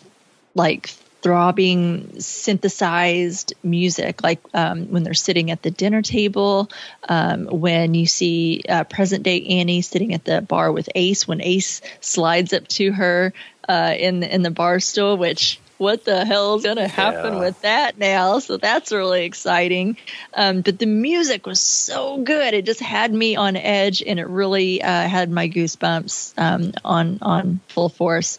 like 0.54 0.90
throbbing 1.22 2.20
synthesized 2.20 3.54
music 3.64 4.24
like 4.24 4.40
um, 4.54 4.92
when 4.92 5.04
they're 5.04 5.14
sitting 5.14 5.52
at 5.52 5.62
the 5.62 5.72
dinner 5.72 6.02
table 6.02 6.70
um, 7.08 7.46
when 7.46 7.94
you 7.94 8.06
see 8.06 8.64
uh, 8.68 8.84
present 8.84 9.24
day 9.24 9.44
annie 9.46 9.82
sitting 9.82 10.14
at 10.14 10.26
the 10.26 10.42
bar 10.42 10.72
with 10.72 10.90
ace 10.96 11.28
when 11.28 11.42
ace 11.42 11.82
slides 12.00 12.54
up 12.54 12.68
to 12.68 12.92
her 12.92 13.34
uh, 13.70 13.94
in, 13.98 14.24
in 14.24 14.42
the 14.42 14.52
bar 14.52 14.80
stool 14.80 15.18
which 15.18 15.60
what 15.82 16.06
the 16.06 16.24
hell 16.24 16.56
is 16.56 16.64
going 16.64 16.78
to 16.78 16.88
happen 16.88 17.34
yeah. 17.34 17.40
with 17.40 17.60
that 17.62 17.98
now? 17.98 18.38
So 18.38 18.58
that's 18.58 18.92
really 18.92 19.26
exciting. 19.26 19.98
Um, 20.36 20.62
but 20.62 20.78
the 20.78 20.86
music 20.86 21.48
was 21.48 21.60
so 21.60 22.20
good; 22.20 22.54
it 22.54 22.66
just 22.66 22.80
had 22.80 23.12
me 23.12 23.36
on 23.36 23.56
edge, 23.56 24.04
and 24.04 24.20
it 24.20 24.28
really 24.28 24.84
uh, 24.84 25.08
had 25.08 25.32
my 25.32 25.50
goosebumps 25.50 26.34
um, 26.38 26.74
on 26.86 27.18
on 27.24 27.62
full 27.68 27.90
force. 27.90 28.38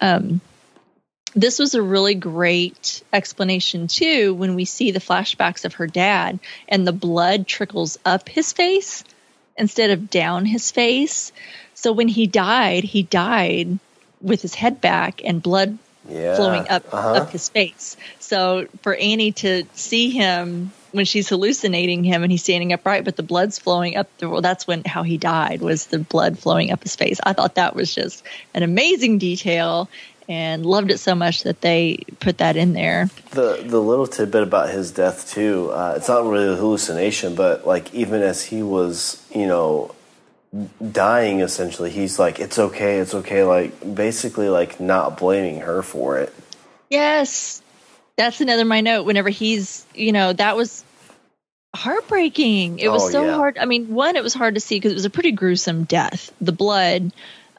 Um, 0.00 0.40
this 1.34 1.58
was 1.58 1.74
a 1.74 1.82
really 1.82 2.14
great 2.14 3.02
explanation 3.12 3.86
too 3.86 4.34
when 4.34 4.54
we 4.54 4.64
see 4.64 4.90
the 4.90 5.00
flashbacks 5.00 5.64
of 5.64 5.74
her 5.74 5.86
dad 5.86 6.38
and 6.68 6.86
the 6.86 6.92
blood 6.92 7.46
trickles 7.46 7.98
up 8.04 8.28
his 8.28 8.52
face 8.52 9.04
instead 9.56 9.90
of 9.90 10.10
down 10.10 10.44
his 10.44 10.70
face. 10.70 11.32
So 11.74 11.92
when 11.92 12.08
he 12.08 12.26
died, 12.26 12.84
he 12.84 13.02
died 13.02 13.78
with 14.20 14.42
his 14.42 14.54
head 14.54 14.80
back 14.80 15.22
and 15.24 15.42
blood 15.42 15.78
yeah. 16.08 16.36
flowing 16.36 16.68
up 16.68 16.92
uh-huh. 16.92 17.12
up 17.12 17.30
his 17.30 17.48
face. 17.48 17.96
So 18.18 18.66
for 18.82 18.94
Annie 18.94 19.32
to 19.32 19.64
see 19.74 20.10
him 20.10 20.72
when 20.92 21.04
she's 21.04 21.28
hallucinating 21.28 22.02
him 22.02 22.22
and 22.22 22.32
he's 22.32 22.42
standing 22.42 22.72
upright, 22.72 23.04
but 23.04 23.16
the 23.16 23.22
blood's 23.22 23.58
flowing 23.58 23.96
up 23.96 24.08
the 24.18 24.28
well, 24.28 24.40
that's 24.40 24.66
when 24.66 24.82
how 24.84 25.04
he 25.04 25.18
died 25.18 25.60
was 25.60 25.86
the 25.86 25.98
blood 26.00 26.38
flowing 26.38 26.72
up 26.72 26.82
his 26.82 26.96
face. 26.96 27.20
I 27.22 27.32
thought 27.32 27.54
that 27.54 27.76
was 27.76 27.94
just 27.94 28.24
an 28.54 28.62
amazing 28.62 29.18
detail 29.18 29.88
and 30.30 30.64
loved 30.64 30.92
it 30.92 30.98
so 30.98 31.14
much 31.16 31.42
that 31.42 31.60
they 31.60 31.98
put 32.20 32.38
that 32.38 32.56
in 32.56 32.72
there. 32.72 33.10
The 33.32 33.62
the 33.66 33.80
little 33.80 34.06
tidbit 34.06 34.44
about 34.44 34.70
his 34.70 34.92
death 34.92 35.28
too, 35.28 35.70
uh, 35.72 35.94
it's 35.96 36.06
not 36.08 36.24
really 36.24 36.52
a 36.52 36.56
hallucination, 36.56 37.34
but 37.34 37.66
like 37.66 37.92
even 37.92 38.22
as 38.22 38.44
he 38.44 38.62
was, 38.62 39.20
you 39.34 39.46
know, 39.48 39.92
dying 40.92 41.40
essentially, 41.40 41.90
he's 41.90 42.18
like, 42.18 42.38
"It's 42.38 42.58
okay, 42.58 42.98
it's 42.98 43.12
okay," 43.14 43.42
like 43.42 43.94
basically 43.94 44.48
like 44.48 44.80
not 44.80 45.18
blaming 45.18 45.60
her 45.60 45.82
for 45.82 46.18
it. 46.18 46.32
Yes, 46.90 47.60
that's 48.16 48.40
another 48.40 48.64
my 48.64 48.80
note. 48.82 49.04
Whenever 49.06 49.30
he's, 49.30 49.84
you 49.94 50.12
know, 50.12 50.32
that 50.32 50.56
was 50.56 50.84
heartbreaking. 51.74 52.78
It 52.78 52.88
was 52.88 53.02
Oh, 53.04 53.10
so 53.10 53.24
yeah. 53.24 53.34
hard. 53.34 53.58
I 53.58 53.64
mean, 53.64 53.94
one, 53.94 54.16
it 54.16 54.22
was 54.22 54.34
hard 54.34 54.54
to 54.54 54.60
see 54.60 54.76
because 54.76 54.92
it 54.92 54.96
was 54.96 55.04
a 55.04 55.10
pretty 55.10 55.32
gruesome 55.32 55.84
death. 55.84 56.32
The 56.40 56.52
blood, 56.52 57.12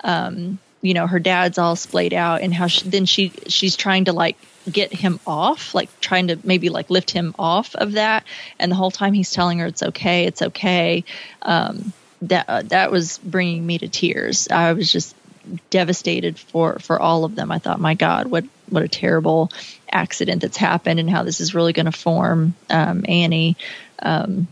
um, 0.04 0.60
you 0.82 0.94
know, 0.94 1.08
her 1.08 1.20
dad's 1.20 1.58
all 1.58 1.76
splayed 1.76 2.14
out, 2.14 2.42
and 2.42 2.54
how 2.54 2.68
she, 2.68 2.90
then 2.90 3.06
she 3.06 3.32
she's 3.48 3.76
trying 3.76 4.06
to 4.06 4.14
like 4.14 4.38
get 4.70 4.94
him 4.94 5.20
off, 5.26 5.74
like 5.74 5.90
trying 6.00 6.28
to 6.28 6.40
maybe 6.44 6.70
like 6.70 6.90
lift 6.90 7.12
him 7.12 7.36
off 7.38 7.76
of 7.76 7.94
that, 7.94 8.26
and 8.60 8.72
the 8.72 8.76
whole 8.76 8.92
time 8.92 9.14
he's 9.14 9.32
telling 9.32 9.60
her 9.60 9.68
it's 9.68 9.84
okay, 9.84 10.26
it's 10.26 10.42
okay. 10.42 11.04
Um, 11.42 11.94
that 12.24 12.46
uh, 12.48 12.62
that 12.64 12.92
was 12.92 13.18
bringing 13.20 13.66
me 13.66 13.78
to 13.80 13.88
tears. 13.88 14.48
I 14.50 14.74
was 14.74 14.92
just 14.92 15.16
devastated 15.70 16.38
for 16.38 16.80
for 16.80 17.02
all 17.02 17.26
of 17.26 17.36
them. 17.36 17.52
I 17.52 17.60
thought, 17.60 17.80
my 17.80 17.94
God, 17.94 18.28
what 18.28 18.46
what 18.70 18.84
a 18.84 18.88
terrible 18.88 19.52
accident 19.92 20.42
that's 20.42 20.58
happened, 20.58 21.00
and 21.00 21.10
how 21.10 21.24
this 21.24 21.42
is 21.42 21.56
really 21.56 21.74
going 21.74 21.88
to 21.88 21.92
form 21.92 22.56
um, 22.70 23.06
Annie. 23.08 23.58
Um, 24.00 24.48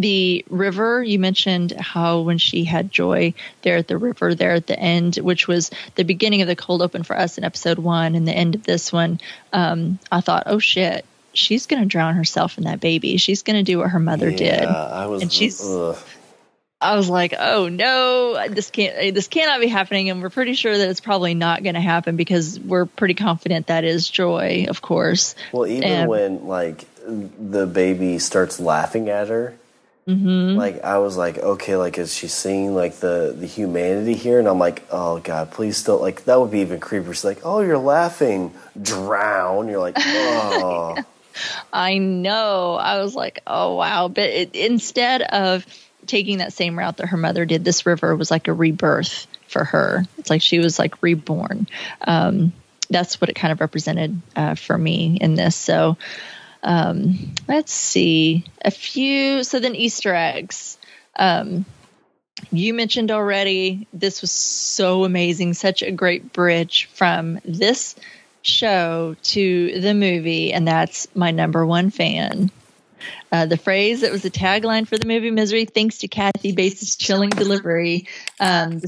the 0.00 0.44
river 0.48 1.02
you 1.02 1.18
mentioned 1.18 1.72
how 1.72 2.20
when 2.20 2.38
she 2.38 2.64
had 2.64 2.90
joy 2.90 3.34
there 3.62 3.76
at 3.76 3.88
the 3.88 3.98
river 3.98 4.34
there 4.34 4.52
at 4.52 4.66
the 4.66 4.78
end 4.78 5.16
which 5.16 5.48
was 5.48 5.70
the 5.96 6.04
beginning 6.04 6.40
of 6.40 6.48
the 6.48 6.56
cold 6.56 6.82
open 6.82 7.02
for 7.02 7.16
us 7.16 7.36
in 7.36 7.44
episode 7.44 7.78
one 7.78 8.14
and 8.14 8.26
the 8.26 8.32
end 8.32 8.54
of 8.54 8.62
this 8.62 8.92
one 8.92 9.20
um, 9.52 9.98
i 10.12 10.20
thought 10.20 10.44
oh 10.46 10.58
shit 10.58 11.04
she's 11.32 11.66
going 11.66 11.82
to 11.82 11.88
drown 11.88 12.14
herself 12.14 12.58
in 12.58 12.64
that 12.64 12.80
baby 12.80 13.16
she's 13.16 13.42
going 13.42 13.56
to 13.56 13.62
do 13.62 13.78
what 13.78 13.90
her 13.90 13.98
mother 13.98 14.30
did 14.30 14.64
I 14.64 15.06
was. 15.06 15.22
And 15.22 15.32
she's- 15.32 15.62
ugh. 15.64 15.98
I 16.80 16.94
was 16.94 17.08
like, 17.08 17.34
"Oh 17.36 17.68
no, 17.68 18.46
this 18.48 18.70
can't. 18.70 19.12
This 19.12 19.26
cannot 19.26 19.60
be 19.60 19.66
happening." 19.66 20.10
And 20.10 20.22
we're 20.22 20.30
pretty 20.30 20.54
sure 20.54 20.78
that 20.78 20.88
it's 20.88 21.00
probably 21.00 21.34
not 21.34 21.64
going 21.64 21.74
to 21.74 21.80
happen 21.80 22.14
because 22.14 22.58
we're 22.60 22.86
pretty 22.86 23.14
confident 23.14 23.66
that 23.66 23.82
is 23.82 24.08
Joy, 24.08 24.66
of 24.68 24.80
course. 24.80 25.34
Well, 25.50 25.66
even 25.66 26.06
when 26.06 26.46
like 26.46 26.84
the 27.04 27.66
baby 27.66 28.20
starts 28.20 28.60
laughing 28.60 29.08
at 29.08 29.28
her, 29.28 29.54
Mm-hmm. 30.08 30.56
like 30.56 30.82
I 30.84 30.98
was 30.98 31.18
like, 31.18 31.36
okay, 31.36 31.76
like 31.76 31.98
is 31.98 32.14
she 32.14 32.28
seeing 32.28 32.74
like 32.74 32.96
the 32.96 33.34
the 33.36 33.46
humanity 33.46 34.14
here? 34.14 34.38
And 34.38 34.48
I'm 34.48 34.58
like, 34.58 34.82
oh 34.90 35.18
god, 35.18 35.50
please 35.50 35.84
don't 35.84 36.00
like 36.00 36.24
that 36.24 36.40
would 36.40 36.50
be 36.50 36.60
even 36.60 36.80
creepier. 36.80 37.12
She's 37.12 37.24
like, 37.24 37.40
oh, 37.44 37.60
you're 37.60 37.76
laughing, 37.76 38.54
drown. 38.80 39.68
You're 39.68 39.80
like, 39.80 39.96
oh, 39.98 40.96
I 41.72 41.98
know. 41.98 42.74
I 42.74 43.02
was 43.02 43.14
like, 43.14 43.40
"Oh 43.46 43.76
wow!" 43.76 44.08
But 44.08 44.30
it, 44.30 44.56
instead 44.56 45.22
of 45.22 45.66
taking 46.06 46.38
that 46.38 46.52
same 46.52 46.78
route 46.78 46.96
that 46.98 47.08
her 47.08 47.16
mother 47.16 47.44
did, 47.44 47.64
this 47.64 47.86
river 47.86 48.16
was 48.16 48.30
like 48.30 48.48
a 48.48 48.52
rebirth 48.52 49.26
for 49.46 49.64
her. 49.64 50.04
It's 50.16 50.30
like 50.30 50.42
she 50.42 50.58
was 50.58 50.78
like 50.78 51.02
reborn. 51.02 51.66
Um, 52.00 52.52
that's 52.90 53.20
what 53.20 53.28
it 53.28 53.34
kind 53.34 53.52
of 53.52 53.60
represented 53.60 54.20
uh, 54.34 54.54
for 54.54 54.76
me 54.76 55.18
in 55.20 55.34
this. 55.34 55.56
So 55.56 55.96
um, 56.62 57.34
let's 57.46 57.72
see 57.72 58.44
a 58.62 58.70
few. 58.70 59.44
So 59.44 59.60
then 59.60 59.74
Easter 59.74 60.14
eggs. 60.14 60.78
Um, 61.16 61.64
you 62.50 62.72
mentioned 62.74 63.10
already 63.10 63.86
this 63.92 64.20
was 64.20 64.30
so 64.30 65.04
amazing, 65.04 65.54
such 65.54 65.82
a 65.82 65.90
great 65.90 66.32
bridge 66.32 66.88
from 66.94 67.40
this 67.44 67.96
show 68.42 69.16
to 69.22 69.80
the 69.80 69.94
movie, 69.94 70.52
and 70.52 70.66
that's 70.66 71.08
my 71.14 71.30
number 71.30 71.66
one 71.66 71.90
fan. 71.90 72.50
Uh, 73.30 73.46
the 73.46 73.56
phrase 73.56 74.00
that 74.00 74.10
was 74.10 74.22
the 74.22 74.30
tagline 74.30 74.86
for 74.86 74.96
the 74.96 75.06
movie 75.06 75.30
Misery, 75.30 75.64
thanks 75.64 75.98
to 75.98 76.08
Kathy 76.08 76.52
Bates' 76.52 76.96
chilling 76.96 77.30
delivery. 77.30 78.06
Um, 78.40 78.80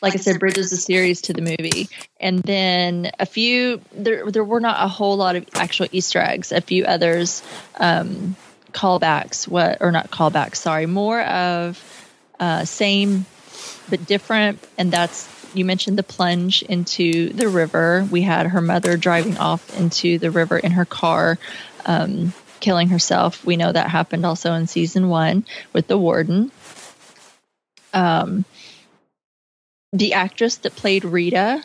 like 0.00 0.14
I 0.14 0.18
said, 0.18 0.38
bridges 0.38 0.70
the 0.70 0.76
series 0.76 1.22
to 1.22 1.32
the 1.32 1.42
movie. 1.42 1.88
And 2.20 2.42
then 2.42 3.10
a 3.18 3.26
few, 3.26 3.80
there, 3.92 4.30
there 4.30 4.44
were 4.44 4.60
not 4.60 4.84
a 4.84 4.88
whole 4.88 5.16
lot 5.16 5.36
of 5.36 5.46
actual 5.54 5.86
Easter 5.92 6.20
eggs, 6.20 6.52
a 6.52 6.60
few 6.60 6.84
others, 6.84 7.42
um, 7.76 8.36
callbacks, 8.72 9.48
what, 9.48 9.78
or 9.80 9.90
not 9.90 10.10
callbacks, 10.10 10.56
sorry, 10.56 10.86
more 10.86 11.22
of 11.22 11.82
uh, 12.38 12.64
same 12.64 13.26
but 13.88 14.06
different. 14.06 14.62
And 14.76 14.92
that's, 14.92 15.28
you 15.54 15.64
mentioned 15.64 15.98
the 15.98 16.02
plunge 16.02 16.62
into 16.62 17.30
the 17.30 17.48
river. 17.48 18.06
We 18.10 18.22
had 18.22 18.46
her 18.46 18.60
mother 18.60 18.96
driving 18.96 19.38
off 19.38 19.78
into 19.78 20.18
the 20.18 20.30
river 20.30 20.58
in 20.58 20.72
her 20.72 20.84
car. 20.84 21.38
Um, 21.86 22.34
killing 22.60 22.88
herself. 22.88 23.44
We 23.44 23.56
know 23.56 23.70
that 23.70 23.88
happened 23.88 24.26
also 24.26 24.52
in 24.54 24.66
season 24.66 25.08
one 25.08 25.44
with 25.72 25.86
the 25.86 25.96
warden. 25.96 26.50
Um, 27.94 28.44
the 29.92 30.14
actress 30.14 30.56
that 30.56 30.76
played 30.76 31.04
Rita, 31.04 31.62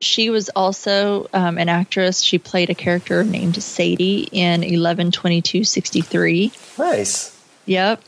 she 0.00 0.30
was 0.30 0.48
also 0.50 1.28
um, 1.32 1.58
an 1.58 1.68
actress. 1.68 2.22
She 2.22 2.38
played 2.38 2.70
a 2.70 2.74
character 2.74 3.24
named 3.24 3.60
Sadie 3.62 4.28
in 4.30 4.62
eleven 4.62 5.10
twenty 5.10 5.42
two 5.42 5.64
sixty 5.64 6.00
three. 6.00 6.52
nice. 6.78 7.34
Yep. 7.66 8.02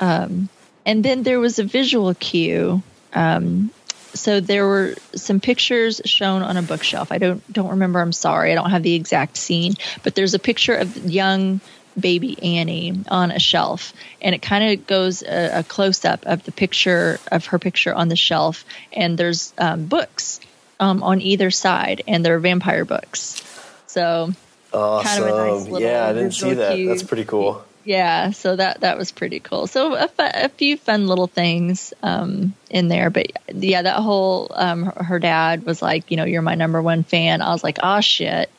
Um, 0.00 0.48
and 0.84 1.04
then 1.04 1.22
there 1.22 1.40
was 1.40 1.58
a 1.58 1.64
visual 1.64 2.14
cue. 2.14 2.82
Um, 3.14 3.70
so 4.12 4.38
there 4.40 4.66
were 4.66 4.94
some 5.14 5.40
pictures 5.40 6.00
shown 6.04 6.42
on 6.42 6.56
a 6.56 6.62
bookshelf. 6.62 7.10
I 7.10 7.18
don't 7.18 7.52
don't 7.52 7.70
remember. 7.70 8.00
I'm 8.00 8.12
sorry. 8.12 8.52
I 8.52 8.54
don't 8.54 8.70
have 8.70 8.82
the 8.82 8.94
exact 8.94 9.36
scene, 9.36 9.74
but 10.02 10.14
there's 10.14 10.34
a 10.34 10.38
picture 10.38 10.74
of 10.74 11.10
young 11.10 11.60
baby 11.98 12.56
Annie 12.56 13.04
on 13.08 13.30
a 13.30 13.38
shelf, 13.38 13.92
and 14.20 14.34
it 14.34 14.42
kind 14.42 14.72
of 14.78 14.86
goes 14.86 15.22
a, 15.22 15.60
a 15.60 15.62
close 15.62 16.04
up 16.04 16.26
of 16.26 16.44
the 16.44 16.52
picture 16.52 17.18
of 17.30 17.46
her 17.46 17.58
picture 17.58 17.94
on 17.94 18.08
the 18.08 18.16
shelf, 18.16 18.64
and 18.92 19.18
there's 19.18 19.52
um, 19.58 19.86
books 19.86 20.40
um, 20.80 21.02
on 21.02 21.20
either 21.20 21.50
side, 21.50 22.02
and 22.06 22.24
they're 22.24 22.38
vampire 22.38 22.84
books. 22.84 23.42
So 23.86 24.32
Awesome. 24.74 25.06
Kind 25.06 25.22
of 25.22 25.38
a 25.38 25.50
nice 25.50 25.68
little 25.68 25.88
yeah, 25.88 26.08
I 26.08 26.12
didn't 26.12 26.32
see 26.32 26.54
that. 26.54 26.76
That's 26.84 27.04
pretty 27.04 27.24
cool. 27.24 27.64
yeah 27.84 28.30
so 28.30 28.56
that 28.56 28.80
that 28.80 28.96
was 28.98 29.12
pretty 29.12 29.40
cool 29.40 29.66
so 29.66 29.94
a, 29.94 30.08
a 30.18 30.48
few 30.48 30.76
fun 30.76 31.06
little 31.06 31.26
things 31.26 31.92
um 32.02 32.54
in 32.70 32.88
there 32.88 33.10
but 33.10 33.30
yeah 33.52 33.82
that 33.82 33.96
whole 34.00 34.50
um 34.54 34.84
her, 34.84 35.04
her 35.04 35.18
dad 35.18 35.64
was 35.64 35.82
like 35.82 36.10
you 36.10 36.16
know 36.16 36.24
you're 36.24 36.40
my 36.42 36.54
number 36.54 36.80
one 36.80 37.02
fan 37.02 37.42
i 37.42 37.50
was 37.52 37.62
like 37.62 37.78
oh 37.82 38.00
shit 38.00 38.50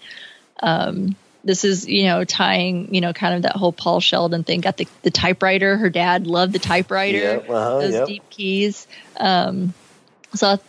um 0.61 1.15
this 1.45 1.63
is 1.63 1.87
you 1.87 2.05
know 2.05 2.25
tying 2.25 2.93
you 2.93 2.99
know 2.99 3.13
kind 3.13 3.35
of 3.35 3.43
that 3.43 3.55
whole 3.55 3.71
paul 3.71 4.01
sheldon 4.01 4.43
thing 4.43 4.59
got 4.59 4.75
the, 4.75 4.87
the 5.03 5.11
typewriter 5.11 5.77
her 5.77 5.89
dad 5.89 6.27
loved 6.27 6.51
the 6.51 6.59
typewriter 6.59 7.17
Yep, 7.17 7.49
uh-huh, 7.49 7.79
those 7.79 7.93
yep. 7.93 8.07
deep 8.07 8.29
keys 8.29 8.87
um 9.17 9.73
so 10.35 10.59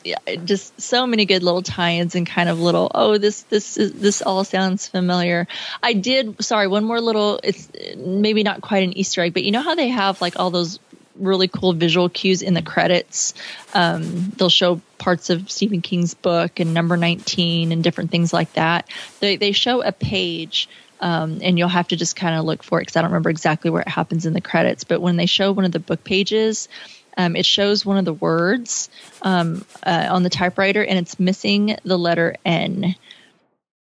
just 0.45 0.81
so 0.81 1.07
many 1.07 1.25
good 1.25 1.43
little 1.43 1.63
tie-ins 1.63 2.15
and 2.15 2.27
kind 2.27 2.49
of 2.49 2.61
little 2.61 2.91
oh 2.95 3.19
this 3.19 3.43
this 3.43 3.77
is 3.77 3.93
this 3.93 4.23
all 4.23 4.45
sounds 4.45 4.89
familiar. 4.89 5.47
I 5.83 5.93
did 5.93 6.43
sorry 6.43 6.69
one 6.69 6.85
more 6.85 7.01
little 7.01 7.41
it's 7.43 7.69
maybe 7.97 8.43
not 8.43 8.61
quite 8.61 8.85
an 8.85 8.97
Easter 8.97 9.23
egg, 9.23 9.35
but 9.35 9.43
you 9.43 9.51
know 9.51 9.63
how 9.63 9.75
they 9.75 9.89
have 9.89 10.21
like 10.21 10.39
all 10.39 10.51
those 10.51 10.79
really 11.19 11.49
cool 11.49 11.73
visual 11.73 12.09
cues 12.09 12.43
in 12.43 12.55
the 12.55 12.63
credits. 12.63 13.35
Um, 13.75 14.33
they'll 14.37 14.49
show 14.49 14.81
parts 14.99 15.31
of 15.31 15.51
Stephen 15.51 15.83
King's 15.83 16.15
book 16.15 16.61
and 16.61 16.75
number 16.75 16.97
19 16.97 17.73
and 17.73 17.83
different 17.83 18.11
things 18.11 18.33
like 18.33 18.53
that. 18.55 18.89
They 19.21 19.37
they 19.37 19.53
show 19.53 19.83
a 19.83 19.93
page 19.93 20.69
um, 21.01 21.41
and 21.43 21.59
you'll 21.59 21.69
have 21.69 21.89
to 21.89 21.97
just 21.97 22.17
kind 22.17 22.39
of 22.39 22.45
look 22.45 22.63
for 22.63 22.79
it 22.79 22.83
because 22.83 22.97
I 22.97 23.03
don't 23.03 23.11
remember 23.11 23.31
exactly 23.31 23.71
where 23.71 23.83
it 23.83 23.89
happens 23.89 24.27
in 24.27 24.33
the 24.33 24.41
credits. 24.41 24.85
But 24.85 25.01
when 25.01 25.17
they 25.17 25.27
show 25.27 25.53
one 25.53 25.65
of 25.65 25.73
the 25.73 25.79
book 25.79 26.05
pages, 26.05 26.69
um, 27.17 27.37
it 27.37 27.47
shows 27.47 27.85
one 27.85 27.99
of 27.99 28.05
the 28.05 28.13
words 28.13 28.91
um, 29.23 29.65
uh, 29.83 30.09
on 30.11 30.23
the 30.23 30.31
typewriter 30.31 30.85
and 30.85 30.99
it's 30.99 31.19
missing 31.19 31.77
the 31.85 31.99
letter 31.99 32.37
N. 32.45 32.95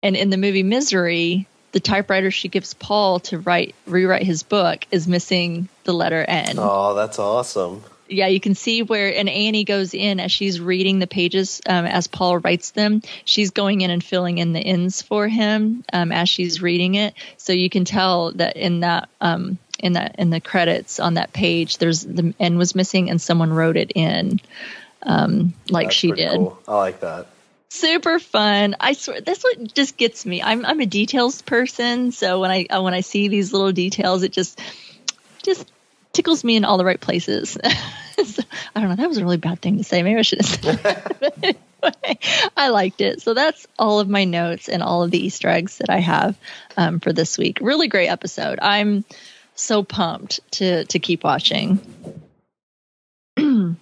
And 0.04 0.16
in 0.16 0.30
the 0.30 0.38
movie 0.38 0.64
Misery, 0.64 1.48
the 1.72 1.80
typewriter 1.80 2.32
she 2.32 2.48
gives 2.48 2.74
Paul 2.74 3.20
to 3.22 3.40
write 3.40 3.76
rewrite 3.86 4.24
his 4.24 4.44
book 4.44 4.86
is 4.92 5.08
missing 5.08 5.70
the 5.84 5.94
letter 5.94 6.24
N. 6.28 6.56
Oh, 6.58 6.94
that's 6.94 7.20
awesome. 7.20 7.84
Yeah, 8.08 8.28
you 8.28 8.42
can 8.42 8.56
see 8.56 8.84
where 8.84 9.16
and 9.16 9.30
Annie 9.30 9.64
goes 9.64 9.94
in 9.94 10.20
as 10.20 10.34
she's 10.34 10.60
reading 10.60 11.00
the 11.00 11.08
pages 11.08 11.62
um, 11.66 11.86
as 11.86 12.08
Paul 12.08 12.40
writes 12.40 12.72
them. 12.72 13.02
She's 13.24 13.52
going 13.52 13.82
in 13.82 13.90
and 13.90 14.04
filling 14.04 14.38
in 14.38 14.52
the 14.52 14.60
ends 14.60 15.02
for 15.02 15.30
him 15.30 15.86
um, 15.94 16.12
as 16.12 16.28
she's 16.28 16.62
reading 16.62 16.96
it. 16.96 17.14
So 17.38 17.54
you 17.54 17.70
can 17.70 17.86
tell 17.86 18.34
that 18.34 18.58
in 18.58 18.82
that 18.82 19.08
um, 19.22 19.58
in 19.80 19.94
that 19.94 20.16
in 20.20 20.30
the 20.30 20.42
credits 20.42 21.00
on 21.00 21.14
that 21.14 21.32
page, 21.32 21.78
there's 21.78 22.04
the 22.04 22.34
N 22.40 22.58
was 22.58 22.76
missing 22.76 23.10
and 23.10 23.22
someone 23.22 23.54
wrote 23.54 23.78
it 23.78 23.94
in 23.96 24.42
um, 25.04 25.54
like 25.70 25.88
That's 25.88 25.96
she 25.96 26.12
did 26.12 26.36
Cool. 26.36 26.60
I 26.68 26.76
like 26.76 27.00
that. 27.00 27.28
Super 27.72 28.20
fun. 28.20 28.76
I 28.80 28.94
swear 28.94 29.22
that's 29.22 29.44
what 29.44 29.74
just 29.74 29.98
gets 29.98 30.26
me. 30.26 30.42
I'm 30.44 30.66
I'm 30.66 30.80
a 30.82 30.86
details 30.86 31.42
person, 31.42 32.12
so 32.12 32.40
when 32.42 32.52
I 32.52 32.66
uh, 32.66 32.82
when 32.82 32.94
I 32.94 33.02
see 33.02 33.30
these 33.30 33.54
little 33.54 33.72
details, 33.72 34.24
it 34.24 34.32
just 34.32 34.62
just 35.44 35.72
tickles 36.14 36.44
me 36.44 36.58
in 36.58 36.66
all 36.66 36.78
the 36.78 36.86
right 36.86 37.00
places. 37.00 37.58
So, 38.24 38.44
I 38.76 38.82
don't 38.82 38.90
know. 38.90 38.98
That 38.98 39.08
was 39.08 39.18
a 39.18 39.24
really 39.24 39.38
bad 39.38 39.62
thing 39.64 39.80
to 39.80 39.84
say. 39.84 40.04
Maybe 40.04 40.20
I 40.20 40.22
should 40.22 40.42
have 40.42 40.80
said 40.80 41.16
anyway, 41.42 42.20
I 42.56 42.68
liked 42.68 43.02
it. 43.02 43.20
So 43.24 43.34
that's 43.34 43.66
all 43.80 44.00
of 44.00 44.08
my 44.08 44.26
notes 44.26 44.70
and 44.70 44.84
all 44.84 45.02
of 45.02 45.10
the 45.10 45.26
Easter 45.26 45.48
eggs 45.48 45.80
that 45.80 45.90
I 45.90 45.98
have 46.02 46.38
um, 46.78 47.00
for 47.00 47.14
this 47.14 47.40
week. 47.40 47.58
Really 47.62 47.88
great 47.88 48.10
episode. 48.10 48.60
I'm 48.62 49.06
so 49.56 49.82
pumped 49.82 50.40
to 50.52 50.86
to 50.86 51.00
keep 51.00 51.24
watching. 51.24 51.80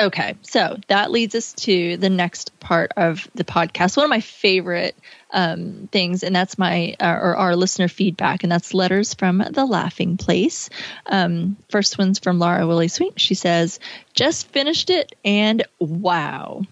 Okay, 0.00 0.36
so 0.40 0.78
that 0.88 1.10
leads 1.10 1.34
us 1.34 1.52
to 1.52 1.98
the 1.98 2.08
next 2.08 2.58
part 2.58 2.92
of 2.96 3.28
the 3.34 3.44
podcast. 3.44 3.98
One 3.98 4.04
of 4.04 4.10
my 4.10 4.20
favorite 4.20 4.96
um, 5.30 5.90
things, 5.92 6.22
and 6.22 6.34
that's 6.34 6.56
my 6.56 6.96
uh, 6.98 7.18
or 7.20 7.36
our 7.36 7.54
listener 7.54 7.86
feedback, 7.86 8.42
and 8.42 8.50
that's 8.50 8.72
letters 8.72 9.12
from 9.12 9.44
the 9.50 9.66
Laughing 9.66 10.16
Place. 10.16 10.70
Um, 11.04 11.58
first 11.68 11.98
one's 11.98 12.18
from 12.18 12.38
Laura 12.38 12.66
Willie 12.66 12.88
Sweet. 12.88 13.20
She 13.20 13.34
says, 13.34 13.78
"Just 14.14 14.48
finished 14.48 14.88
it, 14.88 15.14
and 15.22 15.64
wow." 15.78 16.62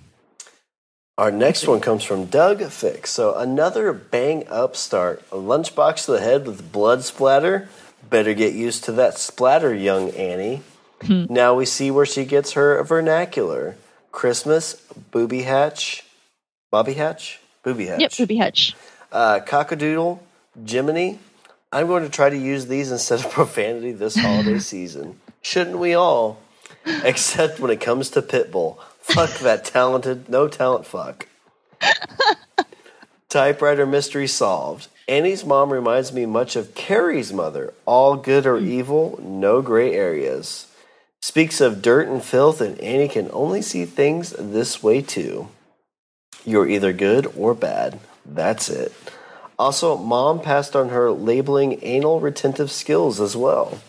Our 1.19 1.31
next 1.31 1.69
one 1.69 1.81
comes 1.81 2.05
from 2.05 2.27
Doug 2.27 2.63
Fix. 2.71 3.11
So 3.11 3.35
another 3.35 3.93
bang 3.93 4.49
up 4.49 4.75
start. 4.75 5.23
A 5.31 5.37
lunchbox 5.37 6.07
to 6.07 6.13
the 6.13 6.21
head 6.21 6.47
with 6.47 6.73
blood 6.73 7.05
splatter. 7.05 7.69
Better 8.09 8.33
get 8.33 8.55
used 8.55 8.85
to 8.85 8.93
that 8.93 9.19
splatter, 9.19 9.75
young 9.75 10.13
Annie. 10.13 10.63
Hmm. 11.03 11.27
Now 11.31 11.55
we 11.55 11.65
see 11.65 11.91
where 11.91 12.07
she 12.07 12.25
gets 12.25 12.53
her 12.53 12.83
vernacular. 12.83 13.77
Christmas, 14.11 14.75
booby 15.11 15.43
hatch, 15.43 16.05
bobby 16.71 16.95
hatch, 16.95 17.41
booby 17.63 17.87
hatch. 17.87 18.01
Yep, 18.01 18.13
booby 18.17 18.37
hatch. 18.37 18.75
Uh, 19.13 19.41
cockadoodle, 19.41 20.19
Jiminy. 20.67 21.19
I'm 21.71 21.87
going 21.87 22.03
to 22.03 22.09
try 22.09 22.31
to 22.31 22.37
use 22.37 22.67
these 22.67 22.91
instead 22.93 23.25
of 23.25 23.31
profanity 23.31 23.93
this 23.93 24.17
holiday 24.17 24.59
season. 24.59 25.21
Shouldn't 25.43 25.79
we 25.79 25.95
all? 25.95 26.41
Except 27.05 27.61
when 27.61 27.71
it 27.71 27.81
comes 27.81 28.11
to 28.11 28.23
Pitbull. 28.23 28.79
Fuck 29.01 29.39
that 29.39 29.65
talented, 29.65 30.29
no 30.29 30.49
talent 30.49 30.85
fuck. 30.85 31.27
Typewriter 33.29 33.87
mystery 33.87 34.27
solved. 34.27 34.89
Annie's 35.07 35.45
mom 35.45 35.71
reminds 35.73 36.13
me 36.13 36.27
much 36.27 36.57
of 36.57 36.75
Carrie's 36.75 37.33
mother. 37.33 37.73
All 37.87 38.17
good 38.17 38.47
or 38.47 38.59
evil, 38.59 39.19
no 39.23 39.63
gray 39.63 39.95
areas. 39.95 40.67
Speaks 41.21 41.61
of 41.61 41.83
dirt 41.83 42.09
and 42.09 42.23
filth, 42.23 42.61
and 42.61 42.79
Annie 42.81 43.09
can 43.09 43.29
only 43.33 43.61
see 43.61 43.85
things 43.85 44.31
this 44.39 44.83
way 44.83 45.03
too. 45.03 45.49
You're 46.45 46.69
either 46.69 46.93
good 46.93 47.27
or 47.37 47.55
bad. 47.55 47.99
That's 48.25 48.69
it. 48.69 48.93
Also, 49.59 49.97
mom 49.97 50.41
passed 50.41 50.77
on 50.77 50.91
her 50.91 51.11
labeling 51.11 51.81
anal 51.83 52.21
retentive 52.21 52.71
skills 52.71 53.21
as 53.21 53.37
well. 53.37 53.81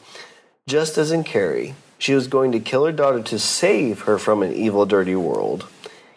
Just 0.68 0.98
as 0.98 1.12
in 1.12 1.24
Carrie, 1.24 1.76
she 2.00 2.16
was 2.16 2.28
going 2.28 2.52
to 2.52 2.60
kill 2.60 2.86
her 2.86 2.92
daughter 2.92 3.22
to 3.22 3.38
save 3.38 4.02
her 4.02 4.18
from 4.18 4.42
an 4.42 4.52
evil, 4.52 4.86
dirty 4.86 5.16
world. 5.16 5.68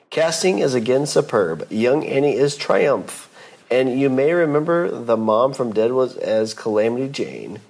Casting 0.09 0.59
is 0.61 0.75
again 0.75 1.07
superb. 1.07 1.67
Young 1.71 2.07
Annie 2.07 2.37
is 2.37 2.57
triumph. 2.57 3.29
And 3.71 3.99
you 3.99 4.11
may 4.11 4.33
remember 4.33 4.91
the 4.91 5.17
mom 5.17 5.55
from 5.55 5.73
Deadwood 5.73 6.17
as 6.19 6.53
Calamity 6.53 7.09
Jane. 7.09 7.61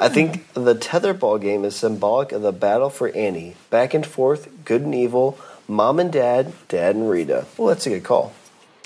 I 0.00 0.08
think 0.08 0.50
the 0.54 0.74
tetherball 0.74 1.38
game 1.40 1.62
is 1.64 1.76
symbolic 1.76 2.32
of 2.32 2.40
the 2.40 2.52
battle 2.52 2.88
for 2.88 3.10
Annie. 3.10 3.54
Back 3.68 3.92
and 3.92 4.06
forth, 4.06 4.48
good 4.64 4.80
and 4.80 4.94
evil, 4.94 5.38
mom 5.68 6.00
and 6.00 6.10
dad, 6.10 6.54
dad 6.68 6.96
and 6.96 7.10
Rita. 7.10 7.44
Well, 7.58 7.68
that's 7.68 7.86
a 7.86 7.90
good 7.90 8.04
call. 8.04 8.32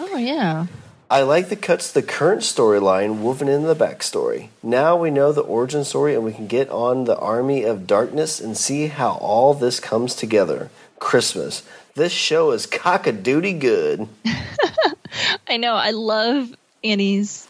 Oh, 0.01 0.17
yeah. 0.17 0.67
I 1.09 1.23
like 1.23 1.51
the 1.51 1.57
cuts 1.57 1.93
the 1.93 2.03
current 2.03 2.41
storyline 2.41 3.21
woven 3.21 3.49
in 3.49 3.63
the 3.63 3.77
backstory. 3.77 4.49
Now 4.61 4.97
we 4.97 5.13
know 5.13 5.31
the 5.31 5.43
origin 5.43 5.85
story 5.85 6.17
and 6.17 6.25
we 6.25 6.33
can 6.33 6.49
get 6.49 6.69
on 6.71 7.05
the 7.05 7.17
army 7.17 7.63
of 7.63 7.87
darkness 7.87 8.41
and 8.41 8.57
see 8.57 8.89
how 8.89 9.13
all 9.19 9.55
this 9.55 9.79
comes 9.79 10.17
together. 10.17 10.71
Christmas. 10.99 11.63
This 11.95 12.11
show 12.11 12.51
is 12.51 12.67
cock 12.67 13.07
a 13.07 13.13
doody 13.13 13.53
good. 13.53 14.09
I 15.47 15.59
know. 15.59 15.75
I 15.75 15.93
love 15.93 16.57
Annie's 16.83 17.47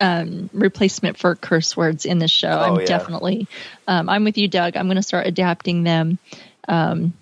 um, 0.00 0.50
replacement 0.52 1.18
for 1.18 1.34
curse 1.34 1.76
words 1.76 2.04
in 2.06 2.18
the 2.18 2.28
show. 2.28 2.48
Oh, 2.50 2.74
I'm 2.74 2.80
yeah. 2.80 2.86
definitely, 2.86 3.48
um, 3.86 4.08
I'm 4.08 4.24
with 4.24 4.38
you, 4.38 4.48
Doug. 4.48 4.76
I'm 4.76 4.86
going 4.86 4.96
to 4.96 5.02
start 5.02 5.26
adapting 5.26 5.82
them. 5.82 6.18
Um, 6.66 7.14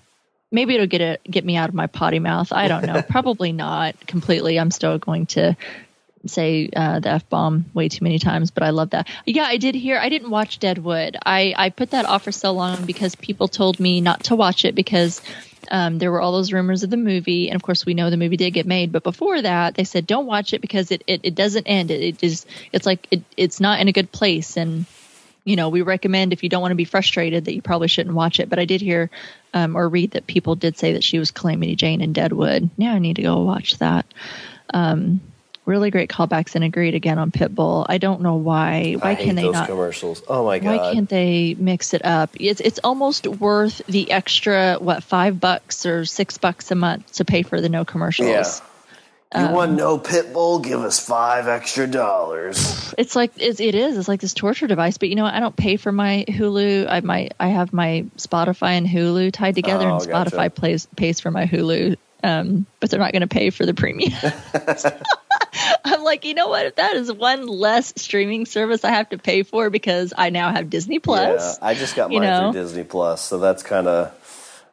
maybe 0.50 0.74
it'll 0.74 0.86
get 0.86 1.00
it, 1.00 1.20
get 1.24 1.44
me 1.44 1.56
out 1.56 1.68
of 1.68 1.74
my 1.74 1.86
potty 1.86 2.18
mouth. 2.18 2.52
I 2.52 2.68
don't 2.68 2.86
know. 2.86 3.02
Probably 3.08 3.52
not 3.52 4.06
completely. 4.06 4.58
I'm 4.58 4.70
still 4.70 4.98
going 4.98 5.26
to 5.26 5.56
say 6.26 6.68
uh, 6.74 7.00
the 7.00 7.10
f 7.10 7.28
bomb 7.28 7.66
way 7.72 7.88
too 7.88 8.04
many 8.04 8.18
times, 8.18 8.50
but 8.50 8.62
I 8.62 8.70
love 8.70 8.90
that. 8.90 9.08
Yeah, 9.24 9.44
I 9.44 9.56
did 9.58 9.74
hear. 9.74 9.98
I 9.98 10.08
didn't 10.08 10.30
watch 10.30 10.58
Deadwood. 10.58 11.16
I 11.24 11.54
I 11.56 11.70
put 11.70 11.90
that 11.90 12.04
off 12.04 12.24
for 12.24 12.32
so 12.32 12.52
long 12.52 12.84
because 12.84 13.14
people 13.14 13.48
told 13.48 13.78
me 13.78 14.00
not 14.00 14.24
to 14.24 14.36
watch 14.36 14.64
it 14.64 14.74
because 14.74 15.20
um, 15.70 15.98
there 15.98 16.10
were 16.10 16.20
all 16.20 16.32
those 16.32 16.52
rumors 16.52 16.82
of 16.82 16.90
the 16.90 16.96
movie, 16.96 17.48
and 17.48 17.56
of 17.56 17.62
course 17.62 17.86
we 17.86 17.94
know 17.94 18.10
the 18.10 18.16
movie 18.16 18.36
did 18.36 18.52
get 18.52 18.66
made. 18.66 18.92
But 18.92 19.02
before 19.02 19.40
that, 19.40 19.74
they 19.74 19.84
said 19.84 20.06
don't 20.06 20.26
watch 20.26 20.52
it 20.52 20.60
because 20.60 20.90
it 20.90 21.02
it, 21.06 21.20
it 21.22 21.34
doesn't 21.34 21.66
end. 21.66 21.90
It, 21.90 22.02
it 22.02 22.22
is 22.22 22.46
it's 22.72 22.86
like 22.86 23.06
it, 23.10 23.22
it's 23.36 23.60
not 23.60 23.80
in 23.80 23.88
a 23.88 23.92
good 23.92 24.10
place, 24.12 24.56
and 24.56 24.86
you 25.44 25.56
know 25.56 25.68
we 25.68 25.82
recommend 25.82 26.32
if 26.32 26.42
you 26.42 26.48
don't 26.48 26.62
want 26.62 26.72
to 26.72 26.76
be 26.76 26.84
frustrated 26.84 27.44
that 27.44 27.54
you 27.54 27.62
probably 27.62 27.88
shouldn't 27.88 28.14
watch 28.14 28.40
it. 28.40 28.48
But 28.48 28.58
I 28.58 28.64
did 28.64 28.80
hear 28.80 29.10
um, 29.54 29.76
or 29.76 29.88
read 29.88 30.12
that 30.12 30.26
people 30.26 30.54
did 30.54 30.78
say 30.78 30.94
that 30.94 31.04
she 31.04 31.18
was 31.18 31.30
Calamity 31.30 31.76
Jane 31.76 32.00
in 32.00 32.12
Deadwood. 32.12 32.70
Now 32.76 32.94
I 32.94 32.98
need 32.98 33.16
to 33.16 33.22
go 33.22 33.42
watch 33.42 33.78
that. 33.78 34.06
Um, 34.72 35.20
really 35.66 35.90
great 35.90 36.08
callbacks 36.08 36.54
and 36.54 36.64
agreed 36.64 36.94
again 36.94 37.18
on 37.18 37.30
Pitbull. 37.30 37.84
I 37.88 37.98
don't 37.98 38.22
know 38.22 38.36
why. 38.36 38.94
Why 38.94 39.14
can 39.16 39.34
they 39.34 39.50
not 39.50 39.68
commercials? 39.68 40.22
Oh 40.26 40.46
my 40.46 40.58
god! 40.58 40.76
Why 40.76 40.92
can't 40.94 41.08
they 41.08 41.54
mix 41.58 41.92
it 41.92 42.04
up? 42.04 42.30
It's 42.40 42.60
it's 42.60 42.78
almost 42.82 43.26
worth 43.26 43.82
the 43.86 44.10
extra 44.10 44.76
what 44.80 45.02
five 45.02 45.38
bucks 45.38 45.84
or 45.84 46.04
six 46.04 46.38
bucks 46.38 46.70
a 46.70 46.74
month 46.74 47.12
to 47.14 47.24
pay 47.24 47.42
for 47.42 47.60
the 47.60 47.68
no 47.68 47.84
commercials. 47.84 48.28
Yeah. 48.28 48.60
You 49.34 49.46
um, 49.46 49.52
want 49.52 49.72
no 49.72 49.98
Pitbull? 49.98 50.62
Give 50.62 50.80
us 50.82 51.04
five 51.04 51.48
extra 51.48 51.86
dollars. 51.88 52.94
It's 52.96 53.16
like 53.16 53.32
it's, 53.36 53.58
it 53.58 53.74
is. 53.74 53.98
It's 53.98 54.06
like 54.06 54.20
this 54.20 54.34
torture 54.34 54.68
device. 54.68 54.98
But 54.98 55.08
you 55.08 55.16
know 55.16 55.24
what? 55.24 55.34
I 55.34 55.40
don't 55.40 55.56
pay 55.56 55.76
for 55.76 55.90
my 55.90 56.24
Hulu. 56.28 56.86
I 56.88 57.00
my 57.00 57.30
I 57.40 57.48
have 57.48 57.72
my 57.72 58.06
Spotify 58.16 58.78
and 58.78 58.86
Hulu 58.86 59.32
tied 59.32 59.56
together, 59.56 59.88
oh, 59.88 59.94
and 59.94 60.02
Spotify 60.02 60.30
gotcha. 60.30 60.50
plays 60.50 60.86
pays 60.96 61.20
for 61.20 61.32
my 61.32 61.46
Hulu. 61.46 61.96
Um, 62.22 62.66
but 62.80 62.90
they're 62.90 63.00
not 63.00 63.12
going 63.12 63.22
to 63.22 63.28
pay 63.28 63.50
for 63.50 63.66
the 63.66 63.74
premium. 63.74 64.12
I'm 65.84 66.02
like, 66.02 66.24
you 66.24 66.34
know 66.34 66.48
what? 66.48 66.66
If 66.66 66.76
that 66.76 66.96
is 66.96 67.12
one 67.12 67.46
less 67.46 67.92
streaming 67.96 68.46
service 68.46 68.84
I 68.84 68.90
have 68.90 69.10
to 69.10 69.18
pay 69.18 69.42
for 69.42 69.70
because 69.70 70.12
I 70.16 70.30
now 70.30 70.52
have 70.52 70.70
Disney 70.70 70.98
Plus. 70.98 71.58
Yeah, 71.58 71.66
I 71.66 71.74
just 71.74 71.96
got 71.96 72.10
mine 72.10 72.22
know? 72.22 72.52
through 72.52 72.62
Disney 72.62 72.84
Plus, 72.84 73.22
so 73.22 73.38
that's 73.38 73.62
kind 73.62 73.86
of 73.86 74.12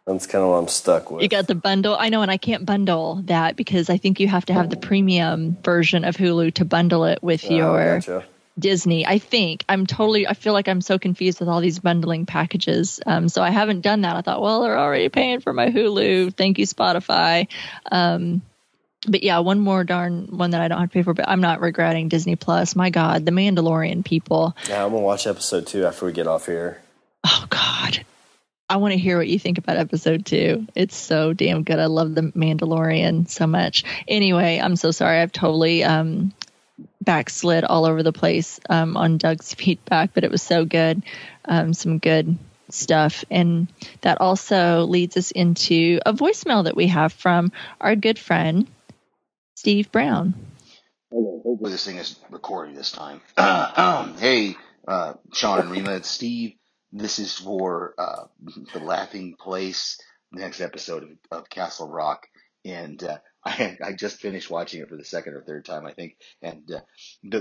that's 0.06 0.28
kind 0.28 0.44
of 0.44 0.50
what 0.50 0.58
I'm 0.58 0.68
stuck 0.68 1.12
with. 1.12 1.22
You 1.22 1.30
got 1.30 1.48
the 1.48 1.56
bundle. 1.56 1.96
I 1.98 2.10
know, 2.10 2.22
and 2.22 2.32
I 2.32 2.38
can't 2.38 2.66
bundle 2.66 3.22
that 3.26 3.56
because 3.56 3.90
I 3.90 3.98
think 3.98 4.20
you 4.20 4.28
have 4.28 4.46
to 4.46 4.54
have 4.54 4.70
the 4.70 4.78
premium 4.78 5.58
version 5.64 6.04
of 6.04 6.18
Hulu 6.18 6.56
to 6.56 6.66
bundle 6.66 7.06
it 7.06 7.24
with 7.24 7.46
oh, 7.50 7.56
your 7.56 7.96
gotcha. 7.96 8.26
Disney. 8.60 9.08
I 9.08 9.18
think 9.18 9.64
I'm 9.70 9.86
totally. 9.86 10.28
I 10.28 10.34
feel 10.34 10.54
like 10.54 10.68
I'm 10.68 10.82
so 10.82 11.00
confused 11.00 11.40
with 11.40 11.48
all 11.48 11.62
these 11.62 11.80
bundling 11.80 12.26
packages. 12.26 13.00
Um, 13.06 13.30
so 13.30 13.42
I 13.42 13.50
haven't 13.50 13.82
done 13.82 14.02
that. 14.02 14.16
I 14.16 14.22
thought, 14.22 14.42
well, 14.42 14.64
they're 14.64 14.78
already 14.78 15.10
paying 15.10 15.40
for 15.40 15.54
my 15.54 15.70
Hulu. 15.70 16.36
Thank 16.36 16.60
you, 16.60 16.68
Spotify. 16.68 17.48
Um, 17.90 18.42
but 19.08 19.24
yeah, 19.24 19.40
one 19.40 19.60
more 19.60 19.84
darn 19.84 20.28
one 20.28 20.52
that 20.52 20.62
I 20.62 20.68
don't 20.68 20.80
have 20.80 20.90
to 20.90 20.94
pay 20.94 21.04
for, 21.04 21.14
but 21.14 21.28
I'm 21.28 21.42
not 21.42 21.62
regretting 21.62 22.10
Disney 22.10 22.36
Plus. 22.36 22.76
My 22.76 22.90
God, 22.90 23.26
The 23.26 23.32
Mandalorian 23.32 24.06
people. 24.06 24.56
Yeah, 24.70 24.84
I'm 24.84 24.92
gonna 24.92 25.04
watch 25.04 25.28
episode 25.28 25.68
two 25.68 25.86
after 25.86 26.06
we 26.06 26.12
get 26.12 26.28
off 26.28 26.46
here. 26.46 26.82
Oh 27.26 27.46
God. 27.50 28.06
I 28.70 28.78
want 28.78 28.94
to 28.94 28.98
hear 28.98 29.18
what 29.18 29.28
you 29.28 29.38
think 29.38 29.58
about 29.58 29.78
episode 29.78 30.26
two. 30.26 30.66
It's 30.74 30.96
so 30.96 31.34
damn 31.34 31.64
good. 31.64 31.80
I 31.80 31.86
love 31.86 32.16
the 32.16 32.22
Mandalorian 32.22 33.30
so 33.30 33.46
much. 33.46 33.84
Anyway, 34.08 34.60
I'm 34.60 34.78
so 34.78 34.92
sorry. 34.92 35.20
I've 35.20 35.34
totally 35.34 35.84
um, 35.84 36.34
backslid 37.02 37.66
all 37.66 37.86
over 37.86 38.02
the 38.04 38.14
place 38.14 38.60
um, 38.70 38.98
on 38.98 39.18
Doug's 39.18 39.54
feedback, 39.56 40.12
but 40.14 40.24
it 40.24 40.32
was 40.32 40.42
so 40.42 40.66
good. 40.66 41.04
Um, 41.46 41.74
some 41.74 42.00
good 42.00 42.38
stuff. 42.70 43.24
And 43.30 43.68
that 44.02 44.22
also 44.22 44.86
leads 44.86 45.18
us 45.18 45.32
into 45.32 46.00
a 46.06 46.14
voicemail 46.14 46.64
that 46.64 46.76
we 46.76 46.88
have 46.88 47.14
from 47.14 47.52
our 47.80 47.96
good 47.96 48.18
friend, 48.18 48.68
Steve 49.64 49.90
Brown. 49.94 50.34
Hello. 51.10 51.40
Hopefully 51.42 51.72
this 51.72 51.86
thing 51.86 51.96
is 51.96 52.20
recording 52.30 52.76
this 52.76 52.92
time. 52.92 53.22
um, 53.38 54.18
hey, 54.18 54.58
uh, 54.86 55.14
Sean 55.32 55.62
and 55.62 55.72
Rima, 55.72 55.96
it's 55.96 56.10
Steve. 56.10 56.56
This 56.92 57.18
is 57.18 57.38
for 57.38 57.94
uh, 57.98 58.26
the 58.74 58.80
Laughing 58.80 59.36
Place, 59.40 59.98
the 60.34 60.42
next 60.42 60.60
episode 60.60 61.04
of, 61.04 61.10
of 61.32 61.50
Castle 61.50 61.88
Rock, 61.88 62.28
and 62.66 63.02
uh, 63.06 63.20
I 63.46 63.78
I 63.82 63.94
just 63.94 64.20
finished 64.20 64.52
watching 64.52 64.82
it 64.82 64.90
for 64.90 64.98
the 64.98 65.06
second 65.06 65.36
or 65.36 65.44
third 65.44 65.64
time, 65.64 65.86
I 65.86 65.94
think. 65.94 66.18
And 66.42 66.70
uh, 66.70 66.82
the 67.24 67.40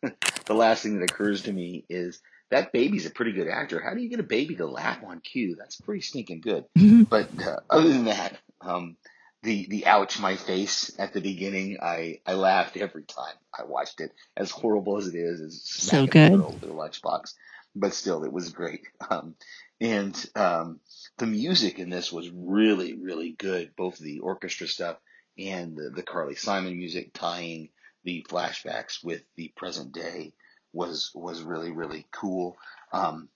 the 0.00 0.14
the 0.46 0.54
last 0.54 0.84
thing 0.84 0.98
that 1.00 1.10
occurs 1.10 1.42
to 1.42 1.52
me 1.52 1.84
is 1.90 2.22
that 2.50 2.72
baby's 2.72 3.04
a 3.04 3.10
pretty 3.10 3.32
good 3.32 3.48
actor. 3.48 3.78
How 3.78 3.92
do 3.92 4.00
you 4.00 4.08
get 4.08 4.20
a 4.20 4.22
baby 4.22 4.56
to 4.56 4.64
laugh 4.64 5.04
on 5.06 5.20
cue? 5.20 5.56
That's 5.58 5.78
pretty 5.82 6.00
stinking 6.00 6.40
good. 6.40 6.64
but 7.10 7.28
uh, 7.46 7.56
other 7.68 7.90
than 7.90 8.06
that, 8.06 8.38
um, 8.62 8.96
the 9.42 9.66
the 9.68 9.86
ouch 9.86 10.20
my 10.20 10.36
face 10.36 10.92
at 10.98 11.12
the 11.12 11.20
beginning, 11.20 11.78
I 11.82 12.20
I 12.26 12.34
laughed 12.34 12.76
every 12.76 13.02
time 13.02 13.34
I 13.56 13.64
watched 13.64 14.00
it. 14.00 14.12
As 14.36 14.50
horrible 14.50 14.98
as 14.98 15.08
it 15.08 15.16
is, 15.16 15.40
is 15.40 15.62
so 15.64 16.06
good. 16.06 16.32
The 16.32 16.68
lunchbox, 16.68 17.34
but 17.74 17.94
still, 17.94 18.24
it 18.24 18.32
was 18.32 18.50
great. 18.50 18.82
Um, 19.10 19.34
and 19.80 20.30
um, 20.36 20.78
the 21.18 21.26
music 21.26 21.80
in 21.80 21.90
this 21.90 22.12
was 22.12 22.30
really 22.30 22.94
really 22.94 23.32
good. 23.32 23.74
Both 23.76 23.98
the 23.98 24.20
orchestra 24.20 24.68
stuff 24.68 24.96
and 25.36 25.76
the, 25.76 25.90
the 25.90 26.04
Carly 26.04 26.36
Simon 26.36 26.78
music 26.78 27.12
tying 27.12 27.70
the 28.04 28.24
flashbacks 28.28 29.02
with 29.02 29.22
the 29.36 29.48
present 29.56 29.92
day 29.92 30.34
was 30.72 31.10
was 31.14 31.42
really 31.42 31.72
really 31.72 32.06
cool. 32.12 32.56
Um, 32.92 33.28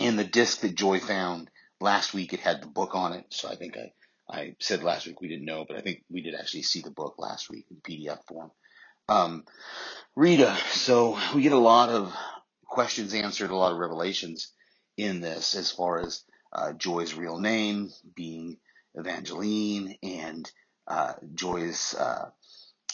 and 0.00 0.16
the 0.16 0.24
disc 0.24 0.60
that 0.60 0.76
Joy 0.76 1.00
found 1.00 1.50
last 1.80 2.14
week 2.14 2.32
it 2.32 2.40
had 2.40 2.62
the 2.62 2.68
book 2.68 2.94
on 2.94 3.14
it, 3.14 3.26
so 3.30 3.48
I 3.48 3.56
think 3.56 3.76
I 3.76 3.92
I 4.30 4.54
said 4.60 4.82
last 4.82 5.06
week 5.06 5.20
we 5.20 5.28
didn't 5.28 5.46
know, 5.46 5.64
but 5.66 5.76
I 5.76 5.80
think 5.80 6.04
we 6.10 6.22
did 6.22 6.34
actually 6.34 6.62
see 6.62 6.82
the 6.82 6.90
book 6.90 7.14
last 7.18 7.48
week 7.48 7.66
in 7.70 7.76
PDF 7.76 8.24
form. 8.24 8.50
Um, 9.08 9.44
Rita, 10.14 10.56
so 10.72 11.18
we 11.34 11.42
get 11.42 11.52
a 11.52 11.58
lot 11.58 11.88
of 11.88 12.14
questions 12.66 13.14
answered, 13.14 13.50
a 13.50 13.56
lot 13.56 13.72
of 13.72 13.78
revelations 13.78 14.52
in 14.96 15.20
this 15.20 15.54
as 15.54 15.70
far 15.70 16.00
as 16.00 16.24
uh, 16.52 16.72
Joy's 16.72 17.14
real 17.14 17.38
name 17.38 17.90
being 18.14 18.58
Evangeline 18.94 19.96
and 20.02 20.50
uh, 20.86 21.14
Joy's 21.34 21.94
uh, 21.94 22.30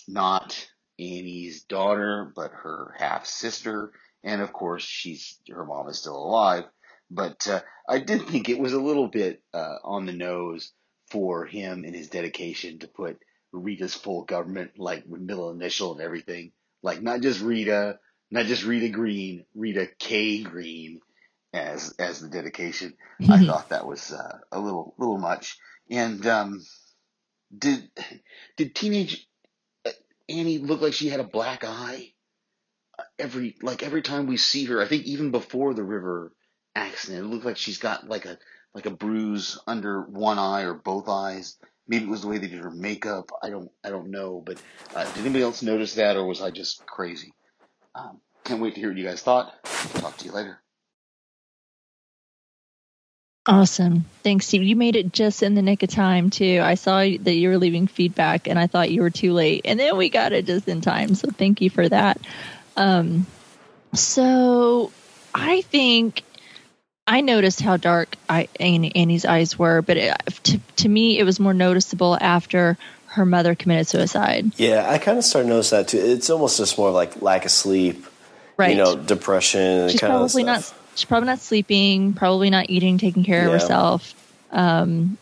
not 0.06 0.68
Annie's 0.98 1.64
daughter, 1.64 2.32
but 2.34 2.52
her 2.52 2.94
half 2.98 3.26
sister, 3.26 3.92
and 4.22 4.40
of 4.40 4.52
course 4.52 4.82
she's 4.84 5.38
her 5.50 5.64
mom 5.64 5.88
is 5.88 5.98
still 5.98 6.16
alive. 6.16 6.64
But 7.10 7.46
uh, 7.48 7.60
I 7.88 7.98
did 7.98 8.26
think 8.26 8.48
it 8.48 8.58
was 8.58 8.72
a 8.72 8.80
little 8.80 9.08
bit 9.08 9.42
uh, 9.52 9.76
on 9.82 10.06
the 10.06 10.12
nose 10.12 10.72
for 11.10 11.44
him 11.44 11.84
and 11.84 11.94
his 11.94 12.08
dedication 12.08 12.78
to 12.80 12.88
put 12.88 13.18
Rita's 13.52 13.94
full 13.94 14.24
government, 14.24 14.78
like 14.78 15.04
with 15.06 15.20
middle 15.20 15.50
initial 15.50 15.92
and 15.92 16.00
everything, 16.00 16.52
like 16.82 17.02
not 17.02 17.20
just 17.20 17.40
Rita, 17.40 17.98
not 18.30 18.46
just 18.46 18.64
Rita 18.64 18.88
Green, 18.88 19.44
Rita 19.54 19.88
K 19.98 20.42
Green, 20.42 21.00
as 21.52 21.94
as 21.98 22.20
the 22.20 22.28
dedication. 22.28 22.94
I 23.28 23.44
thought 23.44 23.68
that 23.68 23.86
was 23.86 24.12
uh, 24.12 24.38
a 24.50 24.58
little 24.58 24.94
little 24.98 25.18
much. 25.18 25.56
And 25.90 26.26
um, 26.26 26.64
did 27.56 27.88
did 28.56 28.74
teenage 28.74 29.26
uh, 29.84 29.90
Annie 30.28 30.58
look 30.58 30.80
like 30.80 30.94
she 30.94 31.08
had 31.08 31.20
a 31.20 31.24
black 31.24 31.64
eye? 31.64 32.12
Every 33.18 33.56
like 33.62 33.82
every 33.82 34.02
time 34.02 34.26
we 34.26 34.36
see 34.36 34.64
her, 34.66 34.82
I 34.82 34.86
think 34.86 35.04
even 35.04 35.30
before 35.30 35.74
the 35.74 35.82
river 35.84 36.32
accident, 36.74 37.24
it 37.24 37.28
looked 37.28 37.44
like 37.44 37.56
she's 37.56 37.78
got 37.78 38.08
like 38.08 38.24
a 38.24 38.38
like 38.74 38.86
a 38.86 38.90
bruise 38.90 39.58
under 39.66 40.02
one 40.02 40.38
eye 40.38 40.62
or 40.62 40.74
both 40.74 41.08
eyes. 41.08 41.56
Maybe 41.86 42.04
it 42.04 42.10
was 42.10 42.22
the 42.22 42.28
way 42.28 42.38
they 42.38 42.48
did 42.48 42.60
her 42.60 42.70
makeup. 42.70 43.30
I 43.42 43.50
don't 43.50 43.70
I 43.84 43.90
don't 43.90 44.10
know. 44.10 44.42
But 44.44 44.60
uh, 44.94 45.04
did 45.04 45.18
anybody 45.18 45.42
else 45.44 45.62
notice 45.62 45.94
that, 45.94 46.16
or 46.16 46.26
was 46.26 46.42
I 46.42 46.50
just 46.50 46.84
crazy? 46.86 47.32
Um, 47.94 48.20
can't 48.44 48.60
wait 48.60 48.74
to 48.74 48.80
hear 48.80 48.90
what 48.90 48.98
you 48.98 49.04
guys 49.04 49.22
thought. 49.22 49.52
Talk 49.64 50.16
to 50.18 50.24
you 50.24 50.32
later. 50.32 50.60
Awesome. 53.46 54.06
Thanks, 54.22 54.46
Steve. 54.46 54.62
You 54.62 54.74
made 54.74 54.96
it 54.96 55.12
just 55.12 55.42
in 55.42 55.54
the 55.54 55.60
nick 55.60 55.82
of 55.82 55.90
time, 55.90 56.30
too. 56.30 56.60
I 56.62 56.76
saw 56.76 57.00
that 57.00 57.34
you 57.34 57.50
were 57.50 57.58
leaving 57.58 57.86
feedback 57.86 58.46
and 58.48 58.58
I 58.58 58.66
thought 58.66 58.90
you 58.90 59.02
were 59.02 59.10
too 59.10 59.34
late. 59.34 59.62
And 59.66 59.78
then 59.78 59.98
we 59.98 60.08
got 60.08 60.32
it 60.32 60.46
just 60.46 60.66
in 60.66 60.80
time. 60.80 61.14
So 61.14 61.28
thank 61.30 61.60
you 61.60 61.68
for 61.68 61.86
that. 61.86 62.18
Um, 62.74 63.26
so 63.92 64.92
I 65.34 65.60
think 65.60 66.24
I 67.06 67.20
noticed 67.20 67.60
how 67.60 67.76
dark 67.76 68.16
I, 68.28 68.48
Annie's 68.58 69.24
eyes 69.24 69.58
were, 69.58 69.82
but 69.82 69.96
it, 69.96 70.16
to, 70.44 70.58
to 70.76 70.88
me, 70.88 71.18
it 71.18 71.24
was 71.24 71.38
more 71.38 71.52
noticeable 71.52 72.16
after 72.20 72.78
her 73.06 73.26
mother 73.26 73.54
committed 73.54 73.86
suicide. 73.86 74.52
Yeah, 74.56 74.88
I 74.88 74.98
kind 74.98 75.18
of 75.18 75.24
started 75.24 75.48
to 75.48 75.54
notice 75.54 75.70
that 75.70 75.88
too. 75.88 75.98
It's 75.98 76.30
almost 76.30 76.58
just 76.58 76.78
more 76.78 76.90
like 76.90 77.20
lack 77.22 77.44
of 77.44 77.50
sleep, 77.50 78.06
right? 78.56 78.70
You 78.70 78.76
know, 78.76 78.96
depression. 78.96 79.88
She's 79.90 80.00
probably 80.00 80.44
not 80.44 80.72
she's 80.94 81.04
probably 81.04 81.26
not 81.26 81.40
sleeping, 81.40 82.14
probably 82.14 82.50
not 82.50 82.70
eating, 82.70 82.98
taking 82.98 83.24
care 83.24 83.42
yeah. 83.42 83.46
of 83.46 83.52
herself. 83.52 84.14
Um, 84.50 85.18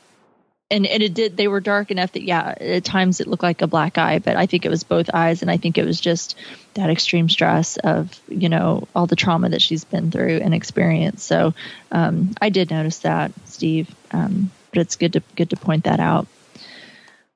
and, 0.73 0.87
and 0.87 1.03
it 1.03 1.15
did, 1.15 1.37
they 1.37 1.49
were 1.49 1.61
dark 1.61 1.91
enough 1.91 2.13
that, 2.13 2.23
yeah, 2.23 2.55
at 2.59 2.85
times 2.85 3.21
it 3.21 3.29
looked 3.29 3.43
like 3.43 3.63
a 3.63 3.67
black 3.67 3.99
eye, 3.99 4.19
but 4.19 4.37
I 4.37 4.47
think 4.47 4.65
it 4.65 4.71
was 4.71 4.83
both 4.83 5.11
eyes. 5.13 5.43
And 5.43 5.51
I 5.51 5.59
think 5.59 5.77
it 5.77 5.85
was 5.85 6.01
just 6.01 6.37
that 6.75 6.91
extreme 6.91 7.29
stress 7.29 7.77
of, 7.77 8.19
you 8.29 8.49
know, 8.49 8.89
all 8.95 9.07
the 9.07 9.15
trauma 9.15 9.51
that 9.51 9.61
she's 9.61 9.85
been 9.85 10.11
through 10.11 10.39
and 10.39 10.55
experienced. 10.55 11.27
So, 11.27 11.55
um, 11.91 12.31
I 12.41 12.49
did 12.49 12.71
notice 12.71 13.01
that, 13.01 13.33
Steve. 13.45 13.95
Um, 14.11 14.51
but 14.71 14.81
it's 14.81 14.97
good 14.97 15.13
to, 15.13 15.23
good 15.37 15.51
to 15.51 15.57
point 15.57 15.85
that 15.85 16.01
out. 16.01 16.27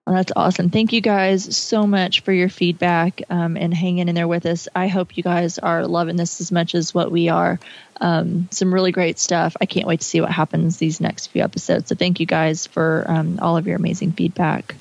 Well, 0.07 0.15
that's 0.15 0.33
awesome. 0.37 0.71
Thank 0.71 0.93
you 0.93 1.01
guys 1.01 1.57
so 1.57 1.85
much 1.85 2.21
for 2.21 2.33
your 2.33 2.49
feedback 2.49 3.23
um, 3.29 3.57
and 3.57 3.75
hanging 3.75 4.09
in 4.09 4.15
there 4.15 4.29
with 4.29 4.47
us. 4.47 4.69
I 4.73 4.87
hope 4.87 5.17
you 5.17 5.25
guys 5.25 5.59
are 5.59 5.85
loving 5.85 6.15
this 6.15 6.41
as 6.41 6.53
much 6.53 6.77
as 6.77 6.95
what 6.95 7.11
we 7.11 7.29
are. 7.29 7.59
Um, 8.01 8.47
some 8.53 8.73
really 8.73 8.93
great 8.93 9.19
stuff. 9.19 9.57
I 9.61 9.67
can't 9.67 9.85
wait 9.85 9.99
to 10.01 10.07
see 10.07 10.21
what 10.21 10.31
happens 10.31 10.77
these 10.77 11.01
next 11.01 11.27
few 11.29 11.43
episodes. 11.43 11.89
So 11.89 11.97
thank 11.97 12.21
you 12.21 12.27
guys 12.27 12.69
for 12.69 13.05
um, 13.09 13.41
all 13.43 13.57
of 13.57 13.67
your 13.67 13.75
amazing 13.75 14.13
feedback. 14.13 14.77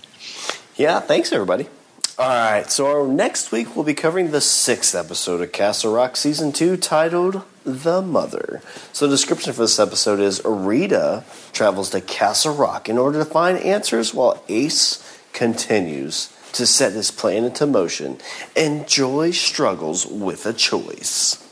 Yeah, 0.76 1.00
thanks 1.00 1.34
everybody. 1.34 1.70
All 2.20 2.30
right, 2.30 2.70
so 2.70 3.08
next 3.08 3.52
week 3.52 3.76
we'll 3.76 3.84
be 3.84 3.96
covering 3.96 4.30
the 4.30 4.42
sixth 4.42 4.94
episode 4.94 5.42
of 5.42 5.52
Castle 5.52 5.92
Rock 5.92 6.18
Season 6.18 6.52
2 6.52 6.78
titled 6.78 7.42
The 7.66 8.02
Mother. 8.02 8.62
So, 8.94 9.06
the 9.06 9.16
description 9.16 9.52
for 9.52 9.64
this 9.64 9.80
episode 9.80 10.22
is 10.22 10.42
Rita 10.46 11.26
travels 11.52 11.90
to 11.90 12.00
Castle 12.00 12.54
Rock 12.56 12.88
in 12.88 12.98
order 12.98 13.20
to 13.20 13.26
find 13.26 13.58
answers 13.58 14.14
while 14.14 14.42
Ace 14.48 15.02
continues 15.36 16.34
to 16.54 16.66
set 16.66 16.94
his 16.94 17.12
plan 17.12 17.44
into 17.44 17.68
motion, 17.68 18.18
and 18.56 18.88
Joy 18.88 19.32
struggles 19.32 20.08
with 20.08 20.46
a 20.48 20.54
choice. 20.54 21.45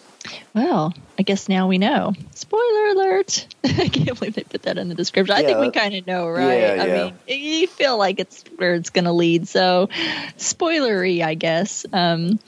Well, 0.53 0.93
I 1.17 1.23
guess 1.23 1.49
now 1.49 1.67
we 1.67 1.79
know. 1.79 2.13
Spoiler 2.35 2.87
alert! 2.87 3.47
I 3.63 3.87
can't 3.87 4.17
believe 4.19 4.35
they 4.35 4.43
put 4.43 4.63
that 4.63 4.77
in 4.77 4.87
the 4.87 4.93
description. 4.93 5.35
Yeah, 5.35 5.41
I 5.41 5.45
think 5.45 5.59
we 5.59 5.71
kind 5.71 5.95
of 5.95 6.05
know, 6.05 6.27
right? 6.27 6.59
Yeah, 6.59 6.83
I 6.83 6.85
yeah. 6.85 7.03
mean, 7.05 7.15
you 7.27 7.67
feel 7.67 7.97
like 7.97 8.19
it's 8.19 8.43
where 8.57 8.75
it's 8.75 8.91
going 8.91 9.05
to 9.05 9.11
lead. 9.11 9.47
So, 9.47 9.89
spoilery, 10.37 11.23
I 11.23 11.33
guess. 11.33 11.87
Um, 11.91 12.39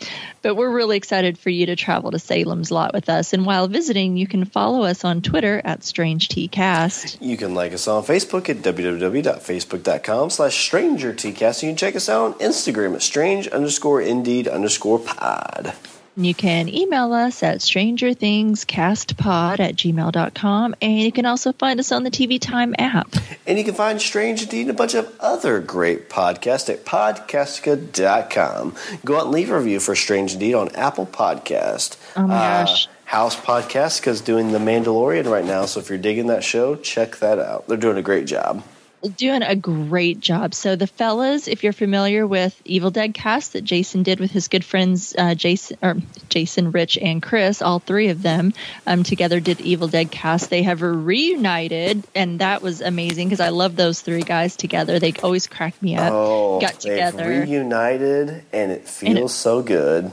but 0.44 0.53
we're 0.53 0.69
really 0.69 0.98
excited 0.98 1.40
for 1.40 1.49
you 1.49 1.65
to 1.65 1.76
travel 1.76 2.11
to 2.11 2.19
Salem's 2.19 2.69
Lot 2.69 2.94
with 2.94 3.10
us. 3.10 3.34
And 3.34 3.44
while 3.44 3.68
visiting, 3.68 4.18
you 4.18 4.27
can 4.27 4.45
follow 4.45 4.84
us 4.84 5.03
on 5.03 5.23
Twitter 5.23 5.60
at 5.64 5.80
StrangeTcast. 5.80 7.18
You 7.22 7.38
can 7.38 7.56
like 7.56 7.73
us 7.73 7.88
on 7.88 8.03
Facebook 8.03 8.49
at 8.49 8.57
www.facebook.com 8.57 10.30
slash 10.30 10.69
StrangerTcast. 10.69 11.64
You 11.64 11.69
can 11.69 11.77
check 11.77 11.95
us 11.95 12.07
out 12.07 12.26
on 12.26 12.34
Instagram 12.36 12.94
at 12.94 13.02
strange 13.02 13.48
underscore 13.48 14.02
indeed 14.02 14.48
underscore 14.48 14.99
pod. 14.99 15.73
You 16.18 16.34
can 16.34 16.70
email 16.70 17.12
us 17.12 17.44
at 17.44 17.60
strangerthingscastpod 17.60 19.60
at 19.60 19.76
gmail.com. 19.76 20.76
And 20.82 21.02
you 21.02 21.12
can 21.12 21.26
also 21.26 21.52
find 21.52 21.80
us 21.80 21.92
on 21.92 22.04
the 22.04 22.12
TV 22.12 22.40
Time 22.40 22.74
app. 22.80 23.14
And 23.46 23.58
you 23.58 23.66
can 23.66 23.74
find 23.74 24.02
Strange 24.02 24.44
Indeed 24.44 24.62
and 24.62 24.72
a 24.72 24.74
bunch 24.74 24.94
of 24.94 25.14
other 25.20 25.60
great 25.60 26.10
podcasts 26.10 26.70
at 26.70 26.86
podcastica.com. 26.86 28.76
Go 29.04 29.18
out 29.18 29.24
and 29.24 29.32
leave 29.32 29.50
a 29.50 29.58
review 29.58 29.80
for 29.80 29.96
Strange 29.96 30.34
Indeed 30.34 30.54
on 30.54 30.70
Apple 30.76 31.06
Podcast. 31.06 31.98
Oh 32.16 32.28
my 32.28 32.36
uh, 32.36 32.66
gosh. 32.66 32.88
House 33.06 33.36
Podcast 33.36 34.08
is 34.08 34.22
doing 34.22 34.52
The 34.52 34.60
Mandalorian 34.60 35.30
right 35.30 35.46
now. 35.46 35.66
So 35.66 35.80
if 35.80 35.90
you're 35.90 35.98
digging 35.98 36.28
that 36.28 36.44
show, 36.44 36.76
check 36.76 37.18
that 37.18 37.40
out. 37.40 37.68
They're 37.68 37.78
doing 37.78 37.98
a 37.98 38.02
great 38.02 38.26
job 38.26 38.64
doing 39.10 39.44
a 39.44 39.56
great 39.56 40.19
job. 40.19 40.53
So 40.53 40.76
the 40.76 40.88
fellas, 40.88 41.48
if 41.48 41.64
you're 41.64 41.73
familiar 41.73 42.26
with 42.26 42.60
Evil 42.65 42.91
Dead 42.91 43.14
cast 43.14 43.53
that 43.53 43.64
Jason 43.64 44.03
did 44.03 44.19
with 44.19 44.32
his 44.32 44.48
good 44.48 44.64
friends 44.64 45.15
uh, 45.18 45.36
Jason 45.36 45.77
or 45.82 45.98
Jason, 46.30 46.72
Rich, 46.72 46.98
and 46.98 47.22
Chris, 47.22 47.61
all 47.61 47.80
three 47.80 48.10
of 48.10 48.22
them 48.22 48.53
um, 48.86 49.03
together 49.03 49.40
did 49.40 49.61
Evil 49.61 49.88
Dead 49.88 50.11
cast. 50.11 50.49
They 50.49 50.64
have 50.64 50.82
reunited, 50.82 52.03
and 52.14 52.40
that 52.40 52.61
was 52.61 52.82
amazing 52.82 53.27
because 53.27 53.40
I 53.40 53.49
love 53.49 53.76
those 53.76 54.02
three 54.02 54.23
guys 54.23 54.56
together. 54.56 54.99
They 54.99 55.14
always 55.23 55.48
crack 55.48 55.82
me 55.82 55.95
up. 55.95 56.11
Oh, 56.14 56.60
got 56.60 56.80
together, 56.80 57.27
reunited, 57.27 58.44
and 58.52 58.72
it 58.72 58.88
feels 58.88 59.10
and 59.10 59.19
it, 59.19 59.30
so 59.30 59.61
good. 59.61 60.11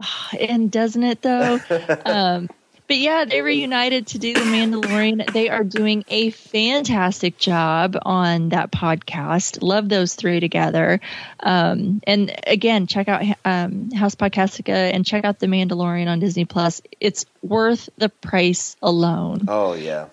And 0.38 0.70
doesn't 0.70 1.02
it 1.02 1.22
though? 1.22 1.58
um, 2.04 2.50
but 2.86 2.98
yeah, 2.98 3.24
they 3.24 3.42
reunited 3.42 4.08
to 4.08 4.18
do 4.18 4.34
The 4.34 4.40
Mandalorian. 4.40 5.32
They 5.32 5.48
are 5.48 5.64
doing 5.64 6.04
a 6.08 6.30
fantastic 6.30 7.38
job 7.38 7.96
on 8.02 8.50
that 8.50 8.70
podcast. 8.70 9.62
Love 9.62 9.88
those 9.88 10.14
three 10.14 10.40
together. 10.40 11.00
Um, 11.40 12.00
and 12.06 12.34
again, 12.46 12.86
check 12.86 13.08
out 13.08 13.24
um, 13.44 13.90
House 13.90 14.14
Podcastica 14.14 14.68
and 14.68 15.04
check 15.04 15.24
out 15.24 15.38
The 15.38 15.46
Mandalorian 15.46 16.06
on 16.06 16.20
Disney 16.20 16.44
Plus. 16.44 16.80
It's 17.00 17.26
worth 17.42 17.88
the 17.96 18.08
price 18.08 18.76
alone. 18.82 19.46
Oh, 19.48 19.74
yeah. 19.74 20.08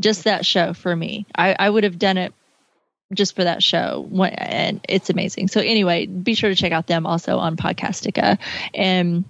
Just 0.00 0.24
that 0.24 0.44
show 0.44 0.74
for 0.74 0.94
me. 0.94 1.26
I, 1.34 1.56
I 1.58 1.70
would 1.70 1.84
have 1.84 1.98
done 1.98 2.18
it 2.18 2.34
just 3.14 3.36
for 3.36 3.44
that 3.44 3.62
show 3.62 4.08
and 4.36 4.80
it's 4.88 5.10
amazing 5.10 5.46
so 5.46 5.60
anyway 5.60 6.06
be 6.06 6.34
sure 6.34 6.50
to 6.50 6.56
check 6.56 6.72
out 6.72 6.88
them 6.88 7.06
also 7.06 7.38
on 7.38 7.56
podcastica 7.56 8.36
and 8.74 9.24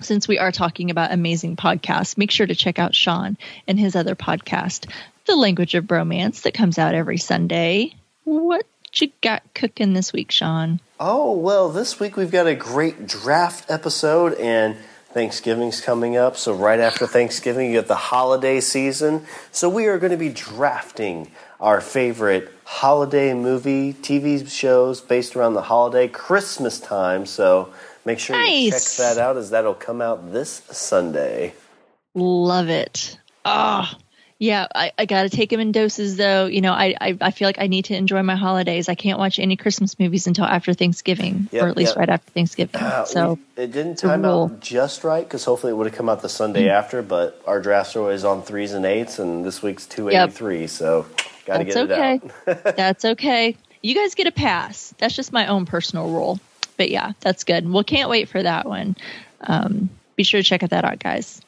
since 0.00 0.28
we 0.28 0.38
are 0.38 0.52
talking 0.52 0.90
about 0.90 1.12
amazing 1.12 1.56
podcasts, 1.56 2.18
make 2.18 2.30
sure 2.30 2.46
to 2.46 2.54
check 2.54 2.78
out 2.78 2.94
Sean 2.94 3.36
and 3.66 3.78
his 3.78 3.96
other 3.96 4.14
podcast, 4.14 4.90
The 5.26 5.36
Language 5.36 5.74
of 5.74 5.84
Bromance, 5.84 6.42
that 6.42 6.54
comes 6.54 6.78
out 6.78 6.94
every 6.94 7.18
Sunday. 7.18 7.94
What 8.24 8.66
you 8.94 9.10
got 9.22 9.42
cooking 9.54 9.92
this 9.92 10.12
week, 10.12 10.30
Sean? 10.30 10.80
Oh, 10.98 11.32
well, 11.32 11.68
this 11.68 12.00
week 12.00 12.16
we've 12.16 12.30
got 12.30 12.46
a 12.46 12.54
great 12.54 13.06
draft 13.06 13.70
episode 13.70 14.34
and 14.34 14.76
Thanksgiving's 15.10 15.80
coming 15.80 16.16
up. 16.16 16.36
So, 16.36 16.52
right 16.52 16.80
after 16.80 17.06
Thanksgiving, 17.06 17.68
you 17.68 17.72
get 17.72 17.88
the 17.88 17.94
holiday 17.94 18.60
season. 18.60 19.24
So, 19.50 19.68
we 19.68 19.86
are 19.86 19.98
going 19.98 20.10
to 20.10 20.18
be 20.18 20.28
drafting 20.28 21.30
our 21.58 21.80
favorite 21.80 22.52
holiday 22.64 23.32
movie, 23.32 23.94
TV 23.94 24.46
shows 24.46 25.00
based 25.00 25.34
around 25.34 25.54
the 25.54 25.62
holiday, 25.62 26.06
Christmas 26.08 26.78
time. 26.78 27.24
So, 27.24 27.72
Make 28.06 28.18
sure 28.20 28.36
nice. 28.36 28.62
you 28.64 28.70
check 28.70 29.14
that 29.16 29.18
out 29.18 29.36
as 29.36 29.50
that'll 29.50 29.74
come 29.74 30.00
out 30.00 30.32
this 30.32 30.62
Sunday. 30.70 31.52
Love 32.14 32.68
it. 32.70 33.18
Ah. 33.44 33.92
Oh, 33.94 33.98
Yeah, 34.38 34.66
I, 34.74 34.92
I 34.98 35.06
got 35.06 35.22
to 35.22 35.28
take 35.30 35.50
them 35.50 35.60
in 35.60 35.72
doses, 35.72 36.16
though. 36.16 36.46
You 36.46 36.60
know, 36.60 36.72
I, 36.72 36.94
I 37.00 37.16
I 37.20 37.30
feel 37.30 37.48
like 37.48 37.58
I 37.58 37.66
need 37.68 37.86
to 37.86 37.96
enjoy 37.96 38.22
my 38.22 38.36
holidays. 38.36 38.88
I 38.88 38.94
can't 38.94 39.18
watch 39.18 39.38
any 39.38 39.56
Christmas 39.56 39.98
movies 39.98 40.26
until 40.26 40.44
after 40.44 40.72
Thanksgiving, 40.74 41.48
Yep, 41.52 41.62
or 41.64 41.68
at 41.68 41.76
least 41.76 41.92
yep. 41.92 41.98
right 41.98 42.08
after 42.10 42.30
Thanksgiving. 42.32 42.80
Uh, 42.80 43.04
so 43.06 43.38
we- 43.56 43.64
it 43.64 43.72
didn't 43.72 43.96
time 43.96 44.24
out 44.24 44.60
just 44.60 45.04
right 45.04 45.24
because 45.24 45.44
hopefully 45.44 45.72
it 45.72 45.76
would 45.76 45.86
have 45.86 45.96
come 45.96 46.08
out 46.08 46.20
the 46.22 46.28
Sunday 46.28 46.66
Mm. 46.66 46.70
after. 46.70 47.02
But 47.02 47.40
our 47.46 47.60
drafts 47.60 47.96
are 47.96 48.00
always 48.00 48.24
on 48.24 48.42
threes 48.42 48.72
and 48.72 48.84
eights, 48.86 49.18
and 49.18 49.44
this 49.44 49.62
week's 49.62 49.86
two 49.86 50.08
eighty 50.10 50.30
three. 50.30 50.66
So 50.66 51.06
got 51.46 51.58
to 51.58 51.64
get 51.64 51.76
okay. 51.76 52.20
it 52.46 52.66
out. 52.66 52.76
that's 52.76 53.04
okay. 53.04 53.56
You 53.82 53.94
guys 53.94 54.14
get 54.14 54.26
a 54.26 54.32
pass. 54.32 54.94
That's 54.98 55.14
just 55.16 55.32
my 55.32 55.46
own 55.46 55.64
personal 55.66 56.10
rule. 56.10 56.38
But 56.76 56.90
yeah, 56.90 57.12
that's 57.20 57.44
good. 57.44 57.70
Well, 57.70 57.84
can't 57.84 58.10
wait 58.10 58.28
for 58.28 58.42
that 58.42 58.66
one. 58.66 58.96
Um, 59.40 59.90
be 60.16 60.22
sure 60.22 60.40
to 60.42 60.48
check 60.48 60.60
that 60.60 60.84
out, 60.84 60.98
guys. 60.98 61.40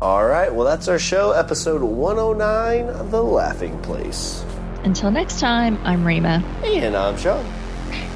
All 0.00 0.24
right, 0.24 0.54
well 0.54 0.64
that's 0.64 0.86
our 0.86 0.98
show, 0.98 1.32
episode 1.32 1.82
one 1.82 2.16
hundred 2.18 2.38
nine, 2.38 3.10
the 3.10 3.22
Laughing 3.22 3.76
Place, 3.82 4.44
Until 4.84 5.10
next 5.10 5.40
time, 5.40 5.76
I'm 5.82 6.06
Rima, 6.06 6.44
and 6.64 6.94
I'm 6.96 7.16
Sean. 7.18 7.44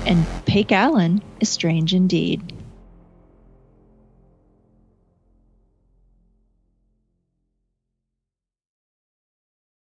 and 0.07 0.24
Pake 0.47 0.70
Allen 0.70 1.20
is 1.40 1.49
strange 1.49 1.93
indeed. 1.93 2.52